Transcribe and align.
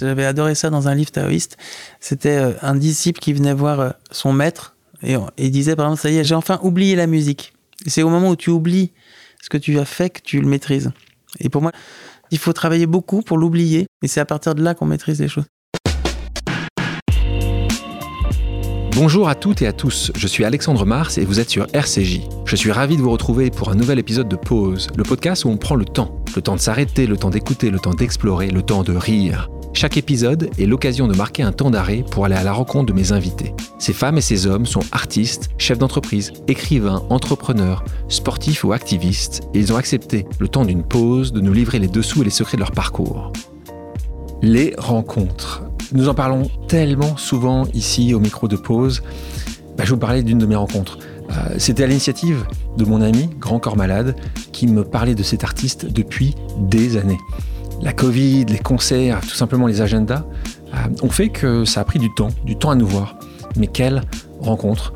J'avais 0.00 0.26
adoré 0.26 0.54
ça 0.54 0.70
dans 0.70 0.88
un 0.88 0.94
livre 0.94 1.10
taoïste. 1.10 1.56
C'était 2.00 2.36
euh, 2.36 2.52
un 2.62 2.74
disciple 2.74 3.20
qui 3.20 3.32
venait 3.32 3.54
voir 3.54 3.80
euh, 3.80 3.90
son 4.10 4.32
maître 4.32 4.76
et, 5.02 5.16
il 5.38 5.50
disait 5.50 5.76
par 5.76 5.86
exemple, 5.86 6.02
ça 6.02 6.10
y 6.10 6.18
est, 6.18 6.24
j'ai 6.24 6.34
enfin 6.34 6.58
oublié 6.62 6.96
la 6.96 7.06
musique. 7.06 7.52
C'est 7.86 8.02
au 8.02 8.08
moment 8.08 8.30
où 8.30 8.36
tu 8.36 8.50
oublies 8.50 8.92
ce 9.42 9.48
que 9.48 9.58
tu 9.58 9.78
as 9.78 9.84
fait 9.84 10.10
que 10.10 10.20
tu 10.22 10.40
le 10.40 10.48
maîtrises. 10.48 10.90
Et 11.38 11.48
pour 11.48 11.62
moi, 11.62 11.72
il 12.30 12.38
faut 12.38 12.52
travailler 12.52 12.86
beaucoup 12.86 13.22
pour 13.22 13.38
l'oublier. 13.38 13.86
Et 14.02 14.08
c'est 14.08 14.20
à 14.20 14.24
partir 14.24 14.54
de 14.54 14.62
là 14.62 14.74
qu'on 14.74 14.86
maîtrise 14.86 15.20
les 15.20 15.28
choses. 15.28 15.44
Bonjour 18.92 19.28
à 19.28 19.34
toutes 19.34 19.60
et 19.60 19.66
à 19.66 19.74
tous, 19.74 20.10
je 20.16 20.26
suis 20.26 20.42
Alexandre 20.46 20.86
Mars 20.86 21.18
et 21.18 21.26
vous 21.26 21.38
êtes 21.38 21.50
sur 21.50 21.66
RCJ. 21.74 22.22
Je 22.46 22.56
suis 22.56 22.72
ravi 22.72 22.96
de 22.96 23.02
vous 23.02 23.10
retrouver 23.10 23.50
pour 23.50 23.68
un 23.68 23.74
nouvel 23.74 23.98
épisode 23.98 24.26
de 24.26 24.36
Pause, 24.36 24.88
le 24.96 25.02
podcast 25.02 25.44
où 25.44 25.50
on 25.50 25.58
prend 25.58 25.74
le 25.74 25.84
temps. 25.84 26.24
Le 26.34 26.40
temps 26.40 26.54
de 26.54 26.60
s'arrêter, 26.60 27.06
le 27.06 27.18
temps 27.18 27.28
d'écouter, 27.28 27.68
le 27.68 27.78
temps 27.78 27.92
d'explorer, 27.92 28.48
le 28.48 28.62
temps 28.62 28.82
de 28.82 28.96
rire. 28.96 29.50
Chaque 29.76 29.98
épisode 29.98 30.48
est 30.58 30.64
l'occasion 30.64 31.06
de 31.06 31.14
marquer 31.14 31.42
un 31.42 31.52
temps 31.52 31.70
d'arrêt 31.70 32.02
pour 32.10 32.24
aller 32.24 32.34
à 32.34 32.42
la 32.42 32.54
rencontre 32.54 32.86
de 32.86 32.94
mes 32.94 33.12
invités. 33.12 33.52
Ces 33.78 33.92
femmes 33.92 34.16
et 34.16 34.22
ces 34.22 34.46
hommes 34.46 34.64
sont 34.64 34.80
artistes, 34.90 35.50
chefs 35.58 35.76
d'entreprise, 35.76 36.32
écrivains, 36.48 37.02
entrepreneurs, 37.10 37.84
sportifs 38.08 38.64
ou 38.64 38.72
activistes, 38.72 39.42
et 39.52 39.58
ils 39.58 39.74
ont 39.74 39.76
accepté, 39.76 40.24
le 40.38 40.48
temps 40.48 40.64
d'une 40.64 40.82
pause, 40.82 41.30
de 41.34 41.42
nous 41.42 41.52
livrer 41.52 41.78
les 41.78 41.88
dessous 41.88 42.22
et 42.22 42.24
les 42.24 42.30
secrets 42.30 42.56
de 42.56 42.62
leur 42.62 42.72
parcours. 42.72 43.34
Les 44.40 44.72
rencontres. 44.78 45.64
Nous 45.92 46.08
en 46.08 46.14
parlons 46.14 46.48
tellement 46.68 47.18
souvent 47.18 47.66
ici 47.74 48.14
au 48.14 48.18
micro 48.18 48.48
de 48.48 48.56
pause. 48.56 49.02
Bah, 49.76 49.84
je 49.84 49.90
vous 49.90 49.98
parler 49.98 50.22
d'une 50.22 50.38
de 50.38 50.46
mes 50.46 50.56
rencontres. 50.56 51.00
Euh, 51.30 51.56
c'était 51.58 51.84
à 51.84 51.86
l'initiative 51.86 52.46
de 52.78 52.86
mon 52.86 53.02
ami, 53.02 53.28
Grand 53.38 53.58
Corps 53.58 53.76
Malade, 53.76 54.16
qui 54.52 54.68
me 54.68 54.84
parlait 54.84 55.14
de 55.14 55.22
cet 55.22 55.44
artiste 55.44 55.84
depuis 55.84 56.34
des 56.60 56.96
années 56.96 57.18
la 57.82 57.92
Covid, 57.92 58.46
les 58.46 58.58
concerts, 58.58 59.20
tout 59.20 59.34
simplement 59.34 59.66
les 59.66 59.80
agendas, 59.80 60.24
euh, 60.74 60.78
ont 61.02 61.10
fait 61.10 61.28
que 61.28 61.64
ça 61.64 61.80
a 61.80 61.84
pris 61.84 61.98
du 61.98 62.12
temps, 62.14 62.28
du 62.44 62.56
temps 62.56 62.70
à 62.70 62.74
nous 62.74 62.86
voir. 62.86 63.18
Mais 63.56 63.66
quelle 63.66 64.02
rencontre 64.40 64.92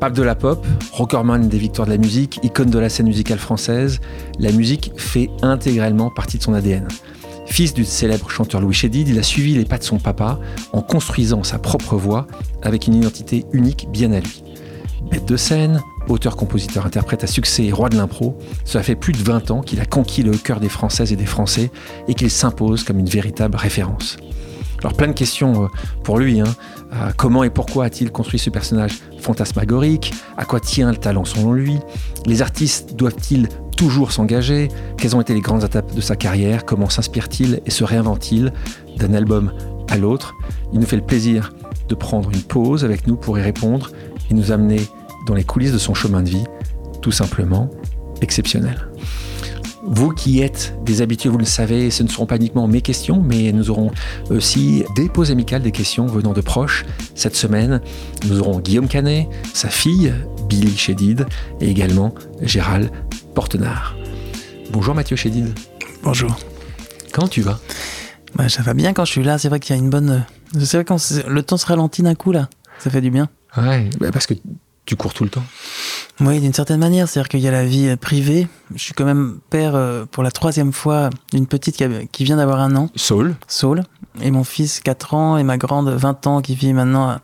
Pape 0.00 0.14
de 0.14 0.22
la 0.22 0.34
pop, 0.34 0.66
rockerman 0.92 1.48
des 1.48 1.58
victoires 1.58 1.86
de 1.86 1.92
la 1.92 1.98
musique, 1.98 2.40
icône 2.42 2.70
de 2.70 2.78
la 2.78 2.88
scène 2.88 3.06
musicale 3.06 3.38
française, 3.38 4.00
la 4.38 4.50
musique 4.50 4.92
fait 4.96 5.28
intégralement 5.42 6.10
partie 6.10 6.38
de 6.38 6.42
son 6.42 6.54
ADN. 6.54 6.88
Fils 7.44 7.74
du 7.74 7.84
célèbre 7.84 8.30
chanteur 8.30 8.60
Louis 8.60 8.72
Chédid, 8.72 9.08
il 9.08 9.18
a 9.18 9.22
suivi 9.22 9.54
les 9.54 9.64
pas 9.64 9.76
de 9.76 9.82
son 9.82 9.98
papa 9.98 10.38
en 10.72 10.80
construisant 10.80 11.42
sa 11.42 11.58
propre 11.58 11.96
voix 11.96 12.26
avec 12.62 12.86
une 12.86 12.94
identité 12.94 13.44
unique 13.52 13.88
bien 13.90 14.12
à 14.12 14.20
lui. 14.20 14.42
Bête 15.10 15.26
de 15.26 15.36
scène, 15.36 15.82
auteur, 16.10 16.36
compositeur, 16.36 16.86
interprète 16.86 17.24
à 17.24 17.26
succès 17.26 17.64
et 17.64 17.72
roi 17.72 17.88
de 17.88 17.96
l'impro, 17.96 18.38
cela 18.64 18.82
fait 18.82 18.96
plus 18.96 19.12
de 19.12 19.22
20 19.22 19.50
ans 19.50 19.60
qu'il 19.60 19.80
a 19.80 19.84
conquis 19.84 20.22
le 20.22 20.32
cœur 20.32 20.60
des 20.60 20.68
Françaises 20.68 21.12
et 21.12 21.16
des 21.16 21.26
Français 21.26 21.70
et 22.08 22.14
qu'il 22.14 22.30
s'impose 22.30 22.84
comme 22.84 22.98
une 22.98 23.08
véritable 23.08 23.56
référence. 23.56 24.16
Alors 24.82 24.94
plein 24.94 25.08
de 25.08 25.12
questions 25.12 25.64
euh, 25.64 25.66
pour 26.04 26.18
lui. 26.18 26.40
Hein. 26.40 26.44
Euh, 26.94 27.10
comment 27.16 27.44
et 27.44 27.50
pourquoi 27.50 27.84
a-t-il 27.84 28.10
construit 28.10 28.38
ce 28.38 28.50
personnage 28.50 28.92
fantasmagorique? 29.20 30.12
À 30.36 30.44
quoi 30.44 30.58
tient 30.58 30.90
le 30.90 30.96
talent 30.96 31.24
selon 31.24 31.52
lui? 31.52 31.78
Les 32.26 32.40
artistes 32.40 32.94
doivent-ils 32.96 33.48
toujours 33.76 34.12
s'engager? 34.12 34.68
Quelles 34.96 35.14
ont 35.16 35.20
été 35.20 35.34
les 35.34 35.40
grandes 35.40 35.64
étapes 35.64 35.94
de 35.94 36.00
sa 36.00 36.16
carrière? 36.16 36.64
Comment 36.64 36.88
s'inspire-t-il 36.88 37.60
et 37.66 37.70
se 37.70 37.84
réinvente-t-il 37.84 38.52
d'un 38.96 39.12
album 39.12 39.52
à 39.88 39.98
l'autre? 39.98 40.34
Il 40.72 40.80
nous 40.80 40.86
fait 40.86 40.96
le 40.96 41.04
plaisir 41.04 41.52
de 41.88 41.94
prendre 41.94 42.30
une 42.30 42.42
pause 42.42 42.84
avec 42.84 43.06
nous 43.06 43.16
pour 43.16 43.38
y 43.38 43.42
répondre 43.42 43.90
et 44.30 44.34
nous 44.34 44.50
amener 44.52 44.80
dans 45.26 45.34
les 45.34 45.44
coulisses 45.44 45.72
de 45.72 45.78
son 45.78 45.94
chemin 45.94 46.22
de 46.22 46.30
vie, 46.30 46.44
tout 47.02 47.12
simplement 47.12 47.70
exceptionnel. 48.20 48.88
Vous 49.82 50.10
qui 50.10 50.40
êtes 50.40 50.74
des 50.84 51.00
habitués, 51.00 51.30
vous 51.30 51.38
le 51.38 51.46
savez, 51.46 51.90
ce 51.90 52.02
ne 52.02 52.08
seront 52.08 52.26
pas 52.26 52.36
uniquement 52.36 52.68
mes 52.68 52.82
questions, 52.82 53.22
mais 53.22 53.50
nous 53.50 53.70
aurons 53.70 53.90
aussi 54.28 54.84
des 54.94 55.08
pauses 55.08 55.30
amicales, 55.30 55.62
des 55.62 55.72
questions 55.72 56.06
venant 56.06 56.32
de 56.32 56.42
proches. 56.42 56.84
Cette 57.14 57.34
semaine, 57.34 57.80
nous 58.26 58.40
aurons 58.40 58.60
Guillaume 58.60 58.88
Canet, 58.88 59.26
sa 59.54 59.68
fille, 59.68 60.12
Billy 60.48 60.76
Chédid, 60.76 61.26
et 61.60 61.70
également 61.70 62.14
Gérald 62.42 62.90
Portenard. 63.34 63.96
Bonjour 64.70 64.94
Mathieu 64.94 65.16
Chédid. 65.16 65.48
Bonjour. 66.02 66.36
Comment 67.12 67.28
tu 67.28 67.40
vas? 67.40 67.58
Bah, 68.36 68.48
Ça 68.48 68.62
va 68.62 68.74
bien 68.74 68.92
quand 68.92 69.06
je 69.06 69.12
suis 69.12 69.24
là, 69.24 69.38
c'est 69.38 69.48
vrai 69.48 69.60
qu'il 69.60 69.74
y 69.74 69.78
a 69.78 69.82
une 69.82 69.90
bonne... 69.90 70.24
C'est 70.58 70.76
vrai 70.76 70.84
quand 70.84 70.98
le 71.26 71.42
temps 71.42 71.56
se 71.56 71.66
ralentit 71.66 72.02
d'un 72.02 72.14
coup 72.14 72.32
là, 72.32 72.48
ça 72.78 72.90
fait 72.90 73.00
du 73.00 73.10
bien. 73.10 73.28
Ouais, 73.56 73.88
bah, 73.98 74.10
parce 74.12 74.26
que 74.26 74.34
tu 74.90 74.96
cours 74.96 75.14
tout 75.14 75.22
le 75.22 75.30
temps 75.30 75.44
Oui, 76.18 76.40
d'une 76.40 76.52
certaine 76.52 76.80
manière. 76.80 77.08
C'est-à-dire 77.08 77.28
qu'il 77.28 77.38
y 77.38 77.46
a 77.46 77.52
la 77.52 77.64
vie 77.64 77.86
euh, 77.86 77.96
privée. 77.96 78.48
Je 78.74 78.82
suis 78.82 78.92
quand 78.92 79.04
même 79.04 79.38
père 79.48 79.76
euh, 79.76 80.04
pour 80.04 80.24
la 80.24 80.32
troisième 80.32 80.72
fois 80.72 81.10
d'une 81.32 81.46
petite 81.46 81.80
qui, 82.10 82.24
vient 82.24 82.38
d'avoir 82.38 82.58
un 82.58 82.74
an. 82.74 82.90
Saul. 82.96 83.36
Saul. 83.46 83.84
Et 84.20 84.32
mon 84.32 84.42
fils, 84.42 84.80
4 84.80 85.14
ans, 85.14 85.38
et 85.38 85.44
ma 85.44 85.58
grande, 85.58 85.90
20 85.90 86.26
ans, 86.26 86.40
qui 86.40 86.56
vit 86.56 86.72
maintenant 86.72 87.20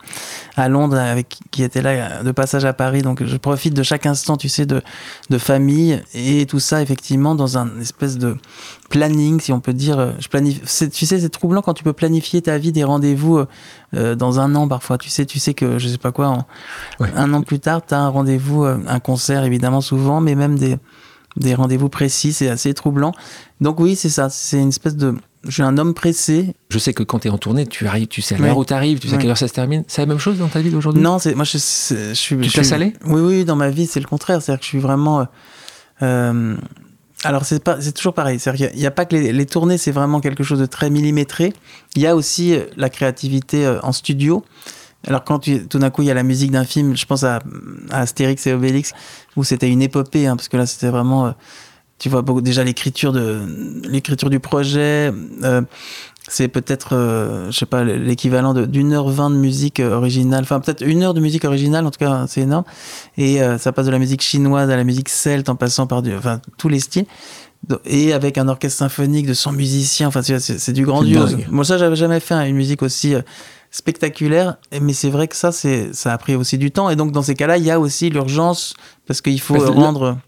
à, 0.56 0.68
Londres, 0.68 0.96
avec, 0.96 1.40
qui 1.50 1.64
était 1.64 1.82
là 1.82 1.90
euh, 1.90 2.22
de 2.22 2.30
passage 2.30 2.64
à 2.64 2.72
Paris. 2.72 3.02
Donc 3.02 3.24
je 3.24 3.36
profite 3.36 3.74
de 3.74 3.82
chaque 3.82 4.06
instant, 4.06 4.36
tu 4.36 4.48
sais, 4.48 4.64
de, 4.64 4.80
de 5.28 5.38
famille. 5.38 6.00
Et 6.14 6.46
tout 6.46 6.60
ça, 6.60 6.82
effectivement, 6.82 7.34
dans 7.34 7.58
un 7.58 7.80
espèce 7.80 8.16
de 8.16 8.36
planning, 8.88 9.40
si 9.40 9.52
on 9.52 9.60
peut 9.60 9.72
dire. 9.72 10.14
Je 10.18 10.28
planifie. 10.28 10.60
Tu 10.90 11.06
sais, 11.06 11.20
c'est 11.20 11.28
troublant 11.28 11.62
quand 11.62 11.74
tu 11.74 11.84
peux 11.84 11.92
planifier 11.92 12.42
ta 12.42 12.58
vie, 12.58 12.72
des 12.72 12.84
rendez-vous 12.84 13.44
euh, 13.94 14.14
dans 14.14 14.40
un 14.40 14.54
an 14.54 14.68
parfois. 14.68 14.98
Tu 14.98 15.10
sais, 15.10 15.26
tu 15.26 15.38
sais 15.38 15.54
que 15.54 15.78
je 15.78 15.88
sais 15.88 15.98
pas 15.98 16.12
quoi, 16.12 16.46
un 17.00 17.32
an 17.32 17.42
plus 17.42 17.60
tard, 17.60 17.84
tu 17.86 17.94
as 17.94 18.00
un 18.00 18.08
rendez-vous, 18.08 18.64
euh, 18.64 18.78
un 18.86 19.00
concert 19.00 19.44
évidemment 19.44 19.80
souvent, 19.80 20.20
mais 20.20 20.34
même 20.34 20.58
des, 20.58 20.76
des 21.36 21.54
rendez-vous 21.54 21.88
précis, 21.88 22.32
c'est 22.32 22.48
assez 22.48 22.74
troublant. 22.74 23.12
Donc 23.60 23.80
oui, 23.80 23.96
c'est 23.96 24.08
ça, 24.08 24.28
c'est 24.28 24.60
une 24.60 24.68
espèce 24.68 24.96
de... 24.96 25.14
Je 25.44 25.52
suis 25.52 25.62
un 25.62 25.78
homme 25.78 25.94
pressé. 25.94 26.54
Je 26.70 26.78
sais 26.78 26.92
que 26.92 27.04
quand 27.04 27.20
tu 27.20 27.28
es 27.28 27.30
en 27.30 27.38
tournée, 27.38 27.66
tu 27.66 27.86
arrives, 27.86 28.08
tu 28.08 28.20
sais 28.20 28.34
à 28.34 28.38
l'heure 28.38 28.58
où 28.58 28.64
tu 28.64 28.74
arrives, 28.74 28.98
tu 28.98 29.08
sais 29.08 29.14
à 29.14 29.18
quelle 29.18 29.30
heure 29.30 29.38
ça 29.38 29.46
se 29.46 29.52
termine. 29.52 29.84
C'est 29.86 30.02
la 30.02 30.06
même 30.06 30.18
chose 30.18 30.38
dans 30.38 30.48
ta 30.48 30.60
vie 30.60 30.70
d'aujourd'hui 30.70 31.00
Non, 31.00 31.20
c'est 31.20 31.36
moi 31.36 31.44
je, 31.44 31.58
je, 31.58 32.14
suis... 32.14 32.36
Tu 32.38 32.50
te 32.50 32.56
laisses 32.56 32.72
aller 32.72 32.94
Oui, 33.04 33.20
oui, 33.20 33.44
dans 33.44 33.54
ma 33.54 33.70
vie, 33.70 33.86
c'est 33.86 34.00
le 34.00 34.06
contraire. 34.06 34.42
C'est-à-dire 34.42 34.58
que 34.58 34.64
je 34.64 34.70
suis 34.70 34.80
vraiment... 34.80 35.26
Euh, 36.02 36.56
alors 37.24 37.44
c'est 37.44 37.62
pas, 37.62 37.80
c'est 37.80 37.92
toujours 37.92 38.14
pareil. 38.14 38.38
C'est-à-dire 38.38 38.70
qu'il 38.70 38.78
n'y 38.78 38.86
a, 38.86 38.90
pas 38.90 39.04
que 39.04 39.16
les, 39.16 39.46
tournées, 39.46 39.78
c'est 39.78 39.90
vraiment 39.90 40.20
quelque 40.20 40.44
chose 40.44 40.58
de 40.58 40.66
très 40.66 40.90
millimétré. 40.90 41.52
Il 41.94 42.02
y 42.02 42.06
a 42.06 42.14
aussi 42.14 42.54
euh, 42.54 42.64
la 42.76 42.90
créativité 42.90 43.66
euh, 43.66 43.80
en 43.82 43.92
studio. 43.92 44.44
Alors 45.06 45.24
quand 45.24 45.38
tout 45.68 45.78
d'un 45.78 45.90
coup 45.90 46.02
il 46.02 46.08
y 46.08 46.10
a 46.10 46.14
la 46.14 46.24
musique 46.24 46.50
d'un 46.50 46.64
film, 46.64 46.96
je 46.96 47.06
pense 47.06 47.22
à, 47.22 47.40
Astérix 47.90 48.46
et 48.46 48.52
Obélix, 48.52 48.92
où 49.36 49.44
c'était 49.44 49.68
une 49.70 49.82
épopée, 49.82 50.26
hein, 50.26 50.36
parce 50.36 50.48
que 50.48 50.56
là 50.56 50.66
c'était 50.66 50.88
vraiment, 50.88 51.26
euh, 51.26 51.30
tu 51.98 52.08
vois 52.08 52.24
déjà 52.42 52.64
l'écriture 52.64 53.12
de 53.12 53.40
l'écriture 53.88 54.30
du 54.30 54.40
projet, 54.40 55.12
c'est 56.28 56.48
peut-être, 56.48 56.94
euh, 56.94 57.50
je 57.50 57.58
sais 57.58 57.66
pas, 57.66 57.84
l'équivalent 57.84 58.52
d'une 58.52 58.92
heure 58.92 59.08
vingt 59.08 59.30
de 59.30 59.36
musique 59.36 59.78
euh, 59.78 59.94
originale, 59.94 60.42
enfin 60.42 60.58
peut-être 60.60 60.82
une 60.82 61.02
heure 61.02 61.14
de 61.14 61.20
musique 61.20 61.44
originale, 61.44 61.86
en 61.86 61.90
tout 61.90 61.98
cas 61.98 62.26
c'est 62.28 62.40
énorme. 62.40 62.64
Et 63.16 63.42
euh, 63.42 63.58
ça 63.58 63.72
passe 63.72 63.86
de 63.86 63.92
la 63.92 63.98
musique 63.98 64.22
chinoise 64.22 64.68
à 64.70 64.76
la 64.76 64.84
musique 64.84 65.08
celte 65.08 65.48
en 65.48 65.54
passant 65.54 65.86
par 65.86 66.02
du, 66.02 66.14
enfin, 66.14 66.40
tous 66.58 66.68
les 66.68 66.80
styles. 66.80 67.06
Et 67.84 68.12
avec 68.12 68.38
un 68.38 68.48
orchestre 68.48 68.78
symphonique 68.78 69.26
de 69.26 69.34
100 69.34 69.52
musiciens, 69.52 70.08
enfin 70.08 70.22
c'est 70.22 70.72
du 70.72 70.84
grandiose. 70.84 71.36
Moi 71.50 71.64
ça 71.64 71.78
j'avais 71.78 71.96
jamais 71.96 72.20
fait 72.20 72.34
hein, 72.34 72.44
une 72.44 72.54
musique 72.54 72.82
aussi 72.82 73.14
spectaculaire, 73.70 74.56
mais 74.80 74.92
c'est 74.92 75.10
vrai 75.10 75.26
que 75.26 75.34
ça 75.34 75.50
c'est 75.52 75.92
ça 75.92 76.12
a 76.12 76.18
pris 76.18 76.36
aussi 76.36 76.58
du 76.58 76.70
temps. 76.70 76.90
Et 76.90 76.96
donc 76.96 77.12
dans 77.12 77.22
ces 77.22 77.34
cas-là 77.34 77.56
il 77.56 77.64
y 77.64 77.70
a 77.70 77.80
aussi 77.80 78.10
l'urgence 78.10 78.74
parce 79.06 79.20
qu'il 79.20 79.40
faut 79.40 79.58
rendre. 79.58 80.18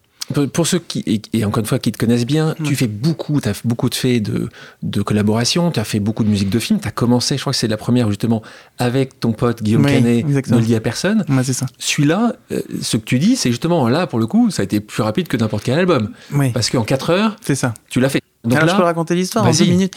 Pour 0.53 0.67
ceux 0.67 0.79
qui, 0.79 1.23
et 1.33 1.45
encore 1.45 1.61
une 1.61 1.67
fois, 1.67 1.79
qui 1.79 1.91
te 1.91 1.99
connaissent 1.99 2.27
bien, 2.27 2.55
tu 2.65 2.77
fais 2.77 2.87
beaucoup, 2.87 3.41
tu 3.41 3.49
as 3.49 3.61
beaucoup 3.65 3.89
de 3.89 3.95
faits 3.95 4.23
de, 4.23 4.49
de 4.83 5.03
collaboration, 5.03 5.71
tu 5.71 5.81
as 5.81 5.85
fait 5.85 6.01
beaucoup 6.01 6.23
de 6.25 6.29
musique 6.29 6.51
de 6.51 6.59
film, 6.59 6.81
tu 6.81 6.87
as 6.89 6.91
commencé, 6.91 7.37
je 7.37 7.41
crois 7.43 7.53
que 7.53 7.59
c'est 7.59 7.69
la 7.69 7.77
première 7.79 8.09
justement, 8.09 8.43
avec 8.79 9.19
ton 9.21 9.33
pote 9.33 9.63
Guillaume 9.63 9.83
Canet, 9.87 10.27
ne 10.27 10.57
le 10.57 10.63
dit 10.67 10.75
à 10.75 10.81
personne. 10.81 11.25
c'est 11.43 11.53
ça. 11.55 11.67
Celui-là, 11.79 12.35
euh, 12.53 12.61
ce 12.83 12.97
que 12.99 13.05
tu 13.05 13.19
dis, 13.19 13.37
c'est 13.37 13.51
justement 13.51 13.89
là, 13.89 14.07
pour 14.07 14.19
le 14.19 14.27
coup, 14.27 14.51
ça 14.51 14.63
a 14.63 14.65
été 14.65 14.81
plus 14.81 15.03
rapide 15.03 15.29
que 15.29 15.37
n'importe 15.37 15.65
quel 15.65 15.79
album. 15.79 16.11
Parce 16.53 16.69
qu'en 16.71 16.85
4 16.85 17.11
heures, 17.11 17.37
c'est 17.41 17.55
ça. 17.55 17.73
tu 17.89 18.01
l'as 18.01 18.09
fait. 18.11 18.23
Donc 18.45 18.57
Alors, 18.57 18.69
je 18.69 18.77
peux 18.77 18.85
raconter 18.85 19.15
l'histoire 19.15 19.45
en 19.45 19.51
10 19.51 19.69
minutes. 19.69 19.95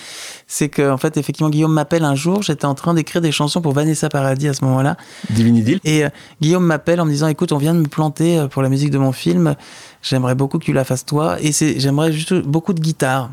C'est 0.48 0.68
que, 0.68 0.90
en 0.90 0.98
fait, 0.98 1.16
effectivement, 1.18 1.50
Guillaume 1.50 1.74
m'appelle 1.74 2.04
un 2.04 2.16
jour. 2.16 2.42
J'étais 2.42 2.66
en 2.66 2.74
train 2.74 2.94
d'écrire 2.94 3.22
des 3.22 3.32
chansons 3.32 3.62
pour 3.62 3.74
Vanessa 3.74 4.10
Paradis 4.10 4.48
à 4.48 4.54
ce 4.54 4.66
moment-là. 4.66 4.98
Divini 5.30 5.80
Et 5.84 6.06
euh, 6.06 6.10
Guillaume 6.42 6.66
m'appelle 6.66 7.00
en 7.00 7.06
me 7.06 7.12
disant 7.12 7.28
Écoute, 7.28 7.52
on 7.52 7.58
vient 7.58 7.76
de 7.76 7.80
me 7.80 7.88
planter 7.88 8.40
euh, 8.40 8.48
pour 8.48 8.64
la 8.64 8.70
musique 8.70 8.90
de 8.90 8.98
mon 8.98 9.12
film. 9.12 9.56
J'aimerais 10.02 10.36
beaucoup 10.36 10.58
que 10.58 10.66
tu 10.66 10.74
la 10.74 10.84
fasses 10.84 11.06
toi. 11.06 11.38
Et 11.40 11.52
j'aimerais 11.52 12.12
juste 12.12 12.34
beaucoup 12.34 12.74
de 12.74 12.82
guitare. 12.82 13.30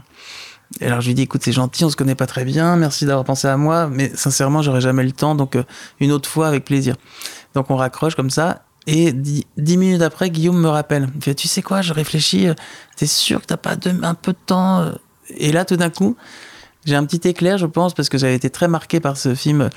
Et 0.81 0.87
alors 0.87 1.00
je 1.00 1.08
lui 1.08 1.14
dis 1.14 1.22
écoute 1.22 1.40
c'est 1.43 1.52
gentil, 1.52 1.84
on 1.84 1.90
se 1.90 1.96
connaît 1.96 2.14
pas 2.14 2.26
très 2.26 2.44
bien, 2.44 2.76
merci 2.76 3.06
d'avoir 3.06 3.25
pensé 3.25 3.49
à 3.49 3.56
moi, 3.56 3.88
mais 3.88 4.12
sincèrement 4.14 4.61
j'aurais 4.61 4.82
jamais 4.82 5.02
le 5.02 5.12
temps, 5.12 5.34
donc 5.34 5.56
euh, 5.56 5.62
une 5.99 6.12
autre 6.12 6.28
fois 6.28 6.46
avec 6.46 6.64
plaisir. 6.64 6.96
Donc 7.54 7.70
on 7.70 7.76
raccroche 7.76 8.14
comme 8.14 8.28
ça, 8.31 8.64
et 8.90 9.12
dix, 9.12 9.44
minutes 9.76 10.02
après 10.02 10.31
Guillaume 10.31 10.58
me 10.61 10.69
rappelle, 10.69 11.08
il 11.14 11.23
fait 11.23 11.35
tu 11.35 11.46
sais 11.46 11.62
quoi, 11.62 11.82
je 11.82 11.93
réfléchis, 11.93 12.49
t'es 12.96 13.06
sûr 13.06 13.40
que 13.40 13.46
t'as 13.46 13.56
pas 13.56 13.76
un 14.02 14.14
peu 14.14 14.32
de 14.32 14.38
temps 14.46 14.93
et 15.37 15.52
là, 15.52 15.64
tout 15.64 15.76
d'un 15.76 15.90
coup, 15.90 16.17
j'ai 16.85 16.94
un 16.94 17.05
petit 17.05 17.29
éclair, 17.29 17.58
je 17.58 17.67
pense, 17.67 17.94
parce 17.94 18.08
que 18.08 18.19
j'avais 18.19 18.35
été 18.35 18.50
très 18.50 18.69
marqué 18.69 19.00
par 19.00 19.17
ce 19.17 19.35
film 19.35 19.69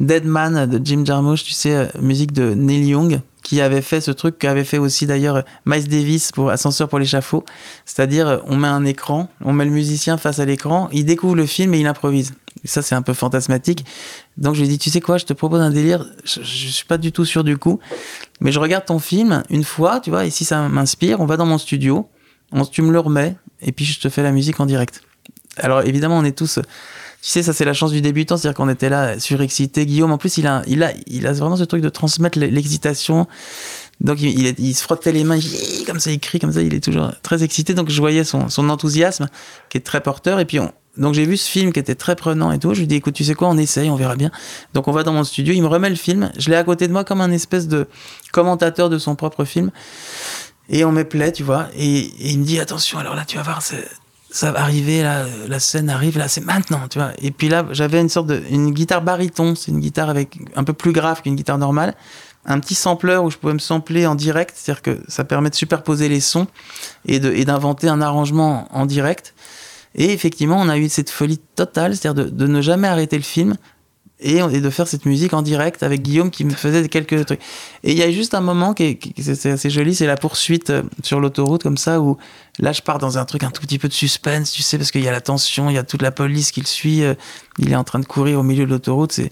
Dead 0.00 0.24
Man 0.24 0.66
de 0.66 0.80
Jim 0.84 1.04
Jarmusch, 1.04 1.44
tu 1.44 1.52
sais, 1.52 1.74
euh, 1.74 1.86
musique 2.00 2.32
de 2.32 2.54
Neil 2.54 2.88
Young, 2.88 3.20
qui 3.42 3.60
avait 3.60 3.80
fait 3.80 4.00
ce 4.00 4.10
truc 4.10 4.38
qu'avait 4.38 4.64
fait 4.64 4.78
aussi 4.78 5.06
d'ailleurs 5.06 5.44
Miles 5.64 5.88
Davis 5.88 6.32
pour 6.32 6.50
Ascenseur 6.50 6.88
pour 6.88 6.98
l'échafaud. 6.98 7.44
C'est-à-dire, 7.86 8.42
on 8.46 8.56
met 8.56 8.68
un 8.68 8.84
écran, 8.84 9.30
on 9.42 9.52
met 9.52 9.64
le 9.64 9.70
musicien 9.70 10.18
face 10.18 10.40
à 10.40 10.44
l'écran, 10.44 10.88
il 10.92 11.06
découvre 11.06 11.36
le 11.36 11.46
film 11.46 11.72
et 11.74 11.80
il 11.80 11.86
improvise. 11.86 12.34
Ça, 12.68 12.82
c'est 12.82 12.94
un 12.94 13.02
peu 13.02 13.14
fantasmatique. 13.14 13.84
Donc 14.36 14.54
je 14.54 14.60
lui 14.60 14.66
ai 14.66 14.70
dit, 14.70 14.78
tu 14.78 14.90
sais 14.90 15.00
quoi, 15.00 15.18
je 15.18 15.24
te 15.24 15.32
propose 15.32 15.60
un 15.60 15.70
délire. 15.70 16.06
Je, 16.24 16.42
je 16.42 16.68
suis 16.68 16.86
pas 16.86 16.98
du 16.98 17.12
tout 17.12 17.24
sûr 17.24 17.44
du 17.44 17.56
coup, 17.56 17.80
mais 18.40 18.52
je 18.52 18.58
regarde 18.58 18.84
ton 18.84 18.98
film 18.98 19.42
une 19.50 19.64
fois, 19.64 20.00
tu 20.00 20.10
vois, 20.10 20.26
et 20.26 20.30
si 20.30 20.44
ça 20.44 20.68
m'inspire, 20.68 21.20
on 21.20 21.26
va 21.26 21.36
dans 21.36 21.46
mon 21.46 21.58
studio, 21.58 22.08
on, 22.52 22.64
tu 22.64 22.82
me 22.82 22.92
le 22.92 23.00
remets, 23.00 23.36
et 23.60 23.72
puis 23.72 23.84
je 23.84 24.00
te 24.00 24.08
fais 24.08 24.22
la 24.22 24.32
musique 24.32 24.60
en 24.60 24.66
direct. 24.66 25.02
Alors 25.56 25.82
évidemment, 25.82 26.18
on 26.18 26.24
est 26.24 26.36
tous 26.36 26.60
tu 27.20 27.30
sais, 27.30 27.42
ça 27.42 27.52
c'est 27.52 27.64
la 27.64 27.74
chance 27.74 27.90
du 27.90 28.00
débutant, 28.00 28.36
c'est-à-dire 28.36 28.56
qu'on 28.56 28.68
était 28.68 28.88
là 28.88 29.18
surexcité. 29.18 29.86
Guillaume, 29.86 30.12
en 30.12 30.18
plus, 30.18 30.38
il 30.38 30.46
a, 30.46 30.62
il 30.68 30.84
a, 30.84 30.92
il 31.08 31.26
a 31.26 31.32
vraiment 31.32 31.56
ce 31.56 31.64
truc 31.64 31.82
de 31.82 31.88
transmettre 31.88 32.38
l'excitation. 32.38 33.26
Donc 34.00 34.20
il, 34.20 34.74
se 34.76 34.82
frottait 34.82 35.10
les 35.10 35.24
mains, 35.24 35.40
comme 35.84 35.98
ça, 35.98 36.12
il 36.12 36.20
crie 36.20 36.38
comme 36.38 36.52
ça, 36.52 36.62
il 36.62 36.72
est 36.74 36.80
toujours 36.80 37.10
très 37.22 37.42
excité. 37.42 37.74
Donc 37.74 37.90
je 37.90 38.00
voyais 38.00 38.22
son, 38.22 38.48
son 38.48 38.68
enthousiasme 38.68 39.26
qui 39.68 39.78
est 39.78 39.80
très 39.80 40.00
porteur. 40.00 40.38
Et 40.38 40.44
puis 40.44 40.60
on, 40.60 40.72
donc 40.98 41.14
j'ai 41.14 41.24
vu 41.24 41.36
ce 41.36 41.48
film 41.48 41.72
qui 41.72 41.80
était 41.80 41.94
très 41.94 42.16
prenant 42.16 42.52
et 42.52 42.58
tout. 42.58 42.74
Je 42.74 42.80
lui 42.80 42.86
dis 42.86 42.96
écoute, 42.96 43.14
tu 43.14 43.24
sais 43.24 43.34
quoi, 43.34 43.48
on 43.48 43.56
essaye, 43.56 43.88
on 43.88 43.96
verra 43.96 44.16
bien. 44.16 44.30
Donc 44.74 44.88
on 44.88 44.92
va 44.92 45.04
dans 45.04 45.12
mon 45.12 45.24
studio, 45.24 45.54
il 45.54 45.62
me 45.62 45.68
remet 45.68 45.90
le 45.90 45.96
film. 45.96 46.30
Je 46.36 46.50
l'ai 46.50 46.56
à 46.56 46.64
côté 46.64 46.88
de 46.88 46.92
moi 46.92 47.04
comme 47.04 47.20
un 47.20 47.30
espèce 47.30 47.68
de 47.68 47.86
commentateur 48.32 48.90
de 48.90 48.98
son 48.98 49.14
propre 49.14 49.44
film. 49.44 49.70
Et 50.68 50.84
on 50.84 50.92
me 50.92 51.04
plaît, 51.04 51.32
tu 51.32 51.44
vois. 51.44 51.68
Et, 51.76 52.10
il 52.20 52.40
me 52.40 52.44
dit 52.44 52.60
attention, 52.60 52.98
alors 52.98 53.14
là 53.14 53.24
tu 53.24 53.36
vas 53.36 53.42
voir, 53.42 53.62
ça 54.30 54.52
va 54.52 54.60
arriver, 54.60 55.02
là, 55.02 55.24
la 55.46 55.58
scène 55.58 55.88
arrive, 55.88 56.18
là, 56.18 56.28
c'est 56.28 56.44
maintenant, 56.44 56.82
tu 56.90 56.98
vois. 56.98 57.12
Et 57.22 57.30
puis 57.30 57.48
là, 57.48 57.64
j'avais 57.70 58.00
une 58.00 58.10
sorte 58.10 58.26
de, 58.26 58.42
une 58.50 58.72
guitare 58.72 59.00
baryton, 59.00 59.54
c'est 59.54 59.70
une 59.70 59.80
guitare 59.80 60.10
avec 60.10 60.38
un 60.54 60.64
peu 60.64 60.74
plus 60.74 60.92
grave 60.92 61.22
qu'une 61.22 61.34
guitare 61.34 61.56
normale, 61.56 61.94
un 62.44 62.60
petit 62.60 62.74
sampler 62.74 63.16
où 63.16 63.30
je 63.30 63.38
pouvais 63.38 63.54
me 63.54 63.58
sampler 63.58 64.06
en 64.06 64.14
direct, 64.14 64.54
c'est-à-dire 64.54 64.82
que 64.82 65.00
ça 65.08 65.24
permet 65.24 65.50
de 65.50 65.54
superposer 65.54 66.08
les 66.08 66.20
sons 66.20 66.46
et 67.06 67.20
de, 67.20 67.32
et 67.32 67.44
d'inventer 67.44 67.88
un 67.88 68.00
arrangement 68.00 68.68
en 68.70 68.86
direct. 68.86 69.34
Et 69.94 70.12
effectivement, 70.12 70.56
on 70.60 70.68
a 70.68 70.78
eu 70.78 70.88
cette 70.88 71.10
folie 71.10 71.38
totale, 71.54 71.96
c'est-à-dire 71.96 72.26
de, 72.30 72.46
ne 72.46 72.62
jamais 72.62 72.88
arrêter 72.88 73.16
le 73.16 73.22
film 73.22 73.56
et, 74.20 74.40
de 74.40 74.70
faire 74.70 74.88
cette 74.88 75.06
musique 75.06 75.32
en 75.32 75.42
direct 75.42 75.82
avec 75.82 76.02
Guillaume 76.02 76.30
qui 76.30 76.44
me 76.44 76.50
faisait 76.50 76.88
quelques 76.88 77.26
trucs. 77.26 77.40
Et 77.84 77.92
il 77.92 77.98
y 77.98 78.02
a 78.02 78.10
juste 78.10 78.34
un 78.34 78.40
moment 78.40 78.74
qui 78.74 78.98
est, 79.16 79.46
assez 79.46 79.70
joli, 79.70 79.94
c'est 79.94 80.06
la 80.06 80.16
poursuite 80.16 80.70
euh, 80.70 80.82
sur 81.02 81.20
l'autoroute 81.20 81.62
comme 81.62 81.76
ça 81.76 82.00
où 82.00 82.18
là 82.58 82.72
je 82.72 82.82
pars 82.82 82.98
dans 82.98 83.18
un 83.18 83.24
truc 83.24 83.44
un 83.44 83.50
tout 83.50 83.62
petit 83.62 83.78
peu 83.78 83.88
de 83.88 83.92
suspense, 83.92 84.50
tu 84.50 84.62
sais, 84.62 84.76
parce 84.76 84.90
qu'il 84.90 85.02
y 85.02 85.08
a 85.08 85.12
la 85.12 85.20
tension, 85.20 85.70
il 85.70 85.74
y 85.74 85.78
a 85.78 85.84
toute 85.84 86.02
la 86.02 86.10
police 86.10 86.50
qui 86.50 86.60
le 86.60 86.66
suit, 86.66 87.02
euh, 87.02 87.14
il 87.58 87.72
est 87.72 87.76
en 87.76 87.84
train 87.84 88.00
de 88.00 88.06
courir 88.06 88.40
au 88.40 88.42
milieu 88.42 88.66
de 88.66 88.70
l'autoroute, 88.70 89.12
c'est 89.12 89.30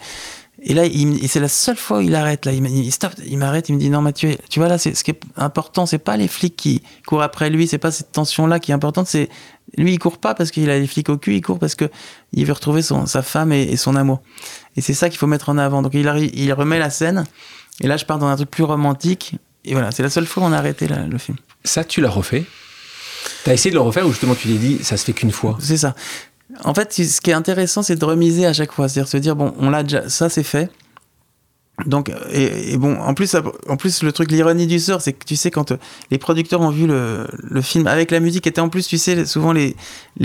et 0.69 0.75
là, 0.75 0.83
c'est 1.29 1.39
la 1.39 1.49
seule 1.49 1.77
fois 1.77 1.99
où 1.99 2.01
il 2.01 2.15
arrête. 2.17 2.45
Là, 2.45 2.51
il, 2.51 2.67
il 2.67 2.91
stop, 2.91 3.13
il 3.25 3.39
m'arrête, 3.39 3.69
il 3.69 3.77
me 3.77 3.79
dit 3.79 3.89
non 3.89 4.03
Mathieu, 4.03 4.37
tu 4.51 4.59
vois 4.59 4.69
là, 4.69 4.79
ce 4.79 4.91
qui 4.91 5.13
est 5.13 5.21
important, 5.37 5.87
c'est 5.87 5.99
pas 5.99 6.17
les 6.17 6.27
flics 6.27 6.57
qui 6.57 6.83
courent 7.07 7.23
après 7.23 7.51
lui, 7.51 7.69
c'est 7.69 7.79
pas 7.79 7.93
cette 7.93 8.11
tension 8.11 8.49
là 8.49 8.59
qui 8.59 8.73
est 8.73 8.75
importante, 8.75 9.07
c'est 9.07 9.29
lui 9.77 9.93
il 9.93 9.99
court 10.01 10.19
pas 10.19 10.35
parce 10.35 10.51
qu'il 10.51 10.69
a 10.69 10.77
les 10.77 10.89
flics 10.89 11.09
au 11.09 11.19
cul, 11.19 11.37
il 11.37 11.41
court 11.41 11.61
parce 11.61 11.77
que 11.77 11.89
il 12.33 12.47
veut 12.47 12.53
retrouver 12.53 12.83
son, 12.83 13.07
sa 13.07 13.23
femme 13.23 13.53
et, 13.53 13.77
son 13.77 13.95
amour. 13.95 14.23
Et 14.75 14.81
c'est 14.81 14.93
ça 14.93 15.09
qu'il 15.09 15.19
faut 15.19 15.29
mettre 15.29 15.51
en 15.51 15.57
avant. 15.57 15.83
Donc 15.83 15.95
il, 15.95 16.09
arrive, 16.09 16.33
il 16.35 16.53
remet 16.53 16.81
la 16.81 16.91
scène. 16.91 17.27
Et 17.81 17.87
là, 17.87 17.97
je 17.97 18.05
pars 18.05 18.19
dans 18.19 18.27
un 18.27 18.35
truc 18.35 18.51
plus 18.51 18.65
romantique. 18.65 19.37
Et 19.65 19.73
voilà, 19.73 19.93
c'est 19.93 20.03
la 20.03 20.11
seule 20.11 20.27
fois 20.27 20.43
où 20.43 20.47
on 20.47 20.53
a 20.53 20.59
arrêté 20.59 20.89
le 20.89 21.19
film. 21.19 21.37
Ça, 21.63 21.85
tu 21.85 22.01
l'as 22.01 22.11
refait? 22.11 22.45
T'as 23.45 23.55
essayé 23.55 23.71
de 23.71 23.77
le 23.77 23.83
refaire 23.83 24.05
ou 24.05 24.11
justement 24.11 24.35
tu 24.35 24.49
t'es 24.49 24.55
dit 24.55 24.79
ça 24.83 24.97
se 24.97 25.05
fait 25.05 25.13
qu'une 25.13 25.31
fois? 25.31 25.57
C'est 25.61 25.77
ça. 25.77 25.95
En 26.65 26.75
fait, 26.75 26.93
ce 26.93 27.21
qui 27.21 27.31
est 27.31 27.35
intéressant, 27.35 27.83
c'est 27.83 27.97
de 27.97 28.05
remiser 28.05 28.47
à 28.47 28.53
chaque 28.53 28.73
fois. 28.73 28.89
C'est-à-dire 28.89 29.09
se 29.09 29.17
dire, 29.17 29.37
bon, 29.37 29.55
on 29.59 29.71
l'a 29.71 29.83
déjà, 29.83 30.09
ça 30.09 30.29
c'est 30.29 30.43
fait. 30.43 30.71
Donc, 31.85 32.11
et, 32.33 32.79
bon, 32.79 32.97
en 32.99 33.13
plus, 33.13 33.35
le 34.03 34.11
truc, 34.13 34.31
l'ironie 34.31 34.67
du 34.67 34.79
sort, 34.79 35.03
c'est 35.03 35.13
que 35.13 35.25
tu 35.27 35.37
sais, 35.37 35.51
quand 35.51 35.73
euh, 35.73 35.77
les 36.11 36.17
producteurs 36.17 36.63
ont 36.63 36.71
vu 36.71 36.87
le, 36.87 37.61
film 37.61 37.87
avec 37.87 38.11
la 38.11 38.21
musique, 38.21 38.47
était 38.47 38.63
en 38.63 38.71
plus, 38.71 38.87
tu 38.87 38.97
sais, 38.97 39.27
souvent 39.27 39.53
les 39.53 39.75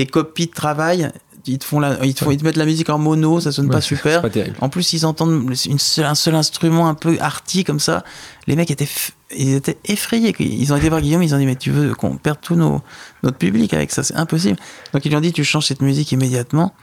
copies 0.09 0.47
de 0.47 0.53
travail, 0.53 1.11
ils 1.47 1.59
te 1.59 1.65
font 1.65 1.79
la, 1.79 2.03
ils 2.05 2.13
te, 2.13 2.23
font, 2.23 2.31
ils 2.31 2.37
te 2.37 2.43
mettent 2.43 2.57
la 2.57 2.65
musique 2.65 2.89
en 2.89 2.97
mono, 2.97 3.39
ça 3.39 3.51
sonne 3.51 3.69
pas 3.69 3.81
super. 3.81 4.23
en 4.61 4.69
plus, 4.69 4.93
ils 4.93 5.05
entendent 5.05 5.53
une 5.65 5.77
un 6.03 6.15
seul 6.15 6.35
instrument 6.35 6.87
un 6.87 6.93
peu 6.93 7.17
arty 7.19 7.63
comme 7.63 7.79
ça. 7.79 8.03
Les 8.47 8.55
mecs 8.55 8.71
étaient, 8.71 8.87
ils 9.35 9.53
étaient 9.53 9.77
effrayés. 9.85 10.35
Ils 10.39 10.73
ont 10.73 10.77
été 10.77 10.89
voir 10.89 11.01
Guillaume, 11.01 11.23
ils 11.23 11.33
ont 11.35 11.37
dit 11.37 11.45
mais 11.45 11.55
tu 11.55 11.71
veux 11.71 11.93
qu'on 11.93 12.17
perde 12.17 12.39
tout 12.41 12.55
nos, 12.55 12.81
notre 13.23 13.37
public 13.37 13.73
avec 13.73 13.91
ça, 13.91 14.03
c'est 14.03 14.15
impossible. 14.15 14.57
Donc 14.93 15.05
ils 15.05 15.09
lui 15.09 15.15
ont 15.15 15.21
dit 15.21 15.33
tu 15.33 15.43
changes 15.43 15.67
cette 15.67 15.81
musique 15.81 16.11
immédiatement. 16.11 16.73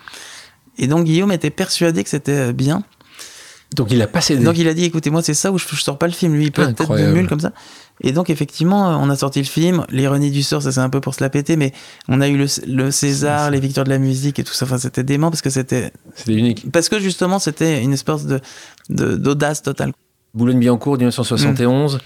Et 0.79 0.87
donc 0.87 1.05
Guillaume 1.05 1.33
était 1.33 1.51
persuadé 1.51 2.05
que 2.05 2.11
c'était 2.11 2.53
bien. 2.53 2.83
Donc 3.77 3.91
il 3.91 4.01
a 4.01 4.07
pas 4.07 4.21
cédé. 4.21 4.45
Donc 4.45 4.57
il 4.59 4.67
a 4.69 4.75
dit 4.75 4.85
écoutez 4.85 5.11
moi 5.11 5.23
c'est 5.23 5.35
ça 5.35 5.53
où 5.53 5.59
je, 5.59 5.67
je 5.71 5.83
sors 5.83 5.99
pas 5.99 6.07
le 6.07 6.13
film. 6.13 6.35
Lui 6.35 6.47
il 6.47 6.53
peut 6.53 6.63
être 6.63 6.97
de 6.97 7.13
mule 7.13 7.29
comme 7.29 7.41
ça. 7.41 7.53
Et 8.01 8.13
donc, 8.13 8.31
effectivement, 8.31 9.01
on 9.03 9.11
a 9.11 9.17
sorti 9.17 9.41
le 9.41 9.47
film. 9.47 9.85
L'ironie 9.91 10.31
du 10.31 10.43
sort, 10.43 10.63
ça 10.63 10.73
c'est 10.73 10.81
un 10.81 10.91
peu 10.91 11.01
pour 11.01 11.15
se 11.15 11.23
la 11.23 11.31
péter, 11.31 11.57
mais 11.57 11.73
on 12.09 12.21
a 12.21 12.29
eu 12.29 12.37
le, 12.67 12.91
César, 12.91 13.51
les 13.51 13.61
victoires 13.61 13.85
de 13.85 13.91
la 13.91 13.99
musique 13.99 14.39
et 14.39 14.45
tout 14.45 14.53
ça. 14.53 14.67
Enfin, 14.67 14.79
c'était 14.79 15.03
dément 15.03 15.31
parce 15.31 15.43
que 15.43 15.51
c'était. 15.51 15.93
C'était 16.15 16.35
unique. 16.35 16.71
Parce 16.71 16.89
que 16.89 17.01
justement, 17.01 17.39
c'était 17.39 17.83
une 17.83 17.93
espèce 17.93 18.27
de, 18.27 18.41
d'audace 18.89 19.63
totale. 19.63 19.93
Boulogne-Billancourt, 20.35 20.97
1971. 20.97 21.97
Mm. 21.97 21.99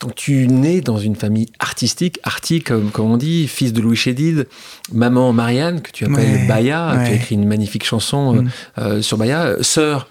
Donc, 0.00 0.14
tu 0.16 0.46
nais 0.48 0.80
dans 0.80 0.98
une 0.98 1.14
famille 1.14 1.48
artistique, 1.60 2.18
arty 2.24 2.60
comme, 2.60 2.90
comme 2.90 3.10
on 3.10 3.16
dit, 3.16 3.46
fils 3.46 3.72
de 3.72 3.80
Louis 3.80 3.96
Chédid, 3.96 4.48
maman 4.92 5.32
Marianne, 5.32 5.80
que 5.80 5.92
tu 5.92 6.04
appelles 6.04 6.46
Baya, 6.48 6.92
qui 7.04 7.12
a 7.12 7.14
écrit 7.14 7.36
une 7.36 7.46
magnifique 7.46 7.84
chanson 7.84 8.34
mm. 8.34 8.38
euh, 8.78 8.82
euh, 8.82 9.02
sur 9.02 9.16
Baya, 9.16 9.56
sœur 9.60 10.08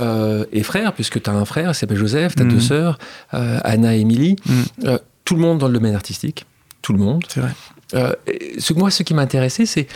euh, 0.00 0.44
et 0.52 0.62
frère, 0.62 0.92
puisque 0.92 1.22
tu 1.22 1.30
as 1.30 1.32
un 1.32 1.44
frère, 1.44 1.70
il 1.70 1.74
s'appelle 1.74 1.96
Joseph, 1.96 2.34
tu 2.34 2.42
as 2.42 2.46
deux 2.46 2.56
mhm. 2.56 2.60
sœurs, 2.60 2.98
euh, 3.34 3.58
Anna 3.64 3.96
et 3.96 4.00
Émilie. 4.00 4.36
Mhm. 4.46 4.64
Euh, 4.84 4.98
tout 5.24 5.34
le 5.34 5.40
monde 5.40 5.58
dans 5.58 5.68
le 5.68 5.74
domaine 5.74 5.94
artistique. 5.94 6.46
Tout 6.82 6.92
le 6.92 6.98
monde. 6.98 7.24
C'est 7.28 7.40
vrai. 7.40 8.18
ce, 8.58 8.72
moi, 8.74 8.90
ce 8.90 9.02
qui 9.02 9.14
m'intéressait, 9.14 9.66
c'est 9.66 9.86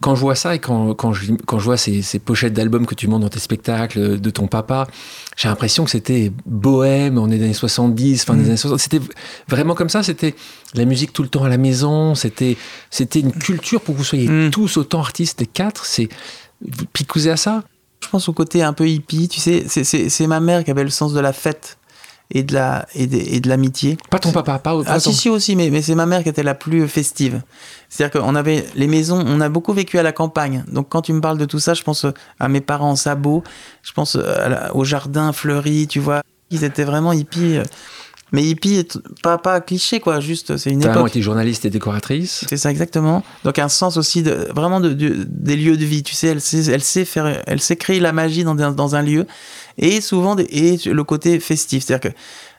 quand 0.00 0.16
je 0.16 0.20
vois 0.20 0.34
ça 0.34 0.56
et 0.56 0.58
quand, 0.58 0.94
quand, 0.94 1.12
je, 1.12 1.32
quand 1.46 1.60
je 1.60 1.64
vois 1.64 1.76
ces, 1.76 2.02
ces 2.02 2.18
pochettes 2.18 2.52
d'albums 2.52 2.86
que 2.86 2.96
tu 2.96 3.06
montres 3.06 3.22
dans 3.22 3.28
tes 3.28 3.38
spectacles 3.38 4.20
de 4.20 4.30
ton 4.30 4.48
papa, 4.48 4.88
j'ai 5.36 5.48
l'impression 5.48 5.84
que 5.84 5.90
c'était 5.90 6.32
bohème, 6.44 7.18
on 7.18 7.30
est 7.30 7.36
les 7.36 7.44
années 7.44 7.54
70, 7.54 8.24
fin 8.24 8.34
des 8.34 8.40
mhm. 8.40 8.46
années 8.48 8.56
60. 8.56 8.80
C'était 8.80 9.00
vraiment 9.48 9.74
comme 9.74 9.88
ça, 9.88 10.02
c'était 10.02 10.34
la 10.74 10.84
musique 10.84 11.12
tout 11.12 11.22
le 11.22 11.28
temps 11.28 11.44
à 11.44 11.48
la 11.48 11.56
maison, 11.56 12.16
c'était 12.16 12.56
c'était 12.90 13.20
une 13.20 13.32
culture 13.32 13.80
pour 13.80 13.94
que 13.94 13.98
vous 13.98 14.04
soyez 14.04 14.50
tous 14.50 14.76
autant 14.76 15.00
artistes, 15.00 15.40
les 15.40 15.46
quatre, 15.46 15.86
c'est 15.86 16.08
picousé 16.92 17.30
à 17.30 17.36
ça 17.36 17.62
je 18.02 18.08
pense 18.08 18.28
au 18.28 18.32
côté 18.32 18.62
un 18.62 18.72
peu 18.72 18.88
hippie, 18.88 19.28
tu 19.28 19.40
sais, 19.40 19.64
c'est 19.68 20.26
ma 20.26 20.40
mère 20.40 20.64
qui 20.64 20.70
avait 20.70 20.84
le 20.84 20.90
sens 20.90 21.12
de 21.12 21.20
la 21.20 21.32
fête 21.32 21.78
et 22.32 22.42
de 22.42 22.54
la 22.54 22.86
et 22.94 23.06
de, 23.06 23.48
l'amitié. 23.48 23.98
Pas 24.08 24.18
ton 24.18 24.32
papa, 24.32 24.58
pas, 24.58 24.82
pas 24.82 24.84
Ah 24.86 25.00
si 25.00 25.12
si 25.12 25.28
aussi, 25.28 25.56
mais, 25.56 25.70
mais 25.70 25.82
c'est 25.82 25.94
ma 25.94 26.06
mère 26.06 26.22
qui 26.22 26.28
était 26.28 26.42
la 26.42 26.54
plus 26.54 26.86
festive. 26.88 27.42
C'est-à-dire 27.88 28.20
qu'on 28.20 28.34
avait 28.34 28.64
les 28.74 28.86
maisons, 28.86 29.22
on 29.26 29.40
a 29.40 29.48
beaucoup 29.48 29.72
vécu 29.72 29.98
à 29.98 30.02
la 30.02 30.12
campagne. 30.12 30.64
Donc 30.70 30.88
quand 30.88 31.02
tu 31.02 31.12
me 31.12 31.20
parles 31.20 31.38
de 31.38 31.44
tout 31.44 31.58
ça, 31.58 31.74
je 31.74 31.82
pense 31.82 32.06
à 32.38 32.48
mes 32.48 32.60
parents 32.60 32.90
en 32.90 32.96
sabot, 32.96 33.42
je 33.82 33.92
pense 33.92 34.16
au 34.74 34.84
jardin 34.84 35.32
fleuri, 35.32 35.86
tu 35.88 35.98
vois. 35.98 36.22
Ils 36.50 36.64
étaient 36.64 36.84
vraiment 36.84 37.12
hippies. 37.12 37.58
Mais 38.32 38.44
hippie, 38.44 38.86
pas, 39.22 39.38
pas 39.38 39.60
cliché, 39.60 40.00
quoi, 40.00 40.20
juste, 40.20 40.56
c'est 40.56 40.70
une 40.70 40.82
époque. 40.82 41.08
été 41.08 41.22
journaliste 41.22 41.64
et 41.64 41.70
décoratrice. 41.70 42.44
C'est 42.48 42.56
ça, 42.56 42.70
exactement. 42.70 43.24
Donc, 43.44 43.58
un 43.58 43.68
sens 43.68 43.96
aussi 43.96 44.22
de, 44.22 44.48
vraiment 44.54 44.80
de, 44.80 44.92
des 44.92 45.56
lieux 45.56 45.76
de 45.76 45.84
vie. 45.84 46.02
Tu 46.02 46.14
sais, 46.14 46.28
elle 46.28 46.40
sait, 46.40 46.70
elle 46.70 46.82
sait 46.82 47.04
faire, 47.04 47.42
elle 47.46 47.60
sait 47.60 47.76
créer 47.76 48.00
la 48.00 48.12
magie 48.12 48.44
dans, 48.44 48.54
dans 48.54 48.94
un 48.94 49.02
lieu. 49.02 49.26
Et 49.78 50.00
souvent, 50.00 50.36
et 50.36 50.78
le 50.84 51.04
côté 51.04 51.40
festif. 51.40 51.84
C'est-à-dire 51.84 52.10
que, 52.10 52.16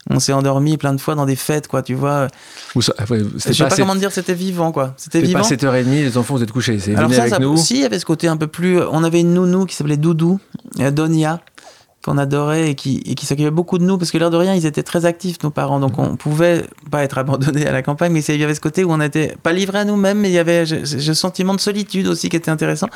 on 0.09 0.19
s'est 0.19 0.33
endormi 0.33 0.77
plein 0.77 0.93
de 0.93 0.99
fois 0.99 1.15
dans 1.15 1.25
des 1.25 1.35
fêtes, 1.35 1.67
quoi, 1.67 1.83
tu 1.83 1.93
vois. 1.93 2.27
Ou 2.75 2.81
ça, 2.81 2.93
ouais, 3.09 3.21
je 3.35 3.51
sais 3.51 3.63
pas, 3.63 3.75
comment 3.75 3.95
dire, 3.95 4.11
c'était 4.11 4.33
vivant, 4.33 4.71
quoi. 4.71 4.95
C'était 4.97 5.21
vivant. 5.21 5.41
pas 5.41 5.47
7h30, 5.47 5.85
les 5.85 6.17
enfants, 6.17 6.35
vous 6.35 6.43
êtes 6.43 6.51
couchés. 6.51 6.79
C'est 6.79 6.95
Alors 6.95 7.13
ça, 7.13 7.23
avec 7.23 7.39
nous. 7.39 7.55
Si, 7.57 7.75
il 7.75 7.81
y 7.81 7.85
avait 7.85 7.99
ce 7.99 8.05
côté 8.05 8.27
un 8.27 8.37
peu 8.37 8.47
plus. 8.47 8.81
On 8.81 9.03
avait 9.03 9.21
une 9.21 9.33
nounou 9.33 9.65
qui 9.65 9.75
s'appelait 9.75 9.97
Doudou, 9.97 10.39
euh, 10.79 10.89
Donia, 10.89 11.41
qu'on 12.03 12.17
adorait 12.17 12.71
et 12.71 12.75
qui, 12.75 13.01
et 13.05 13.15
qui 13.15 13.49
beaucoup 13.51 13.77
de 13.77 13.83
nous 13.83 13.97
parce 13.97 14.11
que 14.11 14.17
l'air 14.17 14.29
de 14.29 14.37
rien 14.37 14.55
ils 14.55 14.65
étaient 14.65 14.83
très 14.83 15.05
actifs 15.05 15.41
nos 15.43 15.51
parents. 15.51 15.79
Donc 15.79 15.99
on 15.99 16.15
pouvait 16.15 16.65
pas 16.89 17.03
être 17.03 17.17
abandonné 17.17 17.67
à 17.67 17.71
la 17.71 17.81
campagne 17.81 18.11
mais 18.11 18.23
il 18.23 18.39
y 18.39 18.43
avait 18.43 18.55
ce 18.55 18.59
côté 18.59 18.83
où 18.83 18.91
on 18.91 18.97
n'était 18.97 19.35
pas 19.43 19.53
livré 19.53 19.79
à 19.79 19.85
nous-mêmes 19.85 20.19
mais 20.19 20.29
il 20.29 20.33
y 20.33 20.39
avait 20.39 20.65
ce 20.65 21.13
sentiment 21.13 21.53
de 21.53 21.59
solitude 21.59 22.07
aussi 22.07 22.29
qui 22.29 22.35
était 22.35 22.51
intéressant. 22.51 22.87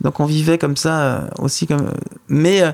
Donc 0.00 0.20
on 0.20 0.24
vivait 0.24 0.58
comme 0.58 0.76
ça 0.76 1.00
euh, 1.00 1.28
aussi 1.38 1.66
comme 1.66 1.92
mais 2.28 2.62
euh, 2.62 2.72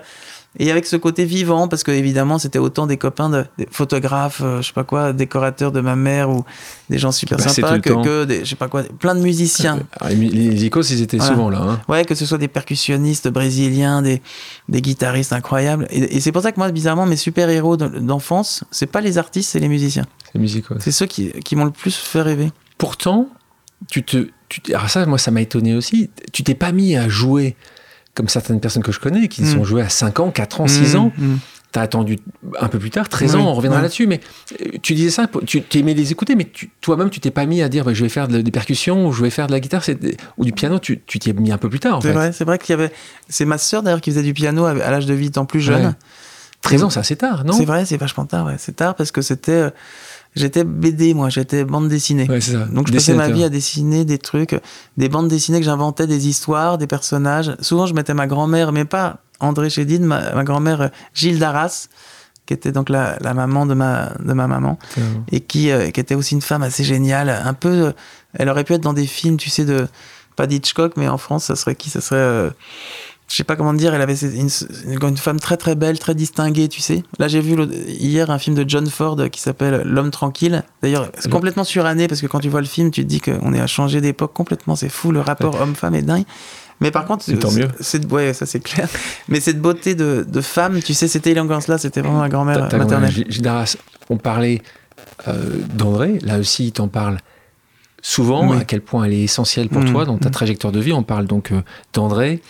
et 0.59 0.71
avec 0.71 0.87
ce 0.87 0.97
côté 0.97 1.25
vivant, 1.25 1.67
parce 1.67 1.83
que 1.83 1.91
évidemment, 1.91 2.39
c'était 2.39 2.59
autant 2.59 2.87
des 2.87 2.97
copains, 2.97 3.29
de, 3.29 3.45
des 3.59 3.67
photographes, 3.71 4.41
euh, 4.43 4.63
je 4.63 4.69
sais 4.69 4.73
pas 4.73 4.85
quoi, 4.85 5.13
décorateurs 5.13 5.73
de 5.73 5.81
ma 5.81 5.97
mère 5.97 6.31
ou 6.31 6.45
des 6.91 6.99
gens 6.99 7.11
super 7.11 7.41
sympas, 7.41 7.81
que, 7.81 7.91
que, 7.91 8.25
des, 8.25 8.41
je 8.45 8.51
sais 8.51 8.57
pas 8.57 8.69
quoi, 8.69 8.85
plein 8.85 9.15
de 9.15 9.21
musiciens. 9.21 9.81
Ah, 10.01 10.11
les 10.11 10.65
icos, 10.65 10.89
ils 10.91 11.03
étaient 11.03 11.19
souvent 11.19 11.51
là. 11.51 11.59
Hein. 11.61 11.81
Ouais, 11.89 12.05
que 12.05 12.15
ce 12.15 12.25
soit 12.25 12.39
des 12.39 12.49
percussionnistes 12.49 13.29
brésiliens, 13.29 14.03
des, 14.03 14.23
des 14.69 14.81
guitaristes 14.81 15.33
incroyables. 15.33 15.87
Et, 15.91 16.21
c'est 16.21 16.33
pour 16.33 16.43
ça 16.43 16.53
que 16.53 16.61
moi, 16.61 16.71
bizarrement, 16.71 17.07
mes 17.07 17.17
super-héros 17.17 17.77
d'enfance, 17.77 18.65
c'est 18.71 18.87
pas 18.87 19.01
les 19.01 19.19
artistes, 19.19 19.51
c'est 19.51 19.61
les 19.61 19.69
musiciens. 19.69 20.07
C'est 20.33 20.39
musicaux. 20.39 20.77
C'est 20.79 20.93
ceux 20.93 21.07
qui, 21.07 21.31
qui 21.45 21.57
m'ont 21.57 21.65
le 21.65 21.71
plus 21.73 21.97
fait 21.97 22.23
rêver. 22.23 22.53
Pourtant, 22.79 23.29
tu 23.89 24.05
te. 24.05 24.29
Tu, 24.49 24.61
alors 24.75 24.89
ça, 24.89 25.05
moi, 25.07 25.19
ça 25.19 25.31
m'a 25.31 25.41
étonné 25.41 25.75
aussi. 25.75 26.11
Tu 26.33 26.45
t'es 26.45 26.55
pas 26.55 26.71
mis 26.71 26.97
à 26.97 27.09
jouer 27.09 27.57
comme 28.15 28.29
certaines 28.29 28.61
personnes 28.61 28.83
que 28.83 28.93
je 28.93 29.01
connais 29.01 29.29
qui 29.29 29.45
sont 29.47 29.61
mm. 29.61 29.65
jouées 29.65 29.83
à 29.83 29.89
5 29.89 30.21
ans, 30.21 30.31
4 30.31 30.61
ans, 30.61 30.67
6 30.67 30.95
mm, 30.95 30.99
ans. 30.99 31.13
Mm. 31.17 31.35
T'as 31.73 31.83
attendu 31.83 32.21
un 32.61 32.69
peu 32.69 32.79
plus 32.79 32.91
tard, 32.91 33.09
13 33.09 33.35
Oui, 33.35 33.41
ans, 33.41 33.49
on 33.49 33.55
reviendra 33.55 33.79
ouais. 33.79 33.83
là-dessus, 33.83 34.07
mais 34.07 34.21
euh, 34.63 34.79
tu 34.81 34.95
disais 34.95 35.11
ça, 35.11 35.27
tu, 35.45 35.61
tu 35.61 35.79
aimais 35.79 35.95
les 35.95 36.13
écouter, 36.13 36.37
mais 36.37 36.47
toi-même, 36.81 37.11
tu 37.11 37.19
t'es 37.19 37.33
pas 37.33 37.47
mis 37.47 37.63
à 37.63 37.69
dire 37.69 37.85
bah, 37.85 37.93
je 37.93 38.03
vais 38.05 38.09
faire 38.09 38.29
de- 38.29 38.43
des 38.43 38.51
percussions 38.53 39.09
ou 39.09 39.13
je 39.13 39.23
vais 39.23 39.31
faire 39.31 39.49
de 39.49 39.53
la 39.53 39.59
guitare 39.59 39.83
ou 40.39 40.45
du 40.45 40.53
piano, 40.53 40.79
tu 40.79 41.01
t'y 41.01 41.31
es 41.31 41.33
mis 41.33 41.51
un 41.51 41.59
peu 41.59 41.69
plus 41.69 41.81
tard 41.81 41.99
C'est 42.01 42.13
vrai, 42.13 42.31
c'est 42.31 42.45
vrai 42.45 42.59
qu'il 42.59 42.71
y 42.71 42.75
avait. 42.75 42.93
C'est 43.29 43.45
ma 43.45 43.59
sœur 43.59 43.83
d'ailleurs 43.83 44.01
qui 44.01 44.11
faisait 44.11 44.23
du 44.23 44.35
piano 44.35 44.65
à, 44.67 44.71
à 44.71 44.91
l'âge 44.93 45.07
de 45.07 45.15
8 45.15 45.37
ans 45.39 45.47
plus 45.47 45.61
jeune. 45.61 45.87
Ouais. 45.87 45.93
13 46.63 46.85
ans, 46.85 46.91
c'est 46.91 47.01
assez 47.01 47.17
tard, 47.17 47.45
non? 47.45 47.53
C'est 47.53 47.65
vrai, 47.67 47.85
c'est 47.85 47.97
vachement 47.97 48.25
tard, 48.25 48.47
ouais. 48.47 48.55
C'est 48.59 48.77
tard 48.77 48.95
parce 48.95 49.11
que 49.11 49.21
c'était. 49.21 49.53
euh, 49.53 49.71
J'étais 50.37 50.65
BD, 50.65 51.15
moi, 51.15 51.29
j'étais 51.29 51.65
bande 51.65 51.89
dessinée. 51.89 52.29
Ouais, 52.29 52.41
c'est 52.41 52.53
ça. 52.53 52.65
Donc 52.67 52.89
je 52.89 52.93
passais 52.93 53.15
ma 53.15 53.29
vie 53.29 53.45
à 53.45 53.49
dessiner 53.49 54.05
des 54.05 54.19
trucs, 54.19 54.59
des 54.97 55.09
bandes 55.09 55.29
dessinées 55.29 55.59
que 55.61 55.65
j'inventais, 55.65 56.07
des 56.07 56.27
histoires, 56.29 56.77
des 56.77 56.87
personnages. 56.89 57.55
Souvent 57.61 57.87
je 57.87 57.95
mettais 57.95 58.15
ma 58.15 58.27
grand-mère, 58.27 58.73
mais 58.73 58.85
pas 58.85 59.19
André 59.41 59.71
Chédid, 59.71 60.03
ma, 60.03 60.33
ma 60.35 60.45
grand-mère 60.45 60.81
euh, 60.81 60.89
Gilles 61.13 61.39
Darras, 61.39 61.89
qui 62.47 62.55
était 62.55 62.73
donc 62.73 62.89
la, 62.89 63.17
la 63.21 63.33
maman 63.33 63.65
de 63.65 63.75
ma, 63.75 64.13
de 64.21 64.33
ma 64.33 64.47
maman, 64.47 64.79
et 65.31 65.41
qui, 65.41 65.71
euh, 65.71 65.91
qui 65.91 66.01
était 66.01 66.15
aussi 66.15 66.35
une 66.35 66.43
femme 66.43 66.63
assez 66.63 66.85
géniale. 66.85 67.31
Un 67.31 67.55
peu, 67.55 67.87
euh, 67.87 67.93
elle 68.35 68.49
aurait 68.49 68.65
pu 68.65 68.75
être 68.75 68.83
dans 68.83 68.93
des 68.93 69.07
films, 69.07 69.37
tu 69.37 69.51
sais, 69.51 69.65
de 69.65 69.87
pas 70.37 70.47
d'Hitchcock, 70.47 70.95
mais 70.97 71.09
en 71.09 71.17
France, 71.17 71.45
ça 71.45 71.57
serait 71.57 71.75
qui? 71.75 71.91
Ça 71.91 72.01
serait, 72.01 72.21
euh, 72.21 72.51
je 73.29 73.37
sais 73.37 73.45
pas 73.45 73.57
comment 73.57 73.73
dire. 73.75 73.95
Elle 73.95 74.03
avait 74.03 74.15
une, 74.17 75.17
femme 75.17 75.41
très 75.41 75.57
très 75.57 75.75
belle, 75.75 75.99
très 75.99 76.15
distinguée, 76.15 76.69
tu 76.69 76.81
sais. 76.81 77.03
Là, 77.19 77.27
j'ai 77.29 77.41
vu 77.41 77.57
hier 77.89 78.31
un 78.31 78.39
film 78.39 78.55
de 78.55 78.65
John 78.69 78.87
Ford 78.89 79.19
qui 79.33 79.41
s'appelle 79.41 79.83
L'homme 79.85 80.11
tranquille. 80.11 80.63
D'ailleurs, 80.83 81.11
c'est 81.19 81.31
complètement 81.31 81.65
suranné 81.65 82.07
parce 82.07 82.21
que 82.21 82.27
quand 82.27 82.41
tu 82.41 82.49
vois 82.49 82.61
le 82.61 82.67
film, 82.67 82.91
tu 82.91 83.03
te 83.03 83.09
dis 83.09 83.21
qu'on 83.21 83.53
est 83.55 83.61
à 83.61 83.67
changer 83.67 84.01
d'époque 84.01 84.33
complètement. 84.35 84.77
C'est 84.77 84.89
fou, 84.91 85.11
le 85.11 85.21
rapport 85.21 85.61
homme-femme 85.61 85.95
est 85.95 86.03
dingue. 86.03 86.25
Mais 86.81 86.91
par 86.91 87.07
contre, 87.07 87.25
Tant 87.39 87.53
mieux. 87.53 87.69
c'est 87.81 88.05
ouais, 88.13 88.35
ça 88.35 88.47
c'est 88.47 88.61
clair. 88.61 88.89
Mais 89.29 89.39
cette 89.41 89.61
beauté 89.61 89.95
de, 89.95 90.27
de 90.29 90.41
femme, 90.41 90.83
tu 90.83 90.93
sais, 90.93 91.07
cette 91.09 91.27
élégance 91.27 91.69
là, 91.69 91.79
c'était 91.79 92.01
vraiment 92.01 92.19
ma 92.19 92.29
grand-mère 92.29 92.61
maternelle. 92.61 93.25
Darras, 93.41 93.77
on 94.11 94.17
parlait 94.19 94.61
euh, 95.29 95.57
d'André, 95.73 96.19
là 96.23 96.39
aussi 96.39 96.67
il 96.67 96.73
t'en 96.73 96.89
parle 96.89 97.19
souvent, 98.03 98.51
Oui. 98.51 98.59
à 98.59 98.65
quel 98.65 98.81
point 98.83 99.05
elle 99.05 99.15
est 99.15 99.23
essentielle 99.23 99.69
pour 99.69 99.83
Mhm. 99.83 99.93
toi 99.93 100.05
dans 100.05 100.19
ta 100.19 100.29
Mhm. 100.29 100.33
trajectoire 100.35 100.73
de 100.73 100.81
vie. 100.81 100.93
On 100.93 101.03
parle 101.05 101.27
donc 101.27 101.53
euh, 101.53 101.63
d'André. 101.93 102.43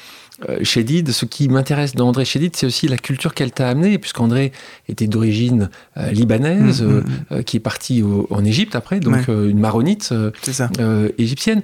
Euh, 0.48 0.58
Chédid, 0.64 1.12
ce 1.12 1.26
qui 1.26 1.48
m'intéresse 1.48 1.94
d'André 1.94 2.24
Chédid, 2.24 2.56
c'est 2.56 2.66
aussi 2.66 2.88
la 2.88 2.96
culture 2.96 3.34
qu'elle 3.34 3.52
t'a 3.52 3.68
amenée, 3.68 3.98
puisqu'André 3.98 4.50
était 4.88 5.06
d'origine 5.06 5.70
euh, 5.96 6.10
libanaise, 6.10 6.82
Mhm, 6.82 6.88
euh, 6.90 7.00
mhm. 7.02 7.04
euh, 7.30 7.42
qui 7.42 7.56
est 7.58 7.60
parti 7.60 8.02
au- 8.02 8.26
en 8.30 8.44
Égypte 8.44 8.74
après, 8.74 8.98
donc 8.98 9.14
Ouais. 9.14 9.24
euh, 9.28 9.48
une 9.48 9.60
maronite 9.60 10.12
égyptienne. 11.18 11.62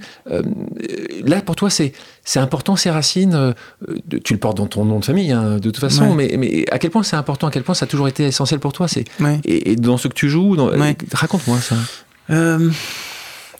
Là, 1.24 1.40
pour 1.42 1.56
toi, 1.56 1.68
c'est 1.68 1.92
important 2.36 2.76
ces 2.76 2.90
racines. 2.90 3.54
tu 4.24 4.34
le 4.34 4.38
portes 4.38 4.56
dans 4.58 4.66
ton 4.68 4.84
nom 4.84 5.00
de 5.00 5.04
famille, 5.04 5.32
hein, 5.32 5.56
de 5.56 5.70
toute 5.70 5.78
façon, 5.80 6.14
mais, 6.14 6.36
mais 6.38 6.64
à 6.70 6.78
quel 6.78 6.90
point 6.90 7.02
c'est 7.02 7.16
important, 7.16 7.48
à 7.48 7.50
quel 7.50 7.64
point 7.64 7.74
ça 7.74 7.86
a 7.86 7.88
toujours 7.88 8.06
été 8.08 8.24
essentiel 8.24 8.60
pour 8.60 8.72
toi. 8.72 8.86
Ouais. 9.20 9.40
et, 9.44 9.72
et 9.72 9.76
dans 9.76 9.96
ce 9.96 10.06
que 10.06 10.14
tu 10.14 10.28
joues, 10.30 10.54
dans- 10.56 10.70
raconte-moi 11.12 11.58
ça. 11.58 11.76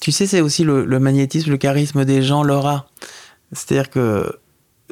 Tu 0.01 0.13
sais, 0.13 0.27
c'est 0.27 0.41
aussi 0.41 0.65
le, 0.65 0.85
le 0.85 0.99
magnétisme, 1.01 1.51
le 1.51 1.57
charisme 1.59 2.05
des 2.05 2.23
gens, 2.23 2.43
l'aura. 2.43 2.89
C'est-à-dire 3.53 3.91
que. 3.91 4.33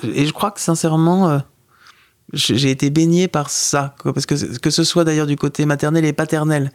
Et 0.02 0.26
je 0.26 0.32
crois 0.32 0.50
que 0.50 0.60
sincèrement, 0.60 1.28
euh, 1.28 1.38
j'ai 2.32 2.70
été 2.70 2.90
baigné 2.90 3.28
par 3.28 3.50
ça. 3.50 3.94
quoi, 4.00 4.12
parce 4.12 4.26
que, 4.26 4.58
que 4.58 4.70
ce 4.70 4.84
soit 4.84 5.04
d'ailleurs 5.04 5.26
du 5.26 5.36
côté 5.36 5.66
maternel 5.66 6.04
et 6.04 6.12
paternel. 6.12 6.72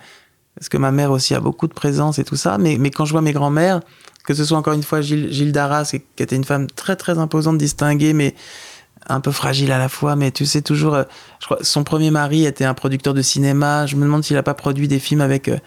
Parce 0.56 0.70
que 0.70 0.77
ma 0.77 0.92
mère 0.92 1.12
aussi 1.12 1.34
a 1.34 1.39
beaucoup 1.39 1.68
de 1.68 1.74
présence 1.74 2.20
et 2.20 2.24
tout 2.24 2.36
ça. 2.36 2.58
Mais, 2.58 2.77
mais 2.77 2.92
quand 2.92 3.06
je 3.06 3.12
vois 3.12 3.22
mes 3.22 3.34
grands-mères, 3.34 3.80
que 4.25 4.34
ce 4.34 4.46
soit 4.46 4.58
encore 4.58 4.74
une 4.74 4.84
fois 4.84 5.01
Gilles, 5.01 5.32
Gilles 5.32 5.51
Darras, 5.51 5.86
qui 5.92 6.01
qui 6.15 6.24
était 6.24 6.36
une 6.36 6.44
femme 6.44 6.68
très 6.68 6.96
très 6.96 7.18
imposante, 7.18 7.58
distinguée, 7.58 8.13
mais 8.13 8.36
un 9.08 9.20
peu 9.20 9.32
fragile 9.32 9.72
à 9.72 9.80
la 9.80 9.89
fois. 9.89 10.15
Mais 10.15 10.32
tu 10.32 10.46
sais, 10.46 10.62
toujours. 10.62 10.94
euh, 10.96 11.03
je 11.39 11.46
crois, 11.46 11.58
son 11.62 11.84
premier 11.84 12.12
mari 12.12 12.46
était 12.46 12.65
un 12.65 12.74
producteur 12.75 13.13
de 13.13 13.22
cinéma. 13.22 13.86
Je 13.88 13.96
me 13.96 14.03
demande 14.03 14.24
s'il 14.24 14.36
n'a 14.36 14.44
pas 14.44 14.53
produit 14.53 14.88
des 14.88 15.00
films 15.00 15.22
avec. 15.22 15.48
euh, 15.48 15.58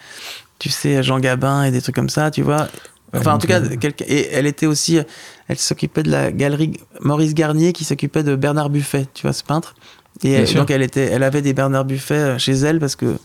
tu 0.59 0.69
sais, 0.69 1.03
Jean 1.03 1.19
Gabin 1.19 1.63
et 1.63 1.71
des 1.71 1.81
trucs 1.81 1.95
comme 1.95 2.09
ça, 2.09 2.31
tu 2.31 2.41
vois. 2.41 2.67
Enfin, 3.13 3.33
en 3.33 3.37
tout 3.37 3.47
cas, 3.47 3.61
et 4.07 4.27
elle 4.31 4.47
était 4.47 4.65
aussi, 4.65 4.99
elle 5.47 5.57
s'occupait 5.57 6.03
de 6.03 6.11
la 6.11 6.31
galerie 6.31 6.73
Maurice 7.01 7.33
Garnier 7.33 7.73
qui 7.73 7.83
s'occupait 7.85 8.23
de 8.23 8.35
Bernard 8.35 8.69
Buffet, 8.69 9.07
tu 9.13 9.23
vois, 9.23 9.33
ce 9.33 9.43
peintre. 9.43 9.75
Et 10.23 10.31
elle- 10.31 10.53
donc 10.55 10.71
elle 10.71 10.81
était, 10.81 11.05
elle 11.11 11.21
avait 11.21 11.43
des 11.43 11.53
Bernard 11.53 11.85
Buffet 11.85 12.15
euh, 12.15 12.37
chez 12.39 12.53
elle 12.53 12.79
parce 12.79 12.95
que 12.95 13.17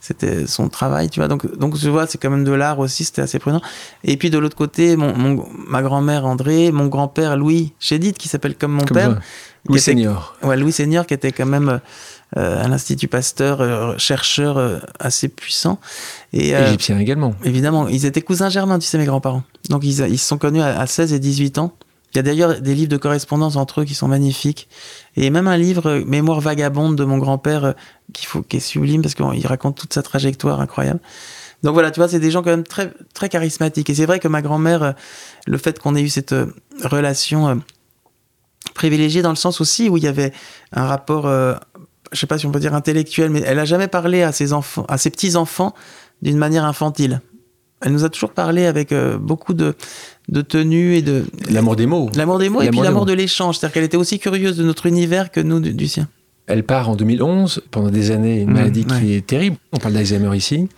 c'était 0.00 0.46
son 0.48 0.68
travail, 0.68 1.08
tu 1.08 1.20
vois. 1.20 1.28
Donc, 1.28 1.46
donc 1.58 1.78
tu 1.78 1.88
vois, 1.88 2.08
c'est 2.08 2.18
quand 2.18 2.30
même 2.30 2.42
de 2.42 2.50
l'art 2.50 2.80
aussi, 2.80 3.04
c'était 3.04 3.22
assez 3.22 3.38
prudent. 3.38 3.60
Et 4.02 4.16
puis 4.16 4.30
de 4.30 4.38
l'autre 4.38 4.56
côté, 4.56 4.96
mon, 4.96 5.16
mon- 5.16 5.46
ma 5.68 5.80
grand-mère 5.80 6.26
André, 6.26 6.72
mon 6.72 6.86
grand-père 6.88 7.36
Louis 7.36 7.72
Chédid 7.78 8.16
qui 8.16 8.28
s'appelle 8.28 8.56
comme 8.56 8.72
mon 8.72 8.84
Comme 8.84 8.96
père. 8.96 9.20
Louis 9.68 9.76
était- 9.76 9.78
Seigneur. 9.92 10.36
Ouais, 10.42 10.56
Louis 10.56 10.72
Seigneur 10.72 11.06
qui 11.06 11.14
était 11.14 11.30
quand 11.32 11.46
même 11.46 11.68
euh, 11.68 11.78
à 12.36 12.68
l'Institut 12.68 13.08
Pasteur, 13.08 13.60
euh, 13.60 13.94
chercheur 13.98 14.56
euh, 14.56 14.78
assez 14.98 15.28
puissant. 15.28 15.80
Et, 16.32 16.54
euh, 16.54 16.66
Égyptien 16.66 16.98
également. 16.98 17.34
Évidemment, 17.44 17.88
ils 17.88 18.06
étaient 18.06 18.22
cousins 18.22 18.48
germains, 18.48 18.78
tu 18.78 18.86
sais, 18.86 18.98
mes 18.98 19.04
grands-parents. 19.04 19.42
Donc 19.68 19.84
ils, 19.84 20.00
ils 20.08 20.18
se 20.18 20.26
sont 20.26 20.38
connus 20.38 20.60
à, 20.60 20.78
à 20.78 20.86
16 20.86 21.12
et 21.12 21.18
18 21.18 21.58
ans. 21.58 21.74
Il 22.12 22.16
y 22.16 22.20
a 22.20 22.22
d'ailleurs 22.22 22.60
des 22.60 22.74
livres 22.74 22.90
de 22.90 22.96
correspondance 22.96 23.56
entre 23.56 23.82
eux 23.82 23.84
qui 23.84 23.94
sont 23.94 24.08
magnifiques. 24.08 24.68
Et 25.16 25.30
même 25.30 25.46
un 25.46 25.56
livre, 25.56 25.88
euh, 25.88 26.04
Mémoire 26.04 26.40
vagabonde 26.40 26.96
de 26.96 27.04
mon 27.04 27.18
grand-père, 27.18 27.64
euh, 27.64 27.72
qu'il 28.12 28.26
faut, 28.26 28.42
qui 28.42 28.56
est 28.56 28.60
sublime 28.60 29.02
parce 29.02 29.14
qu'il 29.14 29.46
raconte 29.46 29.76
toute 29.76 29.94
sa 29.94 30.02
trajectoire 30.02 30.60
incroyable. 30.60 31.00
Donc 31.62 31.74
voilà, 31.74 31.90
tu 31.90 32.00
vois, 32.00 32.08
c'est 32.08 32.20
des 32.20 32.30
gens 32.30 32.42
quand 32.42 32.50
même 32.50 32.64
très, 32.64 32.92
très 33.14 33.28
charismatiques. 33.28 33.90
Et 33.90 33.94
c'est 33.94 34.06
vrai 34.06 34.18
que 34.18 34.28
ma 34.28 34.42
grand-mère, 34.42 34.82
euh, 34.82 34.92
le 35.46 35.58
fait 35.58 35.78
qu'on 35.78 35.94
ait 35.94 36.02
eu 36.02 36.08
cette 36.08 36.32
euh, 36.32 36.46
relation 36.82 37.48
euh, 37.48 37.54
privilégiée 38.74 39.22
dans 39.22 39.30
le 39.30 39.36
sens 39.36 39.60
aussi 39.60 39.88
où 39.88 39.96
il 39.96 40.02
y 40.02 40.08
avait 40.08 40.32
un 40.72 40.86
rapport, 40.86 41.26
euh, 41.26 41.54
je 42.12 42.18
sais 42.18 42.26
pas 42.26 42.38
si 42.38 42.46
on 42.46 42.50
peut 42.50 42.60
dire 42.60 42.74
intellectuel, 42.74 43.30
mais 43.30 43.42
elle 43.46 43.58
a 43.58 43.64
jamais 43.64 43.88
parlé 43.88 44.22
à 44.22 44.32
ses 44.32 44.52
enfants, 44.52 44.84
à 44.88 44.98
ses 44.98 45.10
petits 45.10 45.36
enfants 45.36 45.74
d'une 46.22 46.36
manière 46.38 46.64
infantile. 46.64 47.20
Elle 47.82 47.92
nous 47.92 48.04
a 48.04 48.10
toujours 48.10 48.32
parlé 48.32 48.66
avec 48.66 48.92
euh, 48.92 49.16
beaucoup 49.16 49.54
de, 49.54 49.74
de 50.28 50.42
tenue 50.42 50.96
et 50.96 51.02
de 51.02 51.24
L'amour 51.50 51.76
des 51.76 51.86
mots. 51.86 52.10
l'amour 52.14 52.38
des 52.38 52.50
mots 52.50 52.60
et 52.60 52.68
puis 52.70 52.80
l'amour 52.80 53.06
de 53.06 53.14
l'échange. 53.14 53.56
C'est-à-dire 53.58 53.72
qu'elle 53.74 53.84
était 53.84 53.96
aussi 53.96 54.18
curieuse 54.18 54.56
de 54.58 54.64
notre 54.64 54.84
univers 54.86 55.30
que 55.30 55.40
nous 55.40 55.60
du, 55.60 55.72
du 55.72 55.88
sien. 55.88 56.06
Elle 56.46 56.64
part 56.64 56.90
en 56.90 56.96
2011, 56.96 57.62
pendant 57.70 57.90
des 57.90 58.10
années, 58.10 58.40
une 58.40 58.50
Mmh, 58.50 58.52
maladie 58.54 58.84
qui 58.84 59.14
est 59.14 59.26
terrible. 59.26 59.56
On 59.72 59.78
parle 59.78 59.94
d'Alzheimer 59.94 60.36
ici. 60.36 60.68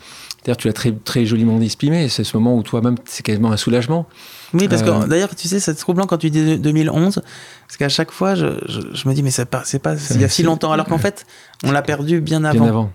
D'ailleurs, 0.45 0.59
tu 0.59 0.67
l'as 0.69 0.73
très, 0.75 0.93
très 0.93 1.25
joliment 1.25 1.61
exprimé. 1.61 2.09
C'est 2.09 2.25
ce 2.25 2.37
moment 2.37 2.57
où 2.57 2.63
toi-même, 2.63 2.97
c'est 3.07 3.25
quasiment 3.25 3.51
un 3.53 3.57
soulagement. 3.57 4.07
Oui, 4.55 4.69
parce 4.69 4.83
Euh, 4.83 5.03
que 5.05 5.09
d'ailleurs, 5.09 5.35
tu 5.35 5.49
sais, 5.49 5.61
c'est 5.61 5.75
troublant 5.75 6.07
quand 6.07 6.19
tu 6.19 6.29
dis 6.31 6.59
2011, 6.59 7.23
parce 7.67 7.77
qu'à 7.79 7.89
chaque 7.89 8.11
fois, 8.11 8.35
je, 8.35 8.47
je, 8.69 8.81
je 8.93 9.09
me 9.09 9.15
dis, 9.15 9.23
mais 9.23 9.31
c'est 9.31 9.45
pas, 9.47 9.63
c'est 9.65 9.79
pas 9.79 9.95
il 10.11 10.21
y 10.21 10.25
a 10.25 10.29
si 10.29 10.43
longtemps, 10.43 10.73
alors 10.73 10.87
qu'en 10.87 10.99
fait, 10.99 11.25
on 11.65 11.71
l'a 11.73 11.83
perdu 11.83 12.21
bien 12.21 12.45
avant. 12.45 12.61
Bien 12.61 12.69
avant. 12.69 12.93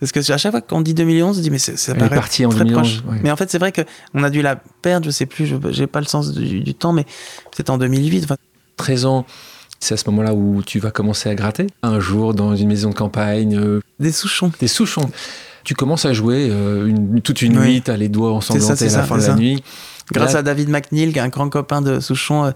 Parce 0.00 0.12
que 0.12 0.18
à 0.32 0.36
chaque 0.36 0.50
fois 0.52 0.60
qu'on 0.60 0.80
dit 0.80 0.94
2011, 0.94 1.30
on 1.30 1.34
se 1.38 1.42
dit, 1.42 1.50
mais 1.50 1.58
c'est- 1.58 1.76
ça 1.76 1.92
Elle 1.92 1.98
paraît 1.98 2.14
partie 2.16 2.44
en 2.44 2.48
très 2.50 2.64
2011, 2.64 3.02
proche. 3.02 3.12
ouais. 3.14 3.20
Mais 3.22 3.30
en 3.30 3.36
fait, 3.36 3.50
c'est 3.50 3.58
vrai 3.58 3.72
qu'on 3.72 4.22
a 4.22 4.30
dû 4.30 4.42
la 4.42 4.56
perdre, 4.56 5.06
je 5.06 5.10
sais 5.10 5.26
plus, 5.26 5.46
je 5.46 5.56
j'ai 5.70 5.86
pas 5.86 6.00
le 6.00 6.06
sens 6.06 6.32
du, 6.32 6.60
du 6.60 6.74
temps, 6.74 6.92
mais 6.92 7.04
peut-être 7.04 7.70
en 7.70 7.78
2008. 7.78 8.24
enfin, 8.24 8.36
13 8.76 9.06
ans, 9.06 9.24
c'est 9.80 9.94
à 9.94 9.96
ce 9.96 10.08
moment-là 10.10 10.34
où 10.34 10.62
tu 10.64 10.80
vas 10.80 10.90
commencer 10.90 11.28
à 11.30 11.34
gratter. 11.34 11.66
Un 11.82 12.00
jour, 12.00 12.34
dans 12.34 12.54
une 12.56 12.68
maison 12.68 12.90
de 12.90 12.94
campagne, 12.94 13.56
euh, 13.56 13.80
des 14.00 14.12
souchons. 14.12 14.50
des 14.60 14.68
souchons. 14.68 15.08
Tu 15.64 15.74
commences 15.74 16.04
à 16.04 16.12
jouer 16.12 16.48
euh, 16.50 16.86
une- 16.86 17.20
toute 17.22 17.42
une 17.42 17.58
Oui. 17.58 17.66
nuit, 17.66 17.82
t'as 17.82 17.96
les 17.96 18.08
doigts 18.08 18.32
ensanglantés 18.32 18.92
à 18.94 18.98
la 18.98 19.02
fin 19.04 19.18
de 19.18 19.22
la 19.26 19.34
nuit. 19.34 19.62
Grâce 20.12 20.34
Là- 20.34 20.38
à 20.40 20.42
David 20.42 20.68
McNeil, 20.68 21.18
un 21.18 21.28
grand 21.28 21.48
copain 21.48 21.82
de 21.82 21.98
Souchon, 22.00 22.44
euh, 22.44 22.50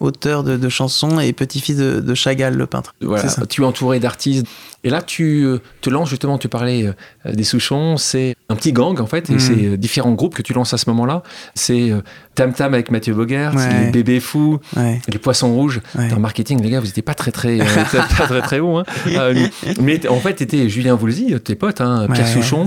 auteur 0.00 0.42
de, 0.44 0.56
de 0.56 0.68
chansons 0.68 1.20
et 1.20 1.32
petit-fils 1.32 1.76
de, 1.76 2.00
de 2.00 2.14
Chagall, 2.14 2.54
le 2.54 2.66
peintre. 2.66 2.94
Voilà, 3.00 3.28
ça. 3.28 3.46
tu 3.46 3.62
es 3.62 3.64
entouré 3.64 3.98
d'artistes. 4.00 4.46
Et 4.84 4.90
là, 4.90 5.00
tu 5.00 5.44
euh, 5.44 5.58
te 5.80 5.88
lances 5.90 6.08
justement, 6.10 6.38
tu 6.38 6.48
parlais 6.48 6.86
euh, 6.86 7.32
des 7.32 7.44
Souchons, 7.44 7.96
c'est 7.96 8.34
un 8.48 8.56
petit 8.56 8.72
gang 8.72 9.00
en 9.00 9.06
fait, 9.06 9.30
et 9.30 9.34
Mhm. 9.34 9.38
c'est 9.38 9.76
différents 9.78 10.12
groupes 10.12 10.34
que 10.34 10.42
tu 10.42 10.52
lances 10.52 10.74
à 10.74 10.78
ce 10.78 10.88
moment-là. 10.90 11.22
C'est 11.54 11.92
Tam 12.34 12.52
Tam 12.52 12.74
avec 12.74 12.90
Mathieu 12.90 13.14
Bogert, 13.14 13.52
c'est 13.56 13.68
Ouais. 13.68 13.84
les 13.86 13.90
Bébés 13.90 14.20
Fous, 14.20 14.58
Ouais, 14.76 15.00
les 15.08 15.18
Poissons 15.18 15.52
Rouges. 15.54 15.80
ouais. 15.96 16.08
Dans 16.08 16.16
le 16.16 16.20
marketing, 16.22 16.60
les 16.62 16.70
gars, 16.70 16.80
vous 16.80 16.86
n'étiez 16.86 17.02
pas 17.02 17.14
très 17.14 17.30
très, 17.30 17.60
euh, 17.60 17.64
pas 18.18 18.26
très 18.26 18.40
très 18.42 18.60
bon. 18.60 18.80
Hein. 18.80 18.84
Euh, 19.08 19.46
mais 19.80 20.06
en 20.08 20.18
fait, 20.20 20.34
tu 20.36 20.42
étais 20.42 20.68
Julien 20.68 20.94
Voulzy, 20.94 21.34
tes 21.42 21.54
potes, 21.54 21.80
hein, 21.80 22.06
Pierre 22.12 22.28
Souchon. 22.28 22.66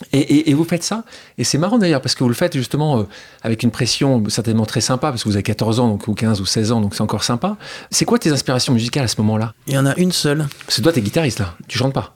C'est. 0.00 0.18
Et, 0.18 0.20
et- 0.20 0.50
et 0.50 0.54
vous 0.54 0.64
faites 0.64 0.82
ça. 0.82 1.04
Et 1.38 1.44
c'est 1.44 1.58
marrant 1.58 1.78
d'ailleurs, 1.78 2.00
parce 2.02 2.14
que 2.14 2.22
vous 2.24 2.28
le 2.28 2.34
faites 2.34 2.54
justement 2.56 2.98
euh, 3.00 3.02
avec 3.42 3.62
une 3.62 3.70
pression 3.70 4.22
certainement 4.28 4.66
très 4.66 4.80
sympa, 4.80 5.10
parce 5.10 5.22
que 5.24 5.28
vous 5.28 5.36
avez 5.36 5.42
14 5.42 5.80
ans, 5.80 5.88
donc, 5.88 6.06
ou 6.08 6.14
15 6.14 6.40
ou 6.40 6.46
16 6.46 6.72
ans, 6.72 6.80
donc 6.80 6.94
c'est 6.94 7.02
encore 7.02 7.24
sympa. 7.24 7.56
C'est 7.90 8.04
quoi 8.04 8.18
tes 8.18 8.30
inspirations 8.30 8.72
musicales 8.72 9.04
à 9.04 9.08
ce 9.08 9.20
moment-là? 9.20 9.54
Il 9.66 9.74
y 9.74 9.78
en 9.78 9.86
a 9.86 9.94
une 9.96 10.12
seule. 10.12 10.46
Que 10.66 10.80
toi, 10.82 10.92
t'es 10.92 11.00
guitariste 11.00 11.38
là, 11.38 11.54
tu 11.68 11.78
chantes 11.78 11.94
pas. 11.94 12.14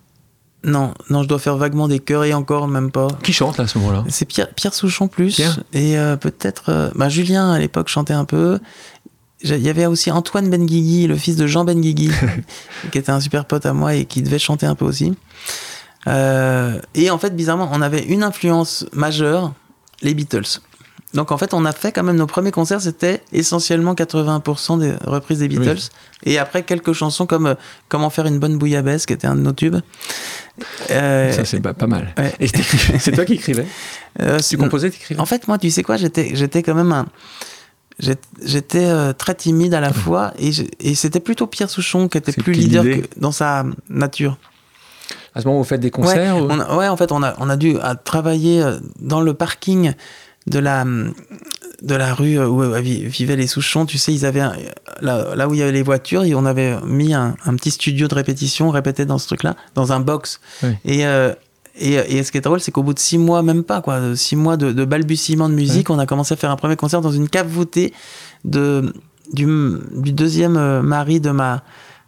Non, 0.62 0.92
non, 1.08 1.22
je 1.22 1.28
dois 1.28 1.38
faire 1.38 1.56
vaguement 1.56 1.88
des 1.88 2.00
chœurs 2.00 2.25
et 2.25 2.34
encore, 2.34 2.68
même 2.68 2.90
pas. 2.90 3.08
Qui 3.22 3.32
chante 3.32 3.56
là 3.56 3.64
à 3.64 3.66
ce 3.66 3.78
moment-là? 3.78 4.04
C'est 4.10 4.26
Pierre, 4.26 4.52
Pierre 4.54 4.75
Souchon 4.75 5.08
plus. 5.08 5.37
Pierre? 5.37 5.60
Et 5.72 5.99
euh, 5.99 6.16
peut-être. 6.16 6.64
euh, 6.68 6.90
bah, 6.94 7.08
Julien, 7.08 7.50
à 7.52 7.58
l'époque, 7.58 7.88
chantait 7.88 8.12
un 8.12 8.26
peu. 8.26 8.58
Il 9.42 9.56
y 9.56 9.70
avait 9.70 9.87
aussi 9.87 10.10
Antoine 10.10 10.50
Benguigui, 10.50 11.06
le 11.06 11.16
fils 11.16 11.37
de 11.37 11.46
Jean 11.46 11.64
Benguigui, 11.64 12.10
qui 12.92 12.99
était 12.99 13.10
un 13.10 13.20
super 13.20 13.46
pote 13.46 13.64
à 13.64 13.72
moi 13.72 13.94
et 13.94 14.04
qui 14.04 14.20
devait 14.20 14.38
chanter 14.38 14.66
un 14.66 14.75
peu 14.75 14.84
aussi. 14.84 15.14
Euh, 16.07 16.80
et 16.95 17.11
en 17.11 17.19
fait, 17.19 17.35
bizarrement, 17.37 17.69
on 17.73 17.83
avait 17.83 18.02
une 18.04 18.23
influence 18.23 18.87
majeure, 18.92 19.52
les 20.02 20.14
Beatles. 20.14 20.61
donc 21.12 21.30
en 21.30 21.37
fait, 21.38 21.52
on 21.52 21.64
a 21.64 21.73
fait 21.73 21.92
quand 21.92 22.02
même 22.02 22.16
nos 22.16 22.26
premiers 22.26 22.52
concerts, 22.52 22.80
c'était 22.80 23.23
essentiellement 23.33 23.95
80% 23.95 24.78
des 24.78 24.95
reprises 25.04 25.40
des 25.40 25.49
Beatles. 25.49 25.90
Et 26.25 26.38
après 26.38 26.62
quelques 26.62 26.92
chansons 26.92 27.26
comme 27.26 27.47
euh, 27.47 27.54
Comment 27.88 28.11
faire 28.11 28.26
une 28.26 28.38
bonne 28.38 28.57
bouillabaisse, 28.59 29.07
qui 29.07 29.12
était 29.12 29.26
un 29.26 29.35
de 29.35 29.40
nos 29.40 29.52
tubes. 29.52 29.76
Euh, 30.90 31.33
ça 31.33 31.45
c'est 31.45 31.61
pas, 31.61 31.75
pas 31.75 31.87
mal. 31.87 32.14
Ouais. 32.19 32.33
Et 32.40 32.49
c'est 32.99 33.12
toi 33.12 33.25
qui 33.25 33.35
écrivais? 33.35 33.66
Euh, 34.21 34.38
Tu 34.38 34.57
composais, 34.57 34.90
tu 34.90 34.97
écrivais 34.97 35.21
En 35.21 35.26
fait, 35.26 35.49
moi, 35.49 35.59
tu 35.59 35.71
sais 35.71 35.83
quoi, 35.83 35.97
j'étais, 35.97 36.30
j'étais 36.35 36.62
quand 36.62 36.75
même 36.75 36.92
un. 36.92 37.07
j'étais- 37.99 39.14
très 39.14 39.35
timide 39.35 39.75
à 39.75 39.80
la 39.80 39.92
fois 39.92 40.33
et, 40.38 40.95
c'était 40.95 41.21
plutôt 41.21 41.47
Pierre 41.47 41.71
Souchon 41.71 42.09
qui 42.09 42.19
était 42.19 42.33
plus 42.33 42.52
leader 42.52 42.85
que 42.85 43.09
dans 43.19 43.33
sa 43.33 43.64
nature. 43.88 44.38
À 45.35 45.40
ce 45.40 45.47
moment 45.47 45.59
où 45.59 45.62
vous 45.62 45.69
faites 45.69 45.81
des 45.81 45.90
concerts 45.90 46.37
ouais, 46.37 46.43
ou- 46.43 46.49
on 46.50 46.61
a- 46.61 46.76
ouais, 46.76 46.88
en 46.88 46.97
fait, 46.97 47.12
on 47.12 47.23
a, 47.23 47.35
on 47.38 47.49
a 47.49 47.57
dû 47.57 47.76
à 47.81 47.95
travailler 47.95 48.62
euh, 48.62 48.79
dans 49.00 49.21
le 49.21 49.35
parking 49.35 49.93
de 50.47 50.59
la, 50.59 50.85
de 51.83 51.95
la 51.95 52.14
rue 52.14 52.38
euh, 52.38 52.47
où 52.49 52.62
euh, 52.62 52.81
vi- 52.81 53.05
vivaient 53.07 53.37
les 53.37 53.47
Souchons. 53.47 53.87
Tu 53.87 53.99
sais, 53.99 54.12
ils 54.12 54.25
avaient 54.26 54.40
un- 54.40 54.55
là, 55.00 55.35
là 55.35 55.49
où 55.49 55.55
il 55.55 55.61
y 55.61 55.62
avait 55.62 55.73
les 55.73 55.83
voitures, 55.83 56.25
et 56.25 56.35
on 56.35 56.45
avait 56.45 56.76
mis 56.87 57.14
un, 57.14 57.35
un 57.47 57.55
petit 57.57 57.71
studio 57.71 58.09
de 58.09 58.14
répétition, 58.14 58.69
on 58.69 58.73
répétait 58.73 59.07
dans 59.07 59.19
ce 59.19 59.26
truc-là, 59.26 59.55
dans 59.75 59.93
un 59.93 60.00
box. 60.00 60.40
Oui. 60.62 60.71
Et, 60.85 61.07
euh, 61.07 61.33
et, 61.79 61.95
et 61.95 62.23
ce 62.25 62.33
qui 62.33 62.38
est 62.38 62.43
drôle, 62.43 62.61
c'est 62.61 62.73
qu'au 62.73 62.83
bout 62.83 62.95
de 62.95 62.99
six 62.99 63.17
mois, 63.19 63.43
même 63.43 63.62
pas 63.62 63.81
quoi, 63.81 64.00
six 64.17 64.37
mois 64.37 64.57
de, 64.57 64.73
de 64.73 64.85
balbutiement 64.85 65.49
de 65.49 65.55
musique, 65.55 65.88
on 65.90 65.99
a 65.99 66.07
commencé 66.07 66.35
à 66.35 66.37
faire 66.37 66.50
un 66.50 66.57
premier 66.57 66.76
concert 66.76 67.00
dans 67.00 67.12
une 67.12 67.29
cave 67.29 67.47
voûtée 67.47 67.95
de, 68.45 68.93
du, 69.33 69.47
du 69.97 70.12
deuxième 70.12 70.57
euh, 70.57 70.83
mari 70.83 71.21
de 71.21 71.31
ma, 71.31 71.62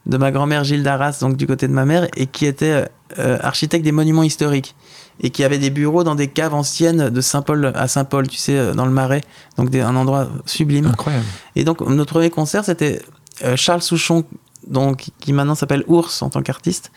de 0.07 0.17
ma 0.17 0.31
grand-mère 0.33 0.65
Gilles 0.65 0.83
Darras, 0.83 1.19
donc 1.21 1.37
du 1.37 1.47
côté 1.47 1.69
de 1.69 1.73
ma 1.73 1.85
mère, 1.85 2.09
et 2.17 2.27
qui 2.27 2.47
était 2.47 2.67
euh, 2.73 2.85
euh, 3.19 3.39
architecte 3.41 3.85
des 3.85 3.93
monuments 3.93 4.23
historiques 4.25 4.75
et 5.21 5.31
qui 5.31 5.45
avait 5.45 5.59
des 5.59 5.71
bureaux 5.71 6.03
dans 6.05 6.15
des 6.15 6.29
caves 6.29 6.55
anciennes 6.55 7.11
de 7.11 7.21
Saint-Paul 7.21 7.71
à 7.75 7.87
Saint-Paul, 7.87 8.27
tu 8.27 8.37
sais, 8.39 8.57
euh, 8.59 8.75
dans 8.75 8.87
le 8.87 8.91
Marais, 8.93 9.21
donc 9.59 9.71
des- 9.71 9.81
un 9.81 9.95
endroit 9.95 10.29
sublime. 10.47 10.87
Incroyable. 10.87 11.25
Et 11.55 11.65
donc 11.65 11.81
notre 11.83 12.13
premier 12.15 12.31
concert, 12.31 12.65
c'était 12.65 13.01
euh, 13.45 13.55
Charles 13.57 13.83
Souchon, 13.83 14.25
donc 14.67 15.07
qui 15.21 15.33
maintenant 15.33 15.55
s'appelle 15.55 15.85
Ours 15.87 16.23
en 16.23 16.31
tant 16.31 16.43
qu'artiste, 16.43 16.91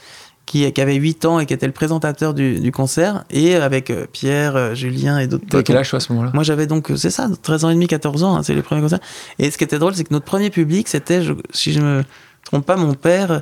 qui, 0.45 0.71
qui 0.71 0.81
avait 0.81 0.95
8 0.95 1.25
ans 1.25 1.39
et 1.39 1.45
qui 1.45 1.53
était 1.53 1.65
le 1.67 1.73
présentateur 1.73 2.33
du, 2.33 2.59
du 2.59 2.71
concert, 2.71 3.23
et 3.29 3.55
avec 3.55 3.89
euh, 3.89 4.05
Pierre, 4.11 4.75
Julien 4.75 5.19
et 5.19 5.27
d'autres 5.27 5.45
T'avais 5.49 5.63
quel 5.63 5.77
âge 5.77 5.89
toi 5.89 5.97
à 5.97 5.99
ce 5.99 6.11
moment-là? 6.13 6.31
Moi 6.33 6.43
j'avais 6.43 6.65
donc, 6.67 6.91
c'est 6.95 7.09
ça, 7.11 7.27
13 7.43 7.65
ans 7.65 7.69
et 7.69 7.73
demi, 7.73 7.87
14 7.87 8.23
ans, 8.23 8.35
hein, 8.37 8.43
c'est 8.43 8.53
les 8.55 8.61
premiers 8.63 8.81
concerts. 8.81 8.99
Et 9.39 9.51
ce 9.51 9.57
qui 9.57 9.63
était 9.63 9.79
drôle, 9.79 9.93
c'est 9.95 10.03
que 10.05 10.13
notre 10.13 10.25
premier 10.25 10.49
public, 10.49 10.87
c'était, 10.87 11.21
si 11.51 11.73
je 11.73 11.79
me 11.81 12.03
trompe 12.45 12.65
pas, 12.65 12.77
mon 12.77 12.93
père, 12.93 13.41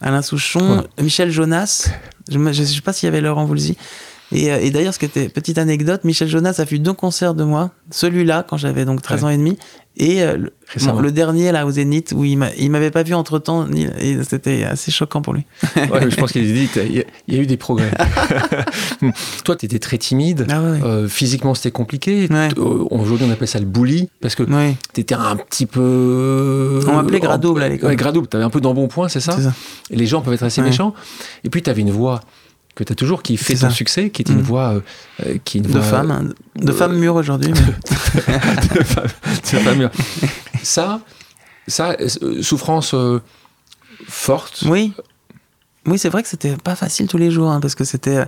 Alain 0.00 0.22
Souchon, 0.22 0.84
Michel 1.00 1.30
Jonas, 1.30 1.90
je 2.30 2.38
ne 2.38 2.52
sais 2.52 2.80
pas 2.80 2.92
s'il 2.92 3.08
y 3.08 3.08
avait 3.08 3.20
Laurent 3.20 3.44
Voulzy. 3.44 3.76
Et, 4.34 4.50
euh, 4.52 4.58
et 4.60 4.70
d'ailleurs, 4.70 4.94
ce 4.94 4.98
qui 4.98 5.04
était, 5.04 5.28
petite 5.28 5.58
anecdote, 5.58 6.04
Michel 6.04 6.28
Jonas 6.28 6.54
a 6.58 6.64
vu 6.64 6.78
deux 6.78 6.92
concerts 6.94 7.34
de 7.34 7.44
moi, 7.44 7.70
celui-là, 7.90 8.44
quand 8.48 8.56
j'avais 8.56 8.84
donc 8.84 9.02
13 9.02 9.20
Ouais. 9.20 9.26
ans 9.26 9.28
et 9.30 9.36
demi, 9.36 9.58
et 9.98 10.22
euh, 10.22 10.36
le, 10.38 10.52
Récemment. 10.72 10.94
bon, 10.94 11.00
le 11.02 11.12
dernier, 11.12 11.52
là, 11.52 11.66
au 11.66 11.70
Zénith, 11.70 12.14
où 12.16 12.24
il 12.24 12.38
il 12.58 12.70
m'avait 12.70 12.90
pas 12.90 13.02
vu 13.02 13.12
entre 13.12 13.38
temps, 13.38 13.66
et 14.00 14.16
c'était 14.26 14.64
assez 14.64 14.90
choquant 14.90 15.20
pour 15.20 15.34
lui. 15.34 15.44
Ouais, 15.92 16.10
je 16.10 16.16
pense 16.16 16.32
qu'il 16.32 16.42
a 16.42 16.52
dit 16.52 16.68
il 16.76 16.96
y, 16.96 17.00
a- 17.00 17.04
il 17.28 17.34
y 17.34 17.38
a 17.38 17.42
eu 17.42 17.46
des 17.46 17.58
progrès. 17.58 17.90
toi, 19.44 19.56
tu 19.56 19.66
étais 19.66 19.78
très 19.78 19.98
timide. 19.98 20.46
Ah 20.50 20.62
ouais. 20.62 20.78
Euh, 20.82 21.08
physiquement, 21.08 21.54
c'était 21.54 21.70
compliqué. 21.70 22.26
Ouais. 22.30 22.48
Euh, 22.56 22.84
Aujourd'hui, 22.90 23.26
on 23.28 23.32
appelle 23.32 23.48
ça 23.48 23.58
le 23.58 23.66
bully 23.66 24.08
parce 24.20 24.34
que 24.34 24.42
Oui, 24.44 24.76
t'étais 24.92 25.14
un 25.14 25.36
petit 25.36 25.66
peu. 25.66 26.80
On 26.88 26.92
m'appelait 26.96 27.20
Gradouble 27.20 27.62
à 27.62 27.68
l'école. 27.68 27.90
Ouais, 27.90 27.96
Gradouble. 27.96 28.26
T'avais 28.28 28.44
un 28.44 28.50
peu 28.50 28.60
d'embonpoint, 28.60 29.08
c'est 29.08 29.20
ça 29.20 29.32
c'est 29.36 29.42
ça. 29.42 29.54
Et 29.90 29.96
les 29.96 30.06
gens 30.06 30.20
peuvent 30.22 30.34
être 30.34 30.42
assez 30.42 30.62
méchants. 30.62 30.94
Et 31.44 31.50
puis, 31.50 31.62
t'avais 31.62 31.82
une 31.82 31.90
voix 31.90 32.20
que 32.74 32.84
t'as 32.84 32.94
toujours 32.94 33.22
qui 33.22 33.36
fait 33.36 33.54
ton 33.54 33.60
ça. 33.60 33.70
succès, 33.70 34.10
qui 34.10 34.22
est 34.22 34.28
une 34.30 34.38
Mm. 34.38 34.42
voix 34.42 34.68
euh, 34.74 34.80
euh, 35.26 35.38
qui 35.44 35.58
est 35.58 35.60
une 35.60 35.66
De 35.66 35.72
voix 35.78 35.82
femme, 35.82 36.10
hein, 36.10 36.24
de 36.56 36.72
femme 36.72 36.96
mûre 36.96 37.14
aujourd'hui. 37.16 37.52
mais- 38.26 38.78
de 38.78 38.84
femme, 38.84 39.06
de 39.52 39.58
femme 39.58 39.78
mûre. 39.78 39.90
Ça, 40.62 41.00
ça, 41.68 41.96
euh, 42.00 42.42
souffrance 42.42 42.94
euh, 42.94 43.20
forte. 44.08 44.64
Oui. 44.66 44.92
Oui, 45.86 45.98
c'est 45.98 46.08
vrai 46.08 46.22
que 46.22 46.28
c'était 46.28 46.56
pas 46.56 46.76
facile 46.76 47.08
tous 47.08 47.18
les 47.18 47.30
jours, 47.30 47.50
hein, 47.50 47.60
parce 47.60 47.74
que 47.74 47.84
c'était, 47.84 48.18
euh, 48.18 48.24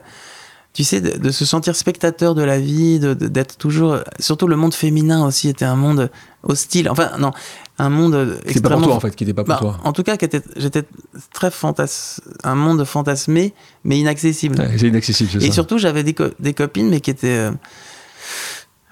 tu 0.73 0.83
sais, 0.83 1.01
de, 1.01 1.17
de 1.19 1.31
se 1.31 1.45
sentir 1.45 1.77
spectateur 1.77 2.35
de 2.35 2.43
la 2.43 2.59
vie, 2.59 2.99
de- 2.99 3.15
de- 3.15 3.29
d'être 3.29 3.57
toujours. 3.57 3.99
Surtout 4.19 4.49
le 4.49 4.57
monde 4.57 4.75
féminin 4.75 5.25
aussi 5.25 5.49
était 5.49 5.65
un 5.65 5.77
monde 5.77 6.11
hostile. 6.43 6.91
Enfin, 6.91 7.13
non, 7.19 7.31
un 7.79 7.89
monde 7.91 8.39
Qui 8.47 8.51
était 8.51 8.61
pas 8.61 8.69
pour 8.71 8.77
extrêmement. 8.79 8.87
toi 8.87 8.95
en 8.97 9.01
fait, 9.01 9.17
qui 9.17 9.25
n'était 9.25 9.35
pas 9.35 9.43
pour 9.45 9.55
Bah, 9.55 9.59
toi. 9.61 9.81
en 9.85 9.93
tout 9.93 10.03
cas, 10.05 10.17
qui 10.17 10.25
était- 10.25 10.43
j'étais 10.57 10.85
très 11.33 11.51
fantas... 11.51 12.21
un 12.45 12.55
monde 12.55 12.85
fantasmé, 12.85 13.53
mais 13.85 13.99
inaccessible. 13.99 14.59
Ouais, 14.61 14.71
c'est 14.79 14.89
inaccessible, 14.89 15.31
c'est 15.33 15.39
Et 15.45 15.49
ça. 15.49 15.53
surtout, 15.55 15.79
j'avais 15.79 16.03
des, 16.05 16.15
co- 16.15 16.31
des 16.39 16.55
copines, 16.55 16.89
mais 16.89 17.01
qui 17.01 17.11
étaient. 17.11 17.29
euh, 17.29 17.51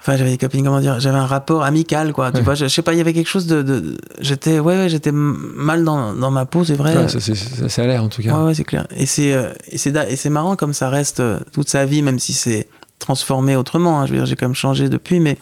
Enfin, 0.01 0.17
j'avais 0.17 0.31
des 0.31 0.39
copines, 0.39 0.65
comment 0.65 0.81
dire 0.81 0.99
J'avais 0.99 1.19
un 1.19 1.27
rapport 1.27 1.63
amical, 1.63 2.13
quoi. 2.13 2.33
Tu 2.33 2.41
vois, 2.41 2.57
je, 2.57 2.65
je 2.65 2.71
sais 2.75 2.83
pas, 2.83 2.93
il 2.93 2.99
y 2.99 3.01
avait 3.01 3.13
quelque 3.13 3.29
chose 3.29 3.47
de. 3.47 3.63
de- 3.63 3.97
j'étais, 4.19 4.59
ouais, 4.59 4.77
ouais, 4.77 4.89
j'étais 4.89 5.13
mal 5.13 5.85
dans, 5.85 6.13
dans 6.13 6.33
ma 6.33 6.45
peau, 6.45 6.65
c'est 6.65 6.75
vrai. 6.75 6.97
Ouais, 6.97 7.09
ça, 7.09 7.21
c'est- 7.21 7.37
ça, 7.37 7.69
ça 7.69 7.83
a 7.83 7.87
l'air 7.87 8.03
en 8.03 8.09
tout 8.09 8.21
cas. 8.21 8.37
Ouais, 8.37 8.47
ouais, 8.47 8.55
c'est 8.55 8.65
clair. 8.65 8.89
Et 8.97 9.07
c'est, 9.07 9.33
euh, 9.33 9.53
et 9.71 9.79
c'est, 9.79 9.93
da- 9.93 10.09
et 10.11 10.17
c'est 10.17 10.29
marrant 10.31 10.57
comme 10.57 10.73
ça 10.73 10.89
reste 10.89 11.21
euh, 11.21 11.39
toute 11.53 11.69
sa 11.69 11.85
vie, 11.87 12.03
même 12.03 12.19
si 12.19 12.33
c'est 12.33 12.67
transformé 12.99 13.55
autrement. 13.55 14.01
hein. 14.01 14.07
Je 14.07 14.11
veux 14.13 14.19
dire, 14.19 14.27
j'ai 14.27 14.35
quand 14.35 14.47
même 14.47 14.57
changé 14.57 14.89
depuis, 14.89 15.21
mais 15.21 15.39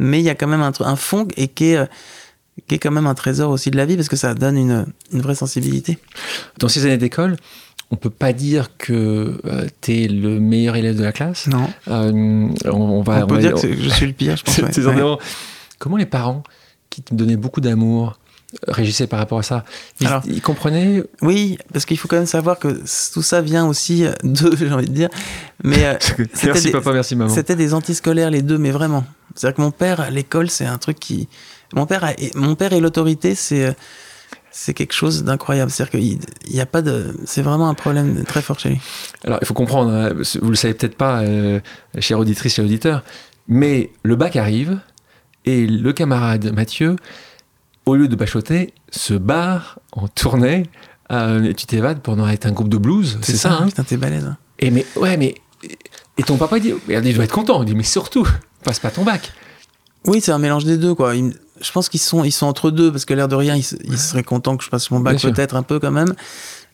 mais 0.00 0.18
il 0.18 0.24
y 0.24 0.30
a 0.30 0.34
quand 0.34 0.48
même 0.48 0.62
un, 0.62 0.72
un 0.80 0.96
fond 0.96 1.28
et 1.36 1.46
qui 1.46 1.66
est, 1.66 1.88
qui 2.66 2.74
est 2.74 2.78
quand 2.78 2.90
même 2.90 3.06
un 3.06 3.14
trésor 3.14 3.50
aussi 3.50 3.70
de 3.70 3.76
la 3.76 3.86
vie 3.86 3.96
parce 3.96 4.08
que 4.08 4.16
ça 4.16 4.34
donne 4.34 4.56
une, 4.56 4.86
une 5.12 5.20
vraie 5.20 5.34
sensibilité. 5.34 5.98
Dans 6.58 6.68
ces 6.68 6.84
années 6.84 6.98
d'école, 6.98 7.36
on 7.90 7.96
peut 7.96 8.10
pas 8.10 8.32
dire 8.32 8.76
que 8.78 9.40
tu 9.80 10.02
es 10.04 10.08
le 10.08 10.40
meilleur 10.40 10.76
élève 10.76 10.96
de 10.96 11.02
la 11.04 11.12
classe. 11.12 11.46
Non. 11.46 11.68
Euh, 11.88 12.10
on, 12.66 12.70
on 12.70 13.02
va, 13.02 13.24
On 13.24 13.26
peut 13.26 13.34
va- 13.36 13.40
dire 13.40 13.54
que 13.54 13.72
je 13.72 13.88
suis 13.90 14.06
le 14.06 14.12
pire, 14.12 14.36
je 14.36 14.42
pense. 14.44 14.58
Ouais. 14.58 15.02
Ouais. 15.02 15.16
Comment 15.78 15.96
les 15.96 16.06
parents 16.06 16.42
qui 16.90 17.02
te 17.02 17.14
donnaient 17.14 17.36
beaucoup 17.36 17.60
d'amour 17.60 18.18
euh, 18.68 18.72
réagissaient 18.72 19.06
par 19.06 19.18
rapport 19.18 19.38
à 19.38 19.42
ça? 19.42 19.64
Ils, 20.00 20.06
Alors- 20.06 20.22
ils 20.26 20.40
comprenaient? 20.42 21.02
Oui, 21.22 21.58
parce 21.72 21.84
qu'il 21.86 21.98
faut 21.98 22.08
quand 22.08 22.16
même 22.16 22.26
savoir 22.26 22.58
que 22.58 22.80
tout 23.12 23.22
ça 23.22 23.40
vient 23.42 23.66
aussi 23.66 24.04
euh, 24.06 24.12
de, 24.22 24.54
j'ai 24.56 24.70
envie 24.72 24.88
de 24.88 24.94
dire. 24.94 25.08
Mais 25.64 25.84
euh, 25.84 25.94
c'était 26.00 26.46
Merci 26.46 26.64
des- 26.66 26.72
papa, 26.72 26.92
merci 26.92 27.16
maman. 27.16 27.32
C'était 27.34 27.56
des 27.56 27.74
antiscolaires 27.74 28.30
les 28.30 28.42
deux, 28.42 28.58
mais 28.58 28.70
vraiment. 28.70 29.04
C'est-à-dire 29.34 29.56
que 29.56 29.62
mon 29.62 29.70
père, 29.70 30.00
à 30.00 30.10
l'école, 30.10 30.48
c'est 30.50 30.66
un 30.66 30.78
truc 30.78 30.98
qui. 31.00 31.28
Mon 31.74 31.86
père, 31.86 32.04
a- 32.04 32.12
mon 32.34 32.54
père 32.54 32.72
et 32.72 32.80
l'autorité, 32.80 33.34
c'est 33.34 33.74
c'est 34.50 34.74
quelque 34.74 34.92
chose 34.92 35.24
d'incroyable. 35.24 35.70
C'est-à-dire 35.70 35.98
qu'il 36.00 36.18
il 36.48 36.54
y 36.56 36.60
a 36.60 36.66
pas 36.66 36.82
de. 36.82 37.16
C'est 37.24 37.42
vraiment 37.42 37.68
un 37.68 37.74
problème 37.74 38.24
très 38.24 38.42
fort 38.42 38.58
chez 38.58 38.70
lui. 38.70 38.80
Alors, 39.24 39.38
il 39.40 39.46
faut 39.46 39.54
comprendre, 39.54 39.90
hein, 39.92 40.10
vous 40.40 40.50
le 40.50 40.56
savez 40.56 40.74
peut-être 40.74 40.96
pas, 40.96 41.20
euh, 41.22 41.60
chère 41.98 42.18
auditrice, 42.18 42.54
chers 42.54 42.64
auditeurs, 42.64 43.02
mais 43.48 43.90
le 44.02 44.14
bac 44.16 44.36
arrive 44.36 44.78
et 45.46 45.66
le 45.66 45.92
camarade 45.92 46.52
Mathieu, 46.54 46.96
au 47.86 47.96
lieu 47.96 48.08
de 48.08 48.14
bachoter, 48.16 48.74
se 48.90 49.14
barre 49.14 49.78
en 49.92 50.06
tournée 50.08 50.64
euh, 51.10 51.52
tu 51.52 51.66
t'évades 51.66 52.00
pendant 52.00 52.26
être 52.28 52.46
un 52.46 52.52
groupe 52.52 52.68
de 52.70 52.78
blues, 52.78 53.18
c'est 53.22 53.36
ça, 53.36 53.52
hein 53.52 53.66
Putain, 53.66 53.82
t'es 53.84 53.96
balèze. 53.98 54.24
hein. 54.24 54.36
Et 54.60 54.70
mais, 54.70 54.86
ouais, 54.96 55.16
mais. 55.18 55.34
Et 56.16 56.22
ton 56.22 56.36
papa 56.38 56.56
il 56.58 56.62
dit, 56.62 56.74
il 56.88 57.14
doit 57.14 57.24
être 57.24 57.32
content. 57.32 57.62
Il 57.62 57.66
dit, 57.66 57.74
mais 57.74 57.82
surtout, 57.82 58.26
passe 58.64 58.78
pas 58.80 58.90
ton 58.90 59.02
bac. 59.02 59.32
Oui, 60.06 60.20
c'est 60.22 60.32
un 60.32 60.38
mélange 60.38 60.64
des 60.64 60.78
deux, 60.78 60.94
quoi. 60.94 61.14
Il- 61.14 61.34
je 61.62 61.72
pense 61.72 61.88
qu'ils 61.88 62.00
sont, 62.00 62.24
ils 62.24 62.32
sont 62.32 62.46
entre 62.46 62.70
deux, 62.70 62.90
parce 62.92 63.04
que 63.04 63.14
l'air 63.14 63.28
de 63.28 63.34
rien, 63.36 63.54
ils, 63.56 63.62
se- 63.62 63.76
ils 63.84 63.98
seraient 63.98 64.22
contents 64.22 64.56
que 64.56 64.64
je 64.64 64.70
passe 64.70 64.90
mon 64.90 65.00
bac, 65.00 65.14
peut-être 65.32 65.54
un 65.56 65.62
peu 65.62 65.78
quand 65.78 65.90
même. 65.90 66.14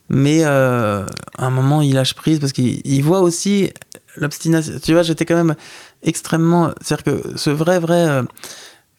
Mais 0.08 0.40
euh, 0.44 1.04
à 1.36 1.46
un 1.46 1.50
moment, 1.50 1.82
il 1.82 1.94
lâche 1.94 2.14
prise, 2.14 2.38
parce 2.40 2.52
qu'il 2.52 2.80
il 2.84 3.02
voit 3.02 3.20
aussi 3.20 3.70
l'obstination. 4.16 4.74
Tu 4.82 4.92
vois, 4.94 5.02
j'étais 5.02 5.26
quand 5.26 5.36
même 5.36 5.54
extrêmement. 6.02 6.70
C'est-à-dire 6.80 7.04
que 7.04 7.36
ce 7.36 7.50
vrai, 7.50 7.78
vrai 7.78 8.08
euh, 8.08 8.22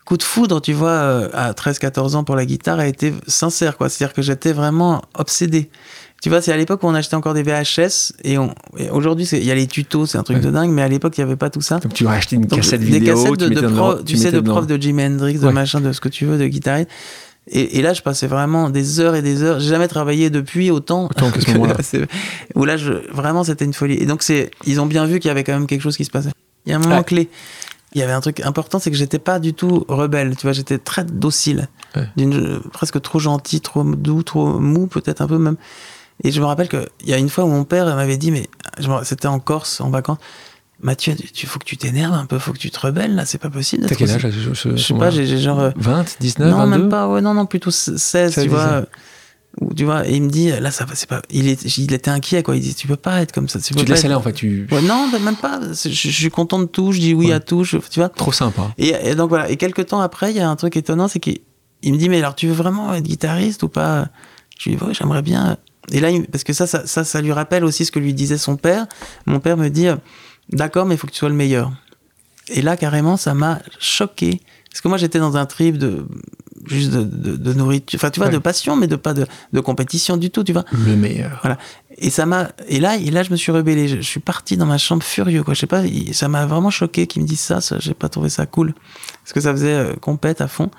coup 0.06 0.18
de 0.18 0.24
foudre, 0.24 0.62
tu 0.62 0.74
vois, 0.74 0.90
euh, 0.92 1.30
à 1.34 1.52
13-14 1.54 2.16
ans 2.16 2.24
pour 2.24 2.36
la 2.36 2.46
guitare, 2.46 2.80
a 2.80 2.88
été 2.88 3.14
sincère, 3.28 3.78
quoi. 3.78 3.90
C'est-à-dire 3.90 4.14
que 4.14 4.22
j'étais 4.22 4.54
vraiment 4.54 5.02
obsédé. 5.18 5.70
Tu 6.22 6.30
vois, 6.30 6.42
c'est 6.42 6.52
à 6.52 6.58
l'époque 6.58 6.84
où 6.84 6.88
on 6.88 6.94
achetait 6.96 7.16
encore 7.16 7.34
des 7.34 7.44
VHS, 7.44 8.14
et, 8.24 8.38
on- 8.38 8.54
et 8.78 8.90
aujourd'hui, 8.90 9.26
il 9.32 9.44
y 9.44 9.52
a 9.52 9.56
les 9.56 9.68
tutos, 9.68 10.06
c'est 10.06 10.18
un 10.18 10.24
truc 10.24 10.38
Ouais. 10.38 10.44
de 10.44 10.52
dingue, 10.52 10.70
mais 10.72 10.82
à 10.82 10.88
l'époque, 10.90 11.18
il 11.18 11.22
n'y 11.22 11.28
avait 11.28 11.38
pas 11.38 11.50
tout 11.50 11.62
ça. 11.62 11.78
Donc 11.80 11.94
tu 11.94 12.06
acheter 12.08 12.36
une 12.36 12.42
Donc, 12.44 12.60
cassette 12.60 12.82
des 12.82 12.86
vidéo, 12.88 13.16
cassettes 13.16 13.32
tu 13.38 13.38
de, 13.46 13.50
mettais 13.50 13.62
de 13.62 13.68
prof, 13.68 14.00
tu 14.00 14.14
tu 14.14 14.18
sais, 14.18 14.32
de 14.32 14.40
prof 14.42 14.68
de 14.68 14.76
Jimi 14.82 15.04
Hendrix, 15.04 15.36
de 15.40 15.46
Ouais. 15.48 15.54
machin, 15.54 15.80
de 15.80 15.92
ce 15.94 16.02
que 16.02 16.10
tu 16.10 16.26
veux, 16.26 16.38
de 16.38 16.46
guitariste. 16.48 16.90
Et, 17.52 17.80
et 17.80 17.82
là, 17.82 17.94
je 17.94 18.02
passais 18.02 18.28
vraiment 18.28 18.70
des 18.70 19.00
heures 19.00 19.16
et 19.16 19.22
des 19.22 19.42
heures. 19.44 19.60
J'ai 19.60 19.70
jamais 19.70 19.88
travaillé 19.88 20.30
depuis 20.30 20.70
autant. 20.72 21.06
Autant 21.06 21.32
qu'à 21.32 21.40
ce 21.42 21.52
moment-là. 21.54 21.76
Où 22.54 22.66
là, 22.66 22.78
je, 22.78 22.92
vraiment, 23.12 23.44
c'était 23.44 23.66
une 23.66 23.74
folie. 23.74 23.96
Et 23.96 24.06
donc, 24.06 24.22
c'est, 24.22 24.52
ils 24.68 24.80
ont 24.82 24.86
bien 24.86 25.06
vu 25.06 25.20
qu'il 25.20 25.30
y 25.30 25.32
avait 25.32 25.44
quand 25.44 25.54
même 25.54 25.66
quelque 25.66 25.82
chose 25.82 25.98
qui 25.98 26.06
se 26.06 26.12
passait. 26.12 26.30
Il 26.66 26.72
y 26.72 26.74
a 26.74 26.76
un 26.76 26.80
moment 26.80 26.98
Ouais. 26.98 27.04
clé. 27.04 27.30
Il 27.96 28.00
y 28.00 28.04
avait 28.04 28.12
un 28.14 28.22
truc 28.22 28.42
important, 28.42 28.78
c'est 28.78 28.92
que 28.92 28.98
j'étais 28.98 29.18
pas 29.18 29.40
du 29.40 29.56
tout 29.56 29.84
rebelle. 29.88 30.36
Tu 30.36 30.44
vois, 30.44 30.52
j'étais 30.52 30.78
très 30.78 31.06
docile. 31.06 31.70
Ouais. 31.96 32.04
D'une, 32.18 32.60
presque 32.72 33.02
trop 33.02 33.18
gentil, 33.18 33.62
trop 33.62 33.84
doux, 33.84 34.22
trop 34.22 34.60
mou, 34.60 34.86
peut-être 34.86 35.22
un 35.22 35.28
peu 35.28 35.40
même. 35.40 35.56
Et 36.24 36.32
je 36.32 36.42
me 36.42 36.46
rappelle 36.46 36.68
qu'il 36.70 36.88
y 37.06 37.14
a 37.14 37.18
une 37.18 37.30
fois 37.30 37.46
où 37.46 37.48
mon 37.50 37.64
père 37.64 37.86
m'avait 37.96 38.18
dit, 38.18 38.32
mais 38.32 38.48
c'était 39.04 39.28
en 39.28 39.40
Corse, 39.40 39.80
en 39.82 39.90
vacances. 39.90 40.18
Mathieu, 40.82 41.14
tu 41.34 41.46
faut 41.46 41.60
que 41.60 41.66
tu 41.66 41.76
t'énerves 41.76 42.14
un 42.14 42.26
peu, 42.26 42.40
faut 42.40 42.54
que 42.54 42.58
tu 42.58 42.72
te 42.72 42.80
rebelles 42.80 43.14
là, 43.14 43.26
c'est 43.26 43.38
pas 43.38 43.50
possible. 43.50 43.86
T'as 43.86 43.96
quel 43.96 44.10
âge 44.12 44.22
je, 44.30 44.54
je- 44.54 44.76
Je 44.78 44.82
sais 44.84 44.94
pas, 44.94 45.10
j'ai 45.10 45.38
genre. 45.38 45.60
euh, 45.60 45.72
20, 45.76 46.06
19, 46.22 46.50
non, 46.52 46.58
22 46.66 46.70
même 46.78 46.90
pas, 46.90 47.08
ouais, 47.10 47.20
non, 47.22 47.34
non, 47.34 47.46
plutôt 47.46 47.70
16, 47.72 47.98
16, 47.98 48.44
tu 48.44 48.50
vois. 48.50 48.66
17. 48.66 48.74
euh, 48.74 48.86
Ou, 49.62 49.74
tu 49.74 49.84
vois, 49.84 50.08
et 50.08 50.16
il 50.16 50.22
me 50.24 50.30
dit, 50.30 50.52
là, 50.52 50.72
ça 50.72 50.86
va, 50.86 50.96
c'est 50.96 51.10
pas. 51.10 51.22
Il, 51.30 51.48
est, 51.50 51.78
il 51.78 51.92
était 51.92 52.12
inquiet, 52.12 52.44
quoi. 52.44 52.56
Il 52.56 52.62
dit, 52.62 52.76
tu 52.76 52.88
peux 52.88 52.96
pas 52.96 53.22
être 53.22 53.34
comme 53.34 53.50
ça. 53.50 53.60
Tu, 53.60 53.74
tu 53.74 53.84
te 53.84 53.92
laisses 53.92 54.06
aller, 54.06 54.14
en 54.14 54.22
fait. 54.22 54.32
Tu... 54.32 54.68
Ouais, 54.72 54.82
non, 54.84 55.10
même 55.20 55.36
pas. 55.36 55.60
Je, 55.72 55.90
suis 55.90 56.30
content 56.30 56.60
de 56.60 56.66
tout, 56.66 56.92
je 56.94 57.00
dis 57.00 57.14
oui 57.14 57.28
Ouais. 57.28 57.34
à 57.34 57.40
tout, 57.42 57.66
tu 57.66 57.80
vois. 58.00 58.08
Trop 58.10 58.32
sympa. 58.32 58.72
Et, 58.78 58.94
et 59.04 59.16
donc 59.16 59.28
voilà. 59.30 59.50
Et 59.50 59.58
quelques 59.58 59.88
temps 59.88 60.00
après, 60.00 60.32
il 60.32 60.38
y 60.38 60.40
a 60.40 60.50
un 60.50 60.56
truc 60.56 60.78
étonnant, 60.78 61.08
c'est 61.10 61.20
qu'il 61.20 61.40
il 61.82 61.94
me 61.94 61.98
dit, 61.98 62.08
mais 62.10 62.20
alors, 62.20 62.36
tu 62.36 62.48
veux 62.48 62.54
vraiment 62.54 62.94
être 62.94 63.04
guitariste 63.04 63.64
ou 63.64 63.70
pas? 63.70 64.08
Je 64.58 64.70
lui 64.70 64.78
dis, 64.78 64.84
ouais, 64.84 64.94
j'aimerais 64.94 65.24
bien. 65.24 65.58
Et 65.92 66.00
là, 66.00 66.10
parce 66.32 66.44
que 66.44 66.54
ça, 66.54 66.68
ça, 66.68 66.86
ça, 66.86 67.04
ça 67.04 67.22
lui 67.22 67.32
rappelle 67.32 67.64
aussi 67.64 67.86
ce 67.86 67.92
que 67.92 68.00
lui 68.00 68.14
disait 68.14 68.38
son 68.38 68.58
père. 68.58 68.86
Mon 69.26 69.40
père 69.40 69.58
me 69.58 69.70
dit, 69.70 69.88
d'accord, 70.52 70.86
mais 70.86 70.96
il 70.96 70.98
faut 70.98 71.08
que 71.08 71.12
tu 71.14 71.20
sois 71.20 71.30
le 71.30 71.36
meilleur. 71.36 71.72
Et 72.50 72.62
là, 72.62 72.78
carrément, 72.78 73.18
ça 73.18 73.34
m'a 73.34 73.60
choqué. 73.80 74.42
Parce 74.72 74.82
que 74.82 74.88
moi, 74.88 74.98
j'étais 74.98 75.20
dans 75.20 75.36
un 75.38 75.46
trip 75.46 75.78
de 75.78 76.06
juste 76.68 76.92
de, 76.92 77.04
de- 77.04 77.36
de 77.38 77.54
nourriture, 77.54 77.98
enfin, 77.98 78.12
tu 78.12 78.20
vois, 78.20 78.28
Ouais. 78.28 78.34
de 78.34 78.38
passion, 78.38 78.76
mais 78.76 78.86
de 78.88 78.96
pas 78.96 79.14
de, 79.14 79.26
de 79.54 79.60
compétition 79.62 80.18
du 80.18 80.30
tout, 80.30 80.44
tu 80.44 80.54
vois. 80.54 80.66
Le 80.72 80.96
meilleur. 80.96 81.42
Et 81.98 82.10
ça 82.12 82.26
m'a, 82.28 82.50
et 82.68 82.80
là, 82.80 82.96
et 82.98 83.10
là, 83.12 83.24
je 83.24 83.32
me 83.32 83.36
suis 83.36 83.52
rebellé. 83.52 83.88
Je, 83.88 83.96
je 83.98 84.02
suis 84.08 84.20
parti 84.20 84.58
dans 84.58 84.66
ma 84.68 84.78
chambre 84.78 85.02
furieux, 85.04 85.42
quoi. 85.44 85.54
Je 85.56 85.62
sais 85.62 85.68
pas, 85.68 85.82
ça 86.12 86.28
m'a 86.28 86.46
vraiment 86.46 86.70
choqué 86.70 87.08
qu'ils 87.08 87.24
me 87.24 87.28
disent 87.28 87.40
ça. 87.40 87.62
ça 87.62 87.78
j'ai 87.80 87.94
pas 87.96 88.10
trouvé 88.10 88.30
ça 88.30 88.46
cool, 88.46 88.74
parce 89.24 89.34
que 89.34 89.42
ça 89.42 89.52
faisait 89.52 89.74
euh, 89.74 89.94
compète 89.96 90.42
à 90.42 90.48
fond. 90.48 90.70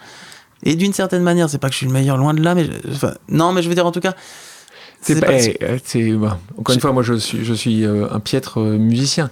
Et 0.62 0.76
d'une 0.76 0.92
certaine 0.92 1.22
manière, 1.22 1.48
c'est 1.50 1.58
pas 1.58 1.68
que 1.68 1.72
je 1.72 1.78
suis 1.78 1.86
le 1.86 1.92
meilleur, 1.92 2.16
loin 2.16 2.34
de 2.34 2.42
là, 2.42 2.54
mais 2.54 2.66
je- 2.66 2.92
enfin, 2.92 3.14
non, 3.28 3.52
mais 3.52 3.62
je 3.62 3.68
veux 3.68 3.74
dire 3.74 3.86
en 3.86 3.92
tout 3.92 4.00
cas, 4.00 4.14
C'est 5.02 5.20
pas, 5.20 5.26
pas- 5.28 5.32
eh, 5.34 5.56
euh, 5.62 5.78
c'est- 5.84 6.12
bon, 6.12 6.30
encore 6.58 6.74
une 6.74 6.80
fois, 6.80 6.92
moi 6.92 7.02
je 7.02 7.14
suis, 7.14 7.44
je 7.44 7.54
suis 7.54 7.84
euh, 7.84 8.06
un 8.12 8.20
piètre 8.20 8.60
euh, 8.60 8.76
musicien. 8.78 9.30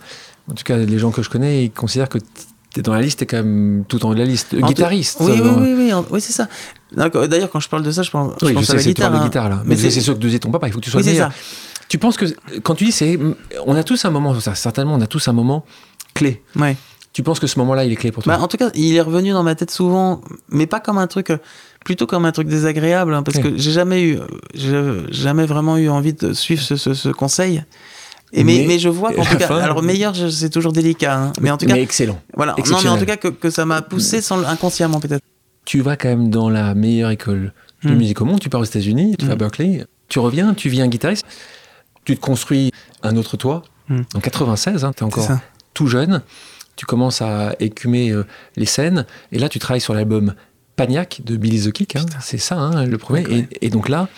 En 0.51 0.55
tout 0.55 0.65
cas, 0.65 0.77
les 0.79 0.99
gens 0.99 1.11
que 1.11 1.23
je 1.23 1.29
connais, 1.29 1.65
ils 1.65 1.71
considèrent 1.71 2.09
que 2.09 2.19
t'es 2.73 2.81
dans 2.83 2.95
la 2.95 3.03
liste, 3.03 3.19
t'es 3.19 3.27
quand 3.27 3.37
même 3.39 3.85
tout 3.87 4.05
en 4.07 4.11
haut 4.11 4.15
de 4.15 4.19
la 4.21 4.25
liste. 4.25 4.55
En 4.61 4.67
Guitariste. 4.67 5.19
Oui, 5.21 5.33
oui, 5.35 5.41
euh, 5.43 5.55
oui, 5.61 5.75
oui, 5.93 6.03
oui, 6.11 6.21
c'est 6.21 6.33
ça. 6.33 6.49
D'ailleurs, 6.95 7.51
quand 7.51 7.61
je 7.61 7.69
parle 7.69 7.83
de 7.83 7.91
ça, 7.91 8.03
je 8.03 8.11
pense, 8.11 8.33
je 8.41 8.47
Oui, 8.47 8.53
je 8.53 8.57
pense 8.57 8.65
sais 8.67 8.73
à 8.73 8.75
que 8.75 8.79
la 8.79 8.83
tu 8.85 8.89
guitare. 8.89 9.09
parles 9.11 9.21
de 9.21 9.25
hein. 9.25 9.29
guitare 9.29 9.49
là. 9.51 9.63
Mais 9.67 9.75
Mais, 9.77 9.91
c'est- 9.91 10.01
sûr 10.01 10.15
que 10.15 10.19
deuxième 10.21 10.41
ton 10.41 10.51
papa, 10.51 10.69
il 10.69 10.73
faut 10.73 10.79
que 10.79 10.85
tu 10.85 10.91
sois 10.91 11.01
Oui, 11.01 11.05
le 11.07 11.11
c'est 11.13 11.15
meilleur. 11.19 11.33
ça. 11.33 11.39
Tu 11.89 11.99
penses 11.99 12.17
que 12.17 12.25
quand 12.63 12.75
tu 12.75 12.85
dis 12.87 12.93
c'est, 12.93 13.19
on 13.67 13.75
a 13.75 13.83
tous 13.83 14.05
un 14.05 14.11
moment, 14.11 14.39
ça, 14.41 14.55
certainement, 14.55 14.95
on 14.95 15.01
a 15.01 15.07
tous 15.07 15.29
un 15.29 15.33
moment 15.33 15.65
clé. 16.15 16.43
Ouais. 16.57 16.77
Tu 17.13 17.23
penses 17.23 17.41
que 17.41 17.47
ce 17.47 17.59
moment-là, 17.59 17.85
il 17.85 17.93
est 17.93 17.97
clé 17.97 18.13
pour 18.13 18.23
toi? 18.23 18.37
Bah, 18.37 18.43
en 18.43 18.47
tout 18.49 18.57
cas, 18.59 18.71
il 18.75 18.95
est 18.95 19.01
revenu 19.01 19.33
dans 19.33 19.43
ma 19.43 19.55
tête 19.55 19.71
souvent, 19.71 20.21
mais 20.51 20.67
pas 20.67 20.81
comme 20.81 20.99
un 20.99 21.07
truc, 21.07 21.31
euh, 21.31 21.39
plutôt 21.85 22.07
comme 22.07 22.25
un 22.25 22.33
truc 22.33 22.49
désagréable, 22.49 23.15
hein, 23.15 23.23
parce 23.23 23.39
que 23.39 23.57
j'ai 23.57 23.71
jamais 23.73 24.03
eu, 24.03 24.19
jamais 25.11 25.47
vraiment 25.47 25.77
eu 25.79 25.89
envie 25.89 26.13
de 26.13 26.33
suivre 26.33 26.63
ce, 26.63 26.77
ce- 26.77 26.95
ce 26.95 27.09
conseil. 27.09 27.65
Et 28.33 28.45
mais, 28.45 28.59
Mais- 28.59 28.67
mais, 28.67 28.79
je 28.79 28.89
vois 28.91 29.13
qu'en 29.15 29.25
tout 29.25 29.37
cas, 29.39 29.47
fin- 29.47 29.59
alors 29.59 29.83
meilleur, 29.83 30.15
c'est 30.31 30.51
toujours 30.51 30.73
délicat, 30.73 31.17
hein, 31.19 31.33
mais 31.41 31.51
en 31.51 31.57
tout 31.57 31.67
cas, 31.67 31.77
excellent. 31.77 32.21
voilà. 32.37 32.55
Non, 32.71 32.79
mais 32.83 32.89
en 32.91 32.99
tout 32.99 33.07
cas 33.07 33.17
que, 33.17 33.29
que 33.29 33.49
ça 33.51 33.65
m'a 33.65 33.81
poussé 33.81 34.21
sans, 34.21 34.45
inconsciemment 34.45 35.01
peut-être. 35.01 35.23
Tu 35.65 35.81
vas 35.81 35.97
quand 35.97 36.09
même 36.09 36.29
dans 36.31 36.51
la 36.51 36.75
meilleure 36.75 37.11
école 37.11 37.53
de 37.85 37.91
Mm. 37.91 37.95
musique 37.97 38.21
au 38.21 38.25
monde. 38.25 38.41
Tu 38.41 38.49
pars 38.51 38.61
aux 38.61 38.65
États-Unis, 38.65 39.17
tu 39.19 39.25
vas 39.27 39.33
à 39.33 39.35
Mm. 39.35 39.39
Berkeley. 39.39 39.85
Tu 40.09 40.19
reviens, 40.19 40.53
tu 40.55 40.69
viens 40.69 40.89
guitariste. 40.89 41.27
Tu 42.05 42.17
te 42.17 42.21
construis 42.21 42.71
un 43.03 43.17
autre 43.17 43.37
toit. 43.37 43.63
Mm. 43.89 44.01
En 44.15 44.21
96, 44.21 44.85
hein, 44.85 44.93
tu 44.97 45.01
es 45.01 45.07
encore 45.07 45.29
tout 45.75 45.87
jeune. 45.87 46.23
Tu 46.77 46.87
commences 46.87 47.23
à 47.23 47.55
écumer 47.61 48.11
euh, 48.11 48.25
les 48.57 48.67
scènes. 48.67 49.05
Et 49.33 49.39
là, 49.39 49.49
tu 49.49 49.59
travailles 49.59 49.81
sur 49.81 49.95
l'album 49.95 50.35
Paniac 50.79 51.21
de 51.25 51.37
Billy 51.37 51.61
the 51.69 51.73
Kick. 51.73 51.97
hein. 51.97 52.07
C'est 52.23 52.39
ça, 52.39 52.57
hein, 52.57 52.87
le 52.87 52.97
premier. 52.97 53.27
Ouais. 53.27 53.49
Et, 53.61 53.67
et 53.67 53.71
donc 53.71 53.89
là, 53.91 54.09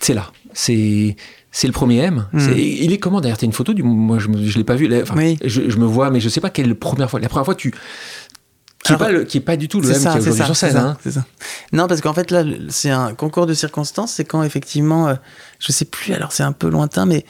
c'est 0.00 0.14
là. 0.14 0.30
C'est. 0.52 1.16
C'est 1.50 1.66
le 1.66 1.72
premier 1.72 1.98
M. 2.00 2.26
Mm. 2.32 2.38
C'est- 2.40 2.58
Il 2.62 2.92
est 2.92 2.98
comment 2.98 3.20
d'ailleurs 3.22 3.38
T'as 3.38 3.46
une 3.46 3.52
photo 3.52 3.72
du. 3.72 3.82
Moi, 3.82 4.18
je 4.18 4.28
ne 4.28 4.36
l'ai 4.36 4.64
pas 4.64 4.74
vu. 4.74 4.88
Là, 4.88 4.98
enfin, 5.02 5.14
Oui. 5.16 5.38
je, 5.42 5.70
je 5.70 5.76
me 5.78 5.86
vois, 5.86 6.10
mais 6.10 6.20
je 6.20 6.28
sais 6.28 6.40
pas 6.42 6.50
quelle 6.50 6.74
première 6.74 7.08
fois. 7.10 7.18
La 7.18 7.28
première 7.30 7.46
fois, 7.46 7.54
tu. 7.54 7.70
Qui 8.84 8.92
n'est 8.92 8.96
Alors, 8.96 9.08
pas, 9.08 9.12
le- 9.12 9.24
qui 9.24 9.38
est 9.38 9.40
pas 9.40 9.56
du 9.56 9.66
tout 9.66 9.80
le 9.80 9.88
C'est 9.88 9.94
M 9.96 10.00
ça, 10.02 10.12
qui 10.12 10.28
est 10.28 10.32
ça, 10.32 10.44
sur 10.44 10.54
ça, 10.54 10.66
hein. 10.78 10.96
ça. 11.10 11.24
Non, 11.72 11.88
parce 11.88 12.00
qu'en 12.02 12.12
fait, 12.12 12.30
là, 12.30 12.44
c'est 12.68 12.90
un 12.90 13.14
concours 13.14 13.46
de 13.46 13.54
circonstances. 13.54 14.12
C'est 14.12 14.24
quand, 14.24 14.42
effectivement, 14.42 15.08
euh, 15.08 15.14
je 15.58 15.72
sais 15.72 15.86
plus, 15.86 16.12
alors 16.12 16.30
c'est 16.32 16.42
un 16.44 16.52
peu 16.52 16.68
lointain, 16.68 17.06
mais 17.06 17.24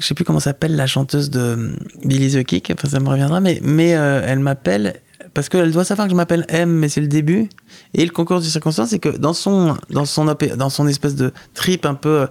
je 0.00 0.06
sais 0.06 0.14
plus 0.14 0.24
comment 0.24 0.40
s'appelle 0.40 0.74
la 0.76 0.86
chanteuse 0.86 1.28
de 1.28 1.40
euh, 1.40 1.76
Billy 2.04 2.32
the 2.32 2.44
Kick. 2.44 2.70
Enfin, 2.72 2.88
ça 2.88 3.00
me 3.00 3.08
reviendra, 3.08 3.40
mais, 3.40 3.58
mais 3.62 3.94
euh, 3.96 4.22
elle 4.24 4.38
m'appelle 4.38 5.01
parce 5.34 5.48
qu'elle 5.48 5.70
doit 5.72 5.84
savoir 5.84 6.06
que 6.06 6.10
je 6.12 6.16
m'appelle 6.16 6.44
M, 6.48 6.70
mais 6.70 6.88
c'est 6.88 7.00
le 7.00 7.08
début. 7.08 7.48
Et 7.94 8.04
le 8.04 8.10
concours 8.10 8.38
de 8.40 8.44
circonstances, 8.44 8.90
c'est 8.90 8.98
que 8.98 9.08
dans 9.08 9.32
son, 9.34 9.76
dans 9.90 10.04
son, 10.04 10.26
opé- 10.28 10.54
dans 10.56 10.70
son 10.70 10.86
espèce 10.86 11.14
de 11.14 11.32
trip 11.54 11.86
un 11.86 11.94
peu 11.94 12.22
euh, 12.22 12.26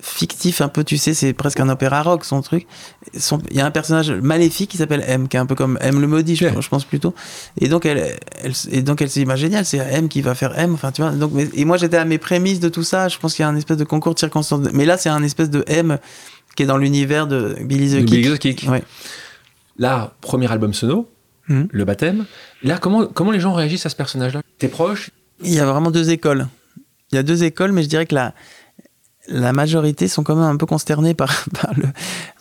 fictif, 0.00 0.60
un 0.60 0.68
peu, 0.68 0.84
tu 0.84 0.98
sais, 0.98 1.14
c'est 1.14 1.32
presque 1.32 1.58
un 1.60 1.68
opéra 1.68 2.02
rock, 2.02 2.24
son 2.24 2.42
truc. 2.42 2.66
Il 3.50 3.56
y 3.56 3.60
a 3.60 3.66
un 3.66 3.70
personnage 3.70 4.10
maléfique 4.10 4.70
qui 4.70 4.76
s'appelle 4.76 5.02
M, 5.06 5.26
qui 5.28 5.36
est 5.36 5.40
un 5.40 5.46
peu 5.46 5.54
comme 5.54 5.78
M 5.80 6.00
le 6.00 6.06
maudit, 6.06 6.36
je, 6.36 6.44
Ouais. 6.46 6.52
je 6.60 6.68
pense 6.68 6.84
plutôt. 6.84 7.14
Et 7.60 7.68
donc 7.68 7.86
elle, 7.86 8.16
elle, 8.42 8.52
et 8.70 8.82
donc 8.82 9.00
elle 9.00 9.08
s'est 9.08 9.20
dit, 9.20 9.26
bah, 9.26 9.36
génial, 9.36 9.64
c'est 9.64 9.78
M 9.78 10.08
qui 10.08 10.20
va 10.20 10.34
faire 10.34 10.58
M. 10.58 10.74
Enfin, 10.74 10.92
tu 10.92 11.02
vois. 11.02 11.12
Donc, 11.12 11.30
mais- 11.32 11.48
et 11.54 11.64
moi 11.64 11.76
j'étais 11.78 11.96
à 11.96 12.04
mes 12.04 12.18
prémices 12.18 12.60
de 12.60 12.68
tout 12.68 12.82
ça. 12.82 13.08
Je 13.08 13.18
pense 13.18 13.34
qu'il 13.34 13.42
y 13.42 13.46
a 13.46 13.48
un 13.48 13.56
espèce 13.56 13.78
de 13.78 13.84
concours 13.84 14.12
de 14.14 14.18
circonstances. 14.18 14.68
Mais 14.74 14.84
là, 14.84 14.98
c'est 14.98 15.08
un 15.08 15.22
espèce 15.22 15.48
de 15.50 15.64
M 15.66 15.98
qui 16.56 16.62
est 16.64 16.66
dans 16.66 16.78
l'univers 16.78 17.26
de 17.26 17.56
Billy 17.62 17.90
the 17.90 17.98
Kick. 18.04 18.10
Billy 18.10 18.30
the 18.34 18.38
Kick. 18.38 18.66
Ouais. 18.68 18.82
Là, 19.78 20.14
premier 20.20 20.50
album 20.50 20.72
sono, 20.74 21.08
Mhm. 21.48 21.68
le 21.70 21.84
baptême. 21.84 22.24
Là, 22.62 22.78
comment, 22.78 23.06
comment 23.06 23.30
les 23.30 23.40
gens 23.40 23.52
réagissent 23.52 23.86
à 23.86 23.88
ce 23.90 23.96
personnage-là? 23.96 24.42
T'es 24.58 24.68
proche? 24.68 25.10
Il 25.42 25.52
y 25.52 25.60
a 25.60 25.66
vraiment 25.66 25.90
deux 25.90 26.10
écoles. 26.10 26.48
Il 27.12 27.16
y 27.16 27.18
a 27.18 27.22
deux 27.22 27.44
écoles, 27.44 27.72
mais 27.72 27.82
je 27.84 27.88
dirais 27.88 28.06
que 28.06 28.14
la, 28.14 28.34
la 29.28 29.52
majorité 29.52 30.08
sont 30.08 30.22
quand 30.22 30.34
même 30.36 30.44
un 30.44 30.56
peu 30.56 30.66
consternés 30.66 31.14
par, 31.14 31.44
par, 31.60 31.72
le, 31.76 31.84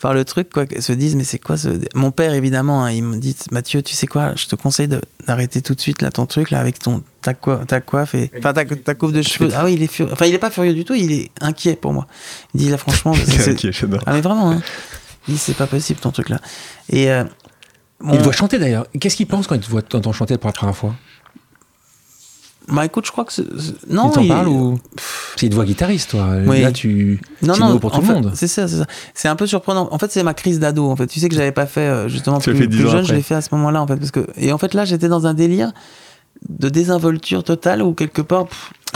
par 0.01 0.13
le 0.13 0.23
truc, 0.25 0.49
quoi. 0.51 0.65
Ils 0.71 0.81
se 0.81 0.93
disent, 0.93 1.15
mais 1.15 1.23
c'est 1.23 1.39
quoi 1.39 1.57
ce. 1.57 1.69
Mon 1.93 2.11
père, 2.11 2.33
évidemment, 2.33 2.83
hein, 2.85 2.91
il 2.91 3.03
me 3.03 3.17
dit, 3.17 3.35
Mathieu, 3.51 3.81
tu 3.83 3.93
sais 3.95 4.07
quoi, 4.07 4.33
je 4.35 4.45
te 4.47 4.55
conseille 4.55 4.87
de- 4.87 5.01
d'arrêter 5.27 5.61
tout 5.61 5.75
de 5.75 5.81
suite 5.81 6.01
là, 6.01 6.09
ton 6.11 6.25
truc, 6.25 6.51
là, 6.51 6.59
avec 6.59 6.79
ton, 6.79 7.03
ta, 7.21 7.33
coi- 7.33 7.65
ta 7.65 7.81
coiffe 7.81 8.15
et. 8.15 8.31
Enfin, 8.37 8.53
ta, 8.53 8.65
ta 8.65 8.95
coupe 8.95 9.11
de 9.13 9.21
cheveux. 9.21 9.49
Ah 9.55 9.65
oui, 9.65 9.73
il 9.73 9.83
est 9.83 9.87
furieux. 9.87 10.13
Enfin, 10.13 10.25
il 10.25 10.33
est 10.33 10.39
pas 10.39 10.51
furieux 10.51 10.73
du 10.73 10.85
tout, 10.85 10.93
il 10.95 11.11
est 11.11 11.31
inquiet 11.41 11.75
pour 11.75 11.93
moi. 11.93 12.07
Il 12.53 12.61
dit, 12.61 12.69
là, 12.69 12.77
franchement, 12.77 13.13
c'est- 13.25 13.57
c'est- 13.59 13.85
Ah, 14.05 14.13
mais 14.13 14.21
vraiment, 14.21 14.51
hein. 14.51 14.61
Il 15.27 15.33
dit, 15.33 15.39
c'est 15.39 15.55
pas 15.57 15.67
possible 15.67 15.99
ton 15.99 16.11
truc 16.11 16.29
là. 16.29 16.39
Et. 16.89 17.11
euh, 17.11 17.23
Il 18.03 18.17
te 18.17 18.23
voit 18.23 18.33
chanter 18.33 18.59
d'ailleurs. 18.59 18.85
Qu'est-ce 18.99 19.15
qu'il 19.15 19.27
pense 19.27 19.47
quand 19.47 19.55
il 19.55 19.61
te 19.61 19.69
voit 19.69 19.81
t'entend 19.81 20.11
chanter 20.11 20.37
pour 20.37 20.47
la 20.49 20.53
première 20.53 20.75
fois? 20.75 20.93
Bah 22.67 22.83
écoute, 22.83 23.05
je 23.05 23.11
crois 23.11 23.25
que. 23.25 23.31
c'est- 23.33 23.43
c'est- 23.59 23.87
Non, 23.91 24.09
Il 24.09 24.13
t'en 24.13 24.21
il- 24.21 24.27
parle 24.27 24.47
ou 24.47 24.79
C'est 25.35 25.45
une 25.45 25.53
voix 25.53 25.65
guitariste, 25.65 26.09
toi. 26.11 26.29
Oui. 26.47 26.61
Là, 26.61 26.71
tu. 26.71 27.21
Non, 27.43 27.55
non, 27.57 27.77
pour 27.77 27.91
tout 27.91 28.01
le 28.01 28.07
monde. 28.07 28.31
C'est 28.33 28.47
ça, 28.47 28.67
c'est 28.67 28.77
ça. 28.77 28.87
C'est 29.13 29.27
un 29.27 29.35
peu 29.35 29.45
surprenant. 29.45 29.87
En 29.91 29.99
fait, 29.99 30.11
c'est 30.11 30.23
ma 30.23 30.33
crise 30.33 30.59
d'ado. 30.59 30.89
En 30.89 30.95
fait, 30.95 31.05
tu 31.05 31.19
sais 31.19 31.29
que 31.29 31.35
j'avais 31.35 31.51
pas 31.51 31.67
fait 31.67 31.81
euh, 31.81 32.07
justement 32.09 32.39
Tu 32.39 32.53
plus, 32.55 32.67
plus 32.67 32.77
jeune. 32.79 32.87
après. 32.87 33.03
Je 33.03 33.13
l'ai 33.13 33.21
fait 33.21 33.35
à 33.35 33.41
ce 33.41 33.53
moment-là, 33.53 33.81
en 33.83 33.87
fait, 33.87 33.97
parce 33.97 34.09
que 34.11 34.25
et 34.37 34.51
en 34.51 34.57
fait 34.57 34.73
là, 34.73 34.83
j'étais 34.83 35.07
dans 35.09 35.27
un 35.27 35.35
délire 35.35 35.73
de 36.49 36.69
désinvolture 36.69 37.43
totale 37.43 37.83
où 37.83 37.93
quelque 37.93 38.21
part, 38.23 38.47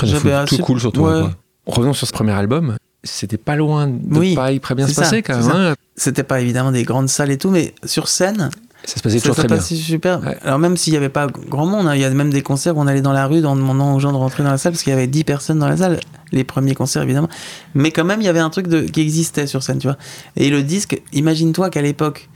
j'avais 0.02 0.32
tout 0.32 0.56
assez- 0.56 0.58
cool 0.64 0.80
sur 0.80 0.92
toi. 0.92 1.22
Ouais. 1.26 1.30
Revenons 1.68 1.94
sur 1.94 2.08
ce 2.08 2.12
premier 2.14 2.32
album. 2.34 2.76
C'était 3.04 3.38
pas 3.38 3.56
loin 3.56 3.86
de 3.88 4.18
Oui, 4.18 4.34
pas 4.36 4.58
très 4.60 4.74
bien 4.76 4.88
se 4.88 4.96
passer 4.96 5.22
quand 5.22 5.38
même. 5.38 5.52
hein. 5.52 5.74
C'était 5.96 6.24
pas 6.24 6.42
évidemment 6.42 6.72
des 6.72 6.84
grandes 6.84 7.08
salles 7.08 7.30
et 7.32 7.38
tout, 7.38 7.50
mais 7.52 7.76
sur 7.86 8.08
scène, 8.10 8.50
Ça 8.86 8.96
se 8.98 9.02
passait 9.02 9.20
ça 9.20 9.30
toujours 9.30 9.36
très 9.36 9.48
bien. 9.48 9.60
super. 9.62 10.22
Ouais. 10.22 10.38
Alors 10.44 10.58
même 10.58 10.78
s'il 10.78 10.94
y 10.94 10.98
avait 10.98 11.10
pas 11.10 11.28
grand 11.28 11.66
monde, 11.66 11.88
hein, 11.88 11.96
il 11.96 12.02
y 12.02 12.06
a 12.06 12.10
même 12.10 12.32
des 12.32 12.42
concerts 12.42 12.76
où 12.78 12.82
on 12.82 12.88
allait 12.88 13.02
dans 13.02 13.12
la 13.12 13.28
rue 13.28 13.46
en 13.46 13.56
demandant 13.56 13.94
aux 13.96 14.00
gens 14.00 14.12
de 14.12 14.18
rentrer 14.18 14.44
dans 14.44 14.52
la 14.52 14.58
salle 14.58 14.72
parce 14.72 14.84
qu'il 14.84 14.92
y 14.92 14.96
avait 14.96 15.08
10 15.08 15.24
personnes 15.26 15.60
dans 15.60 15.68
la 15.68 15.78
salle. 15.78 16.00
Les 16.32 16.44
premiers 16.44 16.76
concerts 16.76 17.02
évidemment, 17.04 17.30
mais 17.76 17.92
quand 17.92 18.06
même 18.06 18.22
il 18.22 18.26
y 18.26 18.30
avait 18.30 18.40
un 18.40 18.50
truc 18.50 18.68
de, 18.68 18.82
qui 18.82 19.02
existait 19.02 19.48
sur 19.48 19.64
scène, 19.64 19.80
tu 19.80 19.88
vois. 19.88 19.98
Et 20.36 20.50
le 20.50 20.64
disque, 20.64 21.02
imagine-toi 21.12 21.70
qu'à 21.70 21.82
l'époque, 21.82 22.30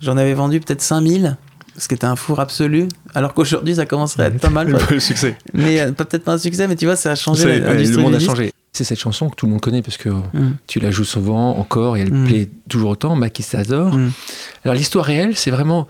j'en 0.00 0.16
avais 0.16 0.34
vendu 0.34 0.60
peut-être 0.60 0.82
5000 0.82 1.36
ce 1.76 1.88
qui 1.88 1.94
était 1.94 2.04
un 2.06 2.14
four 2.16 2.38
absolu, 2.38 2.86
alors 3.14 3.34
qu'aujourd'hui 3.34 3.74
ça 3.74 3.84
commencerait 3.84 4.24
à 4.24 4.26
être 4.28 4.38
pas 4.38 4.48
mal. 4.48 4.76
Le 4.90 5.00
succès. 5.00 5.36
Mais 5.54 5.80
euh, 5.80 5.90
pas- 5.92 6.04
peut-être 6.04 6.22
pas 6.24 6.34
un 6.34 6.38
succès, 6.38 6.68
mais 6.68 6.76
tu 6.76 6.86
vois, 6.86 6.94
ça 6.94 7.10
a 7.10 7.14
changé 7.16 7.58
le 7.58 7.96
monde 7.98 8.14
a 8.14 8.18
disque. 8.18 8.30
changé. 8.30 8.52
C'est 8.76 8.84
cette 8.84 8.98
chanson 8.98 9.30
que 9.30 9.36
tout 9.36 9.46
le 9.46 9.52
monde 9.52 9.60
connaît 9.60 9.82
parce 9.82 9.96
que 9.96 10.08
Mm. 10.10 10.56
tu 10.66 10.80
la 10.80 10.90
joues 10.90 11.04
souvent 11.04 11.56
encore 11.56 11.96
et 11.96 12.00
elle 12.00 12.12
Mm. 12.12 12.26
plaît 12.26 12.50
toujours 12.68 12.90
autant. 12.90 13.14
Maki 13.16 13.42
Sador. 13.44 13.94
Mm. 13.94 14.10
Alors 14.64 14.74
l'histoire 14.74 15.04
réelle, 15.06 15.36
c'est 15.36 15.52
vraiment 15.52 15.86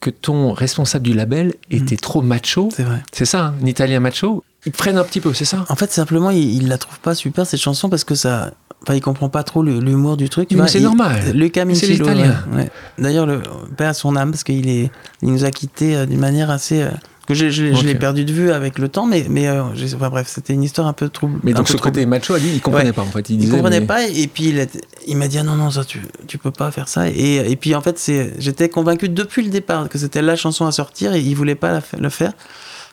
que 0.00 0.10
ton 0.10 0.52
responsable 0.52 1.04
du 1.04 1.12
label 1.14 1.54
était 1.70 1.96
trop 1.96 2.22
macho. 2.22 2.68
C'est 2.72 2.84
vrai. 2.84 3.02
C'est 3.12 3.24
ça, 3.24 3.46
hein, 3.46 3.54
un 3.60 3.66
italien 3.66 3.98
macho. 3.98 4.44
Il 4.66 4.72
freine 4.72 4.96
un 4.98 5.02
petit 5.04 5.20
peu, 5.20 5.34
c'est 5.34 5.44
ça? 5.44 5.64
En 5.68 5.74
fait, 5.74 5.90
simplement, 5.90 6.30
il, 6.30 6.54
il 6.62 6.68
la 6.68 6.78
trouve 6.78 7.00
pas 7.00 7.16
super 7.16 7.44
cette 7.46 7.60
chanson 7.60 7.88
parce 7.90 8.04
que 8.04 8.14
ça. 8.14 8.52
Enfin, 8.84 8.94
il 8.94 9.00
comprend 9.00 9.28
pas 9.28 9.42
trop 9.42 9.64
le- 9.64 9.80
l'humour 9.80 10.16
du 10.16 10.28
truc. 10.28 10.52
Mais 10.52 10.68
c'est 10.68 10.78
normal. 10.78 11.20
Mais 11.34 11.74
c'est 11.74 11.88
l'italien. 11.88 12.36
ouais, 12.52 12.56
ouais. 12.58 12.70
D'ailleurs, 12.98 13.26
le 13.26 13.42
père 13.76 13.88
à 13.88 13.94
son 13.94 14.14
âme 14.14 14.30
parce 14.30 14.44
qu'il 14.44 14.68
est, 14.68 14.92
il 15.22 15.32
nous 15.32 15.44
a 15.44 15.50
quittés 15.50 15.96
euh, 15.96 16.06
d'une 16.06 16.20
manière 16.20 16.48
assez. 16.50 16.86
Que 17.28 17.34
je, 17.34 17.44
l'ai- 17.62 17.74
je 17.76 17.84
l'ai 17.84 17.92
Ok. 17.92 17.98
perdu 18.00 18.24
de 18.24 18.32
vue 18.32 18.50
avec 18.50 18.78
le 18.78 18.88
temps, 18.88 19.06
mais, 19.06 19.26
mais 19.30 19.46
euh, 19.46 19.62
enfin, 19.94 20.08
bref, 20.10 20.26
c'était 20.28 20.54
une 20.54 20.62
histoire 20.64 20.88
un 20.88 20.92
peu 20.92 21.08
trouble. 21.08 21.38
Mais 21.44 21.52
donc 21.52 21.68
ce 21.68 21.74
trouble. 21.76 21.92
côté 21.94 22.06
macho, 22.06 22.36
lui, 22.36 22.54
il 22.54 22.60
comprenait 22.60 22.86
Ouais. 22.86 22.92
pas 22.92 23.02
en 23.02 23.06
fait. 23.06 23.28
Il, 23.30 23.34
Il 23.34 23.38
disait, 23.38 23.52
comprenait 23.56 23.80
mais- 23.80 23.86
pas 23.86 24.06
et 24.08 24.26
puis 24.26 24.44
il, 24.48 24.66
il 25.06 25.16
m'a 25.16 25.28
dit 25.28 25.38
ah 25.38 25.42
non 25.44 25.54
non 25.54 25.70
ça 25.70 25.84
tu 25.84 26.00
tu 26.26 26.38
peux 26.38 26.50
pas 26.50 26.70
faire 26.72 26.88
ça 26.88 27.08
et, 27.08 27.36
et 27.50 27.56
puis 27.56 27.74
en 27.74 27.80
fait 27.80 28.02
j'étais 28.38 28.68
convaincu 28.68 29.08
depuis 29.08 29.42
le 29.44 29.50
départ 29.50 29.88
que 29.88 29.98
c'était 29.98 30.22
la 30.22 30.34
chanson 30.36 30.66
à 30.66 30.72
sortir 30.72 31.12
et 31.14 31.20
il 31.20 31.34
voulait 31.36 31.54
pas 31.54 31.70
la 31.72 31.82
le 32.00 32.08
faire 32.08 32.32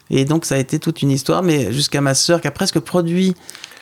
et 0.10 0.26
donc 0.26 0.45
ça 0.45 0.56
a 0.56 0.58
été 0.60 0.78
toute 0.80 1.02
une 1.02 1.12
histoire 1.12 1.41
mais 1.41 1.71
jusqu'à 1.74 2.02
ma 2.02 2.13
sœur 2.13 2.41
qui 2.41 2.48
a 2.48 2.52
presque 2.52 2.80
produit 2.80 3.34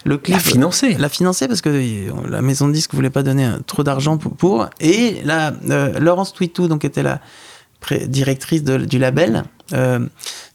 le 0.05 0.17
clip 0.17 0.35
Il 0.35 0.39
a 0.39 0.41
financé. 0.51 0.93
l'a 0.95 1.09
financé 1.09 1.47
parce 1.47 1.61
que 1.61 1.69
euh, 1.69 2.11
la 2.29 2.41
maison 2.41 2.67
de 2.67 2.73
disque 2.73 2.93
voulait 2.93 3.09
pas 3.09 3.23
donner 3.23 3.45
euh, 3.45 3.57
trop 3.65 3.83
d'argent 3.83 4.17
pour, 4.17 4.35
pour. 4.35 4.67
et 4.81 5.21
la 5.23 5.53
euh, 5.69 5.97
Laurence 5.99 6.33
Twitou 6.33 6.67
donc 6.67 6.83
était 6.85 7.03
la 7.03 7.21
directrice 8.07 8.63
du 8.63 8.99
label. 8.99 9.43
Euh, 9.71 9.99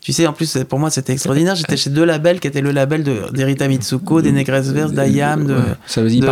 tu 0.00 0.12
sais, 0.12 0.26
en 0.26 0.32
plus, 0.32 0.58
pour 0.68 0.78
moi, 0.78 0.90
c'était 0.90 1.12
extraordinaire. 1.12 1.56
J'étais 1.56 1.76
chez 1.76 1.90
deux 1.90 2.04
labels 2.04 2.40
qui 2.40 2.46
étaient 2.46 2.60
le 2.60 2.70
label 2.70 3.02
d'Erita 3.32 3.68
Mitsuko, 3.68 4.22
des 4.22 4.32
Négresses 4.32 4.68
Verses, 4.68 4.92
d'Ayam. 4.92 5.46
De, 5.46 5.56
ça 5.86 6.02
veut 6.02 6.08
dire, 6.08 6.24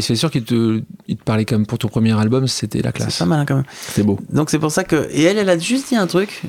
c'est 0.00 0.14
sûr 0.14 0.30
qu'il 0.30 0.44
te, 0.44 0.82
il 1.08 1.16
te 1.16 1.24
parlait 1.24 1.44
comme 1.44 1.66
pour 1.66 1.78
ton 1.78 1.88
premier 1.88 2.18
album, 2.18 2.46
c'était 2.46 2.82
la 2.82 2.92
classe. 2.92 3.14
C'est 3.14 3.24
pas 3.24 3.28
mal 3.28 3.44
quand 3.46 3.56
même. 3.56 3.64
C'est 3.72 4.02
beau. 4.02 4.18
Donc 4.30 4.50
c'est 4.50 4.58
pour 4.58 4.70
ça 4.70 4.84
que. 4.84 5.08
Et 5.10 5.22
elle, 5.22 5.38
elle 5.38 5.50
a 5.50 5.58
juste 5.58 5.88
dit 5.88 5.96
un 5.96 6.06
truc, 6.06 6.42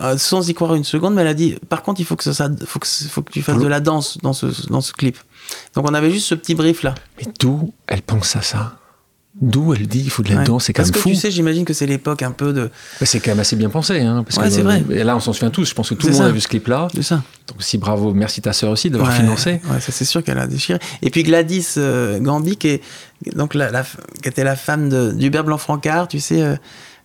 euh, 0.00 0.16
sans 0.16 0.48
y 0.48 0.54
croire 0.54 0.74
une 0.74 0.84
seconde, 0.84 1.14
mais 1.14 1.22
elle 1.22 1.28
a 1.28 1.34
dit 1.34 1.56
par 1.68 1.82
contre, 1.82 2.00
il 2.00 2.04
faut 2.04 2.16
que, 2.16 2.24
ça, 2.24 2.48
faut 2.66 2.78
que, 2.78 2.86
faut 2.86 3.22
que 3.22 3.32
tu 3.32 3.42
fasses 3.42 3.58
de 3.58 3.66
la 3.66 3.80
danse 3.80 4.18
dans 4.22 4.32
ce, 4.32 4.46
dans 4.68 4.80
ce 4.80 4.92
clip. 4.92 5.16
Donc 5.74 5.88
on 5.88 5.94
avait 5.94 6.10
juste 6.10 6.26
ce 6.26 6.34
petit 6.34 6.54
brief 6.54 6.82
là. 6.82 6.94
Mais 7.18 7.26
d'où 7.40 7.72
elle 7.86 8.02
pense 8.02 8.36
à 8.36 8.42
ça? 8.42 8.77
D'où 9.40 9.72
elle 9.72 9.86
dit 9.86 10.00
il 10.00 10.10
faut 10.10 10.24
de 10.24 10.34
la 10.34 10.42
danse, 10.42 10.64
c'est 10.64 10.72
quand 10.72 10.82
même 10.82 10.90
Parce 10.90 11.04
que 11.04 11.08
tu 11.10 11.14
sais, 11.14 11.30
j'imagine 11.30 11.64
que 11.64 11.72
c'est 11.72 11.86
l'époque 11.86 12.22
un 12.22 12.32
peu 12.32 12.52
de. 12.52 12.70
c'est 13.02 13.20
quand 13.20 13.30
même 13.30 13.38
assez 13.38 13.54
bien 13.54 13.70
pensé. 13.70 14.00
Hein, 14.00 14.24
parce 14.24 14.52
c'est 14.52 14.62
vrai. 14.62 14.82
Et 14.90 15.04
là, 15.04 15.14
on 15.14 15.20
s'en 15.20 15.32
souvient 15.32 15.50
tous. 15.50 15.68
Je 15.68 15.74
pense 15.74 15.90
que 15.90 15.94
tout 15.94 16.08
le 16.08 16.12
monde 16.12 16.22
a 16.22 16.30
vu 16.30 16.40
ce 16.40 16.48
clip-là. 16.48 16.88
C'est 16.92 17.04
ça. 17.04 17.22
Donc, 17.46 17.62
si 17.62 17.78
bravo, 17.78 18.12
merci 18.14 18.42
ta 18.42 18.52
sœur 18.52 18.70
aussi 18.70 18.90
d'avoir 18.90 19.12
financé. 19.12 19.60
Ouais, 19.70 19.80
ça 19.80 19.92
c'est 19.92 20.04
sûr 20.04 20.24
qu'elle 20.24 20.38
a 20.38 20.46
déchiré. 20.46 20.80
Et 21.02 21.10
puis 21.10 21.22
Gladys 21.22 21.74
euh, 21.76 22.18
Gambi, 22.18 22.56
qui, 22.56 22.68
est, 22.68 22.82
donc, 23.36 23.54
la, 23.54 23.84
qui 24.22 24.28
était 24.28 24.44
la 24.44 24.56
femme 24.56 25.14
d'Hubert 25.16 25.44
Blanc-Francard, 25.44 26.08
tu 26.08 26.18
sais, 26.18 26.42
euh, 26.42 26.56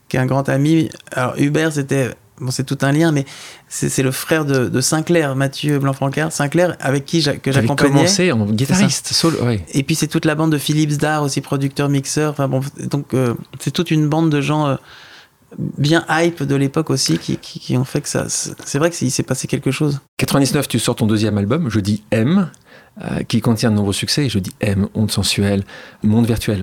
qui 0.09 0.17
est 0.17 0.19
un 0.19 0.25
grand 0.25 0.49
ami. 0.49 0.89
Alors, 1.11 1.35
Hubert, 1.37 1.71
c'était 1.71 2.09
bon, 2.43 2.51
c'est 2.51 2.63
tout 2.63 2.77
un 2.81 2.91
lien, 2.91 3.11
mais 3.11 3.25
c'est 3.67 4.03
le 4.03 4.11
frère 4.11 4.45
de, 4.45 4.67
de, 4.67 4.81
Sinclair, 4.81 5.35
Mathieu 5.35 5.79
Blanc-Francard, 5.79 6.31
Sinclair, 6.31 6.75
avec 6.79 7.05
qui 7.05 7.23
que 7.41 7.51
j'accompagnais. 7.51 7.91
commencé 7.91 8.31
en 8.31 8.45
guitariste, 8.45 9.07
solo, 9.07 9.37
Et 9.71 9.83
puis 9.83 9.95
c'est 9.95 10.07
toute 10.07 10.25
la 10.25 10.35
bande 10.35 10.51
de 10.51 10.57
Philippe 10.57 10.91
Zdar, 10.91 11.23
aussi 11.23 11.41
producteur, 11.41 11.89
mixeur. 11.89 12.31
Enfin 12.31 12.47
bon, 12.47 12.61
donc 12.89 13.13
euh, 13.13 13.33
c'est 13.59 13.71
toute 13.71 13.91
une 13.91 14.07
bande 14.07 14.29
de 14.29 14.41
gens 14.41 14.67
euh, 14.67 14.75
bien 15.57 16.05
hype 16.09 16.43
de 16.43 16.55
l'époque 16.55 16.89
aussi 16.89 17.17
qui, 17.17 17.37
qui, 17.37 17.77
ont 17.77 17.85
fait 17.85 18.01
que 18.01 18.09
ça. 18.09 18.25
C'est 18.29 18.77
vrai 18.77 18.89
qu'il 18.89 19.11
s'est 19.11 19.23
passé 19.23 19.47
quelque 19.47 19.71
chose. 19.71 19.99
99, 20.17 20.67
tu 20.67 20.79
sors 20.79 20.95
ton 20.95 21.07
deuxième 21.07 21.37
album, 21.37 21.69
je 21.69 21.79
dis 21.79 22.03
M, 22.11 22.49
euh, 23.01 23.23
qui 23.23 23.41
contient 23.41 23.71
de 23.71 23.75
nombreux 23.75 23.93
succès. 23.93 24.29
Je 24.29 24.39
dis 24.39 24.53
M, 24.59 24.87
Onde 24.93 25.11
sensuelle, 25.11 25.63
Monde 26.03 26.25
virtuel. 26.25 26.61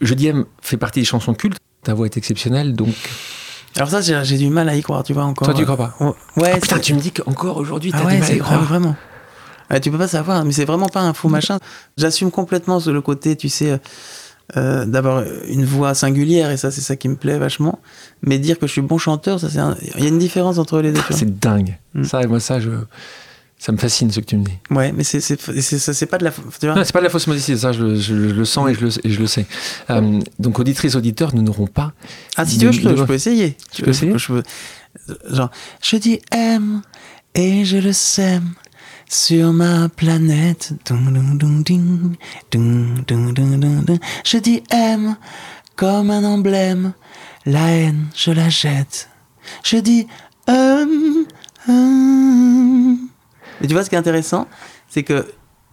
Je 0.00 0.14
dis 0.14 0.28
M 0.28 0.44
fait 0.60 0.76
partie 0.76 1.00
des 1.00 1.06
chansons 1.06 1.34
cultes. 1.34 1.58
Ta 1.82 1.94
voix 1.94 2.06
est 2.06 2.16
exceptionnelle, 2.16 2.74
donc 2.74 2.94
alors 3.76 3.90
ça, 3.90 4.00
j'ai 4.00 4.38
du 4.38 4.50
mal 4.50 4.68
à 4.68 4.76
y 4.76 4.82
croire, 4.82 5.02
tu 5.02 5.12
vois, 5.12 5.24
encore. 5.24 5.48
Toi, 5.48 5.54
tu 5.54 5.64
crois 5.64 5.76
pas 5.76 5.96
Ouais. 6.36 6.52
Ah, 6.54 6.60
putain, 6.60 6.78
tu 6.78 6.94
me 6.94 7.00
dis 7.00 7.10
qu'encore 7.10 7.56
aujourd'hui, 7.56 7.90
t'as 7.90 7.98
ah 8.04 8.10
du 8.10 8.18
mal 8.18 8.30
à 8.30 8.34
y 8.34 8.38
croire. 8.38 8.62
vraiment. 8.62 8.96
tu 9.82 9.90
peux 9.90 9.98
pas 9.98 10.08
savoir, 10.08 10.44
mais 10.44 10.52
c'est 10.52 10.64
vraiment 10.64 10.88
pas 10.88 11.00
un 11.00 11.12
faux 11.12 11.28
machin. 11.28 11.58
J'assume 11.96 12.30
complètement 12.30 12.78
le 12.86 13.00
côté, 13.00 13.34
tu 13.36 13.48
sais, 13.48 13.80
euh, 14.56 14.84
d'avoir 14.84 15.24
une 15.48 15.64
voix 15.64 15.94
singulière, 15.94 16.50
et 16.50 16.56
ça, 16.56 16.70
c'est 16.70 16.82
ça 16.82 16.96
qui 16.96 17.08
me 17.08 17.16
plaît 17.16 17.38
vachement. 17.38 17.80
Mais 18.22 18.38
dire 18.38 18.58
que 18.58 18.66
je 18.66 18.72
suis 18.72 18.82
bon 18.82 18.98
chanteur, 18.98 19.40
ça, 19.40 19.48
c'est 19.50 19.60
il 19.96 20.04
y 20.04 20.06
a 20.06 20.08
une 20.08 20.18
différence 20.18 20.58
entre 20.58 20.80
les 20.80 20.92
deux. 20.92 21.00
c'est 21.10 21.40
dingue. 21.40 21.78
Mm. 21.94 22.04
Ça, 22.04 22.26
moi, 22.26 22.40
ça, 22.40 22.60
je... 22.60 22.70
Ça 23.64 23.72
me 23.72 23.78
fascine 23.78 24.10
ce 24.10 24.20
que 24.20 24.26
tu 24.26 24.36
me 24.36 24.44
dis. 24.44 24.58
Ouais, 24.68 24.92
mais 24.92 25.04
c'est 25.04 25.22
c'est 25.22 26.06
pas 26.06 26.18
de 26.18 26.24
la 26.24 26.32
tu 26.32 26.66
vois 26.66 26.74
Non, 26.74 26.84
c'est 26.84 26.92
pas 26.92 26.98
de 26.98 27.04
la 27.04 27.08
fausse 27.08 27.26
modestie, 27.26 27.56
ça 27.56 27.72
je, 27.72 27.94
je, 27.94 28.12
le 28.12 28.44
sens 28.44 28.68
et 28.68 28.74
je 28.74 28.84
le, 28.84 28.90
je 28.90 29.18
le 29.18 29.26
sais. 29.26 29.46
Euh, 29.88 30.20
donc 30.38 30.58
auditrices 30.58 30.96
auditeurs, 30.96 31.34
nous 31.34 31.40
n'aurons 31.40 31.66
pas. 31.66 31.94
Ah 32.36 32.44
si 32.44 32.58
tu 32.58 32.66
veux, 32.66 32.72
je, 32.72 32.82
peux, 32.82 32.94
je 32.94 33.04
peux 33.04 33.14
essayer. 33.14 33.56
Tu 33.72 33.80
peux 33.80 33.92
essayer? 33.92 34.12
Je, 34.18 34.42
Genre, 35.30 35.50
je 35.82 35.96
dis 35.96 36.20
aime 36.30 36.82
et 37.34 37.64
je 37.64 37.78
le 37.78 37.94
sème 37.94 38.52
sur 39.08 39.54
ma 39.54 39.88
planète. 39.88 40.74
Je 44.24 44.38
dis 44.40 44.62
aime 44.70 45.16
comme 45.74 46.10
un 46.10 46.24
emblème, 46.24 46.92
la 47.46 47.70
haine 47.70 48.08
je 48.14 48.30
la 48.30 48.50
jette. 48.50 49.08
Je 49.62 49.78
dis 49.78 50.06
aime. 50.48 51.24
aime 51.66 53.03
et 53.62 53.66
tu 53.66 53.74
vois, 53.74 53.84
ce 53.84 53.88
qui 53.88 53.94
est 53.94 53.98
intéressant, 53.98 54.48
c'est 54.88 55.02
que 55.02 55.26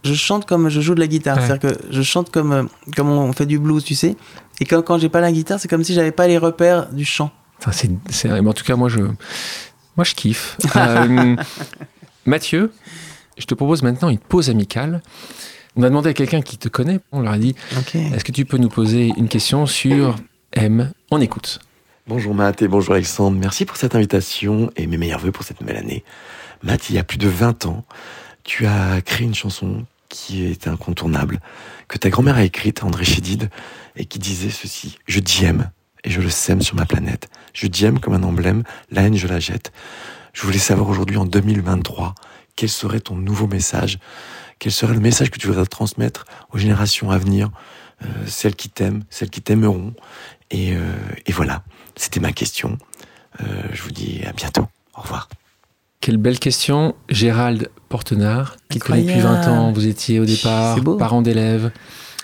je 0.04 0.14
chante 0.14 0.46
comme 0.46 0.68
je 0.68 0.80
joue 0.80 0.94
de 0.94 1.00
la 1.00 1.06
guitare. 1.06 1.38
C'est-à-dire 1.40 1.70
que 1.70 1.78
je 1.90 2.02
chante 2.02 2.30
comme, 2.30 2.52
euh, 2.52 2.62
comme 2.96 3.08
on 3.08 3.32
fait 3.32 3.46
du 3.46 3.58
blues, 3.58 3.84
tu 3.84 3.94
sais. 3.94 4.16
Et 4.60 4.64
quand, 4.64 4.82
quand 4.82 4.98
j'ai 4.98 5.08
pas 5.08 5.20
la 5.20 5.32
guitare, 5.32 5.60
c'est 5.60 5.68
comme 5.68 5.84
si 5.84 5.94
j'avais 5.94 6.12
pas 6.12 6.26
les 6.26 6.38
repères 6.38 6.90
du 6.92 7.04
chant. 7.04 7.30
Enfin, 7.58 7.70
c'est, 8.10 8.30
en 8.30 8.52
tout 8.52 8.64
cas, 8.64 8.76
moi, 8.76 8.88
je, 8.88 9.00
moi, 9.96 10.04
je 10.04 10.14
kiffe. 10.14 10.56
Euh, 10.76 11.36
Mathieu, 12.26 12.72
je 13.38 13.46
te 13.46 13.54
propose 13.54 13.82
maintenant 13.82 14.08
une 14.08 14.18
pause 14.18 14.50
amicale. 14.50 15.02
On 15.76 15.82
a 15.82 15.88
demandé 15.88 16.10
à 16.10 16.14
quelqu'un 16.14 16.42
qui 16.42 16.58
te 16.58 16.68
connaît, 16.68 17.00
on 17.12 17.20
leur 17.20 17.32
a 17.32 17.38
dit 17.38 17.54
Est-ce 17.94 18.24
que 18.24 18.32
tu 18.32 18.44
peux 18.44 18.58
nous 18.58 18.68
poser 18.68 19.12
une 19.16 19.28
question 19.28 19.66
sur 19.66 20.16
M? 20.52 20.92
On 21.10 21.20
écoute. 21.20 21.60
Bonjour 22.08 22.34
Matt 22.34 22.60
et 22.62 22.68
bonjour 22.68 22.94
Alexandre. 22.94 23.38
Merci 23.40 23.64
pour 23.64 23.76
cette 23.76 23.94
invitation 23.94 24.70
et 24.76 24.86
mes 24.86 24.98
meilleurs 24.98 25.20
voeux 25.20 25.32
pour 25.32 25.44
cette 25.44 25.60
nouvelle 25.60 25.76
année. 25.76 26.04
Matt, 26.62 26.90
il 26.90 26.96
y 26.96 26.98
a 26.98 27.04
plus 27.04 27.18
de 27.18 27.28
20 27.28 27.66
ans, 27.66 27.84
tu 28.44 28.66
as 28.66 29.00
créé 29.02 29.26
une 29.26 29.34
chanson 29.34 29.84
qui 30.08 30.44
est 30.44 30.68
incontournable, 30.68 31.40
que 31.88 31.98
ta 31.98 32.10
grand-mère 32.10 32.36
a 32.36 32.44
écrite, 32.44 32.84
André 32.84 33.04
Chédid, 33.04 33.50
et 33.96 34.04
qui 34.04 34.18
disait 34.18 34.50
ceci. 34.50 34.98
Je 35.06 35.20
aime 35.42 35.70
et 36.04 36.10
je 36.10 36.20
le 36.20 36.30
sème 36.30 36.62
sur 36.62 36.76
ma 36.76 36.84
planète. 36.84 37.28
Je 37.52 37.66
aime 37.84 37.98
comme 37.98 38.14
un 38.14 38.22
emblème, 38.22 38.62
la 38.90 39.02
haine 39.02 39.16
je 39.16 39.26
la 39.26 39.40
jette. 39.40 39.72
Je 40.32 40.42
voulais 40.42 40.58
savoir 40.58 40.88
aujourd'hui 40.88 41.16
en 41.16 41.24
2023, 41.24 42.14
quel 42.56 42.68
serait 42.68 43.00
ton 43.00 43.16
nouveau 43.16 43.46
message 43.46 43.98
Quel 44.58 44.72
serait 44.72 44.94
le 44.94 45.00
message 45.00 45.30
que 45.30 45.38
tu 45.38 45.46
voudrais 45.46 45.66
transmettre 45.66 46.26
aux 46.52 46.58
générations 46.58 47.10
à 47.10 47.18
venir 47.18 47.50
euh, 48.02 48.06
Celles 48.26 48.54
qui 48.54 48.68
t'aiment, 48.68 49.04
celles 49.10 49.30
qui 49.30 49.42
t'aimeront. 49.42 49.94
Et, 50.50 50.74
euh, 50.74 50.94
et 51.26 51.32
voilà, 51.32 51.62
c'était 51.96 52.20
ma 52.20 52.32
question. 52.32 52.78
Euh, 53.40 53.62
je 53.72 53.82
vous 53.82 53.90
dis 53.90 54.22
à 54.26 54.32
bientôt. 54.32 54.68
Au 54.94 55.02
revoir. 55.02 55.28
Quelle 56.02 56.16
belle 56.16 56.40
question. 56.40 56.96
Gérald 57.08 57.70
Portenard, 57.88 58.56
qui 58.68 58.80
connaît 58.80 59.02
depuis 59.02 59.20
20 59.20 59.48
ans. 59.48 59.72
Vous 59.72 59.86
étiez 59.86 60.18
au 60.18 60.24
départ 60.24 60.76
parents 60.98 61.22
d'élèves 61.22 61.70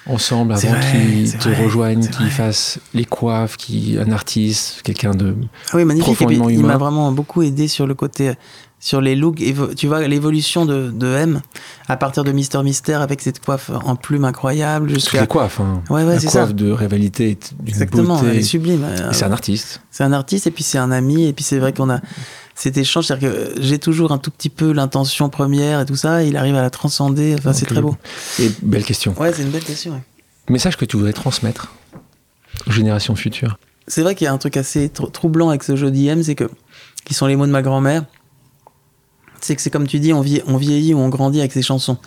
ensemble 0.07 0.55
avant 0.55 0.75
qu'il 0.91 1.39
te 1.39 1.49
rejoigne, 1.49 2.09
qu'il 2.09 2.31
fasse 2.31 2.81
les 2.93 3.05
coiffes, 3.05 3.57
qui 3.57 3.97
un 4.01 4.11
artiste, 4.11 4.83
quelqu'un 4.83 5.13
de 5.13 5.37
ah 5.71 5.77
oui, 5.77 5.85
magnifique. 5.85 6.17
il 6.29 6.65
m'a 6.65 6.77
vraiment 6.77 7.13
beaucoup 7.13 7.43
aidé 7.43 7.69
sur 7.69 7.87
le 7.87 7.95
côté 7.95 8.33
sur 8.81 9.01
les 9.01 9.17
looks, 9.17 9.43
tu 9.77 9.87
vois 9.89 10.07
l'évolution 10.07 10.65
de, 10.65 10.91
de, 10.91 11.07
M 11.07 11.41
à 11.89 11.97
partir 11.97 12.23
de 12.23 12.31
Mister 12.31 12.63
Mystère 12.63 13.01
avec 13.01 13.21
cette 13.21 13.45
coiffe 13.45 13.71
en 13.71 13.97
plume 13.97 14.25
incroyable 14.25 14.89
jusqu'à 14.91 15.23
les 15.23 15.27
coiffes 15.27 15.61
hein. 15.61 15.83
ouais, 15.91 16.05
ouais, 16.05 16.19
la 16.19 16.31
coiffe 16.31 16.55
de 16.55 16.71
rivalité 16.71 17.37
exactement 17.67 18.17
beauté. 18.17 18.31
elle 18.31 18.37
est 18.37 18.43
sublime 18.43 18.87
c'est 19.13 19.25
un 19.25 19.33
artiste 19.33 19.81
c'est 19.91 20.05
un 20.05 20.13
artiste 20.13 20.47
et 20.47 20.53
puis 20.53 20.63
c'est 20.63 20.79
un 20.79 20.93
ami 20.93 21.27
et 21.27 21.33
puis 21.33 21.45
c'est 21.45 21.59
vrai 21.59 21.73
qu'on 21.73 21.91
a 21.91 22.01
cet 22.59 22.77
échange, 22.77 23.07
c'est-à-dire 23.07 23.31
que 23.31 23.53
j'ai 23.61 23.79
toujours 23.79 24.11
un 24.11 24.19
tout 24.19 24.33
petit 24.33 24.51
peu 24.51 24.73
l'intention 24.73 25.29
première 25.29 25.81
et 25.81 25.87
tout 25.87 25.95
ça, 25.95 26.25
il 26.25 26.37
arrive 26.37 26.57
à 26.57 26.63
la 26.63 26.71
transcender, 26.71 27.37
enfin 27.39 27.53
c'est 27.53 27.67
très 27.67 27.81
beau. 27.81 27.97
Et 28.41 28.51
belle 28.63 28.85
question. 28.85 29.15
Ouais, 29.17 29.33
c'est 29.33 29.43
une 29.43 29.51
belle 29.51 29.63
question. 29.63 30.03
Message 30.49 30.77
que 30.77 30.85
tu 30.85 30.97
voudrais 30.97 31.13
transmettre 31.13 31.73
aux 32.67 32.73
générations 32.73 33.15
futures. 33.15 33.59
C'est 33.87 34.03
vrai 34.03 34.17
qu'il 34.17 34.25
y 34.25 34.29
a 34.29 34.33
un 34.33 34.39
truc 34.39 34.57
assez 34.57 34.89
troublant 34.89 35.51
avec 35.51 35.63
ce 35.63 35.77
jeu 35.77 35.91
d'IM, 35.93 36.23
c'est 36.23 36.35
que, 36.35 36.51
qui 37.05 37.15
sont 37.15 37.27
les 37.27 37.37
mots 37.37 37.47
de 37.47 37.53
ma 37.53 37.63
grand-mère, 37.63 38.05
c'est 39.41 39.57
que 39.57 39.63
c'est 39.63 39.71
comme 39.71 39.87
tu 39.87 39.99
dis, 40.01 40.13
on, 40.13 40.25
on 40.47 40.57
vieillit 40.57 40.95
ou 40.95 40.99
on 40.99 41.09
grandit 41.09 41.41
avec 41.41 41.53
ces 41.53 41.63
chansons. 41.63 41.99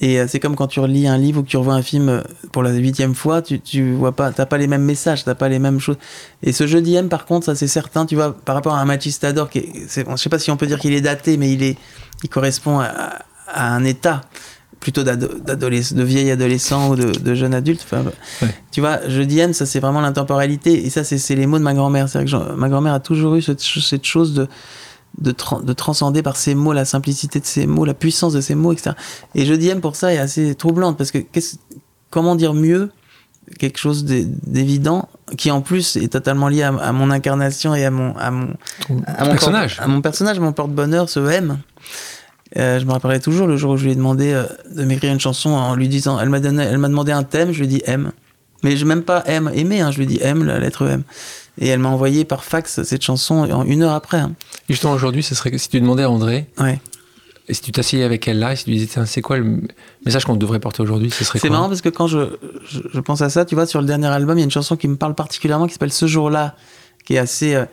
Et 0.00 0.20
euh, 0.20 0.26
c'est 0.28 0.38
comme 0.38 0.54
quand 0.54 0.68
tu 0.68 0.80
relis 0.80 1.08
un 1.08 1.18
livre 1.18 1.40
ou 1.40 1.42
que 1.42 1.48
tu 1.48 1.56
revois 1.56 1.74
un 1.74 1.82
film 1.82 2.08
euh, 2.08 2.22
pour 2.52 2.62
la 2.62 2.70
huitième 2.72 3.14
fois, 3.14 3.42
tu, 3.42 3.58
tu 3.58 3.94
vois 3.94 4.12
pas, 4.12 4.30
t'as 4.32 4.46
pas 4.46 4.58
les 4.58 4.66
mêmes 4.66 4.84
messages, 4.84 5.24
t'as 5.24 5.34
pas 5.34 5.48
les 5.48 5.58
mêmes 5.58 5.80
choses. 5.80 5.96
Et 6.42 6.52
ce 6.52 6.66
jeu 6.66 6.80
d'IM, 6.80 7.08
par 7.08 7.24
contre, 7.24 7.46
ça 7.46 7.54
c'est 7.54 7.66
certain, 7.66 8.06
tu 8.06 8.14
vois, 8.14 8.32
par 8.32 8.54
rapport 8.54 8.74
à 8.74 8.80
un 8.80 8.84
Machistador, 8.84 9.50
qui 9.50 9.58
est, 9.58 9.72
je 9.88 10.16
sais 10.16 10.28
pas 10.28 10.38
si 10.38 10.50
on 10.50 10.56
peut 10.56 10.66
dire 10.66 10.78
qu'il 10.78 10.92
est 10.92 11.00
daté, 11.00 11.36
mais 11.36 11.52
il 11.52 11.62
est, 11.62 11.76
il 12.22 12.28
correspond 12.28 12.80
à, 12.80 13.18
un 13.54 13.82
état 13.84 14.20
plutôt 14.78 15.02
de 15.02 16.02
vieil 16.04 16.30
adolescent 16.30 16.90
ou 16.90 16.96
de, 16.96 17.34
jeune 17.34 17.54
adulte. 17.54 17.80
Enfin, 17.82 18.04
Tu 18.70 18.80
vois, 18.80 19.00
je 19.08 19.22
dis 19.22 19.38
M, 19.38 19.54
ça 19.54 19.64
c'est 19.64 19.80
vraiment 19.80 20.02
l'intemporalité. 20.02 20.86
Et 20.86 20.90
ça, 20.90 21.02
c'est 21.02 21.34
les 21.34 21.46
mots 21.46 21.58
de 21.58 21.64
ma 21.64 21.72
grand-mère. 21.72 22.08
C'est 22.10 22.24
que 22.24 22.52
ma 22.54 22.68
grand-mère 22.68 22.92
a 22.92 23.00
toujours 23.00 23.34
eu 23.36 23.42
cette, 23.42 23.60
cette 23.60 24.04
chose 24.04 24.34
de 24.34 24.46
de, 25.20 25.34
de, 25.62 25.72
transcender 25.72 26.22
par 26.22 26.36
ces 26.36 26.54
mots, 26.54 26.72
la 26.72 26.84
simplicité 26.84 27.40
de 27.40 27.46
ces 27.46 27.66
mots, 27.66 27.84
la 27.84 27.94
puissance 27.94 28.32
de 28.32 28.40
ces 28.40 28.54
mots, 28.54 28.72
etc. 28.72 28.92
Et 29.34 29.44
je 29.44 29.54
dis 29.54 29.68
pour 29.80 29.96
ça 29.96 30.12
est 30.12 30.18
assez 30.18 30.54
troublante 30.54 30.96
parce 30.96 31.10
que 31.10 31.18
comment 32.10 32.34
dire 32.34 32.54
mieux 32.54 32.90
quelque 33.58 33.78
chose 33.78 34.04
d'évident 34.04 35.08
qui 35.36 35.50
en 35.50 35.62
plus 35.62 35.96
est 35.96 36.12
totalement 36.12 36.48
lié 36.48 36.62
à, 36.62 36.92
mon 36.92 37.10
incarnation 37.10 37.74
et 37.74 37.84
à 37.84 37.90
mon 37.90 38.14
à 38.16 38.30
mon, 38.30 38.54
à 39.06 39.24
mon 39.24 39.30
personnage 39.30 39.80
à 39.80 39.86
mon 39.86 40.00
personnage 40.02 40.38
mon 40.38 40.52
porte-bonheur 40.52 41.08
ce 41.08 41.20
M 41.20 41.58
euh, 42.56 42.78
je 42.78 42.84
me 42.84 42.92
rappellerai 42.92 43.20
toujours 43.20 43.46
le 43.46 43.56
jour 43.56 43.72
où 43.72 43.76
je 43.78 43.84
lui 43.84 43.92
ai 43.92 43.94
demandé 43.94 44.32
euh, 44.32 44.44
de 44.74 44.84
m'écrire 44.84 45.12
une 45.12 45.20
chanson 45.20 45.50
en 45.50 45.74
lui 45.74 45.88
disant 45.88 46.20
elle 46.20 46.28
m'a 46.28 46.40
donné 46.40 46.62
elle 46.64 46.78
m'a 46.78 46.88
demandé 46.88 47.12
un 47.12 47.22
thème 47.22 47.52
je 47.52 47.58
lui 47.58 47.64
ai 47.64 47.68
dit 47.68 47.82
M 47.86 48.12
mais 48.62 48.76
je 48.76 48.84
même 48.84 49.02
pas 49.02 49.22
M 49.26 49.50
aimer 49.54 49.80
hein, 49.80 49.92
je 49.92 49.96
lui 49.96 50.04
ai 50.04 50.08
dit 50.08 50.18
M 50.20 50.44
la 50.44 50.58
lettre 50.58 50.86
M 50.86 51.04
et 51.60 51.68
elle 51.68 51.80
m'a 51.80 51.88
envoyé 51.88 52.24
par 52.24 52.44
fax 52.44 52.82
cette 52.82 53.02
chanson 53.02 53.50
en 53.50 53.64
une 53.64 53.82
heure 53.82 53.92
après. 53.92 54.18
Hein. 54.18 54.32
Justement, 54.68 54.92
aujourd'hui, 54.92 55.22
ce 55.22 55.34
serait 55.34 55.50
que 55.50 55.58
si 55.58 55.68
tu 55.68 55.80
demandais 55.80 56.02
à 56.02 56.10
André, 56.10 56.46
ouais. 56.58 56.80
et 57.48 57.54
si 57.54 57.62
tu 57.62 57.72
t'asseyais 57.72 58.04
avec 58.04 58.28
elle 58.28 58.38
là, 58.38 58.52
et 58.52 58.56
si 58.56 58.64
tu 58.64 58.70
disais, 58.70 58.88
c'est 59.06 59.22
quoi 59.22 59.38
le 59.38 59.62
message 60.04 60.24
qu'on 60.24 60.36
devrait 60.36 60.60
porter 60.60 60.82
aujourd'hui, 60.82 61.10
ce 61.10 61.24
serait 61.24 61.38
C'est 61.38 61.50
marrant 61.50 61.68
parce 61.68 61.80
que 61.80 61.88
quand 61.88 62.06
je, 62.06 62.36
je, 62.68 63.00
pense 63.00 63.22
à 63.22 63.30
ça, 63.30 63.44
tu 63.44 63.54
vois, 63.54 63.66
sur 63.66 63.80
le 63.80 63.86
dernier 63.86 64.08
album, 64.08 64.36
il 64.36 64.40
y 64.40 64.42
a 64.42 64.44
une 64.44 64.50
chanson 64.50 64.76
qui 64.76 64.88
me 64.88 64.96
parle 64.96 65.14
particulièrement 65.14 65.66
qui 65.66 65.72
s'appelle 65.72 65.92
Ce 65.92 66.06
jour-là, 66.06 66.56
qui 67.04 67.14
est 67.14 67.18
assez. 67.18 67.54
Euh, 67.54 67.64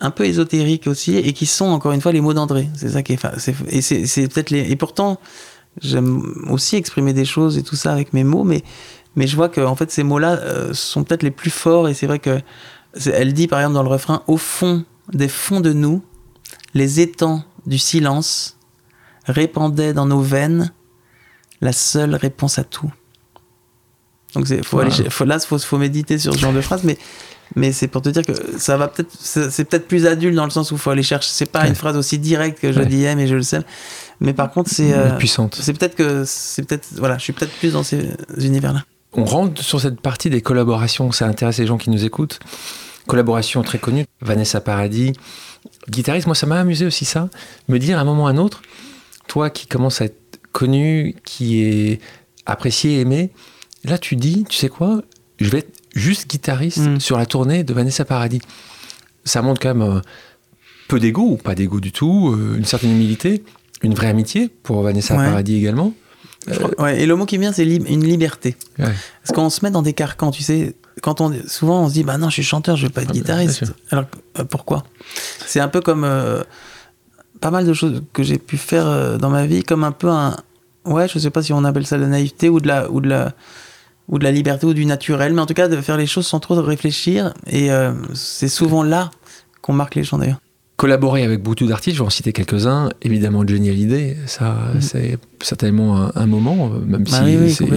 un 0.00 0.10
peu 0.10 0.24
ésotériques 0.24 0.86
aussi 0.86 1.16
et 1.16 1.32
qui 1.32 1.46
sont 1.46 1.66
encore 1.66 1.92
une 1.92 2.00
fois 2.00 2.12
les 2.12 2.20
mots 2.20 2.34
d'André. 2.34 2.68
C'est 2.74 2.90
ça 2.90 3.02
qui 3.02 3.14
est, 3.14 3.26
et 3.68 3.80
c'est 3.80 4.28
peut-être 4.28 4.50
les 4.50 4.70
et 4.70 4.76
pourtant 4.76 5.18
j'aime 5.80 6.22
aussi 6.48 6.76
exprimer 6.76 7.12
des 7.12 7.24
choses 7.24 7.58
et 7.58 7.62
tout 7.62 7.76
ça 7.76 7.92
avec 7.92 8.12
mes 8.12 8.24
mots, 8.24 8.44
mais 8.44 8.62
mais 9.16 9.26
je 9.26 9.36
vois 9.36 9.48
que 9.48 9.60
en 9.60 9.74
fait 9.74 9.90
ces 9.90 10.04
mots-là 10.04 10.38
euh, 10.38 10.72
sont 10.72 11.04
peut-être 11.04 11.22
les 11.22 11.30
plus 11.30 11.50
forts 11.50 11.88
et 11.88 11.94
c'est 11.94 12.06
vrai 12.06 12.18
que 12.18 12.40
elle 13.06 13.32
dit 13.32 13.48
par 13.48 13.60
exemple 13.60 13.74
dans 13.74 13.82
le 13.82 13.88
refrain 13.88 14.22
au 14.26 14.36
fond 14.36 14.84
des 15.12 15.28
fonds 15.28 15.60
de 15.60 15.72
nous 15.72 16.02
les 16.74 17.00
étangs 17.00 17.42
du 17.66 17.78
silence 17.78 18.58
répandaient 19.24 19.92
dans 19.92 20.06
nos 20.06 20.20
veines 20.20 20.72
la 21.60 21.72
seule 21.72 22.14
réponse 22.14 22.58
à 22.58 22.64
tout. 22.64 22.90
Donc 24.34 24.46
faut 24.62 24.78
aller, 24.78 24.90
faut, 25.10 25.24
là, 25.24 25.38
faut, 25.38 25.58
faut 25.58 25.78
méditer 25.78 26.18
sur 26.18 26.34
ce 26.34 26.38
genre 26.38 26.52
de 26.52 26.60
phrase, 26.60 26.84
mais 26.84 26.98
mais 27.56 27.72
c'est 27.72 27.88
pour 27.88 28.02
te 28.02 28.10
dire 28.10 28.22
que 28.22 28.58
ça 28.58 28.76
va 28.76 28.88
peut-être, 28.88 29.10
c'est 29.18 29.64
peut-être 29.64 29.88
plus 29.88 30.06
adulte 30.06 30.34
dans 30.34 30.44
le 30.44 30.50
sens 30.50 30.70
où 30.70 30.74
il 30.74 30.80
faut 30.80 30.90
aller 30.90 31.02
chercher. 31.02 31.30
C'est 31.32 31.50
pas 31.50 31.66
une 31.66 31.74
phrase 31.74 31.96
aussi 31.96 32.18
directe 32.18 32.60
que 32.60 32.72
je 32.72 32.80
dis 32.82 33.06
mais 33.16 33.26
je 33.26 33.36
le 33.36 33.42
sais. 33.42 33.60
Mais 34.20 34.34
par 34.34 34.50
contre, 34.50 34.70
c'est 34.70 34.92
euh, 34.92 35.16
puissante. 35.16 35.56
C'est 35.60 35.72
peut-être 35.72 35.94
que 35.94 36.24
c'est 36.26 36.62
peut-être 36.62 36.88
voilà, 36.96 37.16
je 37.16 37.22
suis 37.22 37.32
peut-être 37.32 37.52
plus 37.52 37.72
dans 37.72 37.82
ces 37.82 38.10
univers-là. 38.36 38.84
On 39.14 39.24
rentre 39.24 39.62
sur 39.62 39.80
cette 39.80 40.00
partie 40.00 40.28
des 40.28 40.42
collaborations. 40.42 41.10
Ça 41.12 41.26
intéresse 41.26 41.58
les 41.58 41.66
gens 41.66 41.78
qui 41.78 41.88
nous 41.88 42.04
écoutent. 42.04 42.38
Collaboration 43.08 43.62
très 43.62 43.78
connue, 43.78 44.04
Vanessa 44.20 44.60
Paradis, 44.60 45.14
guitariste. 45.88 46.26
Moi, 46.26 46.36
ça 46.36 46.46
m'a 46.46 46.60
amusé 46.60 46.86
aussi 46.86 47.04
ça, 47.04 47.28
me 47.66 47.78
dire 47.78 47.98
à 47.98 48.02
un 48.02 48.04
moment 48.04 48.24
ou 48.24 48.26
à 48.28 48.30
un 48.30 48.36
autre, 48.36 48.62
toi 49.26 49.50
qui 49.50 49.66
commences 49.66 50.00
à 50.00 50.04
être 50.04 50.38
connu, 50.52 51.16
qui 51.24 51.62
est 51.62 52.00
apprécié, 52.46 53.00
aimé, 53.00 53.30
là 53.84 53.98
tu 53.98 54.14
dis, 54.14 54.44
tu 54.48 54.56
sais 54.56 54.68
quoi, 54.68 55.02
je 55.38 55.48
vais 55.50 55.58
être 55.58 55.72
juste 55.94 56.28
guitariste 56.28 56.78
mm. 56.78 57.00
sur 57.00 57.18
la 57.18 57.26
tournée 57.26 57.64
de 57.64 57.72
Vanessa 57.72 58.04
Paradis. 58.04 58.40
Ça 59.24 59.42
montre 59.42 59.60
quand 59.60 59.74
même 59.74 59.96
euh, 59.96 60.00
peu 60.88 61.00
d'ego, 61.00 61.22
ou 61.22 61.36
pas 61.36 61.54
d'ego 61.54 61.80
du 61.80 61.92
tout, 61.92 62.34
euh, 62.34 62.56
une 62.56 62.64
certaine 62.64 62.90
humilité, 62.90 63.42
une 63.82 63.94
vraie 63.94 64.08
amitié 64.08 64.48
pour 64.62 64.82
Vanessa 64.82 65.14
Paradis 65.14 65.56
également. 65.56 65.94
ouais, 66.78 67.02
et 67.02 67.06
le 67.06 67.16
mot 67.16 67.26
qui 67.26 67.38
vient, 67.38 67.52
c'est 67.52 67.64
une 67.64 68.04
liberté. 68.04 68.56
Parce 68.76 69.32
qu'on 69.34 69.50
se 69.50 69.64
met 69.64 69.70
dans 69.70 69.82
des 69.82 69.92
carcans, 69.92 70.30
tu 70.30 70.42
sais. 70.42 70.74
Quand 71.02 71.20
on, 71.20 71.32
souvent, 71.46 71.82
on 71.82 71.88
se 71.88 71.94
dit, 71.94 72.04
bah 72.04 72.18
non, 72.18 72.28
je 72.28 72.34
suis 72.34 72.42
chanteur, 72.42 72.76
je 72.76 72.86
vais 72.86 72.92
pas 72.92 73.02
être 73.02 73.10
ah, 73.10 73.14
guitariste. 73.14 73.64
Alors, 73.90 74.04
euh, 74.38 74.44
pourquoi? 74.44 74.84
C'est 75.46 75.60
un 75.60 75.68
peu 75.68 75.80
comme 75.80 76.06
pas 77.40 77.50
mal 77.50 77.66
de 77.66 77.72
choses 77.72 78.02
que 78.12 78.22
j'ai 78.22 78.38
pu 78.38 78.56
faire 78.56 79.18
dans 79.18 79.30
ma 79.30 79.46
vie, 79.46 79.62
comme 79.62 79.84
un 79.84 79.92
peu 79.92 80.08
un, 80.08 80.36
ouais, 80.84 81.08
je 81.08 81.18
sais 81.18 81.30
pas 81.30 81.42
si 81.42 81.52
on 81.52 81.64
appelle 81.64 81.86
ça 81.86 81.96
de 81.96 82.02
la 82.02 82.08
naïveté 82.08 82.48
ou 82.48 82.60
de 82.60 82.68
la, 82.68 82.90
ou 82.90 83.00
de 83.00 83.08
la, 83.08 83.32
ou 84.08 84.18
de 84.18 84.24
la 84.24 84.32
liberté 84.32 84.66
ou 84.66 84.74
du 84.74 84.86
naturel, 84.86 85.32
mais 85.32 85.40
en 85.40 85.46
tout 85.46 85.54
cas 85.54 85.68
de 85.68 85.80
faire 85.80 85.96
les 85.96 86.06
choses 86.06 86.26
sans 86.26 86.40
trop 86.40 86.60
réfléchir. 86.60 87.34
Et 87.46 87.70
euh, 87.70 87.92
c'est 88.14 88.48
souvent 88.48 88.82
là 88.82 89.10
qu'on 89.62 89.72
marque 89.72 89.94
les 89.94 90.04
gens 90.04 90.18
d'ailleurs. 90.18 90.40
Collaborer 90.78 91.24
avec 91.24 91.42
beaucoup 91.42 91.66
d'artistes, 91.66 91.96
je 91.96 92.02
vais 92.02 92.06
en 92.06 92.10
citer 92.10 92.32
quelques-uns. 92.32 92.88
Évidemment, 93.02 93.46
Johnny 93.46 93.68
Hallyday, 93.68 94.16
ça, 94.26 94.52
mm. 94.74 94.80
c'est 94.80 95.18
certainement 95.42 96.10
un, 96.14 96.26
moment, 96.26 96.68
même 96.68 97.04
bah 97.04 97.10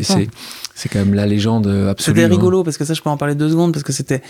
si 0.03 0.29
c'est 0.75 0.87
quand 0.87 0.99
même 0.99 1.13
la 1.13 1.25
légende 1.25 1.67
absolue. 1.67 2.15
C'était 2.15 2.27
rigolo, 2.27 2.63
parce 2.63 2.77
que 2.77 2.85
ça, 2.85 2.93
je 2.93 3.01
peux 3.01 3.09
en 3.09 3.17
parler 3.17 3.35
deux 3.35 3.49
secondes, 3.49 3.73
parce 3.73 3.83
que 3.83 3.91
c'était. 3.91 4.21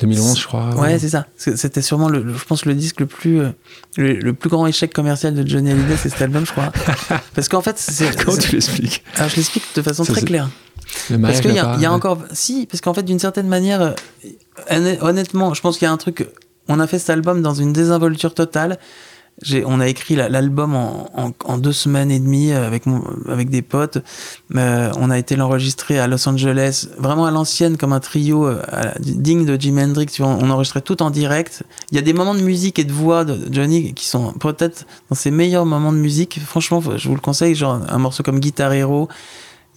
2011, 0.00 0.40
je 0.40 0.46
crois. 0.46 0.74
Ouais, 0.76 0.98
c'est 0.98 1.10
ça. 1.10 1.26
C'était 1.36 1.82
sûrement, 1.82 2.08
le, 2.08 2.32
je 2.32 2.44
pense, 2.44 2.64
le 2.64 2.74
disque 2.74 3.00
le 3.00 3.06
plus, 3.06 3.40
euh, 3.40 3.50
le, 3.96 4.32
plus 4.32 4.48
grand 4.48 4.66
échec 4.66 4.92
commercial 4.92 5.34
de 5.34 5.46
Johnny 5.46 5.72
Hallyday, 5.72 5.96
c'est 5.96 6.08
cet 6.08 6.22
album, 6.22 6.46
je 6.46 6.52
crois. 6.52 6.72
Parce 7.34 7.48
qu'en 7.48 7.60
fait, 7.60 7.76
c'est. 7.76 8.16
Comment 8.24 8.38
tu 8.38 8.52
l'expliques? 8.52 9.04
Alors, 9.16 9.28
je 9.28 9.36
l'explique 9.36 9.64
de 9.74 9.82
façon 9.82 10.04
très 10.04 10.22
claire 10.22 10.48
parce 11.20 11.40
qu'il 11.40 11.52
y, 11.52 11.54
y, 11.54 11.86
a 11.86 11.92
encore. 11.92 12.18
Si, 12.32 12.66
parce 12.66 12.80
qu'en 12.80 12.94
fait, 12.94 13.02
d'une 13.02 13.18
certaine 13.18 13.48
manière, 13.48 13.94
euh, 14.70 14.96
honnêtement, 15.00 15.54
je 15.54 15.60
pense 15.60 15.78
qu'il 15.78 15.86
y 15.86 15.88
a 15.88 15.92
un 15.92 15.96
truc. 15.96 16.28
On 16.68 16.80
a 16.80 16.86
fait 16.86 16.98
cet 16.98 17.10
album 17.10 17.42
dans 17.42 17.54
une 17.54 17.72
désinvolture 17.72 18.34
totale. 18.34 18.78
On 19.64 19.80
a 19.80 19.88
écrit 19.88 20.14
l'album 20.14 20.74
en, 20.74 21.58
deux 21.58 21.72
semaines 21.72 22.10
et 22.10 22.20
demie 22.20 22.52
avec, 22.52 22.86
mon, 22.86 23.02
avec 23.28 23.50
des 23.50 23.62
potes. 23.62 23.98
Euh, 24.54 24.92
on 24.98 25.10
a 25.10 25.18
été 25.18 25.34
l'enregistrer 25.34 25.98
à 25.98 26.06
Los 26.06 26.28
Angeles, 26.28 26.86
vraiment 26.98 27.24
à 27.24 27.30
l'ancienne, 27.30 27.76
comme 27.76 27.92
un 27.92 27.98
trio 27.98 28.46
euh, 28.46 28.62
digne 29.00 29.44
de 29.44 29.60
Jimi 29.60 29.82
Hendrix. 29.82 30.18
On, 30.20 30.50
enregistrait 30.50 30.82
tout 30.82 31.02
en 31.02 31.10
direct. 31.10 31.64
Il 31.90 31.96
y 31.96 31.98
a 31.98 32.02
des 32.02 32.12
moments 32.12 32.34
de 32.34 32.42
musique 32.42 32.78
et 32.78 32.84
de 32.84 32.92
voix 32.92 33.24
de 33.24 33.52
Johnny 33.52 33.94
qui 33.94 34.06
sont 34.06 34.32
peut-être 34.34 34.86
dans 35.08 35.16
ses 35.16 35.32
meilleurs 35.32 35.66
moments 35.66 35.92
de 35.92 35.98
musique. 35.98 36.38
Franchement, 36.44 36.80
je 36.80 37.08
vous 37.08 37.14
le 37.14 37.20
conseille, 37.20 37.56
genre 37.56 37.80
un 37.88 37.98
morceau 37.98 38.22
comme 38.22 38.38
Guitar 38.38 38.72
Hero 38.72 39.08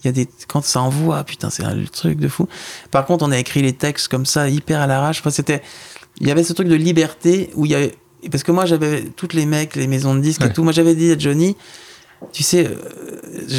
il 0.04 0.06
y 0.06 0.08
a 0.10 0.12
des 0.12 0.28
quand 0.46 0.62
ça 0.62 0.82
envoie 0.82 1.24
putain 1.24 1.48
c'est 1.48 1.64
un 1.64 1.74
truc 1.90 2.18
de 2.18 2.28
fou 2.28 2.46
par 2.90 3.06
contre 3.06 3.24
on 3.24 3.32
a 3.32 3.38
écrit 3.38 3.62
les 3.62 3.72
textes 3.72 4.08
comme 4.08 4.26
ça 4.26 4.48
hyper 4.48 4.80
à 4.80 4.86
l'arrache 4.86 5.20
enfin, 5.20 5.30
c'était 5.30 5.62
il 6.20 6.28
y 6.28 6.30
avait 6.30 6.44
ce 6.44 6.52
truc 6.52 6.68
de 6.68 6.74
liberté 6.74 7.50
où 7.54 7.66
il 7.66 7.72
y 7.72 7.74
avait 7.74 7.94
parce 8.30 8.42
que 8.42 8.52
moi 8.52 8.66
j'avais 8.66 9.02
toutes 9.02 9.34
les 9.34 9.46
mecs 9.46 9.76
les 9.76 9.86
maisons 9.86 10.14
de 10.14 10.20
disques 10.20 10.44
et 10.44 10.52
tout. 10.52 10.64
Moi 10.64 10.72
j'avais 10.72 10.94
dit 10.94 11.12
à 11.12 11.18
Johnny 11.18 11.56
tu 12.32 12.42
sais 12.42 12.66
euh, 12.66 12.72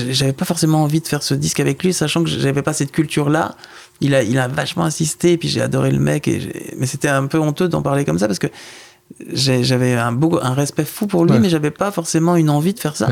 j'avais 0.10 0.34
pas 0.34 0.46
forcément 0.46 0.82
envie 0.84 1.00
de 1.00 1.08
faire 1.08 1.22
ce 1.22 1.34
disque 1.36 1.60
avec 1.60 1.84
lui 1.84 1.93
sachant 1.93 2.24
que 2.24 2.30
j'avais 2.30 2.63
pas 2.63 2.74
cette 2.74 2.91
culture 2.91 3.30
là 3.30 3.56
il 4.02 4.15
a 4.15 4.24
il 4.24 4.39
a 4.39 4.48
vachement 4.48 4.84
insisté 4.84 5.34
et 5.34 5.38
puis 5.38 5.48
j'ai 5.48 5.62
adoré 5.62 5.91
le 5.91 6.00
mec 6.00 6.28
et 6.28 6.74
mais 6.78 6.88
c'était 6.88 7.08
un 7.08 7.28
peu 7.28 7.39
honteux 7.39 7.67
d'en 7.67 7.84
parler 7.84 8.04
comme 8.04 8.17
ça 8.17 8.28
parce 8.28 8.39
que 8.39 8.48
j'avais 9.34 9.93
un, 9.93 10.12
beau, 10.12 10.39
un 10.41 10.54
respect 10.54 10.86
fou 10.86 11.08
pour 11.08 11.26
lui, 11.26 11.39
mais 11.39 11.50
j'avais 11.50 11.72
pas 11.72 11.91
forcément 11.91 12.36
une 12.36 12.50
envie 12.50 12.74
de 12.74 12.80
faire 12.80 12.96
ça. 12.96 13.10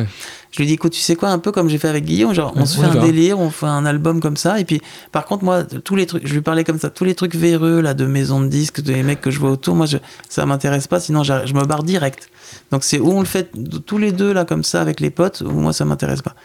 Je 0.51 0.59
lui 0.59 0.67
dis, 0.67 0.73
écoute, 0.73 0.93
tu 0.93 1.01
sais 1.01 1.15
quoi, 1.15 1.29
un 1.29 1.39
peu 1.39 1.51
comme 1.51 1.67
j'ai 1.67 1.77
fait 1.77 1.87
avec 1.87 2.05
Guillaume, 2.05 2.33
genre, 2.33 2.53
on 2.55 2.65
se 2.65 2.79
fait 2.79 2.85
un 2.85 3.01
délire, 3.01 3.39
on 3.39 3.49
fait 3.49 3.65
un 3.65 3.85
album 3.85 4.21
comme 4.21 4.37
ça, 4.37 4.59
et 4.59 4.65
puis, 4.65 4.81
par 5.11 5.25
contre, 5.25 5.43
moi, 5.43 5.63
tous 5.63 5.95
les 5.95 6.05
trucs, 6.05 6.25
je 6.25 6.33
lui 6.33 6.41
parlais 6.41 6.63
comme 6.63 6.79
ça, 6.79 6.89
tous 6.89 7.03
les 7.03 7.15
trucs 7.15 7.35
véreux, 7.35 7.81
là, 7.81 7.93
de 7.93 8.05
maison 8.05 8.39
de 8.41 8.47
disques, 8.47 8.81
des 8.81 9.03
mecs 9.03 9.21
que 9.21 9.31
je 9.31 9.39
vois 9.39 9.51
autour, 9.51 9.75
moi, 9.75 9.85
je, 9.85 9.97
ça 10.29 10.45
m'intéresse 10.45 10.87
pas, 10.87 10.99
sinon, 10.99 11.23
je 11.23 11.53
me 11.53 11.65
barre 11.65 11.83
direct. 11.83 12.29
Donc, 12.71 12.83
c'est 12.83 12.99
où 12.99 13.11
on 13.11 13.19
le 13.19 13.25
fait 13.25 13.51
tous 13.85 13.97
les 13.97 14.11
deux, 14.11 14.31
là, 14.31 14.45
comme 14.45 14.63
ça, 14.63 14.81
avec 14.81 14.99
les 14.99 15.09
potes, 15.09 15.41
ou 15.41 15.51
moi, 15.51 15.73
ça 15.73 15.85
m'intéresse 15.85 16.21
pas. 16.21 16.35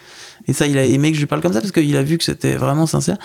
Et 0.49 0.53
ça, 0.53 0.67
il 0.67 0.79
a 0.79 0.85
aimé 0.85 1.11
que 1.11 1.17
je 1.17 1.21
lui 1.21 1.27
parle 1.27 1.43
comme 1.43 1.53
ça, 1.53 1.61
parce 1.61 1.73
qu'il 1.73 1.97
a 1.97 2.03
vu 2.03 2.19
que 2.19 2.25
c'était 2.25 2.55
vraiment 2.55 2.87
sincère. 2.87 3.19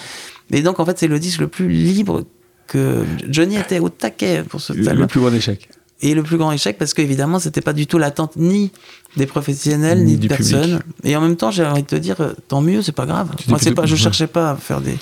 Et 0.51 0.61
donc, 0.61 0.79
en 0.79 0.85
fait, 0.85 0.99
c'est 0.99 1.07
le 1.07 1.17
disque 1.17 1.39
le 1.39 1.47
plus 1.47 1.69
libre 1.69 2.25
que 2.67 3.03
Johnny 3.29 3.57
était 3.57 3.79
au 3.79 3.89
taquet 3.89 4.43
pour 4.43 4.59
ce 4.59 4.73
album. 4.73 4.99
Le 4.99 5.07
plus 5.07 5.19
bon 5.19 5.33
échec 5.33 5.69
et 6.01 6.13
le 6.13 6.23
plus 6.23 6.38
grand 6.38 6.51
échec 6.51 6.77
parce 6.77 6.93
qu'évidemment 6.93 7.39
c'était 7.39 7.62
pas 7.62 7.73
du 7.73 7.88
tout 7.88 7.97
l'attente 7.97 8.36
ni 8.36 8.71
des 9.15 9.25
professionnels 9.25 10.03
ni, 10.03 10.17
des 10.17 10.27
personnes 10.27 10.81
et 11.03 11.15
en 11.15 11.21
même 11.21 11.38
temps 11.38 11.51
j'ai 11.51 11.65
envie 11.65 11.84
de 11.84 11.88
te 11.88 11.95
dire 11.95 12.17
tant 12.47 12.62
mieux 12.62 12.81
c'est 12.81 12.91
pas 12.91 13.05
grave. 13.05 13.29
Moi 13.47 13.60
c'est 13.62 13.73
pas 13.73 13.86
je 13.86 13.95
cherchais 13.95 14.27
pas 14.27 14.51
à 14.51 14.55
faire 14.58 14.81
des, 14.81 14.97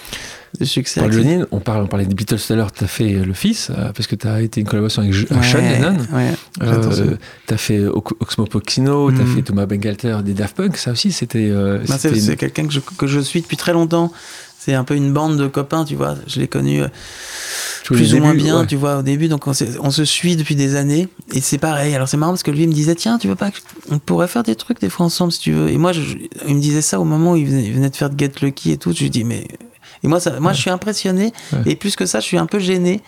des 0.59 0.65
succès 0.65 1.01
Paul 1.01 1.11
Johnny, 1.11 1.43
on, 1.51 1.59
parle, 1.59 1.83
on 1.83 1.87
parlait 1.87 2.05
des 2.05 2.13
Beatles 2.13 2.37
tout 2.37 2.53
à 2.53 2.55
l'heure 2.55 2.71
tu 2.71 2.83
as 2.83 2.87
fait 2.87 3.09
le 3.09 3.33
fils 3.33 3.71
euh, 3.71 3.91
parce 3.91 4.05
que 4.05 4.15
tu 4.15 4.27
as 4.27 4.41
été 4.41 4.61
une 4.61 4.67
collaboration 4.67 5.01
avec 5.01 5.15
Sean 5.15 5.57
Lennon. 5.57 5.97
ouais, 6.13 6.33
euh, 6.61 7.15
tu 7.47 7.53
as 7.53 7.57
fait 7.57 7.83
Oxmo 7.85 8.45
Puccino 8.45 9.11
tu 9.11 9.19
as 9.19 9.23
mm. 9.23 9.35
fait 9.35 9.41
Thomas 9.41 9.65
Bengalter 9.65 10.17
des 10.23 10.33
Daft 10.33 10.55
Punk 10.55 10.77
ça 10.77 10.91
aussi 10.91 11.11
c'était 11.11 11.49
euh, 11.49 11.79
bah, 11.87 11.97
c'est 11.97 12.37
quelqu'un 12.37 12.67
que 12.67 12.73
je, 12.73 12.79
que 12.79 13.07
je 13.07 13.19
suis 13.19 13.41
depuis 13.41 13.57
très 13.57 13.73
longtemps. 13.73 14.11
C'est 14.59 14.75
un 14.75 14.85
peu 14.85 14.95
une 14.95 15.11
bande 15.11 15.37
de 15.37 15.47
copains 15.47 15.83
tu 15.83 15.95
vois. 15.95 16.15
Je 16.25 16.39
l'ai 16.39 16.47
connu 16.47 16.83
plus 17.83 18.13
ou 18.13 18.19
moins 18.19 18.33
bien, 18.33 18.65
tu 18.65 18.75
vois, 18.75 18.97
au 18.97 19.01
début. 19.01 19.27
Donc 19.27 19.47
on, 19.47 19.51
on, 19.81 19.91
se 19.91 20.05
suit 20.05 20.35
depuis 20.35 20.55
des 20.55 20.75
années. 20.75 21.07
Et 21.33 21.41
c'est 21.41 21.57
pareil. 21.57 21.93
Alors 21.95 22.07
c'est 22.07 22.17
marrant 22.17 22.31
parce 22.31 22.43
que 22.43 22.51
lui 22.51 22.63
il 22.63 22.69
me 22.69 22.73
disait, 22.73 22.95
tiens, 22.95 23.17
tu 23.17 23.27
veux 23.27 23.35
pas, 23.35 23.51
on 23.89 23.99
pourrait 23.99 24.27
faire 24.27 24.43
des 24.43 24.55
trucs 24.55 24.79
des 24.79 24.89
fois 24.89 25.05
ensemble 25.05 25.31
si 25.31 25.39
tu 25.39 25.51
veux. 25.51 25.69
Et 25.69 25.77
moi, 25.77 25.91
je, 25.91 26.01
il 26.47 26.55
me 26.55 26.61
disait 26.61 26.81
ça 26.81 26.99
au 26.99 27.03
moment 27.03 27.33
où 27.33 27.35
il 27.35 27.45
venait, 27.45 27.89
de 27.89 27.95
faire 27.95 28.09
de 28.09 28.17
Get 28.17 28.33
Lucky 28.41 28.71
et 28.71 28.77
tout. 28.77 28.93
Je 28.93 29.01
lui 29.01 29.09
dis, 29.09 29.23
mais. 29.23 29.47
Et 30.03 30.07
moi, 30.07 30.19
ça, 30.19 30.39
moi 30.39 30.53
je 30.53 30.61
suis 30.61 30.69
impressionné. 30.69 31.33
Et 31.65 31.75
plus 31.75 31.95
que 31.95 32.05
ça, 32.05 32.19
je 32.19 32.25
suis 32.25 32.37
un 32.37 32.45
peu 32.45 32.59
gêné. 32.59 33.01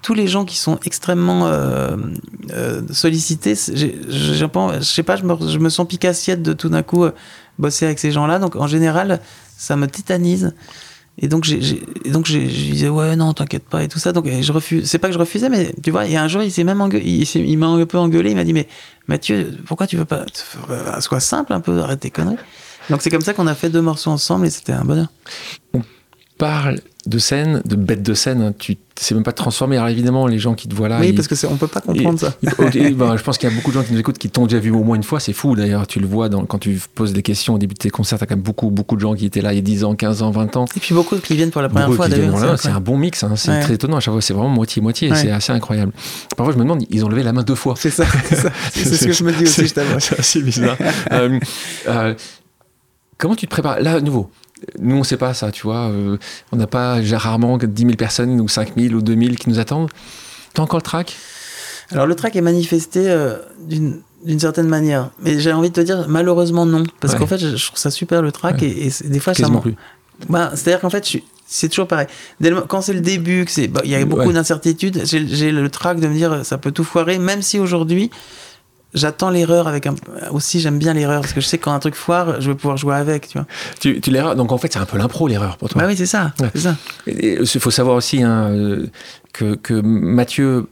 Tous 0.00 0.14
les 0.14 0.28
gens 0.28 0.44
qui 0.44 0.56
sont 0.56 0.78
extrêmement 0.84 1.48
euh, 1.48 1.96
euh, 2.52 2.82
sollicités, 2.92 3.54
je 3.56 4.80
sais 4.82 5.02
pas, 5.02 5.16
je 5.16 5.24
me, 5.24 5.48
je 5.48 5.58
me 5.58 5.68
sens 5.68 5.88
picassiette 5.88 6.40
de 6.40 6.52
tout 6.52 6.68
d'un 6.68 6.84
coup 6.84 7.04
euh, 7.04 7.10
bosser 7.58 7.84
avec 7.84 7.98
ces 7.98 8.12
gens-là. 8.12 8.38
Donc 8.38 8.54
en 8.54 8.68
général, 8.68 9.20
ça 9.56 9.74
me 9.74 9.88
titanise. 9.88 10.54
Et 11.20 11.28
donc, 11.28 11.44
j'ai, 11.44 11.82
donc 12.06 12.26
j'ai, 12.26 12.48
je 12.48 12.72
disais, 12.72 12.88
ouais, 12.88 13.16
non, 13.16 13.32
t'inquiète 13.32 13.64
pas, 13.64 13.82
et 13.82 13.88
tout 13.88 13.98
ça. 13.98 14.12
Donc, 14.12 14.28
je 14.28 14.52
refuse. 14.52 14.88
C'est 14.88 14.98
pas 14.98 15.08
que 15.08 15.14
je 15.14 15.18
refusais, 15.18 15.48
mais 15.48 15.74
tu 15.82 15.90
vois, 15.90 16.06
il 16.06 16.12
y 16.12 16.16
a 16.16 16.22
un 16.22 16.28
jour, 16.28 16.42
il 16.42 16.52
s'est 16.52 16.64
même 16.64 16.80
engueulé, 16.80 17.04
il, 17.04 17.58
m'a 17.58 17.66
un 17.66 17.86
peu 17.86 17.98
engueulé. 17.98 18.30
Il 18.30 18.36
m'a 18.36 18.44
dit, 18.44 18.52
mais 18.52 18.68
Mathieu, 19.08 19.56
pourquoi 19.66 19.86
tu 19.86 19.96
veux 19.96 20.04
pas. 20.04 20.24
Sois 21.00 21.20
simple 21.20 21.52
un 21.52 21.60
peu, 21.60 21.80
arrête 21.80 22.00
tes 22.00 22.10
conneries. 22.10 22.36
Donc, 22.88 23.02
c'est 23.02 23.10
comme 23.10 23.22
ça 23.22 23.34
qu'on 23.34 23.46
a 23.46 23.54
fait 23.54 23.68
deux 23.68 23.82
morceaux 23.82 24.10
ensemble 24.10 24.46
et 24.46 24.50
c'était 24.50 24.72
un 24.72 24.84
bonheur. 24.84 25.08
On 26.40 26.44
parle 26.44 26.80
de 27.06 27.18
scène, 27.18 27.62
de 27.64 27.74
bête 27.74 28.02
de 28.02 28.14
scène. 28.14 28.42
Hein. 28.42 28.54
Tu 28.56 28.76
sais 28.94 29.14
même 29.14 29.24
pas 29.24 29.32
transformer. 29.32 29.76
Alors 29.76 29.88
évidemment, 29.88 30.28
les 30.28 30.38
gens 30.38 30.54
qui 30.54 30.68
te 30.68 30.74
voient 30.74 30.88
là. 30.88 31.00
Oui, 31.00 31.12
parce 31.12 31.26
que 31.26 31.46
on 31.46 31.56
peut 31.56 31.66
pas 31.66 31.80
comprendre 31.80 32.20
ça. 32.20 32.32
Ben, 32.42 33.16
je 33.16 33.22
pense 33.24 33.38
qu'il 33.38 33.48
y 33.48 33.52
a 33.52 33.54
beaucoup 33.54 33.70
de 33.70 33.74
gens 33.74 33.82
qui 33.82 33.92
nous 33.92 33.98
écoutent 33.98 34.18
qui 34.18 34.30
t'ont 34.30 34.46
déjà 34.46 34.60
vu 34.60 34.70
au 34.70 34.84
moins 34.84 34.94
une 34.94 35.02
fois. 35.02 35.18
C'est 35.18 35.32
fou 35.32 35.56
d'ailleurs. 35.56 35.88
Tu 35.88 35.98
le 35.98 36.06
vois 36.06 36.28
dans, 36.28 36.44
quand 36.44 36.58
tu 36.58 36.80
poses 36.94 37.12
des 37.12 37.22
questions 37.22 37.54
au 37.54 37.58
début 37.58 37.74
de 37.74 37.78
tes 37.78 37.90
concerts. 37.90 38.20
T'as 38.20 38.26
quand 38.26 38.36
même 38.36 38.44
beaucoup, 38.44 38.70
beaucoup 38.70 38.94
de 38.94 39.00
gens 39.00 39.14
qui 39.14 39.26
étaient 39.26 39.40
là 39.40 39.52
il 39.52 39.56
y 39.56 39.58
a 39.58 39.62
10 39.62 39.84
ans, 39.84 39.94
15 39.96 40.22
ans, 40.22 40.30
20 40.30 40.56
ans. 40.56 40.66
Et 40.76 40.80
puis 40.80 40.94
beaucoup 40.94 41.16
qui 41.16 41.34
viennent 41.34 41.50
pour 41.50 41.62
la 41.62 41.68
première 41.68 41.92
fois 41.92 42.08
d'ailleurs. 42.08 42.58
C'est 42.58 42.68
un 42.68 42.80
bon 42.80 42.98
mix. 42.98 43.24
Hein. 43.24 43.34
C'est 43.34 43.58
très 43.60 43.74
étonnant. 43.74 43.96
À 43.96 44.00
chaque 44.00 44.14
fois, 44.14 44.22
c'est 44.22 44.34
vraiment 44.34 44.48
moitié-moitié. 44.48 45.12
C'est 45.14 45.30
assez 45.30 45.52
incroyable. 45.52 45.92
Parfois, 46.36 46.52
je 46.52 46.58
me 46.58 46.62
demande, 46.62 46.84
ils 46.90 47.04
ont 47.04 47.08
levé 47.08 47.22
la 47.22 47.32
main 47.32 47.42
deux 47.42 47.54
fois. 47.56 47.74
C'est 47.76 47.90
ça. 47.90 48.04
C'est 48.72 48.84
ce 48.84 49.06
que 49.06 49.12
je 49.12 49.24
me 49.24 49.32
dis 49.32 49.44
aussi, 49.44 49.66
je. 49.66 49.74
C'est 49.98 50.18
assez 50.18 50.42
bizarre. 50.42 50.76
Euh, 51.12 51.38
euh, 51.88 52.14
comment 53.16 53.34
tu 53.34 53.46
te 53.46 53.50
prépares? 53.50 53.80
Là, 53.80 53.94
à 53.94 54.00
nouveau, 54.00 54.30
nous, 54.78 54.96
on 54.96 55.00
ne 55.00 55.04
sait 55.04 55.16
pas 55.16 55.34
ça, 55.34 55.50
tu 55.52 55.62
vois. 55.62 55.88
Euh, 55.90 56.16
on 56.52 56.56
n'a 56.56 56.66
pas, 56.66 56.98
rarement 57.16 57.58
10 57.58 57.82
000 57.82 57.94
personnes 57.96 58.40
ou 58.40 58.48
5 58.48 58.72
000 58.76 58.94
ou 58.94 59.02
2 59.02 59.14
000 59.16 59.34
qui 59.36 59.48
nous 59.48 59.58
attendent. 59.58 59.90
T'as 60.54 60.62
encore 60.62 60.78
le 60.78 60.82
track 60.82 61.14
Alors 61.90 62.06
le 62.06 62.14
trac 62.14 62.34
est 62.36 62.40
manifesté 62.40 63.08
euh, 63.08 63.36
d'une 63.60 64.00
d'une 64.24 64.40
certaine 64.40 64.66
manière, 64.66 65.10
mais 65.22 65.38
j'ai 65.38 65.52
envie 65.52 65.68
de 65.68 65.74
te 65.74 65.80
dire 65.80 66.06
malheureusement 66.08 66.66
non, 66.66 66.82
parce 66.98 67.12
Ouais. 67.12 67.20
qu'en 67.20 67.26
fait 67.28 67.38
je, 67.38 67.54
je 67.54 67.66
trouve 67.66 67.78
ça 67.78 67.92
super 67.92 68.20
le 68.20 68.32
trac 68.32 68.60
Ouais. 68.60 68.66
et, 68.68 68.92
des 69.08 69.20
fois 69.20 69.32
ça 69.32 69.42
Quasiment 69.42 69.60
plus. 69.60 69.76
bah, 70.28 70.50
c'est-à-dire 70.56 70.80
qu'en 70.80 70.90
fait 70.90 71.06
c'est 71.46 71.68
toujours 71.68 71.86
pareil. 71.86 72.08
Dès 72.40 72.50
le- 72.50 72.62
quand 72.62 72.80
c'est 72.80 72.92
le 72.94 73.00
début, 73.00 73.46
bah, 73.68 73.80
il 73.84 73.90
y 73.90 73.94
a 73.94 74.04
beaucoup 74.04 74.26
Ouais. 74.26 74.32
d'incertitudes, 74.34 75.02
j'ai 75.04 75.24
j'ai 75.28 75.52
le 75.52 75.68
trac 75.70 76.00
de 76.00 76.08
me 76.08 76.14
dire 76.14 76.44
ça 76.44 76.58
peut 76.58 76.72
tout 76.72 76.82
foirer, 76.82 77.18
même 77.20 77.42
si 77.42 77.60
aujourd'hui 77.60 78.10
j'attends 78.94 79.30
l'erreur 79.30 79.68
avec 79.68 79.86
un 79.86 79.94
aussi 80.30 80.60
j'aime 80.60 80.78
bien 80.78 80.94
l'erreur 80.94 81.20
parce 81.20 81.32
que 81.32 81.40
je 81.40 81.46
sais 81.46 81.58
que 81.58 81.64
quand 81.64 81.72
un 81.72 81.78
truc 81.78 81.94
foire, 81.94 82.40
je 82.40 82.50
vais 82.50 82.56
pouvoir 82.56 82.76
jouer 82.76 82.94
avec, 82.94 83.28
tu 83.28 83.38
vois. 83.38 83.46
Tu, 83.80 84.00
tu 84.00 84.10
l'erreur. 84.10 84.34
Donc 84.36 84.52
en 84.52 84.58
fait, 84.58 84.72
c'est 84.72 84.78
un 84.78 84.86
peu 84.86 84.98
l'impro 84.98 85.28
l'erreur 85.28 85.56
pour 85.56 85.68
toi. 85.68 85.82
Bah 85.82 85.88
oui 85.88 85.96
c'est 85.96 86.06
ça, 86.06 86.32
Ouais. 86.40 86.50
Il 87.06 87.46
faut 87.46 87.70
savoir 87.70 87.96
aussi 87.96 88.22
hein, 88.22 88.48
euh, 88.50 88.86
que, 89.32 89.54
que 89.54 89.74
Mathieu, 89.74 90.66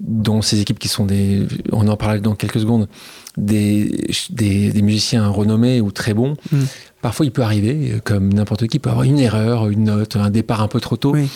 dont 0.00 0.42
ses 0.42 0.60
équipes 0.60 0.78
qui 0.78 0.88
sont 0.88 1.06
des, 1.06 1.46
on 1.72 1.86
en 1.88 1.96
parlera 1.96 2.18
dans 2.20 2.34
quelques 2.34 2.60
secondes, 2.60 2.88
des, 3.36 4.06
des, 4.30 4.72
des 4.72 4.82
musiciens 4.82 5.28
renommés 5.28 5.80
ou 5.80 5.90
très 5.92 6.14
bons, 6.14 6.36
Mm. 6.52 6.58
parfois 7.02 7.26
il 7.26 7.32
peut 7.32 7.42
arriver, 7.42 8.00
comme 8.04 8.32
n'importe 8.32 8.66
qui, 8.66 8.78
peut 8.78 8.90
avoir 8.90 9.04
une 9.04 9.18
erreur, 9.18 9.68
une 9.68 9.84
note, 9.84 10.16
un 10.16 10.30
départ 10.30 10.60
un 10.62 10.68
peu 10.68 10.80
trop 10.80 10.96
tôt. 10.96 11.12
Oui. 11.12 11.28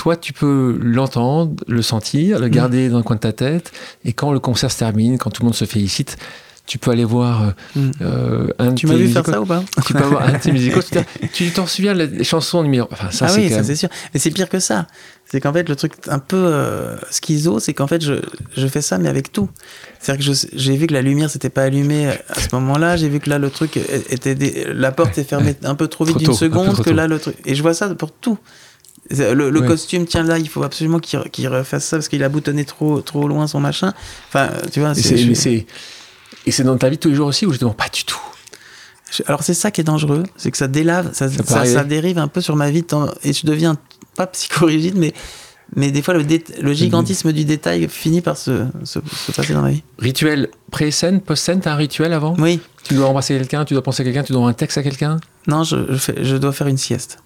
Toi, 0.00 0.16
tu 0.16 0.32
peux 0.32 0.78
l'entendre, 0.82 1.62
le 1.68 1.82
sentir, 1.82 2.38
Mm. 2.38 2.42
le 2.42 2.48
garder 2.48 2.88
dans 2.88 2.96
le 2.96 3.02
coin 3.02 3.16
de 3.16 3.20
ta 3.20 3.34
tête, 3.34 3.70
et 4.06 4.14
quand 4.14 4.32
le 4.32 4.40
concert 4.40 4.70
se 4.72 4.78
termine, 4.78 5.18
quand 5.18 5.28
tout 5.28 5.42
le 5.42 5.46
monde 5.48 5.54
se 5.54 5.66
félicite, 5.66 6.16
tu 6.66 6.78
peux 6.78 6.90
aller 6.90 7.04
voir 7.04 7.42
euh, 7.42 7.50
Mm. 7.76 7.90
euh, 8.00 8.46
un 8.58 8.70
de 8.70 8.74
Tu 8.76 8.86
tes 8.86 8.92
m'as 8.92 8.98
vu 8.98 9.08
faire 9.08 9.26
ça 9.26 9.42
ou 9.42 9.44
pas 9.44 9.62
Tu 9.86 9.92
peux 9.92 10.02
avoir 10.04 10.22
un 10.26 10.32
de 10.32 10.38
tes 10.38 10.52
musicos, 10.52 10.86
tu 10.86 10.92
te- 10.92 11.26
tu 11.34 11.50
t'en 11.50 11.66
souviens 11.66 11.92
les 11.92 12.24
chansons 12.24 12.62
numéro. 12.62 12.88
Enfin, 12.90 13.10
ça, 13.10 13.26
ah 13.26 13.28
c'est 13.28 13.40
oui, 13.42 13.48
ça 13.50 13.56
même- 13.56 13.64
c'est 13.64 13.74
sûr. 13.76 13.90
Mais 14.14 14.20
c'est 14.20 14.30
pire 14.30 14.48
que 14.48 14.58
ça. 14.58 14.86
C'est 15.30 15.38
qu'en 15.40 15.52
fait, 15.52 15.68
le 15.68 15.76
truc 15.76 15.92
un 16.08 16.18
peu 16.18 16.36
euh, 16.46 16.96
schizo, 17.10 17.60
c'est 17.60 17.74
qu'en 17.74 17.86
fait, 17.86 18.02
je, 18.02 18.14
je 18.56 18.66
fais 18.68 18.80
ça, 18.80 18.96
mais 18.96 19.08
avec 19.10 19.30
tout. 19.32 19.50
C'est-à-dire 20.00 20.26
que 20.26 20.32
j'ai 20.54 20.76
vu 20.76 20.86
que 20.86 20.94
la 20.94 21.02
lumière 21.02 21.28
s'était 21.28 21.50
pas 21.50 21.64
allumée 21.64 22.08
à 22.08 22.40
ce 22.40 22.48
moment-là. 22.54 22.96
J'ai 22.96 23.08
vu 23.10 23.20
que 23.20 23.28
là, 23.28 23.38
le 23.38 23.50
truc 23.50 23.76
était. 23.76 24.66
La 24.72 24.92
porte 24.92 25.18
est 25.18 25.24
fermée 25.24 25.54
un 25.62 25.74
peu 25.74 25.88
trop 25.88 26.04
vite 26.06 26.16
d'une 26.16 26.32
seconde, 26.32 26.80
que 26.82 26.90
là, 26.90 27.06
le 27.06 27.18
truc. 27.18 27.36
Et 27.44 27.54
je 27.54 27.60
vois 27.62 27.74
ça 27.74 27.94
pour 27.94 28.12
tout. 28.12 28.38
Le, 29.10 29.50
le 29.50 29.60
Ouais. 29.60 29.66
costume, 29.66 30.06
tiens 30.06 30.22
là, 30.22 30.38
il 30.38 30.48
faut 30.48 30.62
absolument 30.62 31.00
qu'il 31.00 31.48
refasse 31.48 31.84
ça 31.84 31.96
parce 31.96 32.08
qu'il 32.08 32.22
a 32.22 32.28
boutonné 32.28 32.64
trop, 32.64 33.00
trop 33.00 33.26
loin 33.26 33.46
son 33.48 33.58
machin. 33.60 33.92
Enfin, 34.28 34.50
tu 34.72 34.78
vois, 34.80 34.92
Et 34.92 34.94
c'est- 36.52 36.62
dans 36.64 36.76
ta 36.78 36.88
vie 36.88 36.96
de 36.96 37.00
tous 37.00 37.08
les 37.08 37.14
jours 37.16 37.26
aussi 37.28 37.44
ou 37.46 37.50
justement 37.50 37.72
pas 37.74 37.88
du 37.92 38.04
tout? 38.04 38.20
Alors 39.26 39.42
c'est 39.42 39.54
ça 39.54 39.72
qui 39.72 39.80
est 39.80 39.84
dangereux, 39.84 40.22
c'est 40.36 40.52
que 40.52 40.56
ça 40.56 40.68
délave, 40.68 41.10
ça, 41.12 41.28
Ça 41.28 41.36
peut 41.38 41.44
ça, 41.44 41.58
arriver. 41.58 41.74
ça 41.74 41.82
dérive 41.84 42.18
un 42.18 42.28
peu 42.28 42.40
sur 42.40 42.54
ma 42.54 42.70
vie 42.70 42.84
et 43.24 43.32
je 43.32 43.44
deviens 43.46 43.76
pas 44.16 44.28
psychorigide, 44.28 44.96
mais 44.96 45.12
mais 45.76 45.90
des 45.92 46.02
fois 46.02 46.14
le, 46.14 46.72
gigantisme 46.72 47.32
du 47.32 47.44
détail 47.44 47.88
finit 47.88 48.20
par 48.20 48.36
se, 48.36 48.66
se, 48.84 48.98
se 49.26 49.32
passer 49.32 49.52
dans 49.52 49.62
ma 49.62 49.70
vie. 49.70 49.82
Rituel 49.98 50.48
pré-scène, 50.70 51.20
post-scène, 51.20 51.60
t'as 51.60 51.72
un 51.72 51.76
rituel 51.76 52.12
avant? 52.12 52.34
Oui, 52.38 52.60
Tu 52.84 52.94
dois 52.94 53.06
embrasser 53.08 53.36
quelqu'un, 53.36 53.64
tu 53.64 53.74
dois 53.74 53.82
penser 53.82 54.02
à 54.02 54.04
quelqu'un, 54.04 54.22
tu 54.22 54.32
dois 54.32 54.48
un 54.48 54.52
texte 54.52 54.78
à 54.78 54.82
quelqu'un? 54.84 55.18
Non, 55.48 55.62
je, 55.64 55.76
je, 55.90 55.96
fais- 55.96 56.24
je 56.24 56.36
dois 56.36 56.52
faire 56.52 56.66
une 56.68 56.78
sieste. 56.78 57.18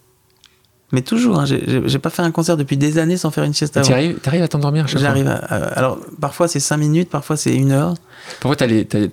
Mais 0.94 1.02
toujours, 1.02 1.40
hein, 1.40 1.44
j'ai- 1.44 1.98
pas 1.98 2.10
fait 2.10 2.22
un 2.22 2.30
concert 2.30 2.56
depuis 2.56 2.76
des 2.76 2.98
années 2.98 3.16
sans 3.16 3.30
faire 3.30 3.44
une 3.44 3.52
sieste 3.52 3.76
avant. 3.76 3.90
arrives, 3.90 4.18
t'arrives 4.20 4.42
à 4.42 4.48
t'endormir 4.48 4.86
chaque 4.86 5.00
fois 5.00 5.08
J'arrive 5.08 5.26
alors 5.50 5.98
parfois 6.20 6.46
c'est 6.48 6.60
5 6.60 6.76
minutes, 6.76 7.10
parfois 7.10 7.36
c'est 7.36 7.54
une 7.54 7.72
heure. 7.72 7.94
Parfois 8.40 8.56
t'as, 8.56 8.66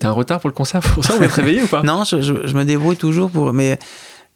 un 0.07 0.11
retard 0.11 0.39
pour 0.39 0.49
le 0.49 0.53
concert 0.53 0.81
pour 0.81 1.03
ça, 1.03 1.15
on 1.15 1.19
va 1.19 1.27
te 1.27 1.33
réveiller 1.33 1.63
ou 1.63 1.67
pas? 1.67 1.81
Non, 1.83 2.03
je, 2.03 2.21
je- 2.21 2.45
je 2.47 2.53
me 2.55 2.63
débrouille 2.65 2.97
toujours 2.97 3.31
pour. 3.31 3.51
Mais, 3.53 3.79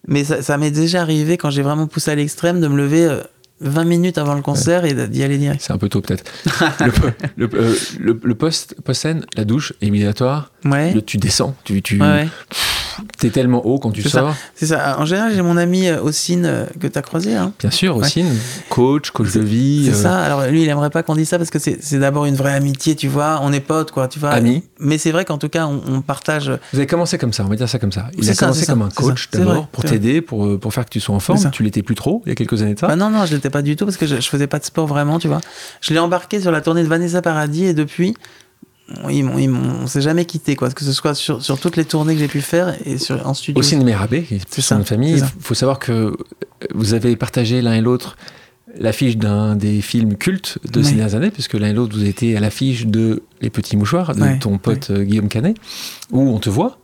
mais 0.08 0.24
ça, 0.24 0.42
ça 0.42 0.58
m'est 0.58 0.72
déjà 0.72 1.02
arrivé 1.02 1.38
quand 1.38 1.50
j'ai 1.52 1.62
vraiment 1.62 1.88
poussé 1.88 2.12
à 2.12 2.16
l'extrême 2.16 2.60
de 2.62 2.68
me 2.68 2.76
lever 2.78 3.06
euh, 3.06 3.22
20 3.62 3.84
minutes 3.86 4.18
avant 4.18 4.34
le 4.34 4.42
concert 4.42 4.84
et 4.86 4.94
d'y 5.08 5.24
aller 5.24 5.38
direct. 5.38 5.62
C'est 5.64 5.72
un 5.74 5.78
peu 5.78 5.88
tôt 5.90 6.02
peut-être. 6.02 6.24
le, 7.38 7.48
le, 7.48 7.50
euh, 7.54 7.74
le- 8.00 8.20
le 8.22 8.36
post, 8.36 8.76
post-scène, 8.84 9.26
la 9.38 9.46
douche, 9.46 9.74
éliminatoire, 9.82 10.52
Ouais. 10.66 10.94
tu 11.06 11.18
descends, 11.18 11.56
tu, 11.64 11.82
tu 11.82 12.02
ouais, 12.02 12.08
ouais. 12.08 12.28
T'es 13.18 13.30
tellement 13.30 13.66
haut 13.66 13.80
quand 13.80 13.92
tu 13.92 14.02
sors. 14.08 14.34
C'est 14.56 14.68
ça. 14.68 14.98
En 15.00 15.06
général, 15.06 15.34
j'ai 15.36 15.42
mon 15.42 15.58
ami 15.58 15.88
euh, 15.88 16.02
Ossine 16.02 16.46
euh, 16.46 16.66
que 16.80 16.88
tu 16.88 16.98
as 16.98 17.02
croisé. 17.02 17.36
Hein. 17.36 17.54
Bien 17.60 17.72
sûr 17.72 17.96
aussi, 17.96 18.24
coach, 18.70 19.12
coach 19.12 19.34
de 19.34 19.42
vie, 19.42 19.86
C'est 19.86 20.00
euh, 20.00 20.04
ça. 20.04 20.20
Alors 20.20 20.46
lui, 20.48 20.64
il 20.64 20.70
aimerait 20.70 20.90
pas 20.90 21.04
qu'on 21.04 21.16
dise 21.16 21.30
ça 21.30 21.38
parce 21.38 21.50
que 21.50 21.60
c'est 21.60 22.00
d'abord 22.00 22.26
une 22.26 22.36
vraie 22.36 22.54
amitié, 22.54 22.96
tu 22.96 23.08
vois. 23.08 23.40
On 23.42 23.52
est 23.54 23.60
potes, 23.60 23.92
quoi, 23.92 24.08
tu 24.08 24.20
vois. 24.20 24.30
Ami. 24.30 24.64
Mais 24.80 24.98
c'est 24.98 25.12
vrai 25.12 25.26
qu'en 25.26 25.38
tout 25.38 25.50
cas, 25.50 25.68
on, 25.68 25.82
on 25.88 26.02
partage. 26.02 26.50
Vous 26.74 26.80
avez 26.80 26.88
commencé 26.88 27.18
comme 27.18 27.34
ça, 27.34 27.44
on 27.46 27.50
va 27.50 27.56
dire 27.56 27.70
ça 27.70 27.80
comme 27.80 27.92
ça. 27.92 28.08
Il 28.18 28.30
a 28.30 28.34
ça, 28.34 28.46
commencé 28.46 28.66
ça, 28.66 28.74
comme 28.74 28.82
un 28.84 28.90
coach 28.90 29.30
d'abord 29.32 29.68
pour 29.68 29.84
t'aider, 29.84 30.22
pour, 30.22 30.46
euh, 30.46 30.58
pour 30.58 30.74
faire 30.74 30.86
que 30.86 30.90
tu 30.90 31.00
sois 31.00 31.16
en 31.16 31.20
forme. 31.20 31.50
Tu 31.52 31.64
l'étais 31.64 31.84
plus 31.84 31.96
trop 31.96 32.22
il 32.26 32.30
y 32.30 32.32
a 32.32 32.36
quelques 32.36 32.62
années 32.62 32.74
de 32.74 32.80
ça. 32.80 32.88
Bah 32.88 32.96
non, 32.96 33.10
non, 33.10 33.26
je 33.26 33.34
l'étais 33.36 33.50
pas 33.50 33.62
du 33.62 33.76
tout 33.76 33.86
parce 33.86 33.98
que 33.98 34.06
je, 34.06 34.16
je 34.16 34.28
faisais 34.28 34.48
pas 34.48 34.60
de 34.60 34.66
sport 34.66 34.88
vraiment, 34.88 35.20
tu 35.20 35.28
vois. 35.28 35.42
Je 35.82 35.94
l'ai 35.94 36.00
embarqué 36.00 36.42
sur 36.42 36.52
la 36.52 36.62
tournée 36.62 36.84
de 36.84 36.88
Vanessa 36.88 37.22
Paradis 37.22 37.66
et 37.66 37.74
depuis, 37.74 38.16
ils 39.10 39.24
m'ont, 39.24 39.38
ils 39.38 39.48
m'ont- 39.48 39.84
on 39.84 39.88
s'est 39.88 40.02
jamais 40.02 40.26
quitté, 40.26 40.56
quoi. 40.56 40.70
Que 40.70 40.84
ce 40.84 40.94
soit 40.94 41.16
sur, 41.16 41.42
sur 41.44 41.60
toutes 41.60 41.76
les 41.76 41.86
tournées 41.86 42.14
que 42.14 42.20
j'ai 42.20 42.28
pu 42.28 42.42
faire 42.42 42.76
et 42.86 42.98
sur, 42.98 43.26
en 43.28 43.34
studio. 43.34 43.60
Aussi 43.60 43.76
une 43.76 43.84
Mérabé, 43.84 44.24
qui 44.24 44.36
est 44.36 44.62
ça, 44.62 44.80
famille. 44.84 45.20
c'est 45.20 45.26
Il 45.38 45.42
faut 45.42 45.56
savoir 45.56 45.80
que 45.80 46.16
vous 46.74 46.94
avez 46.94 47.16
partagé 47.16 47.62
l'un 47.62 47.74
et 47.74 47.82
l'autre 47.82 48.16
l'affiche 48.78 49.16
d'un 49.16 49.56
des 49.56 49.80
films 49.82 50.16
cultes 50.16 50.58
de 50.70 50.84
ces 50.84 50.96
dernières 50.96 51.16
années, 51.16 51.32
puisque 51.32 51.54
l'un 51.54 51.70
et 51.70 51.74
l'autre, 51.74 51.96
vous 51.96 52.04
étiez 52.04 52.36
à 52.36 52.42
l'affiche 52.42 52.86
de 52.88 53.24
Les 53.40 53.50
Petits 53.50 53.78
Mouchoirs, 53.78 54.14
de 54.16 54.40
ton 54.40 54.58
pote 54.58 54.90
euh, 54.90 55.04
Guillaume 55.04 55.30
Canet, 55.30 55.56
où 56.12 56.20
on 56.20 56.40
te 56.40 56.50
voit. 56.50 56.78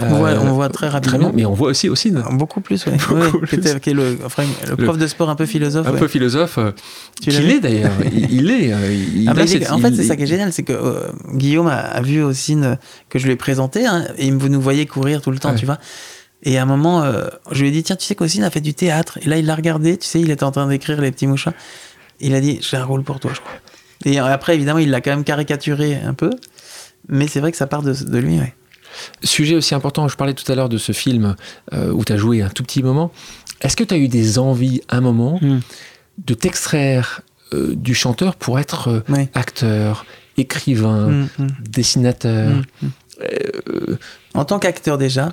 On, 0.00 0.06
voit, 0.16 0.30
Euh, 0.30 0.38
on 0.42 0.52
voit 0.52 0.68
très 0.68 0.88
rapidement. 0.88 1.30
mais 1.34 1.44
on 1.44 1.52
voit 1.54 1.68
aussi 1.68 1.88
aussi 1.88 2.10
Beaucoup 2.32 2.60
plus, 2.60 2.84
ouais. 2.86 2.92
Beaucoup 3.08 3.14
Ouais, 3.14 3.30
plus. 3.30 3.46
Qui, 3.48 3.54
était- 3.56 3.80
qui 3.80 3.90
est 3.90 3.94
le, 3.94 4.18
enfin, 4.24 4.42
le 4.68 4.76
prof 4.76 4.98
de 4.98 5.06
sport 5.06 5.30
un 5.30 5.36
peu 5.36 5.46
philosophe. 5.46 5.86
un 5.86 5.92
ouais. 5.92 5.98
peu 5.98 6.08
philosophe, 6.08 6.58
euh, 6.58 6.72
qu'il 7.20 7.34
est 7.50 7.60
d'ailleurs. 7.60 7.92
il, 8.12 8.30
il 8.32 8.50
est. 8.50 8.72
euh, 8.72 8.92
il 8.92 9.28
Ah 9.28 9.34
bah, 9.34 9.46
cette- 9.46 9.70
en 9.70 9.78
fait, 9.78 9.94
c'est 9.94 10.04
ça 10.04 10.16
qui 10.16 10.24
est 10.24 10.26
génial, 10.26 10.52
c'est 10.52 10.62
que 10.64 10.72
euh, 10.72 11.08
Guillaume 11.34 11.68
a, 11.68 11.76
a 11.78 12.00
vu 12.02 12.22
aussi 12.22 12.52
une- 12.54 12.76
que 13.08 13.18
je 13.18 13.26
lui 13.26 13.32
ai 13.32 13.36
présenté, 13.36 13.86
hein, 13.86 14.04
et 14.18 14.26
il 14.26 14.34
me 14.34 14.48
nous 14.48 14.60
voyait 14.60 14.86
courir 14.86 15.20
tout 15.20 15.30
le 15.30 15.38
temps, 15.38 15.54
tu 15.54 15.66
vois. 15.66 15.78
Et 16.46 16.58
à 16.58 16.62
un 16.62 16.66
moment, 16.66 17.02
euh, 17.04 17.28
je 17.52 17.62
lui 17.62 17.68
ai 17.68 17.70
dit, 17.70 17.82
tiens, 17.82 17.96
tu 17.96 18.04
sais 18.04 18.14
qu'Ossine 18.14 18.42
a 18.44 18.50
fait 18.50 18.60
du 18.60 18.74
théâtre. 18.74 19.18
Et 19.22 19.28
là, 19.28 19.38
il 19.38 19.46
l'a 19.46 19.54
regardé, 19.54 19.96
tu 19.96 20.06
sais, 20.06 20.20
il 20.20 20.30
était 20.30 20.44
en 20.44 20.50
train 20.50 20.66
d'écrire 20.66 21.00
Les 21.00 21.10
Petits 21.10 21.26
Mouchoirs. 21.26 21.54
Il 22.20 22.34
a 22.34 22.40
dit, 22.40 22.58
j'ai 22.60 22.76
un 22.76 22.84
rôle 22.84 23.02
pour 23.02 23.18
toi, 23.18 23.30
je 23.34 23.40
crois. 23.40 23.52
Et 24.04 24.18
après, 24.18 24.54
évidemment, 24.54 24.78
il 24.80 24.90
l'a 24.90 25.00
quand 25.00 25.10
même 25.12 25.24
caricaturé 25.24 25.96
un 26.04 26.12
peu. 26.12 26.28
Mais 27.08 27.28
c'est 27.28 27.40
vrai 27.40 27.50
que 27.50 27.56
ça 27.56 27.66
part 27.66 27.82
de, 27.82 27.92
de 27.94 28.18
lui, 28.18 28.38
ouais. 28.38 28.52
Sujet 29.22 29.54
aussi 29.56 29.74
important, 29.74 30.08
je 30.08 30.16
parlais 30.16 30.34
tout 30.34 30.50
à 30.50 30.54
l'heure 30.54 30.68
de 30.68 30.78
ce 30.78 30.92
film 30.92 31.36
euh, 31.72 31.90
où 31.92 32.04
tu 32.04 32.12
as 32.12 32.16
joué 32.16 32.42
un 32.42 32.48
tout 32.50 32.62
petit 32.62 32.82
moment. 32.82 33.12
Est-ce 33.60 33.76
que 33.76 33.84
tu 33.84 33.94
as 33.94 33.98
eu 33.98 34.08
des 34.08 34.38
envies, 34.38 34.80
un 34.88 35.00
moment, 35.00 35.38
Mm. 35.42 35.60
de 36.26 36.34
t'extraire 36.34 37.22
euh, 37.52 37.74
du 37.74 37.94
chanteur 37.94 38.36
pour 38.36 38.58
être 38.58 38.88
euh, 38.88 39.00
acteur, 39.34 40.06
écrivain, 40.36 41.08
Mm, 41.08 41.28
mm, 41.38 41.46
dessinateur 41.68 42.62
En 44.34 44.44
tant 44.44 44.58
qu'acteur 44.58 44.98
déjà, 44.98 45.32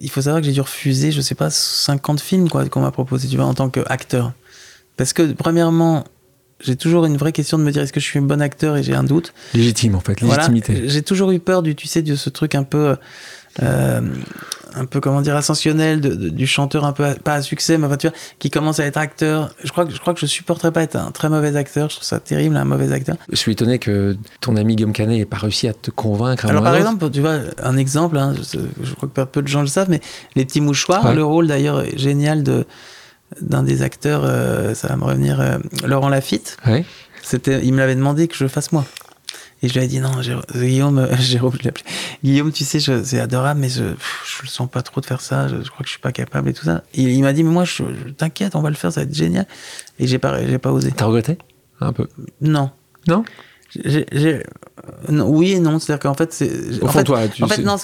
il 0.00 0.10
faut 0.10 0.22
savoir 0.22 0.40
que 0.40 0.46
j'ai 0.46 0.52
dû 0.52 0.60
refuser, 0.60 1.12
je 1.12 1.20
sais 1.20 1.34
pas, 1.34 1.50
50 1.50 2.20
films 2.20 2.48
quoi 2.48 2.66
qu'on 2.68 2.80
m'a 2.80 2.90
proposé, 2.90 3.28
tu 3.28 3.36
vois, 3.36 3.44
en 3.46 3.54
tant 3.54 3.68
qu'acteur. 3.68 4.32
Parce 4.96 5.12
que, 5.12 5.32
premièrement, 5.32 6.04
j'ai 6.64 6.76
toujours 6.76 7.04
une 7.06 7.16
vraie 7.16 7.32
question 7.32 7.58
de 7.58 7.62
me 7.64 7.70
dire 7.72 7.82
est-ce 7.82 7.92
que 7.92 8.00
je 8.00 8.04
suis 8.06 8.18
un 8.18 8.22
bon 8.22 8.40
acteur 8.40 8.76
et 8.76 8.82
j'ai 8.82 8.94
un 8.94 9.04
doute? 9.04 9.32
Légitime 9.54 9.94
en 9.94 10.00
fait, 10.00 10.20
Voilà. 10.20 10.46
légitimité. 10.48 10.88
J'ai 10.88 11.02
toujours 11.02 11.30
eu 11.32 11.38
peur 11.40 11.62
du, 11.62 11.74
tu 11.74 11.86
sais, 11.86 12.02
de 12.02 12.14
ce 12.16 12.30
truc 12.30 12.54
un 12.54 12.62
peu, 12.64 12.96
euh, 13.62 14.00
un 14.74 14.84
peu 14.86 15.00
comment 15.00 15.20
dire, 15.20 15.36
ascensionnel 15.36 16.00
de- 16.00 16.14
de- 16.14 16.28
du 16.30 16.46
chanteur 16.46 16.84
un 16.86 16.92
peu 16.92 17.04
à- 17.04 17.14
pas 17.14 17.34
à 17.34 17.42
succès, 17.42 17.76
mais 17.76 17.86
enfin, 17.86 17.98
tu 17.98 18.08
vois, 18.08 18.16
qui 18.38 18.48
commence 18.48 18.80
à 18.80 18.86
être 18.86 18.96
acteur. 18.96 19.54
Je 19.62 19.70
crois 19.70 19.84
que 19.84 19.92
je 19.92 19.98
crois 20.00 20.14
que 20.14 20.20
je 20.20 20.26
supporterais 20.26 20.72
pas 20.72 20.82
être 20.82 20.96
un 20.96 21.10
très 21.10 21.28
mauvais 21.28 21.54
acteur. 21.56 21.90
Je 21.90 21.96
trouve 21.96 22.06
ça 22.06 22.20
terrible, 22.20 22.56
un 22.56 22.64
mauvais 22.64 22.90
acteur. 22.92 23.16
Je 23.30 23.36
suis 23.36 23.52
étonné 23.52 23.78
que 23.78 24.16
ton 24.40 24.56
ami 24.56 24.76
Guillaume 24.76 24.94
Canet 24.94 25.18
n'ait 25.18 25.24
pas 25.26 25.36
réussi 25.36 25.68
à 25.68 25.74
te 25.74 25.90
convaincre. 25.90 26.46
à 26.46 26.48
Alors 26.48 26.62
par 26.62 26.74
exemple, 26.76 27.10
tu 27.10 27.20
vois, 27.20 27.38
un 27.62 27.76
exemple, 27.76 28.16
hein, 28.16 28.34
je, 28.38 28.58
je 28.82 28.94
crois 28.94 29.08
que 29.14 29.20
peu 29.24 29.42
de 29.42 29.48
gens 29.48 29.60
le 29.60 29.66
savent, 29.66 29.90
mais 29.90 30.00
les 30.36 30.46
petits 30.46 30.62
mouchoirs, 30.62 31.04
Ouais. 31.04 31.14
le 31.14 31.24
rôle 31.24 31.46
d'ailleurs 31.46 31.84
génial 31.96 32.42
de 32.42 32.64
d'un 33.40 33.62
des 33.62 33.82
acteurs, 33.82 34.22
euh, 34.24 34.74
ça 34.74 34.88
va 34.88 34.96
me 34.96 35.04
revenir, 35.04 35.40
euh, 35.40 35.58
Laurent 35.86 36.08
Lafitte. 36.08 36.56
Ouais. 36.66 36.84
C'était, 37.22 37.64
il 37.64 37.72
me 37.72 37.78
l'avait 37.78 37.94
demandé 37.94 38.28
que 38.28 38.34
je 38.36 38.44
le 38.44 38.48
fasse 38.48 38.72
moi. 38.72 38.84
Et 39.64 39.68
je 39.68 39.74
lui 39.78 39.84
ai 39.84 39.86
dit 39.86 40.00
non, 40.00 40.20
Jérôme, 40.22 40.42
Guillaume, 40.54 40.98
euh, 40.98 41.16
Jérôme, 41.20 41.52
je 41.60 41.64
l'appelais. 41.66 41.84
Guillaume, 42.24 42.50
tu 42.50 42.64
sais, 42.64 42.80
c'est 42.80 43.20
adorable, 43.20 43.60
mais 43.60 43.68
je, 43.68 43.84
je 43.84 44.42
le 44.42 44.48
sens 44.48 44.68
pas 44.68 44.82
trop 44.82 45.00
de 45.00 45.06
faire 45.06 45.20
ça. 45.20 45.46
Je, 45.46 45.62
je 45.62 45.68
crois 45.70 45.78
que 45.80 45.86
je 45.86 45.92
suis 45.92 46.00
pas 46.00 46.10
capable 46.10 46.48
et 46.48 46.52
tout 46.52 46.64
ça. 46.64 46.82
Et 46.94 47.02
il 47.02 47.22
m'a 47.22 47.32
dit 47.32 47.44
mais 47.44 47.50
moi, 47.52 47.64
je, 47.64 47.84
je- 47.84 48.10
t'inquiète, 48.10 48.56
on 48.56 48.60
va 48.60 48.70
le 48.70 48.74
faire, 48.74 48.92
ça 48.92 49.00
va 49.02 49.04
être 49.06 49.14
génial. 49.14 49.46
Et 50.00 50.06
j'ai 50.08 50.18
pas, 50.18 50.44
j'ai 50.44 50.58
pas 50.58 50.72
osé. 50.72 50.90
T'as 50.90 51.04
regretté 51.04 51.38
Un 51.80 51.92
peu? 51.92 52.08
Non. 52.40 52.70
Non? 53.06 53.24
J'ai- 53.84 54.42
oui 55.08 55.52
et 55.52 55.60
non, 55.60 55.78
c'est-à-dire 55.78 56.00
qu'en 56.00 56.14
fait, 56.14 56.32
c'est. 56.32 56.50
Au 56.80 56.86
en 56.86 56.88
fond, 56.88 56.98
fait, 56.98 57.04
toi, 57.04 57.28
tu 57.28 57.42
en 57.42 57.48
fait, 57.48 57.56
sais- 57.56 57.62
non, 57.62 57.76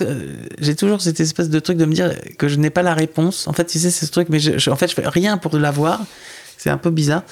j'ai 0.58 0.74
toujours 0.76 1.00
cette 1.00 1.20
espèce 1.20 1.48
de 1.48 1.58
truc 1.60 1.76
de 1.78 1.84
me 1.84 1.92
dire 1.94 2.12
que 2.38 2.48
je 2.48 2.56
n'ai 2.56 2.70
pas 2.70 2.82
la 2.82 2.94
réponse. 2.94 3.46
En 3.48 3.52
fait, 3.52 3.64
tu 3.64 3.78
sais, 3.78 3.90
c'est 3.90 4.06
ce 4.06 4.10
truc, 4.10 4.28
mais 4.30 4.40
je, 4.40 4.58
je- 4.58 4.70
en 4.70 4.76
fait, 4.76 4.88
je 4.88 4.94
fais 4.94 5.06
rien 5.08 5.38
pour 5.38 5.56
l'avoir. 5.56 6.00
C'est 6.56 6.70
un 6.70 6.78
peu 6.78 6.90
bizarre. 6.90 7.22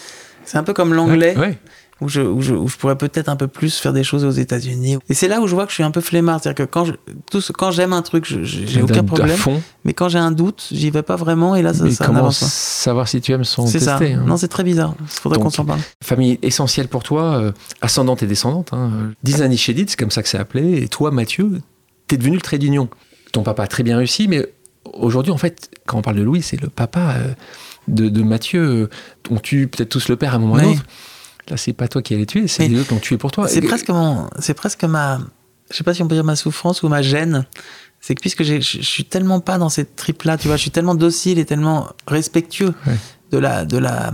C'est 0.44 0.56
un 0.58 0.62
peu 0.62 0.72
comme 0.72 0.94
l'anglais. 0.94 1.36
Ouais. 1.36 1.58
Où 2.00 2.08
je, 2.08 2.20
où 2.20 2.42
je, 2.42 2.54
où 2.54 2.68
je 2.68 2.76
pourrais 2.76 2.96
peut-être 2.98 3.28
un 3.30 3.36
peu 3.36 3.46
plus 3.48 3.78
faire 3.78 3.92
des 3.94 4.04
choses 4.04 4.24
aux 4.24 4.30
États-Unis. 4.30 4.98
Et 5.08 5.14
c'est 5.14 5.28
là 5.28 5.40
où 5.40 5.46
je 5.46 5.54
vois 5.54 5.64
que 5.64 5.70
je 5.70 5.76
suis 5.76 5.82
un 5.82 5.90
peu 5.90 6.00
flemmard. 6.02 6.40
C'est-à-dire 6.42 6.66
que 6.66 6.70
quand 6.70 6.84
je, 6.84 6.92
tout 7.30 7.40
ce- 7.40 7.52
quand 7.52 7.70
j'aime 7.70 7.92
un 7.94 8.02
truc, 8.02 8.24
j'ai 8.26 8.82
aucun 8.82 9.02
problème. 9.02 9.36
fond. 9.36 9.62
Mais 9.84 9.94
quand 9.94 10.08
j'ai 10.10 10.18
un 10.18 10.30
doute, 10.30 10.68
j'y 10.72 10.90
vais 10.90 11.02
pas 11.02 11.16
vraiment 11.16 11.56
et 11.56 11.62
là, 11.62 11.72
ça, 11.72 11.84
Mais 11.84 11.90
ça 11.92 12.04
comment 12.06 12.24
pas. 12.24 12.32
savoir 12.32 13.08
si 13.08 13.20
tu 13.22 13.32
aimes 13.32 13.44
sans 13.44 13.66
C'est 13.66 13.78
tester 13.78 14.14
ça. 14.14 14.20
hein. 14.20 14.24
Non, 14.26 14.36
c'est 14.36 14.48
très 14.48 14.62
bizarre. 14.64 14.94
Il 15.00 15.06
faudrait 15.06 15.38
qu'on 15.38 15.48
s'en 15.50 15.64
parle. 15.64 15.80
Famille 16.04 16.38
essentielle 16.42 16.88
pour 16.88 17.02
toi, 17.02 17.36
euh, 17.36 17.52
ascendante 17.80 18.22
et 18.22 18.26
descendante. 18.26 18.70
Hein. 18.72 18.90
Disney 19.22 19.56
Chédid, 19.56 19.88
c'est 19.88 19.98
comme 19.98 20.10
ça 20.10 20.22
que 20.22 20.28
c'est 20.28 20.38
appelé. 20.38 20.82
Et 20.82 20.88
toi, 20.88 21.10
Mathieu, 21.10 21.62
t'es 22.08 22.16
devenu 22.18 22.36
le 22.36 22.42
trait 22.42 22.58
d'union. 22.58 22.88
Ton 23.32 23.42
papa 23.42 23.62
a 23.62 23.66
très 23.66 23.82
bien 23.82 23.96
réussi, 23.96 24.28
mais 24.28 24.46
aujourd'hui, 24.92 25.32
en 25.32 25.38
fait, 25.38 25.70
quand 25.86 25.98
on 25.98 26.02
parle 26.02 26.16
de 26.16 26.22
Louis, 26.22 26.42
c'est 26.42 26.60
le 26.60 26.68
papa 26.68 27.14
euh, 27.16 27.32
de, 27.88 28.08
de 28.10 28.22
Mathieu. 28.22 28.90
On 29.30 29.38
tue 29.38 29.66
peut-être 29.66 29.88
tous 29.88 30.08
le 30.08 30.16
père 30.16 30.32
à 30.34 30.36
un 30.36 30.40
moment 30.40 30.54
ou 30.54 30.58
à 30.58 30.62
un 30.62 30.72
autre? 30.72 30.82
Là, 31.48 31.56
c'est 31.56 31.72
pas 31.72 31.86
toi 31.88 32.02
qui 32.02 32.14
allais 32.14 32.26
tuer, 32.26 32.48
c'est 32.48 32.66
les 32.68 32.78
autres 32.80 32.88
qui 32.88 32.94
ont 32.94 32.98
tué 32.98 33.18
pour 33.18 33.30
toi. 33.30 33.46
C'est 33.48 33.60
presque 33.60 33.88
mon, 33.90 34.28
c'est 34.40 34.54
presque 34.54 34.82
ma, 34.84 35.20
je 35.70 35.76
sais 35.76 35.84
pas 35.84 35.94
si 35.94 36.02
on 36.02 36.08
peut 36.08 36.14
dire 36.16 36.24
ma 36.24 36.36
souffrance 36.36 36.82
ou 36.82 36.88
ma 36.88 37.02
gêne. 37.02 37.46
C'est 38.00 38.14
que 38.14 38.20
puisque 38.20 38.42
je 38.44 38.60
suis 38.60 39.04
tellement 39.04 39.40
pas 39.40 39.56
dans 39.58 39.68
cette 39.68 39.96
trip-là, 39.96 40.36
tu 40.38 40.48
vois, 40.48 40.56
je 40.56 40.62
suis 40.62 40.70
tellement 40.70 40.94
docile 40.94 41.38
et 41.38 41.44
tellement 41.44 41.88
respectueux 42.06 42.74
Ouais. 42.86 42.96
de 43.30 43.38
la, 43.38 43.64
de 43.64 43.78
la, 43.78 44.12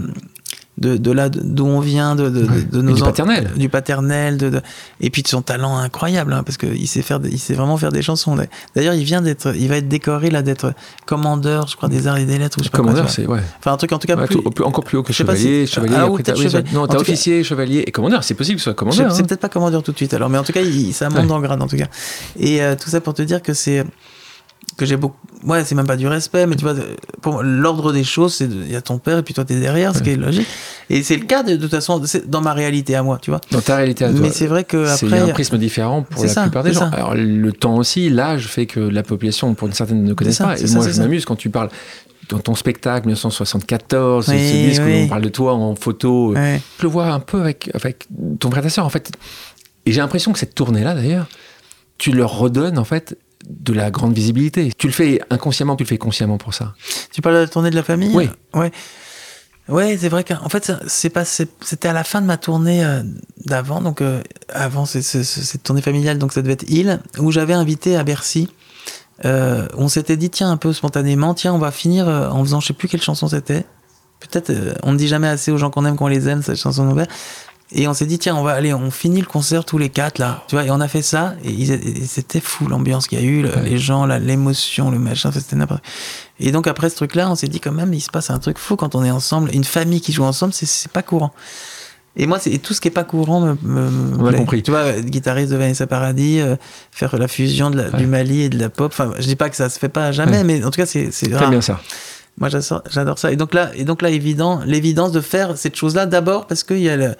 de, 0.82 0.96
de 0.98 1.10
là 1.12 1.28
d'où 1.30 1.64
on 1.66 1.80
vient, 1.80 2.14
de, 2.14 2.28
de, 2.28 2.42
Ouais. 2.42 2.62
de 2.70 2.80
Et 2.80 2.82
nos 2.82 2.92
du 2.94 3.02
paternel. 3.02 3.50
du 3.56 3.68
paternel, 3.68 4.36
de, 4.36 4.60
et 5.00 5.08
puis 5.10 5.22
de 5.22 5.28
son 5.28 5.40
talent 5.40 5.78
incroyable, 5.78 6.32
hein, 6.32 6.42
parce 6.42 6.58
qu'il 6.58 6.86
sait 6.88 7.00
faire, 7.02 7.20
il 7.24 7.38
sait 7.38 7.54
vraiment 7.54 7.76
faire 7.78 7.92
des 7.92 8.02
chansons. 8.02 8.36
D'ailleurs, 8.74 8.94
il 8.94 9.04
vient 9.04 9.22
d'être, 9.22 9.54
il 9.56 9.68
va 9.68 9.76
être 9.76 9.88
décoré 9.88 10.28
là 10.30 10.42
d'être 10.42 10.74
commandeur, 11.06 11.68
je 11.68 11.76
crois, 11.76 11.88
des 11.88 12.06
arts 12.06 12.18
et 12.18 12.24
des 12.26 12.38
lettres 12.38 12.58
ou 12.58 12.60
je 12.62 12.64
sais 12.66 12.70
pas 12.70 12.78
Commandeur, 12.78 13.08
c'est 13.08 13.26
ouais. 13.26 13.40
Enfin, 13.60 13.72
un 13.72 13.76
truc 13.76 13.92
en 13.92 13.98
tout 13.98 14.06
cas 14.06 14.16
Ouais, 14.16 14.26
plus. 14.26 14.36
tout- 14.36 14.50
plus- 14.50 14.64
encore 14.64 14.84
plus 14.84 14.98
haut 14.98 15.02
que 15.02 15.12
chevalier, 15.12 15.66
si- 15.66 15.72
chevalier. 15.74 15.94
Ah, 15.96 16.02
après, 16.04 16.22
peut-être 16.22 16.38
oui, 16.38 16.44
chevalier. 16.44 16.70
Non, 16.72 16.86
t'as 16.86 16.94
cas- 16.94 17.00
officier, 17.00 17.44
chevalier 17.44 17.84
et 17.86 17.90
commandeur. 17.92 18.24
C'est 18.24 18.34
possible 18.34 18.56
que 18.56 18.60
ce 18.60 18.64
soit 18.64 18.74
commandeur. 18.74 19.12
C'est 19.12 19.22
hein. 19.22 19.24
peut-être 19.24 19.40
pas 19.40 19.48
commandeur 19.48 19.82
tout 19.82 19.92
de 19.92 19.96
suite, 19.96 20.12
alors, 20.14 20.28
mais 20.28 20.38
en 20.38 20.42
tout 20.44 20.52
cas, 20.52 20.62
il- 20.62 20.92
ça 20.92 21.08
monte 21.08 21.30
en 21.30 21.40
grade, 21.40 21.62
en 21.62 21.66
tout 21.68 21.76
cas. 21.76 21.86
Et 22.38 22.62
euh, 22.62 22.74
tout 22.80 22.90
ça 22.90 23.00
pour 23.00 23.14
te 23.14 23.22
dire 23.22 23.42
que 23.42 23.54
c'est 23.54 23.84
que 24.76 24.86
j'ai 24.86 24.96
beaucoup. 24.96 25.16
Ouais, 25.44 25.64
c'est 25.64 25.74
même 25.74 25.86
pas 25.86 25.96
du 25.96 26.06
respect, 26.06 26.46
mais 26.46 26.54
tu 26.56 26.62
vois, 26.64 26.74
pour 27.20 27.42
l'ordre 27.42 27.92
des 27.92 28.04
choses, 28.04 28.34
c'est 28.34 28.44
il 28.44 28.70
y 28.70 28.76
a 28.76 28.80
ton 28.80 28.98
père 28.98 29.18
et 29.18 29.22
puis 29.22 29.34
toi 29.34 29.44
t'es 29.44 29.58
derrière, 29.58 29.94
ce 29.96 30.02
qui 30.02 30.10
est 30.10 30.16
logique. 30.16 30.46
Et 30.88 31.02
c'est 31.02 31.16
le 31.16 31.24
cas 31.26 31.42
de, 31.42 31.56
de 31.56 31.62
toute 31.62 31.70
façon 31.72 32.00
c'est 32.04 32.30
dans 32.30 32.40
ma 32.40 32.52
réalité 32.52 32.94
à 32.94 33.02
moi, 33.02 33.18
tu 33.20 33.30
vois. 33.30 33.40
Dans 33.50 33.60
ta 33.60 33.76
réalité 33.76 34.04
à 34.04 34.10
toi. 34.10 34.20
Mais 34.20 34.30
c'est 34.30 34.46
vrai 34.46 34.62
que 34.64 34.86
C'est 34.86 35.06
après, 35.06 35.18
un 35.20 35.28
prisme 35.28 35.58
différent 35.58 36.02
pour 36.02 36.20
C'est 36.20 36.28
la 36.28 36.32
ça, 36.32 36.42
plupart 36.42 36.62
des 36.62 36.70
c'est 36.72 36.78
gens. 36.80 36.90
ça. 36.90 36.96
Alors 36.96 37.14
le 37.16 37.52
temps 37.52 37.76
aussi, 37.76 38.08
l'âge 38.08 38.46
fait 38.46 38.66
que 38.66 38.78
la 38.80 39.02
population, 39.02 39.52
pour 39.54 39.66
une 39.68 39.74
certaine, 39.74 40.04
ne 40.04 40.14
connaît 40.14 40.30
pas. 40.34 40.56
c'est 40.56 40.68
Et 40.68 40.72
moi, 40.74 40.82
c'est 40.84 40.90
je 40.90 40.94
ça. 40.96 41.02
m'amuse 41.02 41.24
quand 41.24 41.36
tu 41.36 41.50
parles 41.50 41.68
dans 42.28 42.38
ton 42.38 42.54
spectacle 42.54 43.06
1974, 43.08 44.28
Oui, 44.28 44.34
ce 44.38 44.68
disque 44.68 44.82
oui. 44.86 44.92
où 45.02 45.04
on 45.04 45.08
parle 45.08 45.22
de 45.22 45.28
toi 45.28 45.54
en 45.54 45.74
photo. 45.74 46.34
Ouais. 46.34 46.60
Je 46.78 46.82
le 46.84 46.88
vois 46.88 47.06
un 47.08 47.20
peu 47.20 47.40
avec, 47.40 47.68
avec 47.74 48.06
ton 48.38 48.48
frère 48.50 48.62
et 48.62 48.68
ta 48.68 48.70
sœur, 48.70 48.86
en 48.86 48.90
fait. 48.90 49.10
Et 49.86 49.92
j'ai 49.92 50.00
l'impression 50.00 50.32
que 50.32 50.38
cette 50.38 50.54
tournée-là, 50.54 50.94
d'ailleurs, 50.94 51.26
tu 51.98 52.12
leur 52.12 52.38
redonnes, 52.38 52.78
en 52.78 52.84
fait, 52.84 53.18
de 53.48 53.72
la 53.72 53.90
grande 53.90 54.14
visibilité. 54.14 54.72
Tu 54.76 54.86
le 54.86 54.92
fais 54.92 55.20
inconsciemment, 55.30 55.76
tu 55.76 55.84
le 55.84 55.88
fais 55.88 55.98
consciemment 55.98 56.38
pour 56.38 56.54
ça. 56.54 56.74
Tu 57.12 57.20
parles 57.20 57.36
de 57.36 57.40
la 57.40 57.48
tournée 57.48 57.70
de 57.70 57.76
la 57.76 57.82
famille? 57.82 58.14
Oui. 58.14 58.28
Ouais. 58.54 58.70
Ouais, 59.68 59.96
c'est 59.96 60.08
vrai 60.08 60.24
qu'en 60.24 60.48
fait, 60.48 60.72
c'est 60.88 61.10
pas, 61.10 61.24
c'était 61.24 61.88
à 61.88 61.92
la 61.92 62.02
fin 62.02 62.20
de 62.20 62.26
ma 62.26 62.36
tournée 62.36 62.84
euh, 62.84 63.02
d'avant, 63.46 63.80
donc 63.80 64.00
euh, 64.00 64.20
avant 64.48 64.86
cette 64.86 65.62
tournée 65.62 65.82
familiale, 65.82 66.18
donc 66.18 66.32
ça 66.32 66.42
devait 66.42 66.54
être 66.54 66.68
Île, 66.68 67.00
où 67.18 67.30
j'avais 67.30 67.52
invité 67.54 67.96
à 67.96 68.02
Bercy. 68.02 68.48
euh, 69.24 69.68
on 69.76 69.86
s'était 69.88 70.16
dit, 70.16 70.30
tiens, 70.30 70.50
un 70.50 70.56
peu 70.56 70.72
spontanément, 70.72 71.32
tiens, 71.34 71.54
on 71.54 71.58
va 71.58 71.70
finir 71.70 72.08
euh, 72.08 72.28
en 72.28 72.42
faisant, 72.42 72.58
je 72.58 72.66
sais 72.66 72.72
plus 72.72 72.88
quelle 72.88 73.02
chanson 73.02 73.28
c'était. 73.28 73.64
Peut-être, 74.18 74.52
on 74.82 74.92
ne 74.92 74.98
dit 74.98 75.08
jamais 75.08 75.28
assez 75.28 75.52
aux 75.52 75.58
gens 75.58 75.70
qu'on 75.70 75.84
aime 75.84 75.96
qu'on 75.96 76.08
les 76.08 76.28
aime, 76.28 76.42
cette 76.42 76.58
chanson 76.58 76.84
nouvelle. 76.84 77.08
Et 77.74 77.88
on 77.88 77.94
s'est 77.94 78.06
dit, 78.06 78.18
tiens, 78.18 78.36
on 78.36 78.42
va 78.42 78.52
aller, 78.52 78.74
on 78.74 78.90
finit 78.90 79.20
le 79.20 79.26
concert 79.26 79.64
tous 79.64 79.78
les 79.78 79.88
quatre, 79.88 80.18
là. 80.18 80.44
Tu 80.48 80.54
vois, 80.56 80.64
et 80.64 80.70
on 80.70 80.80
a 80.80 80.88
fait 80.88 81.00
ça, 81.02 81.34
et, 81.44 81.66
c'était 82.06 82.40
fou 82.40 82.66
l'ambiance 82.68 83.06
qu'il 83.06 83.18
y 83.18 83.22
a 83.22 83.24
eu, 83.24 83.44
Ouais. 83.44 83.50
les 83.64 83.78
gens, 83.78 84.04
l'émotion, 84.06 84.90
le 84.90 84.98
machin, 84.98 85.30
c'était 85.32 85.56
n'importe 85.56 85.82
Et 86.38 86.52
donc, 86.52 86.66
après 86.66 86.90
ce 86.90 86.96
truc-là, 86.96 87.30
on 87.30 87.34
s'est 87.34 87.48
dit, 87.48 87.60
quand 87.60 87.72
même, 87.72 87.94
il 87.94 88.00
se 88.00 88.10
passe 88.10 88.30
un 88.30 88.38
truc 88.38 88.58
fou 88.58 88.76
quand 88.76 88.94
on 88.94 89.02
est 89.04 89.10
ensemble. 89.10 89.50
Une 89.54 89.64
famille 89.64 90.00
qui 90.00 90.12
joue 90.12 90.24
ensemble, 90.24 90.52
c'est- 90.52 90.88
pas 90.88 91.02
courant. 91.02 91.32
Et 92.14 92.26
moi, 92.26 92.38
c'est 92.38 92.58
tout 92.58 92.74
ce 92.74 92.80
qui 92.82 92.88
est 92.88 92.90
pas 92.92 93.04
courant 93.04 93.40
me, 93.40 93.56
me, 93.62 93.88
me 93.90 94.16
On 94.22 94.26
a 94.26 94.28
plaît. 94.28 94.38
compris. 94.38 94.62
Tu 94.62 94.70
vois, 94.70 94.92
guitariste 95.00 95.50
de 95.50 95.56
Vanessa 95.56 95.86
Paradis, 95.86 96.40
euh, 96.40 96.56
faire 96.90 97.16
la 97.16 97.26
fusion 97.26 97.70
de 97.70 97.78
la- 97.78 97.88
Ouais. 97.88 97.96
du 97.98 98.06
Mali 98.06 98.42
et 98.42 98.48
de 98.50 98.58
la 98.58 98.68
pop. 98.68 98.92
Enfin, 98.92 99.12
je 99.18 99.26
dis 99.26 99.36
pas 99.36 99.48
que 99.48 99.56
ça 99.56 99.70
se 99.70 99.78
fait 99.78 99.88
pas 99.88 100.12
jamais, 100.12 100.38
Ouais. 100.38 100.44
mais 100.44 100.62
en 100.62 100.70
tout 100.70 100.76
cas, 100.76 100.84
c'est 100.84 101.10
c'est 101.10 101.28
bien 101.30 101.60
ça. 101.62 101.80
Moi, 102.38 102.48
j'adore 102.50 102.82
j'adore 102.90 103.18
ça. 103.18 103.32
Et 103.32 103.36
donc 103.36 103.54
là, 103.54 103.70
et 103.74 103.84
donc 103.84 104.02
là, 104.02 104.10
évident, 104.10 104.60
l'évidence 104.66 105.12
de 105.12 105.20
faire 105.22 105.56
cette 105.56 105.76
chose-là, 105.76 106.04
d'abord 106.04 106.46
parce 106.46 106.64
qu'il 106.64 106.80
y 106.80 106.88
a 106.90 106.96
le, 106.96 107.14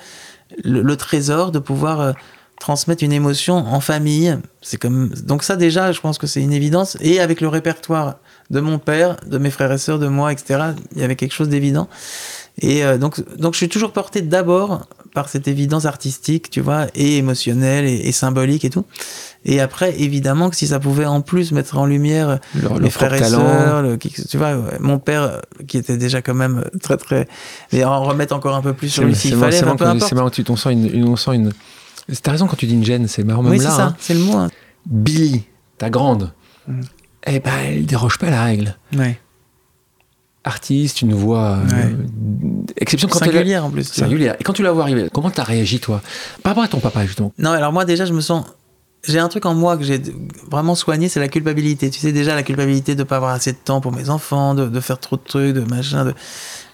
le, 0.65 0.97
trésor 0.97 1.53
de 1.53 1.59
pouvoir 1.59 2.01
euh, 2.01 2.13
transmettre 2.61 3.03
une 3.03 3.13
émotion 3.13 3.57
en 3.57 3.81
famille. 3.81 4.37
C'est 4.61 4.77
comme 4.77 5.09
donc 5.25 5.43
ça 5.43 5.57
déjà, 5.57 5.93
je 5.93 6.01
pense 6.01 6.19
que 6.19 6.27
c'est 6.27 6.41
une 6.41 6.53
évidence. 6.53 6.97
Et 7.01 7.21
avec 7.21 7.41
le 7.41 7.49
répertoire 7.49 8.17
de 8.51 8.61
mon 8.61 8.79
père, 8.79 9.17
de 9.27 9.39
mes 9.39 9.51
frères 9.51 9.73
et 9.73 9.79
sœurs, 9.79 9.99
de 9.99 10.09
moi, 10.09 10.33
etc. 10.33 10.61
Il 10.95 11.01
y 11.01 11.05
avait 11.05 11.17
quelque 11.17 11.33
chose 11.33 11.49
d'évident. 11.49 11.89
Et 12.61 12.85
euh, 12.85 12.99
donc, 12.99 13.23
donc 13.39 13.55
je 13.55 13.59
suis 13.59 13.69
toujours 13.69 13.93
porté 13.93 14.21
d'abord 14.23 14.87
par 15.15 15.29
cette 15.29 15.49
évidence 15.49 15.85
artistique, 15.85 16.51
tu 16.51 16.61
vois, 16.61 16.87
et 16.95 17.17
émotionnelle 17.19 17.85
et 17.85 18.13
symbolique 18.13 18.65
et 18.65 18.71
tout. 18.71 18.85
Et 19.45 19.61
après, 19.61 20.01
évidemment 20.01 20.51
que 20.51 20.57
si 20.57 20.69
ça 20.69 20.79
pouvait 20.79 21.05
en 21.05 21.21
plus 21.21 21.51
mettre 21.53 21.77
en 21.77 21.85
lumière 21.87 22.39
mes 22.55 22.61
leur 22.63 22.93
frères 22.93 23.13
et 23.15 23.25
sœurs, 23.25 23.83
le- 23.83 23.99
tu 23.99 24.37
vois, 24.37 24.55
mon 24.79 24.99
père 25.01 25.23
euh, 25.23 25.39
qui 25.67 25.79
était 25.79 25.97
déjà 25.97 26.23
quand 26.23 26.35
même 26.35 26.59
euh, 26.65 26.79
très 26.79 26.97
très, 26.97 27.27
mais 27.73 27.83
en 27.85 28.05
remettre 28.05 28.35
encore 28.37 28.55
un 28.55 28.63
peu 28.63 28.73
plus 28.73 28.89
sur 28.89 29.03
C'est 29.03 29.07
lui 29.09 29.15
c'est 29.17 29.21
s'il 29.29 29.37
fallait, 29.37 29.57
c'est 29.57 29.65
marrant 30.15 30.31
c'est 30.31 30.45
tu 30.45 30.51
on 30.51 30.57
sent 30.57 30.73
une, 30.73 30.87
une- 30.95 31.09
on 31.09 31.17
sent 31.17 31.35
une. 31.35 31.53
T'as 32.23 32.31
raison 32.33 32.47
quand 32.47 32.57
tu 32.57 32.67
dis 32.67 32.75
une 32.75 32.85
gêne, 32.85 33.09
c'est 33.09 33.25
marrant 33.25 33.43
même 33.43 33.51
Oui, 33.53 33.59
c'est 33.59 33.65
là. 33.65 33.71
ça, 33.71 33.85
hein. 33.87 33.97
c'est 33.99 34.15
le 34.15 34.21
mot. 34.21 34.37
hein. 34.37 34.49
Billy, 34.87 35.43
ta 35.79 35.91
grande, 35.91 36.33
Mm. 36.69 36.81
eh 37.27 37.41
ben, 37.41 37.51
elle 37.67 37.85
déroge 37.87 38.19
pas 38.19 38.29
à 38.29 38.31
la 38.31 38.45
règle. 38.45 38.77
Ouais. 38.97 39.19
Artiste, 40.45 41.03
une 41.03 41.15
voix 41.15 41.59
euh, 41.59 41.65
Ouais. 41.67 41.97
exception 42.77 43.09
quand 43.09 43.21
Singulière 43.21 43.65
en 43.65 43.71
plus. 43.71 43.85
singulière. 43.85 44.35
Et 44.41 44.45
quand 44.45 44.53
tu 44.53 44.63
la 44.65 44.73
vois 44.73 44.83
arriver, 44.83 45.09
comment 45.13 45.31
t'as 45.31 45.45
réagi 45.45 45.79
toi? 45.79 46.01
Par 46.43 46.51
rapport 46.51 46.65
à 46.65 46.69
ton 46.69 46.81
papa 46.81 47.07
justement. 47.07 47.33
Non, 47.39 47.51
alors 47.51 47.73
moi 47.73 47.85
déjà, 47.85 48.05
je 48.07 48.13
me 48.13 48.21
sens. 48.21 48.45
J'ai 49.09 49.19
un 49.19 49.27
truc 49.29 49.47
en 49.47 49.55
moi 49.55 49.77
que 49.77 49.83
j'ai 49.83 50.01
vraiment 50.49 50.77
soigné, 50.77 51.09
c'est 51.09 51.19
la 51.19 51.27
culpabilité. 51.27 51.91
Tu 51.91 51.99
sais 51.99 52.13
déjà 52.13 52.37
la 52.37 52.45
culpabilité 52.45 52.95
de 52.95 53.03
pas 53.03 53.17
avoir 53.17 53.33
assez 53.33 53.51
de 53.51 53.57
temps 53.57 53.81
pour 53.81 53.91
mes 53.91 54.11
enfants, 54.11 54.55
de, 54.55 54.67
de 54.69 54.81
faire 54.81 55.01
trop 55.01 55.17
de 55.17 55.23
trucs, 55.27 55.55
de 55.55 55.63
machin. 55.63 56.05
De... 56.05 56.15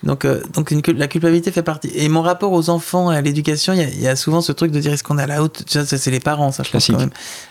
Donc, 0.02 0.26
euh, 0.26 0.42
donc 0.52 0.70
une, 0.70 0.82
la 0.94 1.08
culpabilité 1.08 1.50
fait 1.52 1.62
partie. 1.62 1.90
Et 1.94 2.10
mon 2.10 2.20
rapport 2.20 2.52
aux 2.52 2.68
enfants 2.68 3.10
et 3.10 3.16
à 3.16 3.22
l'éducation, 3.22 3.72
il 3.72 3.78
y 3.78 3.82
a- 3.82 3.88
il 3.88 4.00
y, 4.02 4.08
a 4.08 4.14
souvent 4.14 4.42
ce 4.42 4.52
truc 4.52 4.72
de 4.72 4.78
dire 4.78 4.92
est-ce 4.92 5.02
qu'on 5.02 5.16
est 5.18 5.22
à 5.22 5.26
la 5.26 5.42
haute. 5.42 5.64
Tu 5.66 5.78
vois, 5.78 5.86
ça, 5.86 5.96
c'est 5.96 6.10
les 6.10 6.20
parents, 6.20 6.52
ça 6.52 6.64
je 6.64 6.70
pense 6.70 6.84
Classique. 6.84 6.96
quand 6.96 7.00
même. 7.00 7.10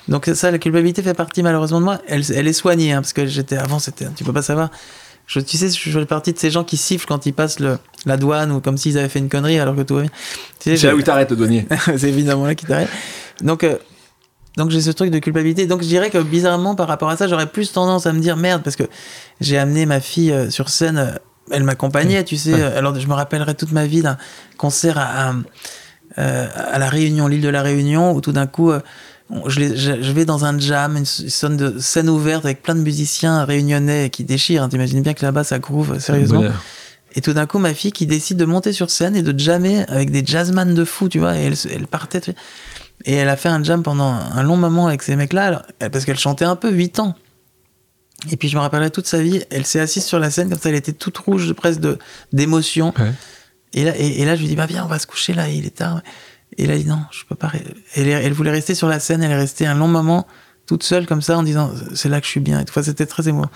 Donc 0.10 0.30
ça, 0.36 0.52
la 0.52 0.60
culpabilité 0.60 1.02
fait 1.02 1.16
partie 1.16 1.42
malheureusement 1.42 1.80
de 1.80 1.86
moi. 1.86 2.00
Elle, 2.08 2.22
elle 2.36 2.48
est 2.48 2.54
soignée, 2.54 2.94
hein, 2.94 3.02
parce 3.02 3.14
que 3.14 3.26
j'étais 3.26 3.58
avant, 3.58 3.80
c'était, 3.80 4.06
tu 4.16 4.24
peux 4.24 4.34
pas 4.34 4.44
savoir. 4.44 4.70
Je, 5.26 5.40
tu 5.40 5.58
sais, 5.58 5.70
je 5.72 6.00
fais 6.00 6.06
partie 6.06 6.34
de 6.34 6.38
ces 6.40 6.52
gens 6.52 6.64
qui 6.64 6.78
sifflent 6.78 7.08
quand 7.08 7.26
ils 7.26 7.34
passent 7.34 7.60
le, 7.60 7.80
la 8.06 8.16
douane 8.16 8.52
ou 8.52 8.62
comme 8.62 8.78
s'ils 8.78 9.00
avaient 9.00 9.10
fait 9.10 9.18
une 9.20 9.28
connerie 9.28 9.58
alors 9.60 9.76
que 9.76 9.82
tout 9.82 9.96
va 9.96 10.02
bien. 10.04 10.12
Tu 10.60 10.70
sais, 10.70 10.78
C'est 10.78 10.88
là 10.88 10.96
où 10.96 11.02
t'arrêtes 11.02 11.32
le 11.32 11.36
douanier. 11.36 11.68
c'est 11.98 12.04
évidemment 12.10 12.46
là 12.46 12.54
qui 12.54 12.68
t'arrête. 12.68 12.90
Donc, 13.42 13.64
euh, 13.64 13.76
donc 14.58 14.70
j'ai 14.72 14.82
ce 14.82 14.92
truc 14.92 15.10
de 15.12 15.20
culpabilité. 15.20 15.66
Donc 15.68 15.82
je 15.84 15.88
dirais 15.88 16.10
que 16.10 16.18
bizarrement, 16.18 16.76
par 16.76 16.88
rapport 16.90 17.10
à 17.10 17.16
ça, 17.16 17.28
j'aurais 17.28 17.48
plus 17.48 17.72
tendance 17.72 18.06
à 18.08 18.12
me 18.12 18.20
dire 18.20 18.36
merde, 18.36 18.62
parce 18.64 18.76
que 18.76 18.84
j'ai 19.40 19.58
amené 19.58 19.86
ma 19.86 20.02
fille 20.02 20.32
euh, 20.34 20.50
sur 20.50 20.68
scène, 20.68 20.98
euh, 20.98 21.12
elle 21.52 21.64
m'accompagnait, 21.64 22.24
tu 22.26 22.36
sais. 22.36 22.62
Alors 22.62 23.00
je 23.00 23.08
me 23.08 23.14
rappellerai 23.14 23.56
toute 23.56 23.72
ma 23.72 23.86
vie 23.86 24.02
d'un 24.02 24.18
concert 24.58 24.98
à, 24.98 25.30
à, 25.30 25.34
euh, 26.18 26.48
à 26.74 26.78
La 26.80 26.90
Réunion, 26.90 27.28
l'île 27.28 27.42
de 27.42 27.48
la 27.50 27.62
Réunion, 27.62 28.12
où 28.14 28.20
tout 28.20 28.34
d'un 28.34 28.48
coup. 28.48 28.72
je, 29.48 29.60
les- 29.60 29.76
je- 29.78 30.02
je 30.02 30.12
vais 30.14 30.24
dans 30.26 30.44
un 30.46 30.58
jam, 30.58 30.96
une 30.98 31.06
scène, 31.06 31.58
de, 31.58 31.80
scène 31.80 32.10
ouverte 32.10 32.46
avec 32.46 32.64
plein 32.64 32.76
de 32.76 32.80
musiciens 32.82 33.44
réunionnais 33.46 34.10
qui 34.10 34.24
déchirent. 34.24 34.64
hein. 34.64 34.70
T'imagines 34.70 35.02
bien 35.02 35.14
que 35.14 35.24
là-bas 35.26 35.44
ça 35.44 35.60
groove 35.60 36.00
sérieusement. 36.00 36.40
Bonheur. 36.40 36.64
Et 37.16 37.22
tout 37.22 37.34
d'un 37.34 37.46
coup, 37.46 37.58
ma 37.60 37.74
fille 37.74 37.92
qui 37.92 38.06
décide 38.06 38.38
de 38.38 38.46
monter 38.46 38.72
sur 38.74 38.90
scène 38.90 39.16
et 39.16 39.24
de 39.24 39.38
jammer 39.40 39.86
avec 39.90 40.12
des 40.12 40.24
jazzman 40.26 40.74
de 40.74 40.86
fou, 40.86 41.10
tu 41.10 41.20
vois. 41.20 41.36
Et 41.38 41.52
elle, 41.74 41.88
partait. 41.88 42.22
tu. 42.22 42.32
Et 43.06 43.14
elle 43.14 43.30
a 43.30 43.38
fait 43.38 43.50
un 43.50 43.64
jam 43.64 43.84
pendant 43.84 44.12
un 44.12 44.44
long 44.44 44.58
moment 44.58 44.88
avec 44.88 45.04
ces 45.04 45.16
mecs-là, 45.16 45.64
parce 45.80 46.04
qu'elle 46.06 46.18
chantait 46.20 46.46
un 46.46 46.56
peu 46.56 46.72
8 46.72 47.00
ans. 47.00 47.16
Et 48.32 48.38
puis 48.38 48.50
je 48.50 48.56
me 48.56 48.62
rappellerai 48.62 48.90
toute 48.90 49.06
sa 49.06 49.22
vie, 49.22 49.44
elle 49.52 49.66
s'est 49.66 49.80
assise 49.80 50.04
sur 50.04 50.18
la 50.20 50.32
scène 50.32 50.50
comme 50.50 50.60
ça, 50.60 50.70
elle 50.70 50.76
était 50.76 50.94
toute 50.94 51.18
rouge 51.20 51.54
presque 51.54 51.80
de- 51.80 52.00
d'émotion. 52.34 52.94
Ouais. 52.98 53.12
Et, 53.74 53.84
là, 53.84 53.94
et, 53.98 54.22
et 54.22 54.26
là, 54.26 54.36
je 54.36 54.42
lui 54.42 54.48
dis, 54.48 54.56
bah 54.56 54.66
viens, 54.66 54.84
on 54.84 54.88
va 54.88 54.98
se 54.98 55.06
coucher 55.06 55.34
là, 55.34 55.48
il 55.50 55.66
est 55.66 55.76
tard. 55.78 56.02
Et 56.58 56.66
là, 56.66 56.76
il 56.76 56.84
dit, 56.84 56.90
non, 56.90 57.02
je 57.12 57.24
peux 57.26 57.36
pas. 57.36 57.52
elle 57.96 58.34
voulait 58.34 58.50
rester 58.52 58.74
sur 58.74 58.88
la 58.88 59.00
scène, 59.00 59.22
elle 59.22 59.32
est 59.32 59.36
restée 59.38 59.68
un 59.68 59.76
long 59.76 59.88
moment 59.88 60.26
toute 60.68 60.84
seule 60.84 61.06
comme 61.08 61.22
ça 61.22 61.38
en 61.38 61.44
disant, 61.44 61.72
c'est 61.96 62.10
là 62.10 62.20
que 62.20 62.26
je 62.26 62.32
suis 62.32 62.40
bien. 62.42 62.60
Et. 62.60 62.66
Enfin, 62.70 62.84
c'était 62.84 63.06
très 63.06 63.28
émouvant. 63.30 63.50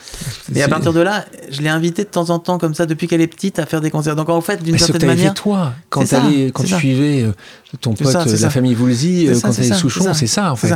Et 0.55 0.63
à 0.63 0.67
partir 0.69 0.93
de 0.93 1.01
là, 1.01 1.25
je 1.51 1.61
l'ai 1.61 1.69
invitée 1.69 2.03
de 2.05 2.09
temps 2.09 2.29
en 2.29 2.39
temps, 2.39 2.57
comme 2.57 2.73
ça, 2.73 2.85
depuis 2.85 3.07
qu'elle 3.07 3.21
est 3.21 3.27
petite, 3.27 3.59
à 3.59 3.65
faire 3.65 3.81
des 3.81 3.91
concerts. 3.91 4.15
Donc 4.15 4.29
en 4.29 4.41
fait, 4.41 4.63
d'une 4.63 4.77
certaine 4.79 5.07
manière. 5.07 5.33
toi 5.33 5.73
quand, 5.89 6.05
t'allais- 6.05 6.51
quand 6.53 6.63
tu 6.63 6.73
suivais 6.73 7.21
euh, 7.23 7.31
ton 7.81 7.93
pote, 7.93 8.07
ça, 8.13 8.21
euh, 8.21 8.31
la 8.31 8.37
ça. 8.37 8.49
famille 8.49 8.75
C'est 9.27 9.33
euh, 9.33 9.39
quand 9.41 9.51
c'est 9.51 9.57
t'allais 9.61 9.73
ça, 9.73 9.75
Souchon, 9.75 10.13
c'est 10.13 10.27
ça. 10.27 10.51
en 10.51 10.55
fait. 10.55 10.73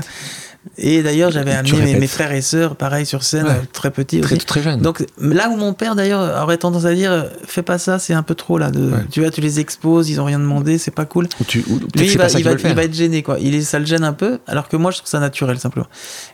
Et 0.78 1.03
d'ailleurs, 1.03 1.32
j'avais 1.32 1.51
amené 1.53 1.95
mes, 1.99 2.07
frères 2.07 2.32
et 2.32 2.41
sœurs, 2.41 2.76
pareil, 2.76 3.05
sur 3.05 3.24
scène, 3.24 3.45
Ouais. 3.45 3.61
très 3.72 3.91
petits 3.91 4.20
Très, 4.22 4.38
très 4.38 4.61
jeune. 4.61 4.82
Donc 4.82 5.05
là 5.20 5.49
où 5.49 5.55
mon 5.57 5.74
père 5.74 5.95
d'ailleurs 5.95 6.41
aurait 6.43 6.57
tendance 6.57 6.86
à 6.86 6.93
dire 6.93 7.28
fais 7.45 7.61
pas 7.61 7.78
ça 7.78 7.99
c'est 7.99 8.13
un 8.13 8.24
peu 8.24 8.36
trop 8.36 8.57
là 8.57 8.72
de, 8.72 8.89
Ouais. 8.91 8.99
tu 9.11 9.22
vois 9.22 9.30
tu 9.32 9.41
les 9.41 9.59
exposes 9.59 10.09
ils 10.09 10.20
ont 10.20 10.26
rien 10.26 10.39
demandé 10.39 10.78
c'est 10.78 10.91
pas 10.91 11.05
cool 11.05 11.28
Ou 11.39 11.43
tu, 11.43 11.63
ou 11.70 11.80
lui 11.95 12.07
il 12.07 12.18
va, 12.18 12.28
il, 12.30 12.39
il 12.39 12.47
être 12.80 12.93
gêné 12.93 13.24
quoi 13.24 13.38
il 13.39 13.53
est, 13.55 13.61
ça 13.61 13.80
le 13.80 13.86
gêne 13.86 14.03
un 14.03 14.13
peu 14.13 14.39
alors 14.47 14.68
que 14.68 14.76
moi 14.78 14.91
je 14.91 14.97
trouve 14.97 15.09
ça 15.09 15.20
naturel 15.20 15.59
simplement 15.59 15.88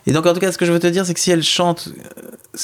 et 0.06 0.12
donc 0.12 0.26
en 0.26 0.32
tout 0.34 0.40
cas 0.40 0.50
ce 0.52 0.58
que 0.58 0.64
je 0.66 0.72
veux 0.72 0.78
te 0.80 0.86
dire 0.86 1.04
c'est 1.06 1.14
que 1.14 1.20
si 1.20 1.30
elle 1.30 1.42
chante 1.42 1.88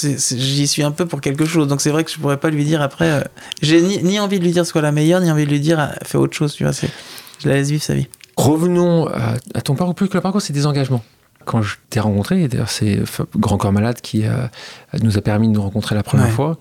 euh, 0.05 0.17
j'y 0.37 0.67
suis 0.67 0.83
un 0.83 0.91
peu 0.91 1.07
pour 1.07 1.21
quelque 1.21 1.45
chose 1.45 1.69
donc 1.69 1.81
c'est 1.81 1.91
vrai 1.91 2.05
que 2.05 2.11
je 2.11 2.19
pourrais 2.19 2.39
pas 2.39 2.51
lui 2.51 2.65
dire 2.65 2.83
après 2.83 3.11
euh, 3.11 3.21
j'ai 3.63 3.81
ni, 3.83 4.03
ni 4.03 4.19
envie 4.21 4.39
de 4.39 4.45
lui 4.45 4.53
dire 4.53 4.67
soit 4.67 4.83
la 4.83 4.93
meilleure 4.93 5.21
ni 5.21 5.31
envie 5.31 5.45
de 5.45 5.51
lui 5.51 5.61
dire 5.61 5.81
euh, 5.81 5.87
fais 6.05 6.19
autre 6.19 6.37
chose 6.37 6.55
tu 6.55 6.65
vois 6.65 6.73
je 6.73 7.49
la 7.49 7.55
laisse 7.57 7.71
vivre 7.71 7.83
sa 7.83 7.95
vie 7.95 8.09
Revenons 8.37 9.09
à, 9.09 9.35
à 9.55 9.61
ton 9.63 9.75
parcours. 9.75 9.97
Plus 9.97 10.09
que 10.09 10.15
le 10.15 10.21
parcours, 10.21 10.41
c'est 10.41 10.53
des 10.53 10.65
engagements. 10.65 11.03
Quand 11.49 11.63
je 11.63 11.77
t'ai 11.89 11.99
rencontré, 12.01 12.47
d'ailleurs 12.49 12.69
c'est 12.69 13.01
Grand 13.37 13.57
Corps 13.57 13.73
Malade 13.73 14.01
qui 14.03 14.27
euh, 14.27 14.47
nous 15.03 15.17
a 15.17 15.23
permis 15.23 15.49
de 15.49 15.55
nous 15.55 15.63
rencontrer 15.63 15.95
la 15.95 16.03
première 16.03 16.27
Ouais. 16.27 16.33
fois, 16.33 16.59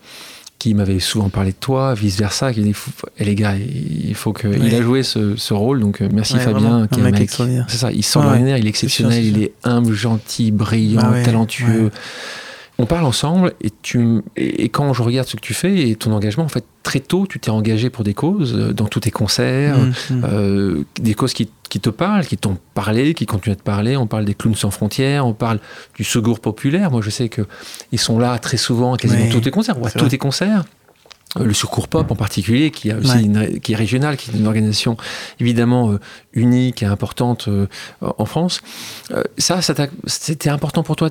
qui 0.60 0.74
m'avait 0.74 1.00
souvent 1.00 1.30
parlé 1.30 1.52
de 1.52 1.58
toi, 1.58 1.94
vice 1.94 2.18
versa, 2.18 2.54
qui 2.54 2.62
dit 2.62 2.74
eh, 3.20 3.24
les 3.26 3.36
gars, 3.36 3.56
il 3.58 4.16
faut 4.16 4.32
que 4.32 4.48
Ouais. 4.48 4.58
il 4.64 4.74
a 4.74 4.82
joué 4.82 5.04
ce, 5.04 5.36
ce 5.36 5.54
rôle, 5.54 5.82
donc 5.82 6.02
euh, 6.02 6.08
merci 6.14 6.36
Ouais, 6.36 6.40
Fabien, 6.40 6.88
qui 6.88 7.00
un 7.02 7.04
est 7.06 7.08
un 7.08 7.12
mec 7.12 7.30
c'est 7.68 7.78
ça, 7.78 7.92
il 7.92 8.04
sort 8.04 8.24
de 8.24 8.38
il 8.58 8.66
est 8.66 8.70
exceptionnel, 8.70 9.24
sûr, 9.24 9.34
il 9.38 9.44
est 9.44 9.54
humble, 9.66 9.94
gentil, 9.94 10.52
brillant, 10.52 11.02
Ah 11.14 11.22
talentueux. 11.24 11.92
On 12.80 12.86
parle 12.86 13.06
ensemble 13.06 13.54
et, 13.62 13.72
tu, 13.82 14.22
et 14.36 14.70
quand 14.70 14.94
je 14.94 15.02
regarde 15.02 15.28
ce 15.28 15.36
que 15.36 15.42
tu 15.42 15.56
fais 15.56 15.90
et 15.90 15.96
ton 15.96 16.12
engagement, 16.12 16.44
en 16.44 16.50
fait, 16.50 16.64
très 16.84 17.00
tôt, 17.00 17.26
tu 17.28 17.40
t'es 17.40 17.50
engagé 17.50 17.90
pour 17.90 18.04
des 18.04 18.14
causes, 18.14 18.56
euh, 18.56 18.72
dans 18.72 18.86
tous 18.86 19.00
tes 19.02 19.12
concerts, 19.12 19.78
Mm, 19.78 19.92
mm. 20.10 20.22
euh, 20.26 20.84
des 21.02 21.16
causes 21.16 21.34
qui, 21.34 21.50
qui 21.70 21.80
te 21.80 21.90
parlent, 21.90 22.26
qui 22.26 22.38
t'ont 22.38 22.58
parlé, 22.76 23.14
qui 23.14 23.26
continuent 23.26 23.54
à 23.54 23.56
te 23.56 23.64
parler. 23.64 23.98
On 23.98 24.06
parle 24.06 24.26
des 24.26 24.36
clowns 24.36 24.56
sans 24.56 24.72
frontières, 24.72 25.26
on 25.26 25.34
parle 25.34 25.60
du 25.96 26.04
secours 26.04 26.40
populaire. 26.40 26.92
Moi, 26.92 27.02
je 27.02 27.10
sais 27.10 27.30
que 27.30 27.42
ils 27.92 28.00
sont 28.00 28.20
là 28.20 28.38
très 28.38 28.58
souvent 28.58 28.94
à 28.94 28.98
quasiment 28.98 29.24
Oui, 29.24 29.30
tous 29.30 29.42
tes 29.42 29.52
concerts, 29.52 29.76
à 29.84 29.90
tous 29.90 30.10
tes 30.10 30.18
concerts. 30.18 30.64
Euh, 31.40 31.46
Le 31.46 31.54
Secours 31.54 31.88
Pop 31.88 32.10
en 32.12 32.16
particulier, 32.16 32.72
qui, 32.72 32.92
a 32.92 32.98
aussi 32.98 33.12
Ouais. 33.12 33.22
une- 33.24 33.60
qui 33.60 33.74
est 33.74 33.76
régionale, 33.76 34.18
qui 34.18 34.32
est 34.32 34.38
une 34.38 34.48
organisation 34.48 34.98
évidemment 35.40 35.92
euh, 35.92 36.00
unique 36.34 36.84
et 36.84 36.86
importante 36.86 37.48
euh, 37.48 37.68
en 38.02 38.26
France. 38.26 38.62
Euh, 39.12 39.24
ça, 39.38 39.62
ça 39.62 39.74
t'a- 39.74 39.88
c'était 40.06 40.50
important 40.50 40.84
pour 40.84 40.96
toi 40.96 41.10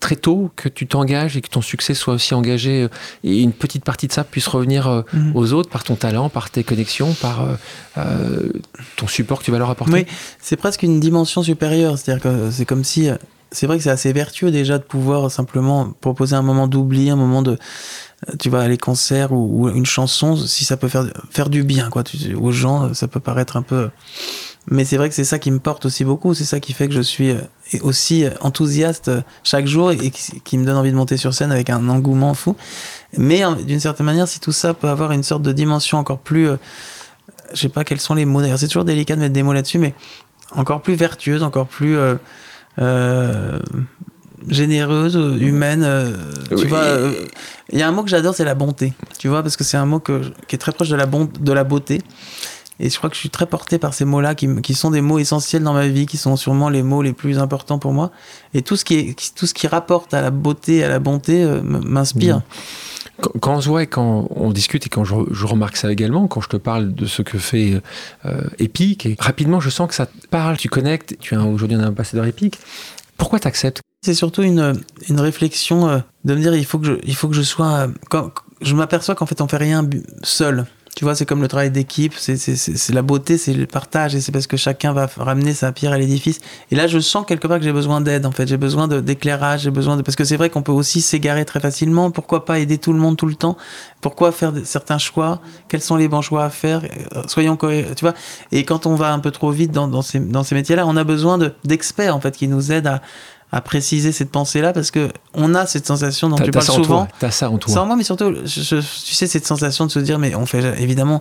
très 0.00 0.16
tôt 0.16 0.50
que 0.56 0.68
tu 0.68 0.86
t'engages 0.86 1.36
et 1.36 1.40
que 1.42 1.48
ton 1.48 1.60
succès 1.60 1.92
soit 1.94 2.14
aussi 2.14 2.32
engagé 2.34 2.88
et 3.22 3.40
une 3.42 3.52
petite 3.52 3.84
partie 3.84 4.06
de 4.08 4.12
ça 4.12 4.24
puisse 4.24 4.46
revenir 4.48 5.04
Mhm. 5.12 5.32
aux 5.34 5.52
autres 5.52 5.68
par 5.70 5.84
ton 5.84 5.94
talent, 5.94 6.28
par 6.30 6.50
tes 6.50 6.64
connexions, 6.64 7.12
par 7.20 7.46
ton 8.96 9.06
support 9.06 9.40
que 9.40 9.44
tu 9.44 9.50
vas 9.50 9.58
leur 9.58 9.70
apporter? 9.70 9.92
Oui, 9.92 10.06
c'est 10.40 10.56
presque 10.56 10.82
une 10.82 11.00
dimension 11.00 11.42
supérieure. 11.42 11.98
C'est-à-dire 11.98 12.22
que 12.22 12.50
c'est 12.50 12.64
comme 12.64 12.84
si. 12.84 13.08
C'est 13.52 13.66
vrai 13.66 13.78
que 13.78 13.82
c'est 13.82 13.90
assez 13.90 14.12
vertueux 14.12 14.52
déjà 14.52 14.78
de 14.78 14.84
pouvoir 14.84 15.28
simplement 15.28 15.92
proposer 16.00 16.36
un 16.36 16.42
moment 16.42 16.68
d'oubli, 16.68 17.10
un 17.10 17.16
moment 17.16 17.42
de. 17.42 17.58
Tu 18.38 18.50
vois, 18.50 18.68
les 18.68 18.76
concerts 18.76 19.32
ou, 19.32 19.68
une 19.68 19.86
chanson, 19.86 20.36
si 20.36 20.64
ça 20.64 20.76
peut 20.76 20.88
faire, 20.88 21.06
faire 21.30 21.48
du 21.48 21.62
bien, 21.62 21.88
quoi. 21.88 22.04
Aux 22.38 22.52
gens, 22.52 22.92
ça 22.92 23.08
peut 23.08 23.20
paraître 23.20 23.56
un 23.56 23.62
peu. 23.62 23.90
Mais 24.66 24.84
c'est 24.84 24.96
vrai 24.96 25.08
que 25.08 25.14
c'est 25.14 25.24
ça 25.24 25.38
qui 25.38 25.50
me 25.50 25.58
porte 25.58 25.86
aussi 25.86 26.04
beaucoup. 26.04 26.34
C'est 26.34 26.44
ça 26.44 26.60
qui 26.60 26.72
fait 26.72 26.86
que 26.86 26.94
je 26.94 27.00
suis 27.00 27.30
euh, 27.30 27.40
aussi 27.82 28.26
enthousiaste 28.40 29.10
chaque 29.42 29.66
jour 29.66 29.90
et 29.90 30.10
qui, 30.10 30.58
me 30.58 30.64
donne 30.64 30.76
envie 30.76 30.90
de 30.90 30.96
monter 30.96 31.16
sur 31.16 31.32
scène 31.32 31.50
avec 31.50 31.70
un 31.70 31.88
engouement 31.88 32.34
fou. 32.34 32.56
Mais 33.16 33.42
d'une 33.64 33.80
certaine 33.80 34.06
manière, 34.06 34.28
si 34.28 34.38
tout 34.38 34.52
ça 34.52 34.74
peut 34.74 34.88
avoir 34.88 35.12
une 35.12 35.22
sorte 35.22 35.42
de 35.42 35.52
dimension 35.52 35.98
encore 35.98 36.18
plus. 36.18 36.48
euh, 36.48 36.56
je 37.52 37.60
sais 37.62 37.68
pas 37.68 37.84
quels 37.84 38.00
sont 38.00 38.14
les 38.14 38.26
mots 38.26 38.40
d'ailleurs, 38.40 38.58
c'est 38.58 38.68
toujours 38.68 38.84
délicat 38.84 39.16
de 39.16 39.20
mettre 39.20 39.32
des 39.32 39.42
mots 39.42 39.52
là-dessus, 39.52 39.78
mais 39.78 39.94
encore 40.54 40.82
plus 40.82 40.94
vertueuse, 40.94 41.42
encore 41.42 41.66
plus 41.66 41.96
euh, 41.96 43.58
généreuse, 44.48 45.16
humaine. 45.40 45.82
euh, 45.84 46.12
Oui. 46.50 46.62
Tu 46.62 46.66
vois, 46.66 46.78
euh, 46.78 47.12
il 47.72 47.78
y 47.78 47.82
a 47.82 47.88
un 47.88 47.92
mot 47.92 48.02
que 48.02 48.10
j'adore, 48.10 48.34
c'est 48.34 48.44
la 48.44 48.54
bonté. 48.54 48.92
Tu 49.18 49.28
vois, 49.28 49.42
parce 49.42 49.56
que 49.56 49.64
c'est 49.64 49.76
un 49.76 49.86
mot 49.86 50.00
que, 50.00 50.22
qui 50.48 50.54
est 50.56 50.58
très 50.58 50.72
proche 50.72 50.88
de 50.88 50.96
la, 50.96 51.06
bon, 51.06 51.28
de 51.40 51.52
la 51.52 51.64
beauté. 51.64 52.00
Et 52.82 52.88
je 52.88 52.96
crois 52.96 53.10
que 53.10 53.14
je 53.14 53.20
suis 53.20 53.28
très 53.28 53.44
porté 53.44 53.78
par 53.78 53.92
ces 53.92 54.06
mots-là, 54.06 54.34
qui, 54.34 54.48
qui 54.62 54.72
sont 54.72 54.90
des 54.90 55.02
mots 55.02 55.18
essentiels 55.18 55.62
dans 55.62 55.74
ma 55.74 55.86
vie, 55.86 56.06
qui 56.06 56.16
sont 56.16 56.36
sûrement 56.36 56.70
les 56.70 56.82
mots 56.82 57.02
les 57.02 57.12
plus 57.12 57.38
importants 57.38 57.78
pour 57.78 57.92
moi. 57.92 58.10
Et 58.54 58.62
tout 58.62 58.74
ce 58.76 58.86
qui, 58.86 58.94
est, 58.94 59.34
tout 59.34 59.46
ce 59.46 59.52
qui 59.52 59.66
rapporte 59.66 60.14
à 60.14 60.22
la 60.22 60.30
beauté, 60.30 60.82
à 60.82 60.88
la 60.88 60.98
bonté, 60.98 61.44
euh, 61.44 61.60
m'inspire. 61.62 62.36
Mhm. 62.36 62.42
Quand, 63.20 63.30
quand 63.38 63.54
on 63.56 63.60
se 63.60 63.68
voit 63.68 63.82
et 63.82 63.86
quand 63.86 64.28
on 64.34 64.50
discute 64.50 64.86
et 64.86 64.88
quand 64.88 65.04
je, 65.04 65.14
je 65.30 65.44
remarque 65.46 65.76
ça 65.76 65.92
également, 65.92 66.26
quand 66.26 66.40
je 66.40 66.48
te 66.48 66.56
parle 66.56 66.94
de 66.94 67.04
ce 67.04 67.20
que 67.20 67.36
fait 67.38 67.82
euh, 68.24 68.40
Epic, 68.58 69.04
et 69.04 69.14
rapidement 69.18 69.60
je 69.60 69.68
sens 69.68 69.86
que 69.86 69.94
ça 69.94 70.06
te 70.06 70.26
parle, 70.28 70.56
tu 70.56 70.70
connectes, 70.70 71.16
tu 71.20 71.34
es 71.34 71.36
aujourd'hui 71.36 71.76
un 71.76 71.86
ambassadeur 71.86 72.24
Epic. 72.24 72.58
Pourquoi 73.18 73.38
tu 73.38 73.46
acceptes 73.46 73.82
C'est 74.02 74.14
surtout 74.14 74.42
une, 74.42 74.80
une 75.10 75.20
réflexion 75.20 75.88
euh, 75.88 75.98
de 76.24 76.34
me 76.34 76.40
dire 76.40 76.54
il 76.54 76.64
faut 76.64 76.78
que 76.78 76.86
je, 76.86 76.92
il 77.04 77.14
faut 77.14 77.28
que 77.28 77.34
je 77.34 77.42
sois. 77.42 77.66
euh, 77.72 77.88
Quand, 78.08 78.30
je 78.62 78.74
m'aperçois 78.74 79.14
qu'en 79.14 79.26
fait 79.26 79.40
on 79.42 79.48
fait 79.48 79.58
rien 79.58 79.88
seul. 80.22 80.66
Tu 80.96 81.04
vois, 81.04 81.14
c'est 81.14 81.24
comme 81.24 81.40
le 81.40 81.46
travail 81.46 81.70
d'équipe, 81.70 82.14
c'est 82.16 82.36
la 82.92 83.02
beauté, 83.02 83.38
c'est 83.38 83.54
le 83.54 83.66
partage, 83.66 84.16
et 84.16 84.20
c'est 84.20 84.32
parce 84.32 84.48
que 84.48 84.56
chacun 84.56 84.92
va 84.92 85.08
ramener 85.16 85.54
sa 85.54 85.70
pierre 85.70 85.92
à 85.92 85.98
l'édifice. 85.98 86.40
Et 86.72 86.74
là, 86.76 86.88
je 86.88 86.98
sens 86.98 87.24
quelque 87.24 87.46
part 87.46 87.58
que 87.58 87.64
j'ai 87.64 87.72
besoin 87.72 88.00
d'aide, 88.00 88.26
en 88.26 88.32
fait. 88.32 88.48
J'ai 88.48 88.56
besoin 88.56 88.88
d'éclairage, 88.88 89.62
j'ai 89.62 89.70
besoin 89.70 89.96
de. 89.96 90.02
Parce 90.02 90.16
que 90.16 90.24
c'est 90.24 90.36
vrai 90.36 90.50
qu'on 90.50 90.62
peut 90.62 90.72
aussi 90.72 91.00
s'égarer 91.00 91.44
très 91.44 91.60
facilement. 91.60 92.10
Pourquoi 92.10 92.44
pas 92.44 92.58
aider 92.58 92.76
tout 92.78 92.92
le 92.92 92.98
monde 92.98 93.16
tout 93.16 93.26
le 93.26 93.36
temps? 93.36 93.56
Pourquoi 94.00 94.32
faire 94.32 94.52
certains 94.64 94.98
choix? 94.98 95.40
Quels 95.68 95.80
sont 95.80 95.94
les 95.94 96.08
bons 96.08 96.22
choix 96.22 96.44
à 96.44 96.50
faire? 96.50 96.82
Euh, 97.14 97.22
Soyons 97.28 97.56
cohérents, 97.56 97.94
tu 97.94 98.04
vois. 98.04 98.14
Et 98.50 98.64
quand 98.64 98.84
on 98.84 98.96
va 98.96 99.12
un 99.12 99.20
peu 99.20 99.30
trop 99.30 99.52
vite 99.52 99.70
dans, 99.70 99.86
dans 99.86 100.02
ces, 100.02 100.18
dans 100.18 100.42
ces 100.42 100.56
métiers-là, 100.56 100.86
on 100.88 100.96
a 100.96 101.04
besoin 101.04 101.38
de- 101.38 101.54
d'experts, 101.64 102.16
en 102.16 102.20
fait, 102.20 102.36
qui 102.36 102.48
nous 102.48 102.72
aident 102.72 102.88
à, 102.88 103.00
à 103.52 103.60
préciser 103.60 104.12
cette 104.12 104.30
pensée-là, 104.30 104.72
parce 104.72 104.90
que 104.92 105.08
on 105.34 105.54
a 105.56 105.66
cette 105.66 105.84
sensation 105.86 106.28
dont 106.28 106.36
tu 106.36 106.50
parles 106.52 106.64
souvent. 106.64 107.08
t'as 107.18 107.30
ça 107.32 107.50
en 107.50 107.58
toi. 107.58 107.74
Ça 107.74 107.82
en 107.82 107.86
moi, 107.86 107.96
mais 107.96 108.04
surtout, 108.04 108.32
je- 108.44 108.62
je- 108.62 108.76
tu 109.04 109.14
sais, 109.14 109.26
cette 109.26 109.44
sensation 109.46 109.86
de 109.86 109.90
se 109.90 109.98
dire, 109.98 110.18
mais 110.20 110.34
on 110.36 110.46
fait 110.46 110.80
évidemment 110.80 111.20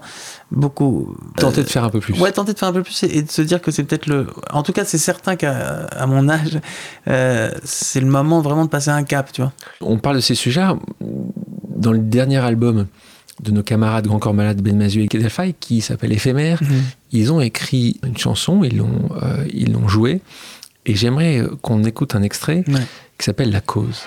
beaucoup. 0.52 1.16
Tenter 1.38 1.62
euh, 1.62 1.64
de 1.64 1.70
faire 1.70 1.84
un 1.84 1.90
peu 1.90 2.00
plus. 2.00 2.14
Ouais, 2.20 2.32
tenter 2.32 2.54
de 2.54 2.60
faire 2.60 2.70
un 2.70 2.74
peu 2.74 2.84
plus 2.84 3.02
et, 3.04 3.18
et 3.18 3.22
de 3.24 3.32
se 3.32 3.42
dire 3.42 3.62
que 3.62 3.72
c'est 3.72 3.84
peut-être 3.84 4.06
le. 4.08 4.28
En 4.52 4.62
tout 4.64 4.74
cas, 4.74 4.86
c'est 4.86 4.98
certain 5.00 5.36
qu'à 5.36 5.86
à 5.88 6.06
mon 6.06 6.30
âge, 6.30 6.60
euh, 7.08 7.52
c'est 7.64 8.00
le 8.02 8.08
moment 8.08 8.42
vraiment 8.42 8.66
de 8.66 8.70
passer 8.70 8.90
un 8.92 9.04
cap, 9.04 9.32
tu 9.32 9.42
vois. 9.42 9.52
On 9.82 9.98
parle 9.98 10.18
de 10.18 10.22
ces 10.22 10.36
sujets 10.36 10.68
dans 11.76 11.92
le 11.92 12.00
dernier 12.00 12.38
album 12.38 12.88
de 13.42 13.52
nos 13.52 13.64
camarades 13.64 14.06
Grand 14.06 14.20
Corps 14.20 14.34
Malade, 14.34 14.62
Ben 14.62 14.76
Mazu 14.78 15.02
et 15.04 15.08
Kedelfai, 15.08 15.56
qui 15.60 15.80
s'appelle 15.82 16.12
Éphémère. 16.12 16.60
Ils 17.12 17.32
ont 17.32 17.40
écrit 17.40 18.00
une 18.06 18.18
chanson, 18.18 18.64
ils 18.64 18.78
l'ont 18.78 19.10
euh, 19.24 19.46
ils 19.54 19.72
l'ont 19.72 19.88
jouée, 19.88 20.22
et 20.90 20.96
j'aimerais 20.96 21.38
euh, 21.38 21.56
qu'on 21.62 21.84
écoute 21.84 22.16
un 22.16 22.24
extrait 22.24 22.64
Ouais. 22.68 22.82
qui 23.20 23.26
s'appelle 23.26 23.52
La 23.52 23.62
Cause. 23.62 24.02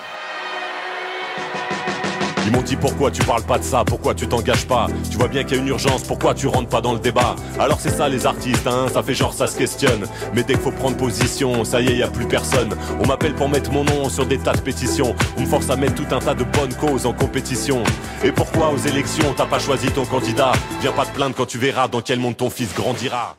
Ils 2.45 2.51
m'ont 2.51 2.61
dit 2.61 2.75
pourquoi 2.75 3.09
tu 3.09 3.23
parles 3.23 3.43
pas 3.43 3.57
de 3.57 3.63
ça, 3.63 3.85
pourquoi 3.85 4.13
tu 4.13 4.27
t'engages 4.27 4.67
pas? 4.67 4.87
Tu 5.09 5.15
vois 5.17 5.29
bien 5.29 5.45
qu'il 5.45 5.55
y 5.55 5.59
a 5.59 5.63
une 5.63 5.69
urgence, 5.69 6.03
pourquoi 6.03 6.33
tu 6.33 6.47
rentres 6.47 6.67
pas 6.67 6.81
dans 6.81 6.91
le 6.91 6.99
débat? 6.99 7.37
Alors 7.57 7.79
c'est 7.79 7.89
ça 7.89 8.09
les 8.09 8.25
artistes, 8.25 8.67
hein, 8.67 8.87
ça 8.93 9.01
fait 9.01 9.13
genre 9.13 9.33
ça 9.33 9.47
se 9.47 9.57
questionne. 9.57 10.03
Mais 10.35 10.43
dès 10.43 10.55
qu'il 10.55 10.61
faut 10.61 10.71
prendre 10.71 10.97
position, 10.97 11.63
ça 11.63 11.79
y 11.79 11.87
est, 11.87 11.95
y 11.95 12.03
a 12.03 12.09
plus 12.09 12.27
personne. 12.27 12.75
On 13.01 13.07
m'appelle 13.07 13.33
pour 13.33 13.47
mettre 13.47 13.71
mon 13.71 13.85
nom 13.85 14.09
sur 14.09 14.25
des 14.25 14.37
tas 14.39 14.51
de 14.51 14.59
pétitions. 14.59 15.15
On 15.37 15.41
me 15.41 15.45
force 15.45 15.69
à 15.69 15.77
mettre 15.77 15.95
tout 15.95 16.13
un 16.13 16.19
tas 16.19 16.35
de 16.35 16.43
bonnes 16.43 16.73
causes 16.75 17.05
en 17.05 17.13
compétition. 17.13 17.81
Et 18.25 18.33
pourquoi 18.33 18.71
aux 18.71 18.77
élections 18.77 19.33
t'as 19.37 19.45
pas 19.45 19.59
choisi 19.59 19.87
ton 19.91 20.03
candidat? 20.05 20.51
Viens 20.81 20.91
pas 20.91 21.05
te 21.05 21.15
plaindre 21.15 21.35
quand 21.37 21.45
tu 21.45 21.57
verras 21.57 21.87
dans 21.87 22.01
quel 22.01 22.19
monde 22.19 22.35
ton 22.35 22.49
fils 22.49 22.75
grandira. 22.75 23.37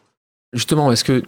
Justement, 0.54 0.90
est-ce 0.92 1.04
que 1.04 1.22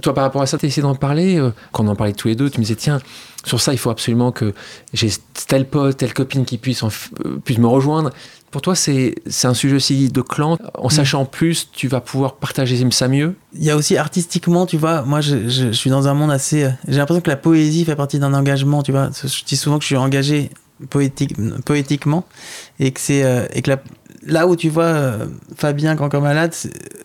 toi, 0.00 0.14
par 0.14 0.24
rapport 0.24 0.40
à 0.42 0.46
ça, 0.46 0.56
tu 0.58 0.64
as 0.66 0.68
essayé 0.68 0.82
d'en 0.82 0.94
parler 0.94 1.38
euh, 1.38 1.50
Quand 1.72 1.84
on 1.84 1.88
en 1.88 1.96
parlait 1.96 2.14
tous 2.14 2.28
les 2.28 2.34
deux, 2.34 2.48
tu 2.48 2.58
me 2.58 2.64
disais, 2.64 2.76
tiens, 2.76 3.00
sur 3.44 3.60
ça, 3.60 3.72
il 3.72 3.78
faut 3.78 3.90
absolument 3.90 4.32
que 4.32 4.54
j'ai 4.94 5.10
tel 5.48 5.66
pote, 5.68 5.96
telle 5.98 6.14
copine 6.14 6.44
qui 6.44 6.56
puisse, 6.58 6.82
en 6.82 6.88
euh, 7.26 7.38
puisse 7.44 7.58
me 7.58 7.66
rejoindre. 7.66 8.10
Pour 8.50 8.60
toi, 8.62 8.74
c'est 8.74 9.14
un 9.44 9.54
sujet 9.54 9.76
aussi 9.76 10.08
de 10.10 10.20
clan. 10.20 10.58
En 10.74 10.88
sachant 10.90 11.24
plus, 11.24 11.70
tu 11.72 11.88
vas 11.88 12.00
pouvoir 12.02 12.36
partager 12.36 12.76
ça 12.90 13.08
mieux. 13.08 13.34
Il 13.54 13.64
y 13.64 13.70
a 13.70 13.76
aussi 13.76 13.96
artistiquement, 13.96 14.66
tu 14.66 14.76
vois, 14.76 15.02
moi 15.02 15.20
je, 15.22 15.48
je- 15.48 15.68
je 15.68 15.72
suis 15.72 15.88
dans 15.88 16.06
un 16.06 16.12
monde 16.14 16.30
assez. 16.30 16.64
euh, 16.64 16.70
J'ai 16.86 16.98
l'impression 16.98 17.22
que 17.22 17.30
la 17.30 17.36
poésie 17.36 17.84
fait 17.86 17.96
partie 17.96 18.18
d'un 18.18 18.34
engagement, 18.34 18.82
tu 18.82 18.92
vois. 18.92 19.08
Je 19.22 19.44
dis 19.44 19.56
souvent 19.56 19.76
que 19.78 19.82
je 19.84 19.86
suis 19.86 19.96
engagé 19.96 20.50
poétique, 20.90 21.34
poétiquement 21.64 22.24
et 22.78 22.90
que 22.90 23.00
c'est 23.00 23.22
euh, 23.24 23.46
et 23.54 23.62
que 23.62 23.70
la- 23.70 23.82
là 24.26 24.46
où 24.46 24.56
tu 24.56 24.68
vois 24.68 24.84
euh, 24.84 25.26
Fabien 25.56 25.96
quand 25.96 26.08
comme 26.08 26.22
malade 26.24 26.54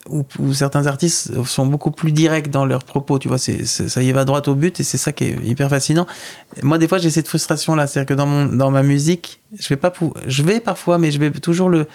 ou, 0.09 0.23
ou 0.39 0.53
certains 0.53 0.85
artistes 0.87 1.31
sont 1.45 1.65
beaucoup 1.65 1.91
plus 1.91 2.11
directs 2.11 2.49
dans 2.49 2.65
leurs 2.65 2.83
propos, 2.83 3.19
tu 3.19 3.27
vois, 3.27 3.37
c'est 3.37 3.65
ça 3.65 4.01
y 4.03 4.11
va 4.11 4.23
droit 4.25 4.41
au 4.47 4.55
but 4.55 4.79
et 4.79 4.83
c'est 4.83 4.97
ça 4.97 5.11
qui 5.11 5.25
est 5.25 5.37
hyper 5.43 5.69
fascinant. 5.69 6.05
Moi 6.63 6.77
des 6.77 6.87
fois 6.87 6.97
j'ai 6.97 7.09
cette 7.09 7.27
frustration 7.27 7.75
là, 7.75 7.87
c'est-à-dire 7.87 8.07
que 8.07 8.13
dans 8.13 8.27
mon 8.27 8.45
dans 8.45 8.71
ma 8.71 8.83
musique, 8.83 9.41
je 9.59 9.67
vais 9.69 9.77
pas 9.77 9.91
pou- 9.91 10.13
je 10.27 10.43
vais 10.43 10.59
parfois 10.59 10.97
mais 10.97 11.11
je 11.11 11.19
vais 11.19 11.31
toujours 11.31 11.69
le 11.69 11.87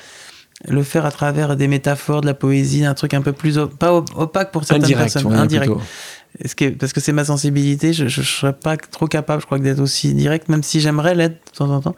le 0.68 0.82
faire 0.84 1.04
à 1.06 1.10
travers 1.10 1.56
des 1.56 1.66
métaphores, 1.66 2.20
de 2.20 2.26
la 2.26 2.34
poésie, 2.34 2.84
un 2.84 2.94
truc 2.94 3.14
un 3.14 3.22
peu 3.22 3.32
plus 3.32 3.58
op- 3.58 3.76
pas 3.76 3.92
op- 3.94 4.10
opaque 4.16 4.52
pour 4.52 4.62
certaines 4.64 4.84
Indirect, 4.84 5.12
personnes, 5.14 5.32
indirect. 5.34 5.72
parce 6.78 6.92
que 6.92 7.00
c'est 7.00 7.12
ma 7.12 7.24
sensibilité, 7.24 7.92
je, 7.92 8.06
je 8.06 8.22
serais 8.22 8.52
pas 8.52 8.76
trop 8.76 9.06
capable, 9.08 9.40
je 9.40 9.46
crois, 9.46 9.58
d'être 9.58 9.80
aussi 9.80 10.14
direct, 10.14 10.48
même 10.48 10.62
si 10.62 10.80
j'aimerais 10.80 11.14
l'être 11.16 11.34
de 11.52 11.56
temps 11.58 11.70
en 11.70 11.80
temps. 11.80 11.96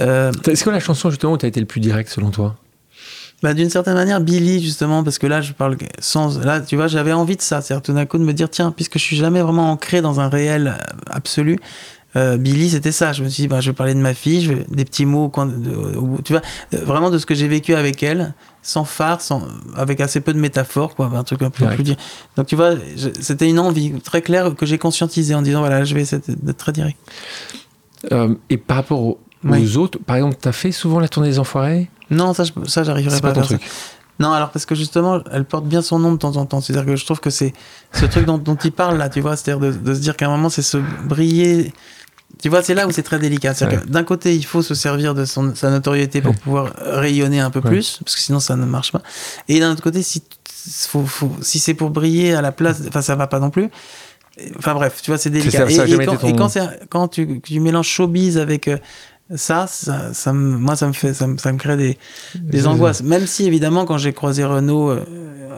Euh, 0.00 0.32
Est-ce 0.46 0.64
que 0.64 0.70
la 0.70 0.80
chanson, 0.80 1.10
justement, 1.10 1.32
où 1.32 1.38
tu 1.38 1.46
as 1.46 1.48
été 1.48 1.60
le 1.60 1.66
plus 1.66 1.80
direct 1.80 2.08
selon 2.08 2.30
toi? 2.30 2.56
Bah, 3.42 3.52
d'une 3.52 3.70
certaine 3.70 3.94
manière, 3.94 4.20
Billy, 4.20 4.62
justement, 4.62 5.04
parce 5.04 5.18
que 5.18 5.26
là, 5.26 5.40
je 5.40 5.52
parle 5.52 5.76
sans. 5.98 6.38
Là, 6.38 6.60
tu 6.60 6.76
vois, 6.76 6.86
j'avais 6.86 7.12
envie 7.12 7.36
de 7.36 7.42
ça. 7.42 7.60
C'est-à-dire, 7.60 7.82
tout 7.82 7.92
d'un 7.92 8.06
coup, 8.06 8.18
de 8.18 8.24
me 8.24 8.32
dire, 8.32 8.48
tiens, 8.48 8.70
puisque 8.70 8.98
je 8.98 9.04
suis 9.04 9.16
jamais 9.16 9.42
vraiment 9.42 9.70
ancré 9.70 10.00
dans 10.00 10.20
un 10.20 10.28
réel 10.28 10.78
absolu, 11.10 11.58
euh, 12.16 12.36
Billy, 12.36 12.70
c'était 12.70 12.92
ça. 12.92 13.12
Je 13.12 13.24
me 13.24 13.28
suis 13.28 13.42
dit, 13.42 13.48
bah, 13.48 13.60
je 13.60 13.70
vais 13.70 13.74
parler 13.74 13.94
de 13.94 13.98
ma 13.98 14.14
fille, 14.14 14.40
je 14.40 14.52
vais, 14.52 14.66
des 14.70 14.84
petits 14.84 15.04
mots, 15.04 15.30
tu 16.24 16.32
vois, 16.32 16.42
euh, 16.72 16.84
vraiment 16.84 17.10
de 17.10 17.18
ce 17.18 17.26
que 17.26 17.34
j'ai 17.34 17.48
vécu 17.48 17.74
avec 17.74 18.02
elle, 18.02 18.34
sans 18.62 18.84
phare, 18.84 19.20
sans, 19.20 19.42
avec 19.76 20.00
assez 20.00 20.20
peu 20.20 20.32
de 20.32 20.38
métaphores, 20.38 20.94
quoi, 20.94 21.10
un 21.12 21.24
truc 21.24 21.42
un 21.42 21.50
peu 21.50 21.66
plus 21.66 21.82
dire. 21.82 21.96
Donc, 22.36 22.46
tu 22.46 22.56
vois, 22.56 22.74
c'était 23.20 23.48
une 23.48 23.58
envie 23.58 23.92
très 24.00 24.22
claire 24.22 24.54
que 24.54 24.64
j'ai 24.64 24.78
conscientisée 24.78 25.34
en 25.34 25.42
disant, 25.42 25.60
voilà, 25.60 25.84
je 25.84 25.94
vais 25.94 26.02
essayer 26.02 26.22
d'être 26.26 26.56
très 26.56 26.72
direct. 26.72 26.98
Euh, 28.12 28.34
et 28.48 28.58
par 28.58 28.76
rapport 28.76 29.18
aux, 29.44 29.76
autres, 29.76 29.98
par 29.98 30.16
exemple, 30.16 30.36
tu 30.40 30.48
as 30.48 30.52
fait 30.52 30.72
souvent 30.72 31.00
la 31.00 31.08
tournée 31.08 31.28
des 31.28 31.38
Enfoirés? 31.38 31.90
Non, 32.10 32.34
ça, 32.34 32.44
ça 32.66 32.84
j'arriverai 32.84 33.20
pas, 33.20 33.30
à 33.30 33.42
faire 33.42 33.58
Non, 34.20 34.32
alors 34.32 34.50
parce 34.50 34.66
que 34.66 34.74
justement, 34.74 35.20
elle 35.32 35.44
porte 35.44 35.66
bien 35.66 35.82
son 35.82 35.98
nom 35.98 36.12
de 36.12 36.18
temps 36.18 36.36
en 36.36 36.46
temps. 36.46 36.60
C'est-à-dire 36.60 36.86
que 36.86 36.96
je 36.96 37.04
trouve 37.04 37.20
que 37.20 37.30
c'est 37.30 37.52
ce 37.92 38.06
truc 38.06 38.26
dont, 38.26 38.38
dont 38.38 38.56
il 38.56 38.72
parle 38.72 38.96
là, 38.96 39.08
tu 39.08 39.20
vois, 39.20 39.36
c'est-à-dire 39.36 39.72
de, 39.72 39.94
se 39.94 40.00
dire 40.00 40.16
qu'à 40.16 40.26
un 40.26 40.30
moment, 40.30 40.48
c'est 40.48 40.62
se 40.62 40.78
briller. 41.06 41.72
Tu 42.42 42.48
vois, 42.48 42.62
c'est 42.62 42.74
là 42.74 42.86
où 42.86 42.90
c'est 42.90 43.02
très 43.02 43.18
délicat. 43.18 43.54
D'un 43.86 44.04
côté, 44.04 44.34
il 44.34 44.44
faut 44.44 44.62
se 44.62 44.74
servir 44.74 45.14
de 45.14 45.24
son, 45.24 45.54
sa 45.54 45.70
notoriété 45.70 46.20
pour 46.20 46.34
pouvoir 46.34 46.72
rayonner 46.78 47.40
un 47.40 47.50
peu 47.50 47.60
plus, 47.60 48.00
parce 48.04 48.16
que 48.16 48.20
sinon 48.20 48.40
ça 48.40 48.56
ne 48.56 48.64
marche 48.66 48.92
pas. 48.92 49.02
Et 49.48 49.60
d'un 49.60 49.72
autre 49.72 49.82
côté, 49.82 50.02
si, 50.02 50.22
faut, 50.88 51.04
faut, 51.06 51.30
si 51.42 51.58
c'est 51.58 51.74
pour 51.74 51.90
briller 51.90 52.34
à 52.34 52.42
la 52.42 52.52
place, 52.52 52.82
enfin, 52.88 53.02
ça 53.02 53.14
va 53.14 53.26
pas 53.26 53.38
non 53.38 53.50
plus. 53.50 53.70
Enfin 54.58 54.74
bref, 54.74 55.00
tu 55.00 55.10
vois, 55.10 55.18
c'est 55.18 55.30
délicat. 55.30 55.70
et, 55.70 55.74
et, 55.74 56.34
quand, 56.34 56.50
quand, 56.90 57.08
tu, 57.08 57.40
tu, 57.40 57.60
mélanges 57.60 57.86
showbiz 57.86 58.36
avec 58.36 58.66
euh, 58.66 58.78
ça, 59.34 59.66
ça, 59.66 60.12
ça 60.12 60.32
me, 60.32 60.58
moi, 60.58 60.76
ça 60.76 60.86
me 60.86 60.92
fait, 60.92 61.14
ça 61.14 61.26
me, 61.26 61.38
ça 61.38 61.52
me 61.52 61.58
crée 61.58 61.76
des, 61.76 61.98
des 62.34 62.66
angoisses. 62.66 63.02
Même 63.02 63.26
si, 63.26 63.46
évidemment, 63.46 63.86
quand 63.86 63.96
j'ai 63.96 64.12
croisé 64.12 64.44
Renault 64.44 64.90
euh, 64.90 65.04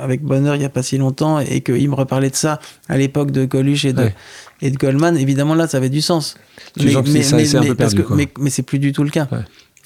avec 0.01 0.23
Bonheur 0.23 0.55
il 0.55 0.61
n'y 0.61 0.65
a 0.65 0.69
pas 0.69 0.83
si 0.83 0.99
longtemps 0.99 1.41
et 1.41 1.63
qu'il 1.63 1.89
me 1.89 1.95
reparlait 1.95 2.31
de 2.31 2.37
ça 2.37 2.61
à 2.89 2.97
l'époque 2.97 3.33
de 3.33 3.45
Coluche 3.45 3.85
et 3.85 3.93
de, 3.93 4.11
et 4.63 4.71
de 4.71 4.77
Goldman, 4.77 5.17
évidemment, 5.17 5.55
là, 5.55 5.67
ça 5.67 5.79
avait 5.79 5.89
du 5.89 6.01
sens. 6.01 6.37
mais, 6.77 6.85
mais, 6.95 7.23
mais, 8.11 8.29
mais, 8.39 8.51
c'est 8.51 8.63
plus 8.63 8.79
du 8.79 8.93
tout 8.93 9.03
le 9.03 9.11
cas. 9.11 9.27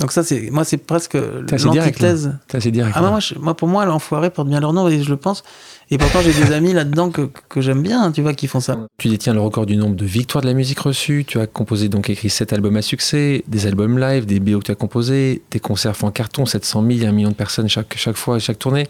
Donc 0.01 0.13
ça, 0.13 0.23
c'est 0.23 0.51
moi, 0.51 0.65
c'est 0.65 0.79
presque 0.79 1.15
l'antithèse. 1.15 2.37
C'est 2.49 2.71
direct. 2.71 2.97
Ah, 2.99 3.03
moi, 3.03 3.19
moi, 3.39 3.55
pour 3.55 3.69
moi, 3.69 3.85
l'enfoiré 3.85 4.31
porte 4.31 4.49
bien 4.49 4.59
leur 4.59 4.73
nom 4.73 4.89
et 4.89 5.03
je 5.03 5.11
le 5.11 5.17
pense. 5.17 5.43
Et 5.91 5.99
pourtant, 5.99 6.21
j'ai 6.23 6.33
des 6.33 6.53
amis 6.55 6.73
là-dedans 6.73 7.11
que, 7.11 7.29
que 7.49 7.61
j'aime 7.61 7.83
bien, 7.83 8.11
tu 8.11 8.23
vois, 8.23 8.33
qui 8.33 8.47
font 8.47 8.61
ça. 8.61 8.79
Tu 8.99 9.09
détiens 9.09 9.35
le 9.35 9.41
record 9.41 9.67
du 9.67 9.77
nombre 9.77 9.97
de 9.97 10.07
victoires 10.07 10.41
de 10.43 10.47
la 10.47 10.55
musique 10.55 10.79
reçue. 10.79 11.25
Tu 11.27 11.39
as 11.39 11.47
composé, 11.47 11.89
donc 11.89 12.09
écrit 12.09 12.31
7 12.31 12.53
albums 12.55 12.77
à 12.77 12.83
succès, 12.83 13.45
des 13.47 13.67
albums 13.67 13.99
live, 13.99 14.25
des 14.25 14.41
BO 14.41 14.61
que 14.61 14.65
tu 14.65 14.71
as 14.73 14.77
composés, 14.77 15.43
des 15.51 15.61
concerts 15.61 16.03
en 16.03 16.11
carton, 16.11 16.47
700 16.47 16.85
000, 16.91 17.09
1 17.09 17.13
million 17.13 17.31
de 17.31 17.35
personnes 17.35 17.69
chaque, 17.69 17.95
chaque 17.97 18.17
fois, 18.17 18.39
chaque 18.39 18.59
tournée, 18.59 18.89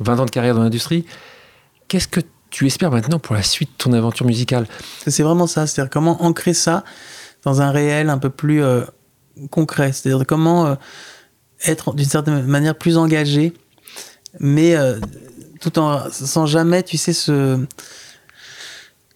20 0.00 0.20
ans 0.20 0.24
de 0.24 0.30
carrière 0.30 0.54
dans 0.54 0.62
l'industrie. 0.62 1.04
Qu'est-ce 1.88 2.08
que 2.08 2.20
tu 2.50 2.66
espères 2.66 2.90
maintenant 2.92 3.18
pour 3.18 3.34
la 3.34 3.42
suite 3.42 3.70
de 3.70 3.84
ton 3.84 3.92
aventure 3.94 4.26
musicale? 4.26 4.66
C'est 5.06 5.22
vraiment 5.24 5.48
ça, 5.48 5.66
c'est-à-dire 5.66 5.90
comment 5.90 6.22
ancrer 6.22 6.54
ça 6.54 6.84
dans 7.44 7.60
un 7.60 7.72
réel 7.72 8.08
un 8.08 8.18
peu 8.18 8.30
plus 8.30 8.62
euh, 8.62 8.82
concret, 9.50 9.92
c'est-à-dire 9.92 10.26
comment 10.26 10.66
euh, 10.66 10.74
être 11.64 11.94
d'une 11.94 12.08
certaine 12.08 12.42
manière 12.42 12.76
plus 12.76 12.96
engagé, 12.96 13.52
mais 14.40 14.76
euh, 14.76 14.98
tout 15.60 15.78
en 15.78 16.10
sans 16.10 16.46
jamais, 16.46 16.82
tu 16.82 16.96
sais, 16.96 17.12
se 17.12 17.58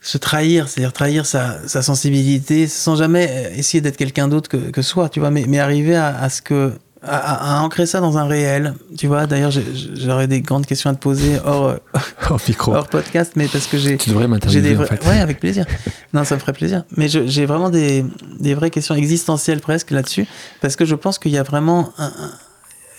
se 0.01 0.19
trahir, 0.19 0.69
c'est-à-dire 0.69 0.93
trahir 0.93 1.27
sa, 1.27 1.67
sa, 1.67 1.83
sensibilité, 1.83 2.69
sans 2.69 2.95
jamais 2.95 3.53
essayer 3.57 3.81
d'être 3.81 3.97
quelqu'un 3.97 4.29
d'autre 4.29 4.49
que, 4.49 4.57
que, 4.57 4.81
soi, 4.81 5.09
tu 5.09 5.19
vois, 5.19 5.33
mais, 5.33 5.47
mais 5.49 5.59
arriver 5.59 5.97
à, 5.97 6.17
à 6.17 6.29
ce 6.29 6.43
que 6.43 6.73
à, 7.03 7.63
ancrer 7.63 7.87
ça 7.87 8.01
dans 8.01 8.19
un 8.19 8.27
réel. 8.27 8.75
Tu 8.97 9.07
vois, 9.07 9.27
d'ailleurs, 9.27 9.53
j'aurais 9.95 10.27
des 10.27 10.41
grandes 10.41 10.67
questions 10.67 10.91
à 10.91 10.95
te 10.95 11.01
poser 11.01 11.39
hors, 11.45 11.77
hors, 12.31 12.41
micro. 12.49 12.75
hors 12.75 12.89
podcast, 12.89 13.33
mais 13.37 13.49
parce 13.49 13.67
que 13.67 13.79
j'ai. 13.79 13.97
Tu 13.97 14.11
devrais 14.11 14.29
m'interviewer. 14.29 14.77
En 14.77 14.85
fait. 14.85 15.05
Ouais, 15.07 15.21
avec 15.21 15.41
plaisir. 15.41 15.67
non, 16.13 16.25
ça 16.25 16.35
me 16.35 16.41
ferait 16.41 16.53
plaisir. 16.53 16.85
Mais 16.97 17.09
j'ai 17.09 17.47
vraiment 17.47 17.71
des, 17.71 18.05
des, 18.41 18.55
vraies 18.55 18.71
questions 18.71 18.95
existentielles 18.95 19.61
presque 19.61 19.91
là-dessus, 19.91 20.27
parce 20.61 20.77
que 20.77 20.85
je 20.85 20.95
pense 20.95 21.19
qu'il 21.19 21.33
y 21.33 21.39
a 21.39 21.43
vraiment 21.43 21.93
un, 21.99 22.11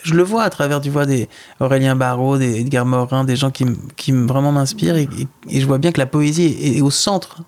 je 0.08 0.14
le 0.14 0.24
vois 0.24 0.44
à 0.44 0.50
travers, 0.50 0.80
tu 0.82 0.90
vois, 0.90 1.06
des 1.06 1.28
Aurélien 1.60 1.96
Barraud, 1.96 2.38
des 2.38 2.62
Edgar 2.62 2.86
Morin, 2.86 3.26
des 3.26 3.36
gens 3.36 3.52
qui, 3.52 3.66
qui 3.98 4.12
vraiment 4.12 4.52
m'inspirent, 4.52 4.96
et, 4.96 5.10
et, 5.50 5.60
je 5.60 5.66
vois 5.68 5.78
bien 5.78 5.92
que 5.92 6.00
la 6.00 6.06
poésie 6.06 6.58
est, 6.62 6.82
au 6.82 6.92
centre 6.92 7.42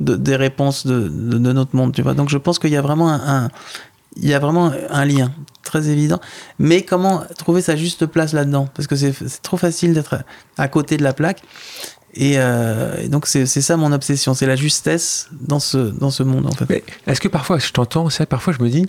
de, 0.00 0.14
des 0.16 0.36
réponses 0.36 0.86
de, 0.86 1.08
de, 1.08 1.52
notre 1.52 1.74
monde, 1.74 1.92
tu 1.92 2.02
vois. 2.02 2.14
Donc 2.14 2.28
je 2.28 2.38
pense 2.38 2.58
qu'il 2.58 2.70
y 2.70 2.76
a 2.76 2.82
vraiment 2.82 3.10
un, 3.10 3.48
il 4.16 4.28
y 4.28 4.34
a 4.34 4.38
vraiment 4.38 4.72
un 4.90 5.04
lien 5.04 5.32
très 5.62 5.88
évident. 5.88 6.20
Mais 6.58 6.82
comment 6.82 7.22
trouver 7.38 7.60
sa 7.60 7.76
juste 7.76 8.06
place 8.06 8.32
là-dedans? 8.32 8.68
Parce 8.74 8.86
que 8.86 8.96
c'est 8.96 9.12
trop 9.42 9.56
facile 9.56 9.94
d'être 9.94 10.24
à 10.56 10.68
côté 10.68 10.96
de 10.96 11.02
la 11.02 11.12
plaque. 11.12 11.42
Et, 12.14 12.34
euh, 12.36 13.08
donc 13.08 13.26
c'est 13.26 13.46
ça 13.46 13.76
mon 13.76 13.92
obsession, 13.92 14.32
c'est 14.32 14.46
la 14.46 14.56
justesse 14.56 15.28
dans 15.32 15.60
ce, 15.60 15.76
dans 15.76 16.10
ce 16.10 16.22
monde 16.22 16.46
en 16.46 16.52
fait. 16.52 16.82
Est-ce 17.06 17.20
que 17.20 17.28
parfois, 17.28 17.58
je 17.58 17.70
t'entends, 17.72 18.08
parfois 18.28 18.54
je 18.54 18.62
me 18.62 18.70
dis, 18.70 18.86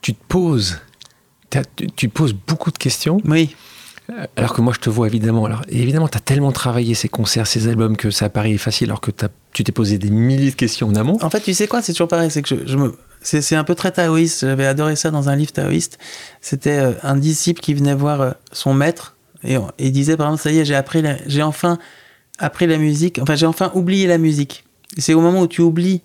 tu 0.00 0.14
te 0.14 0.24
poses, 0.26 0.78
tu, 1.96 2.08
poses 2.08 2.32
beaucoup 2.32 2.70
de 2.70 2.78
questions. 2.78 3.20
Oui. 3.26 3.54
Euh, 4.08 4.24
alors 4.36 4.54
que 4.54 4.60
moi, 4.60 4.72
je 4.72 4.78
te 4.78 4.88
vois 4.88 5.08
évidemment. 5.08 5.44
Alors, 5.44 5.62
évidemment, 5.68 6.08
tu 6.08 6.16
as 6.16 6.20
tellement 6.20 6.52
travaillé 6.52 6.94
ces 6.94 7.08
concerts, 7.08 7.46
ces 7.46 7.68
albums 7.68 7.96
que 7.96 8.10
ça 8.10 8.28
paraît 8.28 8.56
facile, 8.56 8.88
alors 8.88 9.00
que 9.00 9.10
tu 9.52 9.64
t'es 9.64 9.72
posé 9.72 9.98
des 9.98 10.10
milliers 10.10 10.52
de 10.52 10.56
questions 10.56 10.86
en 10.86 10.94
amont. 10.94 11.18
En 11.22 11.28
fait, 11.28 11.40
tu 11.40 11.52
sais 11.54 11.66
quoi? 11.66 11.82
C'est 11.82 11.92
toujours 11.92 12.08
pareil. 12.08 12.30
C'est 12.30 12.40
que 12.40 12.48
je, 12.48 12.66
je 12.66 12.76
me, 12.76 12.96
c'est 13.26 13.56
un 13.56 13.64
peu 13.64 13.74
très 13.74 13.90
taoïste. 13.90 14.40
J'avais 14.42 14.66
adoré 14.66 14.96
ça 14.96 15.10
dans 15.10 15.28
un 15.28 15.36
livre 15.36 15.52
taoïste. 15.52 15.98
C'était 16.40 16.78
euh, 16.78 16.92
un 17.02 17.16
disciple 17.16 17.60
qui 17.60 17.74
venait 17.74 17.94
voir 17.94 18.20
euh, 18.20 18.30
son 18.52 18.72
maître 18.72 19.16
et, 19.44 19.56
il 19.78 19.92
disait 19.92 20.16
par 20.16 20.26
exemple 20.28 20.42
ça 20.42 20.52
y 20.52 20.58
est, 20.58 20.64
j'ai 20.64 20.74
appris, 20.74 21.02
j'ai 21.26 21.42
enfin 21.42 21.78
appris 22.38 22.66
la 22.66 22.78
musique. 22.78 23.18
Enfin, 23.20 23.34
j'ai 23.34 23.46
enfin 23.46 23.70
oublié 23.74 24.06
la 24.06 24.18
musique. 24.18 24.64
C'est 24.98 25.14
au 25.14 25.20
moment 25.20 25.40
où 25.40 25.46
tu 25.46 25.60
oublies 25.60 26.02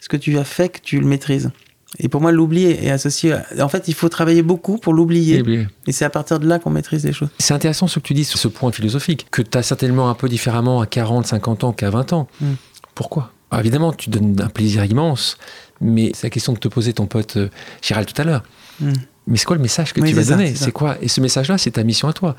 ce 0.00 0.08
que 0.08 0.16
tu 0.16 0.38
as 0.38 0.44
fait 0.44 0.68
que 0.68 0.80
tu 0.80 1.00
le 1.00 1.06
maîtrises. 1.06 1.50
Et 2.00 2.08
pour 2.08 2.20
moi, 2.20 2.32
l'oubli 2.32 2.66
est 2.66 2.90
associé. 2.90 3.36
En 3.60 3.68
fait, 3.68 3.86
il 3.86 3.94
faut 3.94 4.08
travailler 4.08 4.42
beaucoup 4.42 4.78
pour 4.78 4.92
l'oublier. 4.92 5.42
Et 5.86 5.92
c'est 5.92 6.04
à 6.04 6.10
partir 6.10 6.40
de 6.40 6.48
là 6.48 6.58
qu'on 6.58 6.70
maîtrise 6.70 7.04
les 7.04 7.12
choses. 7.12 7.28
C'est 7.38 7.54
intéressant 7.54 7.86
ce 7.86 8.00
que 8.00 8.04
tu 8.04 8.14
dis 8.14 8.24
sur 8.24 8.38
ce 8.38 8.48
point 8.48 8.72
philosophique, 8.72 9.28
que 9.30 9.42
tu 9.42 9.56
as 9.56 9.62
certainement 9.62 10.10
un 10.10 10.14
peu 10.14 10.28
différemment 10.28 10.80
à 10.80 10.86
40, 10.86 11.26
50 11.26 11.64
ans 11.64 11.72
qu'à 11.72 11.90
20 11.90 12.12
ans. 12.12 12.26
Hmm. 12.40 12.54
Pourquoi? 12.96 13.30
Évidemment, 13.56 13.92
tu 13.92 14.10
donnes 14.10 14.40
un 14.40 14.48
plaisir 14.48 14.84
immense, 14.84 15.38
mais 15.80 16.12
c'est 16.14 16.26
la 16.26 16.30
question 16.30 16.52
de 16.52 16.58
te 16.58 16.68
poser 16.68 16.92
ton 16.92 17.06
pote 17.06 17.36
euh, 17.36 17.48
Gérald 17.82 18.12
tout 18.12 18.20
à 18.20 18.24
l'heure. 18.24 18.42
Hmm. 18.80 18.92
Mais 19.26 19.38
c'est 19.38 19.46
quoi 19.46 19.56
le 19.56 19.62
message 19.62 19.92
que 19.92 20.00
tu 20.00 20.12
vas 20.12 20.24
donner 20.24 20.54
C'est 20.54 20.72
quoi 20.72 20.96
Et 21.00 21.08
ce 21.08 21.20
message-là, 21.20 21.56
c'est 21.56 21.72
ta 21.72 21.82
mission 21.82 22.08
à 22.08 22.12
toi. 22.12 22.36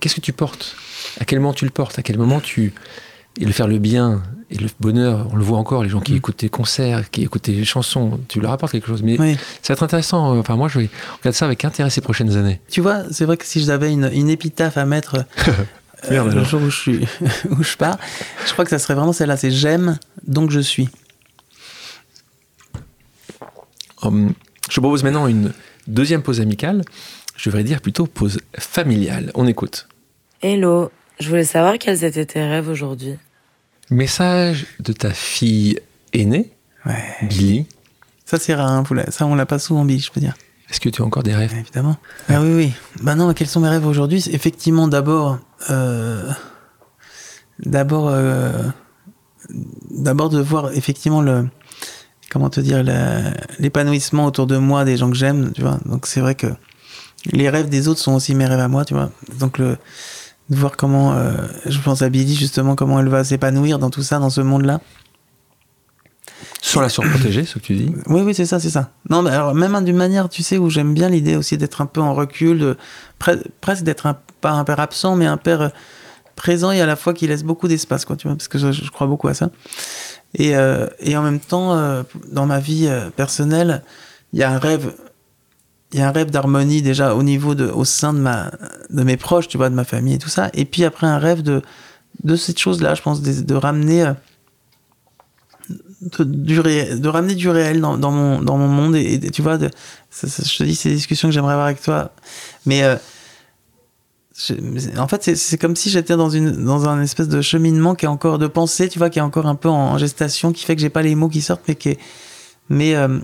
Qu'est-ce 0.00 0.14
que 0.14 0.20
tu 0.20 0.32
portes 0.32 0.76
À 1.20 1.24
quel 1.24 1.40
moment 1.40 1.52
tu 1.52 1.64
le 1.64 1.70
portes 1.70 1.98
À 1.98 2.02
quel 2.02 2.16
moment 2.16 2.40
tu 2.40 2.72
et 3.40 3.46
le 3.46 3.52
faire 3.52 3.66
le 3.66 3.78
bien 3.78 4.22
et 4.50 4.58
le 4.58 4.68
bonheur, 4.78 5.26
on 5.32 5.36
le 5.36 5.42
voit 5.42 5.56
encore, 5.56 5.82
les 5.82 5.88
gens 5.88 6.00
qui 6.00 6.12
hmm. 6.12 6.16
écoutent 6.16 6.36
tes 6.38 6.48
concerts, 6.50 7.10
qui 7.10 7.22
écoutent 7.22 7.42
tes 7.42 7.64
chansons, 7.64 8.20
tu 8.28 8.40
leur 8.40 8.52
apportes 8.52 8.72
quelque 8.72 8.88
chose. 8.88 9.02
Mais 9.02 9.16
ça 9.16 9.72
va 9.72 9.74
être 9.74 9.82
intéressant. 9.82 10.38
Enfin, 10.38 10.56
moi, 10.56 10.68
je 10.68 10.80
vais 10.80 10.90
regarder 11.18 11.36
ça 11.36 11.46
avec 11.46 11.64
intérêt 11.64 11.90
ces 11.90 12.02
prochaines 12.02 12.36
années. 12.36 12.60
Tu 12.70 12.80
vois, 12.80 13.04
c'est 13.10 13.24
vrai 13.24 13.36
que 13.36 13.46
si 13.46 13.64
j'avais 13.64 13.90
une, 13.90 14.10
une 14.12 14.28
épitaphe 14.28 14.76
à 14.76 14.84
mettre 14.84 15.24
euh, 16.10 16.30
le 16.30 16.44
jour 16.44 16.62
où 16.62 16.70
je, 16.70 16.76
suis, 16.76 17.08
où 17.50 17.62
je 17.62 17.76
pars, 17.76 17.98
je 18.46 18.52
crois 18.52 18.64
que 18.64 18.70
ça 18.70 18.78
serait 18.78 18.94
vraiment 18.94 19.12
celle-là 19.12 19.36
c'est 19.36 19.50
j'aime, 19.50 19.98
donc 20.26 20.50
je 20.50 20.60
suis. 20.60 20.88
Hum, 24.02 24.32
je 24.70 24.80
propose 24.80 25.04
maintenant 25.04 25.26
une 25.26 25.52
deuxième 25.86 26.22
pause 26.22 26.40
amicale. 26.40 26.82
Je 27.36 27.48
devrais 27.48 27.64
dire 27.64 27.80
plutôt 27.80 28.06
pause 28.06 28.38
familiale. 28.58 29.30
On 29.34 29.46
écoute. 29.46 29.88
Hello, 30.42 30.90
je 31.20 31.28
voulais 31.28 31.44
savoir 31.44 31.78
quels 31.78 32.04
étaient 32.04 32.26
tes 32.26 32.42
rêves 32.42 32.68
aujourd'hui. 32.68 33.16
Message 33.90 34.66
de 34.80 34.92
ta 34.92 35.10
fille 35.10 35.78
aînée, 36.12 36.52
ouais. 36.86 37.04
Billy. 37.22 37.66
Ça 38.24 38.38
c'est 38.38 38.54
rare, 38.54 38.70
hein, 38.70 38.84
ça 39.08 39.26
on 39.26 39.34
l'a 39.34 39.46
pas 39.46 39.58
souvent 39.58 39.84
Billy, 39.84 40.00
je 40.00 40.10
peux 40.10 40.20
dire. 40.20 40.34
Est-ce 40.70 40.80
que 40.80 40.88
tu 40.88 41.02
as 41.02 41.04
encore 41.04 41.22
des 41.22 41.34
rêves? 41.34 41.54
Évidemment. 41.54 41.96
Ah 42.28 42.40
oui, 42.40 42.54
oui. 42.54 42.72
Bah 43.02 43.14
non, 43.14 43.32
quels 43.34 43.46
sont 43.46 43.60
mes 43.60 43.68
rêves 43.68 43.86
aujourd'hui? 43.86 44.24
Effectivement, 44.32 44.88
d'abord, 44.88 45.38
euh, 45.68 46.30
d'abord, 47.58 48.08
euh, 48.08 48.62
d'abord 49.90 50.30
de 50.30 50.40
voir 50.40 50.72
effectivement 50.72 51.20
le, 51.20 51.46
comment 52.32 52.48
te 52.48 52.60
dire, 52.60 52.82
l'épanouissement 53.58 54.24
autour 54.24 54.46
de 54.46 54.56
moi 54.56 54.84
des 54.84 54.96
gens 54.96 55.10
que 55.10 55.16
j'aime, 55.16 55.52
tu 55.52 55.60
vois. 55.60 55.78
Donc 55.84 56.06
c'est 56.06 56.20
vrai 56.20 56.34
que 56.34 56.46
les 57.30 57.50
rêves 57.50 57.68
des 57.68 57.88
autres 57.88 58.00
sont 58.00 58.14
aussi 58.14 58.34
mes 58.34 58.46
rêves 58.46 58.60
à 58.60 58.68
moi, 58.68 58.84
tu 58.86 58.94
vois. 58.94 59.10
Donc 59.38 59.58
le, 59.58 59.76
de 60.48 60.56
voir 60.56 60.76
comment, 60.76 61.12
euh, 61.12 61.32
je 61.66 61.78
pense 61.78 62.00
à 62.00 62.08
Billy 62.08 62.34
justement, 62.34 62.74
comment 62.74 62.98
elle 63.00 63.08
va 63.08 63.22
s'épanouir 63.22 63.78
dans 63.78 63.90
tout 63.90 64.02
ça, 64.02 64.18
dans 64.18 64.30
ce 64.30 64.40
monde-là. 64.40 64.80
Sur 66.62 66.80
la 66.80 66.88
surprotéger, 66.88 67.44
ce 67.44 67.54
que 67.54 67.58
tu 67.58 67.74
dis 67.74 67.92
Oui, 68.06 68.22
oui, 68.22 68.34
c'est 68.34 68.46
ça, 68.46 68.58
c'est 68.58 68.70
ça. 68.70 68.90
Non, 69.10 69.20
mais 69.22 69.30
alors, 69.30 69.54
même 69.54 69.84
d'une 69.84 69.96
manière, 69.96 70.28
tu 70.28 70.42
sais, 70.42 70.58
où 70.58 70.70
j'aime 70.70 70.94
bien 70.94 71.08
l'idée 71.08 71.36
aussi 71.36 71.58
d'être 71.58 71.80
un 71.80 71.86
peu 71.86 72.00
en 72.00 72.14
recul, 72.14 72.76
presque 73.60 73.82
d'être 73.82 74.06
un, 74.06 74.16
pas 74.40 74.52
un 74.52 74.64
père 74.64 74.80
absent, 74.80 75.16
mais 75.16 75.26
un 75.26 75.36
père 75.36 75.60
euh, 75.60 75.68
présent 76.36 76.70
et 76.70 76.80
à 76.80 76.86
la 76.86 76.96
fois 76.96 77.14
qui 77.14 77.26
laisse 77.26 77.44
beaucoup 77.44 77.68
d'espace, 77.68 78.04
quoi, 78.04 78.16
tu 78.16 78.26
vois, 78.26 78.36
parce 78.36 78.48
que 78.48 78.58
je, 78.58 78.90
crois 78.90 79.06
beaucoup 79.06 79.28
à 79.28 79.34
ça. 79.34 79.50
Et, 80.34 80.56
euh, 80.56 80.86
et 81.00 81.16
en 81.16 81.22
même 81.22 81.40
temps, 81.40 81.74
euh, 81.74 82.02
dans 82.30 82.46
ma 82.46 82.58
vie 82.58 82.90
personnelle, 83.16 83.82
il 84.32 84.38
y 84.38 84.42
a 84.42 84.50
un 84.50 84.58
rêve 84.58 84.92
il 85.92 85.98
y 85.98 86.02
a 86.02 86.08
un 86.08 86.12
rêve 86.12 86.30
d'harmonie 86.30 86.80
déjà 86.80 87.14
au 87.14 87.22
niveau 87.22 87.54
de, 87.54 87.66
au 87.66 87.84
sein 87.84 88.14
de 88.14 88.18
ma, 88.18 88.50
de 88.88 89.02
mes 89.02 89.18
proches, 89.18 89.48
tu 89.48 89.58
vois, 89.58 89.68
de 89.68 89.74
ma 89.74 89.84
famille 89.84 90.14
et 90.14 90.18
tout 90.18 90.30
ça. 90.30 90.48
Et 90.54 90.64
puis 90.64 90.84
après 90.84 91.06
un 91.06 91.18
rêve 91.18 91.42
de, 91.42 91.60
de 92.24 92.34
cette 92.36 92.58
chose-là, 92.58 92.94
je 92.94 93.02
pense, 93.02 93.20
de, 93.20 93.54
ramener, 93.54 94.06
euh, 94.06 94.14
de, 96.18 96.24
du 96.24 96.60
ré- 96.60 96.96
de 96.98 97.08
ramener 97.08 97.34
du 97.34 97.50
réel 97.50 97.82
dans, 97.82 97.98
mon, 97.98 98.40
dans 98.40 98.56
mon 98.56 98.68
monde. 98.68 98.96
Et, 98.96 99.20
tu 99.30 99.42
vois, 99.42 99.58
je 99.58 100.56
te 100.56 100.62
dis, 100.62 100.80
des 100.82 100.94
discussions 100.94 101.28
que 101.28 101.34
j'aimerais 101.34 101.52
avoir 101.52 101.66
avec 101.66 101.82
toi. 101.82 101.94
Euh, 101.94 102.08
mais 102.64 102.82
en 104.98 105.08
fait, 105.08 105.36
c'est- 105.36 105.58
comme 105.58 105.76
si 105.76 105.90
j'étais 105.90 106.16
dans 106.16 106.30
une, 106.30 106.64
dans 106.64 106.88
un 106.88 107.02
espèce 107.02 107.28
de 107.28 107.40
cheminement 107.42 107.94
qui 107.94 108.06
est 108.06 108.08
encore 108.08 108.38
de 108.38 108.46
pensée, 108.46 108.88
tu 108.88 108.98
vois, 108.98 109.10
qui 109.10 109.18
est 109.18 109.22
encore 109.22 109.46
un 109.46 109.54
peu 109.54 109.68
en, 109.68 109.92
en 109.92 109.98
gestation, 109.98 110.52
qui 110.52 110.64
fait 110.64 110.74
que 110.74 110.80
j'ai 110.80 110.88
pas 110.90 111.02
les 111.02 111.14
mots 111.14 111.28
qui 111.28 111.42
sortent, 111.42 111.62
mais 111.68 111.74
qui 111.74 111.90
est, 111.90 111.98
mais 112.70 112.94
euh, 112.94 113.18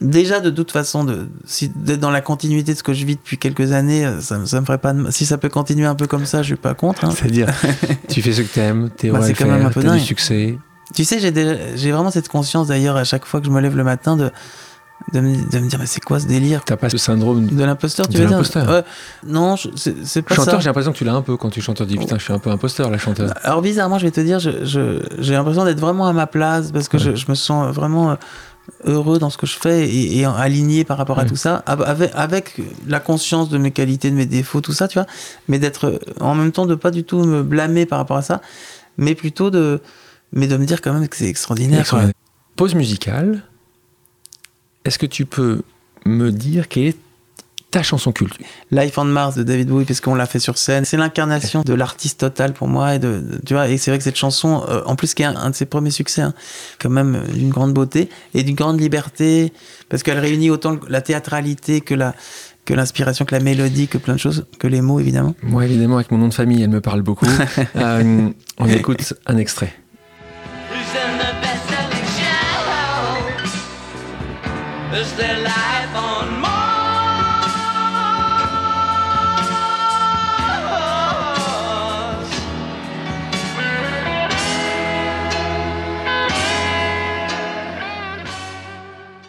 déjà 0.00 0.40
de 0.40 0.50
toute 0.50 0.70
façon 0.70 1.04
de 1.04 1.28
si 1.46 1.70
d'être 1.70 2.00
dans 2.00 2.10
la 2.10 2.20
continuité 2.20 2.72
de 2.74 2.78
ce 2.78 2.82
que 2.82 2.92
je 2.92 3.06
vis 3.06 3.16
depuis 3.16 3.38
quelques 3.38 3.72
années 3.72 4.04
euh, 4.04 4.20
ça, 4.20 4.38
me- 4.38 4.44
ça 4.44 4.60
me 4.60 4.66
ferait 4.66 4.76
pas 4.78 4.92
de 4.92 5.10
si 5.10 5.24
ça 5.24 5.38
peut 5.38 5.48
continuer 5.48 5.86
un 5.86 5.94
peu 5.94 6.06
comme 6.06 6.26
ça 6.26 6.42
je 6.42 6.48
suis 6.48 6.56
pas 6.56 6.74
contre 6.74 7.04
hein. 7.06 7.10
C'est-à-dire, 7.16 7.48
tu 8.08 8.20
fais 8.20 8.32
ce 8.34 8.42
que 8.42 8.52
t'aimes, 8.52 8.90
t'es 8.94 9.08
Bah, 9.10 9.20
quand 9.32 9.46
même 9.46 9.64
un 9.64 9.70
peu 9.70 9.82
du 9.82 10.00
succès. 10.00 10.58
tu 10.94 11.04
sais 11.04 11.18
j'ai 11.18 11.32
j'ai 11.76 11.90
vraiment 11.92 12.10
cette 12.10 12.28
conscience 12.28 12.66
d'ailleurs 12.68 12.96
à 12.96 13.04
chaque 13.04 13.24
fois 13.24 13.40
que 13.40 13.46
je 13.46 13.50
me 13.50 13.60
lève 13.60 13.74
le 13.76 13.84
matin 13.84 14.16
de 14.18 14.30
de 15.12 15.20
me, 15.20 15.36
de 15.50 15.58
me 15.60 15.68
dire 15.68 15.78
mais 15.78 15.86
c'est 15.86 16.02
quoi 16.02 16.18
ce 16.18 16.26
délire 16.26 16.64
T'as 16.64 16.76
pas 16.76 16.88
ce 16.90 16.98
syndrome 16.98 17.46
de 17.46 17.64
l'imposteur 17.64 18.08
tu 18.08 18.16
veux 18.18 18.24
dire. 18.26 18.36
Ouais. 18.68 18.82
non 19.26 19.54
c'est 19.56 20.22
pas 20.22 20.34
chanteur, 20.34 20.54
ça 20.54 20.60
j'ai 20.60 20.66
l'impression 20.66 20.92
que 20.92 20.98
tu 20.98 21.04
l'as 21.04 21.14
un 21.14 21.22
peu 21.22 21.36
quand 21.36 21.50
tu 21.50 21.60
chantes. 21.60 21.76
Tu 21.76 21.86
dis 21.86 21.96
putain, 21.96 22.18
je 22.18 22.24
suis 22.24 22.32
un 22.32 22.38
peu 22.40 22.50
imposteur, 22.50 22.90
la 22.90 22.98
chanteuse. 22.98 23.32
Alors 23.44 23.62
bizarrement, 23.62 23.98
je 23.98 24.04
vais 24.06 24.10
te 24.10 24.20
dire, 24.20 24.40
j'ai 24.40 25.32
l'impression 25.32 25.64
d'être 25.64 25.80
vraiment 25.80 26.06
à 26.08 26.12
ma 26.12 26.26
place 26.26 26.72
parce 26.72 26.88
que 26.88 26.98
je, 26.98 27.14
je 27.14 27.26
me 27.28 27.34
sens 27.34 27.72
vraiment 27.74 28.10
euh, 28.10 28.14
heureux 28.84 29.20
dans 29.20 29.30
ce 29.30 29.38
que 29.38 29.46
je 29.46 29.56
fais 29.56 29.88
et, 29.88 30.18
et 30.18 30.24
aligné 30.24 30.82
par 30.82 30.98
rapport 30.98 31.20
à 31.20 31.24
tout 31.24 31.36
ça, 31.36 31.62
av- 31.66 31.82
avec, 31.82 32.10
avec 32.14 32.60
la 32.88 32.98
conscience 32.98 33.48
de 33.48 33.58
mes 33.58 33.70
qualités, 33.70 34.10
de 34.10 34.16
mes 34.16 34.26
défauts, 34.26 34.60
tout 34.60 34.72
ça, 34.72 34.88
tu 34.88 34.98
vois, 34.98 35.06
mais 35.46 35.60
d'être 35.60 36.00
en 36.20 36.34
même 36.34 36.50
temps 36.50 36.66
de 36.66 36.74
pas 36.74 36.90
du 36.90 37.04
tout 37.04 37.20
me 37.24 37.44
blâmer 37.44 37.86
par 37.86 37.98
rapport 38.00 38.16
à 38.16 38.22
ça, 38.22 38.40
mais 38.96 39.14
plutôt 39.14 39.50
de, 39.50 39.80
mais 40.32 40.48
de 40.48 40.56
me 40.56 40.66
dire 40.66 40.80
quand 40.82 40.92
même 40.92 41.06
que 41.06 41.16
c'est 41.16 41.28
extraordinaire. 41.28 41.86
quoi. 41.88 42.00
Pause 42.56 42.74
musicale. 42.74 43.42
Est-ce 44.86 44.98
que 44.98 45.06
tu 45.06 45.26
peux 45.26 45.62
me 46.04 46.30
dire 46.30 46.68
quelle 46.68 46.84
est 46.86 46.96
ta 47.72 47.82
chanson 47.82 48.12
culte? 48.12 48.38
Life 48.70 48.96
on 48.96 49.04
Mars 49.04 49.34
de 49.34 49.42
David 49.42 49.68
Bowie 49.68 49.84
parce 49.84 50.00
qu'on 50.00 50.14
l'a 50.14 50.26
fait 50.26 50.38
sur 50.38 50.56
scène. 50.56 50.84
C'est 50.84 50.96
l'incarnation 50.96 51.62
de 51.62 51.74
l'artiste 51.74 52.20
total 52.20 52.52
pour 52.52 52.68
moi 52.68 52.94
et 52.94 52.98
de, 52.98 53.20
de- 53.20 53.40
tu 53.44 53.54
vois 53.54 53.68
et 53.68 53.76
c'est 53.76 53.90
vrai 53.90 53.98
que 53.98 54.04
cette 54.04 54.16
chanson 54.16 54.64
euh, 54.68 54.82
en 54.86 54.94
plus 54.94 55.14
qui 55.14 55.22
est 55.22 55.26
un, 55.26 55.36
un 55.36 55.50
de 55.50 55.54
ses 55.56 55.66
premiers 55.66 55.90
succès 55.90 56.22
hein, 56.22 56.32
quand 56.80 56.88
même 56.90 57.16
euh, 57.16 57.32
d'une 57.32 57.50
grande 57.50 57.74
beauté 57.74 58.08
et 58.34 58.44
d'une 58.44 58.54
grande 58.54 58.80
liberté 58.80 59.52
parce 59.88 60.02
qu'elle 60.04 60.20
réunit 60.20 60.48
autant 60.50 60.78
la 60.88 61.00
théâtralité 61.02 61.80
que 61.80 61.94
la 61.94 62.14
que 62.64 62.72
l'inspiration 62.74 63.24
que 63.24 63.34
la 63.34 63.40
mélodie 63.40 63.88
que 63.88 63.98
plein 63.98 64.14
de 64.14 64.20
choses 64.20 64.46
que 64.58 64.66
les 64.68 64.80
mots 64.80 64.98
évidemment. 65.00 65.34
Moi, 65.42 65.64
évidemment, 65.66 65.96
avec 65.96 66.10
mon 66.10 66.18
nom 66.18 66.26
de 66.28 66.34
famille, 66.34 66.62
elle 66.62 66.70
me 66.70 66.80
parle 66.80 67.02
beaucoup. 67.02 67.26
Euh, 67.76 68.28
on 68.58 68.66
écoute 68.68 69.14
un 69.26 69.36
extrait. 69.36 69.72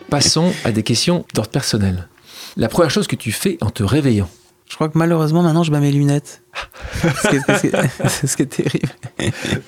Passons 0.09 0.53
à 0.63 0.71
des 0.71 0.83
questions 0.83 1.25
d'ordre 1.33 1.51
personnel. 1.51 2.07
La 2.55 2.69
première 2.69 2.89
chose 2.89 3.07
que 3.07 3.17
tu 3.17 3.33
fais 3.33 3.57
en 3.59 3.69
te 3.69 3.83
réveillant. 3.83 4.29
Je 4.69 4.75
crois 4.75 4.89
que 4.89 4.97
malheureusement 4.97 5.43
maintenant 5.43 5.63
je 5.63 5.71
bats 5.71 5.79
mes 5.79 5.91
lunettes. 5.91 6.41
C'est 7.01 8.27
ce 8.27 8.35
qui 8.35 8.43
est 8.43 8.45
terrible. 8.45 8.89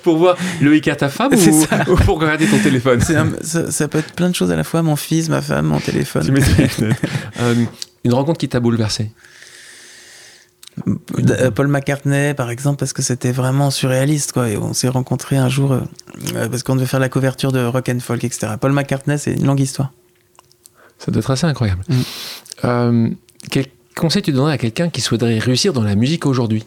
Pour 0.02 0.18
voir 0.18 0.36
Loïc 0.60 0.88
à 0.88 0.96
ta 0.96 1.08
femme 1.08 1.32
ou, 1.32 1.64
ça. 1.64 1.84
ou 1.90 1.96
pour 1.96 2.20
regarder 2.20 2.46
ton 2.46 2.58
téléphone? 2.58 3.00
Un- 3.08 3.42
ça, 3.42 3.70
ça 3.70 3.88
peut 3.88 3.98
être 3.98 4.12
plein 4.12 4.28
de 4.28 4.34
choses 4.34 4.50
à 4.50 4.56
la 4.56 4.64
fois, 4.64 4.82
mon 4.82 4.96
fils, 4.96 5.28
ma 5.28 5.40
femme, 5.40 5.66
mon 5.66 5.80
téléphone. 5.80 6.24
Tu 6.24 6.32
mets. 6.32 6.42
Euh, 7.40 7.64
une 8.04 8.14
rencontre 8.14 8.38
qui 8.38 8.48
t'a 8.48 8.60
bouleversé? 8.60 9.10
Euh, 10.88 11.50
Paul 11.50 11.68
McCartney, 11.68 12.34
par 12.34 12.50
exemple, 12.50 12.78
parce 12.78 12.92
que 12.92 13.02
c'était 13.02 13.32
vraiment 13.32 13.70
surréaliste, 13.70 14.32
quoi. 14.32 14.48
Et 14.48 14.56
on 14.56 14.72
s'est 14.72 14.88
rencontrés 14.88 15.36
un 15.36 15.48
jour 15.48 15.72
euh, 15.72 15.80
euh, 16.34 16.48
parce 16.48 16.62
qu'on 16.62 16.74
devait 16.74 16.86
faire 16.86 17.00
la 17.00 17.08
couverture 17.08 17.52
de 17.52 17.64
Rock 17.64 17.88
and 17.88 18.00
Folk, 18.00 18.24
etc. 18.24 18.54
Paul 18.60 18.72
McCartney, 18.72 19.18
c'est 19.18 19.34
une 19.34 19.46
longue 19.46 19.60
histoire. 19.60 19.92
Ça 20.98 21.10
doit 21.10 21.20
être 21.20 21.30
assez 21.30 21.46
incroyable. 21.46 21.82
Mm. 21.88 21.94
Euh, 22.64 23.08
quel 23.50 23.66
conseil 24.00 24.22
tu 24.22 24.32
donnerais 24.32 24.54
à 24.54 24.58
quelqu'un 24.58 24.90
qui 24.90 25.00
souhaiterait 25.00 25.38
réussir 25.38 25.72
dans 25.72 25.82
la 25.82 25.94
musique 25.94 26.26
aujourd'hui? 26.26 26.64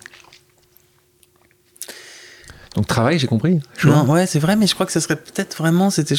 Donc 2.75 2.87
travail, 2.87 3.19
j'ai 3.19 3.27
compris. 3.27 3.59
Non, 3.83 4.09
ouais, 4.09 4.25
c'est 4.25 4.39
vrai, 4.39 4.55
mais 4.55 4.65
je 4.65 4.73
crois 4.73 4.85
que 4.85 4.91
ce 4.91 4.99
serait 4.99 5.15
peut-être 5.15 5.55
vraiment, 5.57 5.89
c'était. 5.89 6.15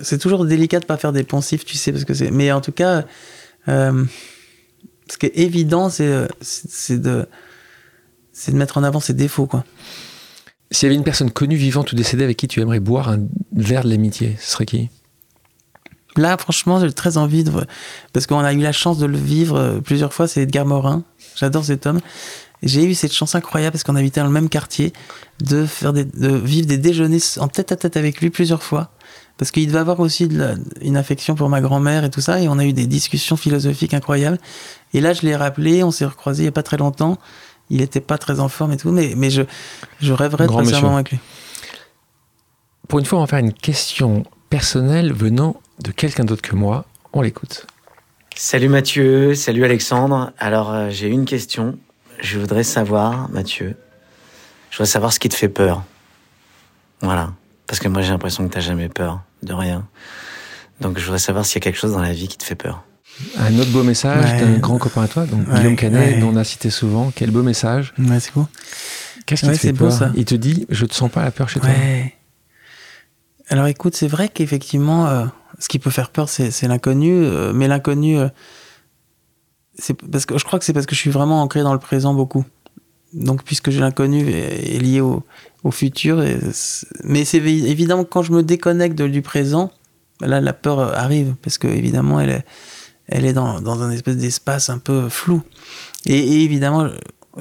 C'est 0.00 0.18
toujours 0.18 0.44
délicat 0.44 0.80
de 0.80 0.86
pas 0.86 0.96
faire 0.96 1.12
des 1.12 1.22
poncifs, 1.22 1.64
tu 1.64 1.76
sais, 1.76 1.92
parce 1.92 2.04
que 2.04 2.14
c'est. 2.14 2.30
Mais 2.30 2.50
en 2.50 2.60
tout 2.60 2.72
cas, 2.72 3.04
euh, 3.68 4.04
ce 5.08 5.18
qui 5.18 5.26
est 5.26 5.38
évident, 5.38 5.90
c'est 5.90 6.06
euh, 6.06 6.26
c'est 6.40 6.68
c'est 6.70 6.98
de 6.98 7.26
c'est 8.32 8.50
de 8.50 8.56
mettre 8.56 8.78
en 8.78 8.82
avant 8.82 8.98
ses 8.98 9.14
défauts, 9.14 9.46
quoi. 9.46 9.64
S'il 10.70 10.86
y 10.86 10.90
avait 10.90 10.96
une 10.96 11.04
personne 11.04 11.30
connue, 11.30 11.54
vivante 11.54 11.92
ou 11.92 11.94
décédée 11.94 12.24
avec 12.24 12.36
qui 12.36 12.48
tu 12.48 12.60
aimerais 12.60 12.80
boire 12.80 13.08
un 13.08 13.20
verre 13.54 13.84
de 13.84 13.90
l'amitié, 13.90 14.36
ce 14.40 14.50
serait 14.50 14.66
qui? 14.66 14.90
Là, 16.16 16.36
franchement, 16.38 16.80
j'ai 16.80 16.92
très 16.92 17.16
envie 17.16 17.44
de. 17.44 17.52
Parce 18.12 18.26
qu'on 18.26 18.38
a 18.40 18.52
eu 18.52 18.58
la 18.60 18.72
chance 18.72 18.98
de 18.98 19.06
le 19.06 19.18
vivre 19.18 19.56
euh, 19.56 19.80
plusieurs 19.80 20.12
fois, 20.12 20.28
c'est 20.28 20.42
Edgar 20.42 20.64
Morin. 20.64 21.02
J'adore 21.36 21.64
cet 21.64 21.86
homme. 21.86 22.00
J'ai 22.62 22.84
eu 22.84 22.94
cette 22.94 23.12
chance 23.12 23.34
incroyable 23.34 23.72
parce 23.72 23.84
qu'on 23.84 23.96
habitait 23.96 24.20
dans 24.20 24.26
le 24.26 24.32
même 24.32 24.48
quartier, 24.48 24.92
de, 25.44 25.66
faire 25.66 25.92
des, 25.92 26.04
de 26.04 26.28
vivre 26.28 26.66
des 26.66 26.78
déjeuners 26.78 27.18
en 27.38 27.48
tête 27.48 27.72
à 27.72 27.76
tête 27.76 27.96
avec 27.96 28.20
lui 28.20 28.30
plusieurs 28.30 28.62
fois. 28.62 28.90
Parce 29.36 29.50
qu'il 29.50 29.66
devait 29.66 29.80
avoir 29.80 29.98
aussi 30.00 30.28
de 30.28 30.38
la- 30.38 30.54
une 30.80 30.96
affection 30.96 31.34
pour 31.34 31.48
ma 31.48 31.60
grand-mère 31.60 32.04
et 32.04 32.10
tout 32.10 32.20
ça. 32.20 32.40
Et 32.40 32.48
on 32.48 32.58
a 32.58 32.64
eu 32.64 32.72
des 32.72 32.86
discussions 32.86 33.36
philosophiques 33.36 33.92
incroyables. 33.92 34.38
Et 34.94 35.00
là, 35.00 35.12
je 35.12 35.22
l'ai 35.22 35.34
rappelé, 35.36 35.82
on 35.82 35.90
s'est 35.90 36.04
recroisés 36.06 36.42
il 36.42 36.46
n'y 36.46 36.48
a 36.48 36.52
pas 36.52 36.62
très 36.62 36.76
longtemps. 36.76 37.18
Il 37.70 37.78
n'était 37.78 38.00
pas 38.00 38.16
très 38.18 38.38
en 38.40 38.48
forme 38.48 38.72
et 38.72 38.76
tout, 38.76 38.92
mais, 38.92 39.14
mais 39.16 39.30
je, 39.30 39.42
je 40.00 40.12
rêverais 40.12 40.46
Grand 40.46 40.60
de 40.60 40.64
passer 40.66 40.76
un 40.76 40.80
moment 40.82 40.94
avec 40.96 41.10
lui. 41.10 41.18
Pour 42.88 42.98
une 42.98 43.04
fois, 43.06 43.18
on 43.18 43.22
va 43.22 43.26
faire 43.26 43.38
une 43.40 43.52
question 43.54 44.22
personnelle 44.50 45.12
venant 45.12 45.60
de 45.82 45.90
quelqu'un 45.90 46.24
d'autre 46.24 46.42
que 46.42 46.54
moi. 46.54 46.84
On 47.12 47.22
l'écoute. 47.22 47.66
Salut 48.36 48.68
Mathieu, 48.68 49.34
salut 49.34 49.64
Alexandre. 49.64 50.32
Alors 50.38 50.72
euh, 50.72 50.90
j'ai 50.90 51.08
une 51.08 51.24
question. 51.24 51.78
Je 52.20 52.38
voudrais 52.38 52.64
savoir, 52.64 53.28
Mathieu, 53.30 53.76
je 54.70 54.76
voudrais 54.76 54.90
savoir 54.90 55.12
ce 55.12 55.18
qui 55.20 55.28
te 55.28 55.34
fait 55.34 55.48
peur. 55.48 55.84
Voilà. 57.00 57.32
Parce 57.66 57.78
que 57.78 57.88
moi 57.88 58.02
j'ai 58.02 58.10
l'impression 58.10 58.46
que 58.48 58.52
t'as 58.52 58.60
jamais 58.60 58.88
peur 58.88 59.20
de 59.42 59.52
rien. 59.52 59.86
Donc 60.80 60.98
je 60.98 61.04
voudrais 61.04 61.18
savoir 61.18 61.44
s'il 61.46 61.56
y 61.56 61.58
a 61.58 61.64
quelque 61.64 61.78
chose 61.78 61.92
dans 61.92 62.02
la 62.02 62.12
vie 62.12 62.28
qui 62.28 62.36
te 62.38 62.44
fait 62.44 62.54
peur. 62.56 62.82
Un 63.38 63.56
autre 63.60 63.70
beau 63.70 63.84
message 63.84 64.24
Ouais. 64.24 64.40
d'un 64.40 64.58
grand 64.58 64.78
copain 64.78 65.02
à 65.04 65.08
toi, 65.08 65.24
donc 65.24 65.46
Ouais, 65.48 65.58
Guillaume 65.58 65.76
Canet, 65.76 66.14
ouais. 66.14 66.20
dont 66.20 66.30
on 66.30 66.36
a 66.36 66.42
cité 66.42 66.68
souvent. 66.70 67.12
Quel 67.14 67.30
beau 67.30 67.42
message. 67.44 67.94
Ouais, 67.98 68.18
c'est 68.18 68.34
beau. 68.34 68.48
Qu'est-ce 69.24 69.42
qui 69.42 69.46
Ouais, 69.48 69.54
te 69.54 69.58
fait 69.60 69.72
beau, 69.72 69.84
peur 69.86 69.92
ça. 69.92 70.10
Il 70.16 70.24
te 70.24 70.34
dit, 70.34 70.66
je 70.68 70.84
te 70.84 70.94
sens 70.94 71.08
pas 71.12 71.22
la 71.22 71.30
peur 71.30 71.48
chez 71.48 71.60
toi. 71.60 71.70
Alors 73.50 73.66
écoute, 73.66 73.94
c'est 73.94 74.08
vrai 74.08 74.28
qu'effectivement, 74.28 75.06
euh, 75.06 75.26
ce 75.58 75.68
qui 75.68 75.78
peut 75.78 75.90
faire 75.90 76.10
peur, 76.10 76.28
c'est 76.28 76.66
l'inconnu, 76.68 77.12
euh, 77.12 77.52
mais 77.52 77.68
l'inconnu, 77.68 78.18
euh, 78.18 78.28
c'est 79.78 79.94
parce 79.94 80.24
que 80.26 80.38
je 80.38 80.44
crois 80.44 80.58
que 80.58 80.64
c'est 80.64 80.72
parce 80.72 80.86
que 80.86 80.94
je 80.94 81.00
suis 81.00 81.10
vraiment 81.10 81.42
ancré 81.42 81.62
dans 81.62 81.72
le 81.72 81.78
présent 81.78 82.14
beaucoup. 82.14 82.44
Donc 83.12 83.44
puisque 83.44 83.70
j'ai 83.70 83.80
l'inconnu 83.80 84.28
est, 84.28 84.74
est 84.76 84.78
lié 84.78 85.00
au, 85.00 85.22
au 85.62 85.70
futur, 85.70 86.22
et 86.22 86.38
mais 87.04 87.24
c'est 87.24 87.38
évi- 87.38 87.66
évidemment 87.66 88.04
quand 88.04 88.22
je 88.22 88.32
me 88.32 88.42
déconnecte 88.42 88.96
de- 88.98 89.06
du 89.06 89.22
présent, 89.22 89.70
là 90.20 90.40
la 90.40 90.52
peur 90.52 90.80
arrive 90.96 91.34
parce 91.42 91.58
que 91.58 91.68
évidemment 91.68 92.18
elle 92.20 92.30
est, 92.30 92.44
elle 93.06 93.24
est 93.24 93.32
dans, 93.32 93.60
dans 93.60 93.82
un 93.82 93.90
espèce 93.90 94.16
d'espace 94.16 94.68
un 94.70 94.78
peu 94.78 95.08
flou. 95.08 95.42
Et, 96.06 96.18
et 96.18 96.42
évidemment, 96.42 96.88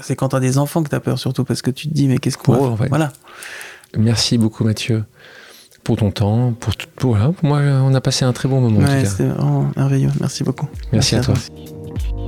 c'est 0.02 0.16
quand 0.16 0.30
t'as 0.30 0.40
des 0.40 0.58
enfants 0.60 0.84
que 0.84 0.90
t'as 0.90 1.00
peur 1.00 1.18
surtout 1.18 1.44
parce 1.44 1.62
que 1.64 1.72
tu 1.72 1.88
te 1.88 1.94
dis 1.94 2.08
mais 2.08 2.18
qu'est-ce 2.18 2.38
qu'on 2.38 2.54
va 2.54 2.60
en 2.68 2.78
fait. 2.78 2.90
Voilà. 2.90 3.12
Merci 3.98 4.38
beaucoup, 4.38 4.64
Mathieu, 4.64 5.06
pour 5.84 5.98
ton 5.98 6.12
temps. 6.12 6.54
Pour, 6.60 6.76
tout- 6.76 6.88
pour, 6.96 7.12
voilà, 7.12 7.32
pour 7.32 7.46
moi, 7.48 7.60
on 7.84 7.94
a 7.94 8.02
passé 8.02 8.26
un 8.26 8.34
très 8.34 8.50
bon 8.50 8.62
moment. 8.62 8.80
en 8.80 8.84
Ouais, 8.84 8.98
tout 9.00 9.04
cas. 9.04 9.10
c'était 9.10 9.28
vraiment 9.30 9.72
merveilleux. 9.76 10.10
Merci 10.20 10.44
beaucoup. 10.44 10.68
Merci 10.92 11.16
à 11.16 11.22
toi. 11.22 11.36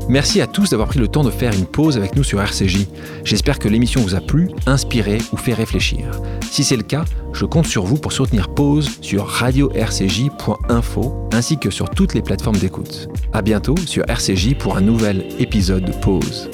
Merci 0.07 0.39
à 0.39 0.45
tous 0.45 0.69
d'avoir 0.69 0.89
pris 0.89 0.99
le 0.99 1.07
temps 1.07 1.23
de 1.23 1.31
faire 1.31 1.51
une 1.53 1.65
pause 1.65 1.97
avec 1.97 2.15
nous 2.15 2.23
sur 2.23 2.39
RCJ. 2.39 2.85
J'espère 3.23 3.57
que 3.57 3.67
l'émission 3.67 4.01
vous 4.01 4.13
a 4.13 4.21
plu, 4.21 4.49
inspiré 4.67 5.17
ou 5.31 5.37
fait 5.37 5.53
réfléchir. 5.55 6.05
Si 6.51 6.63
c'est 6.63 6.77
le 6.77 6.83
cas, 6.83 7.05
je 7.33 7.45
compte 7.45 7.65
sur 7.65 7.85
vous 7.85 7.97
pour 7.97 8.11
soutenir 8.11 8.49
Pause 8.49 8.91
sur 9.01 9.25
radio-rcj.info 9.25 11.27
ainsi 11.33 11.57
que 11.57 11.71
sur 11.71 11.89
toutes 11.89 12.13
les 12.13 12.21
plateformes 12.21 12.57
d'écoute. 12.57 13.07
À 13.33 13.41
bientôt 13.41 13.75
sur 13.87 14.03
RCJ 14.07 14.53
pour 14.55 14.77
un 14.77 14.81
nouvel 14.81 15.25
épisode 15.39 15.85
de 15.85 15.91
Pause. 15.91 16.51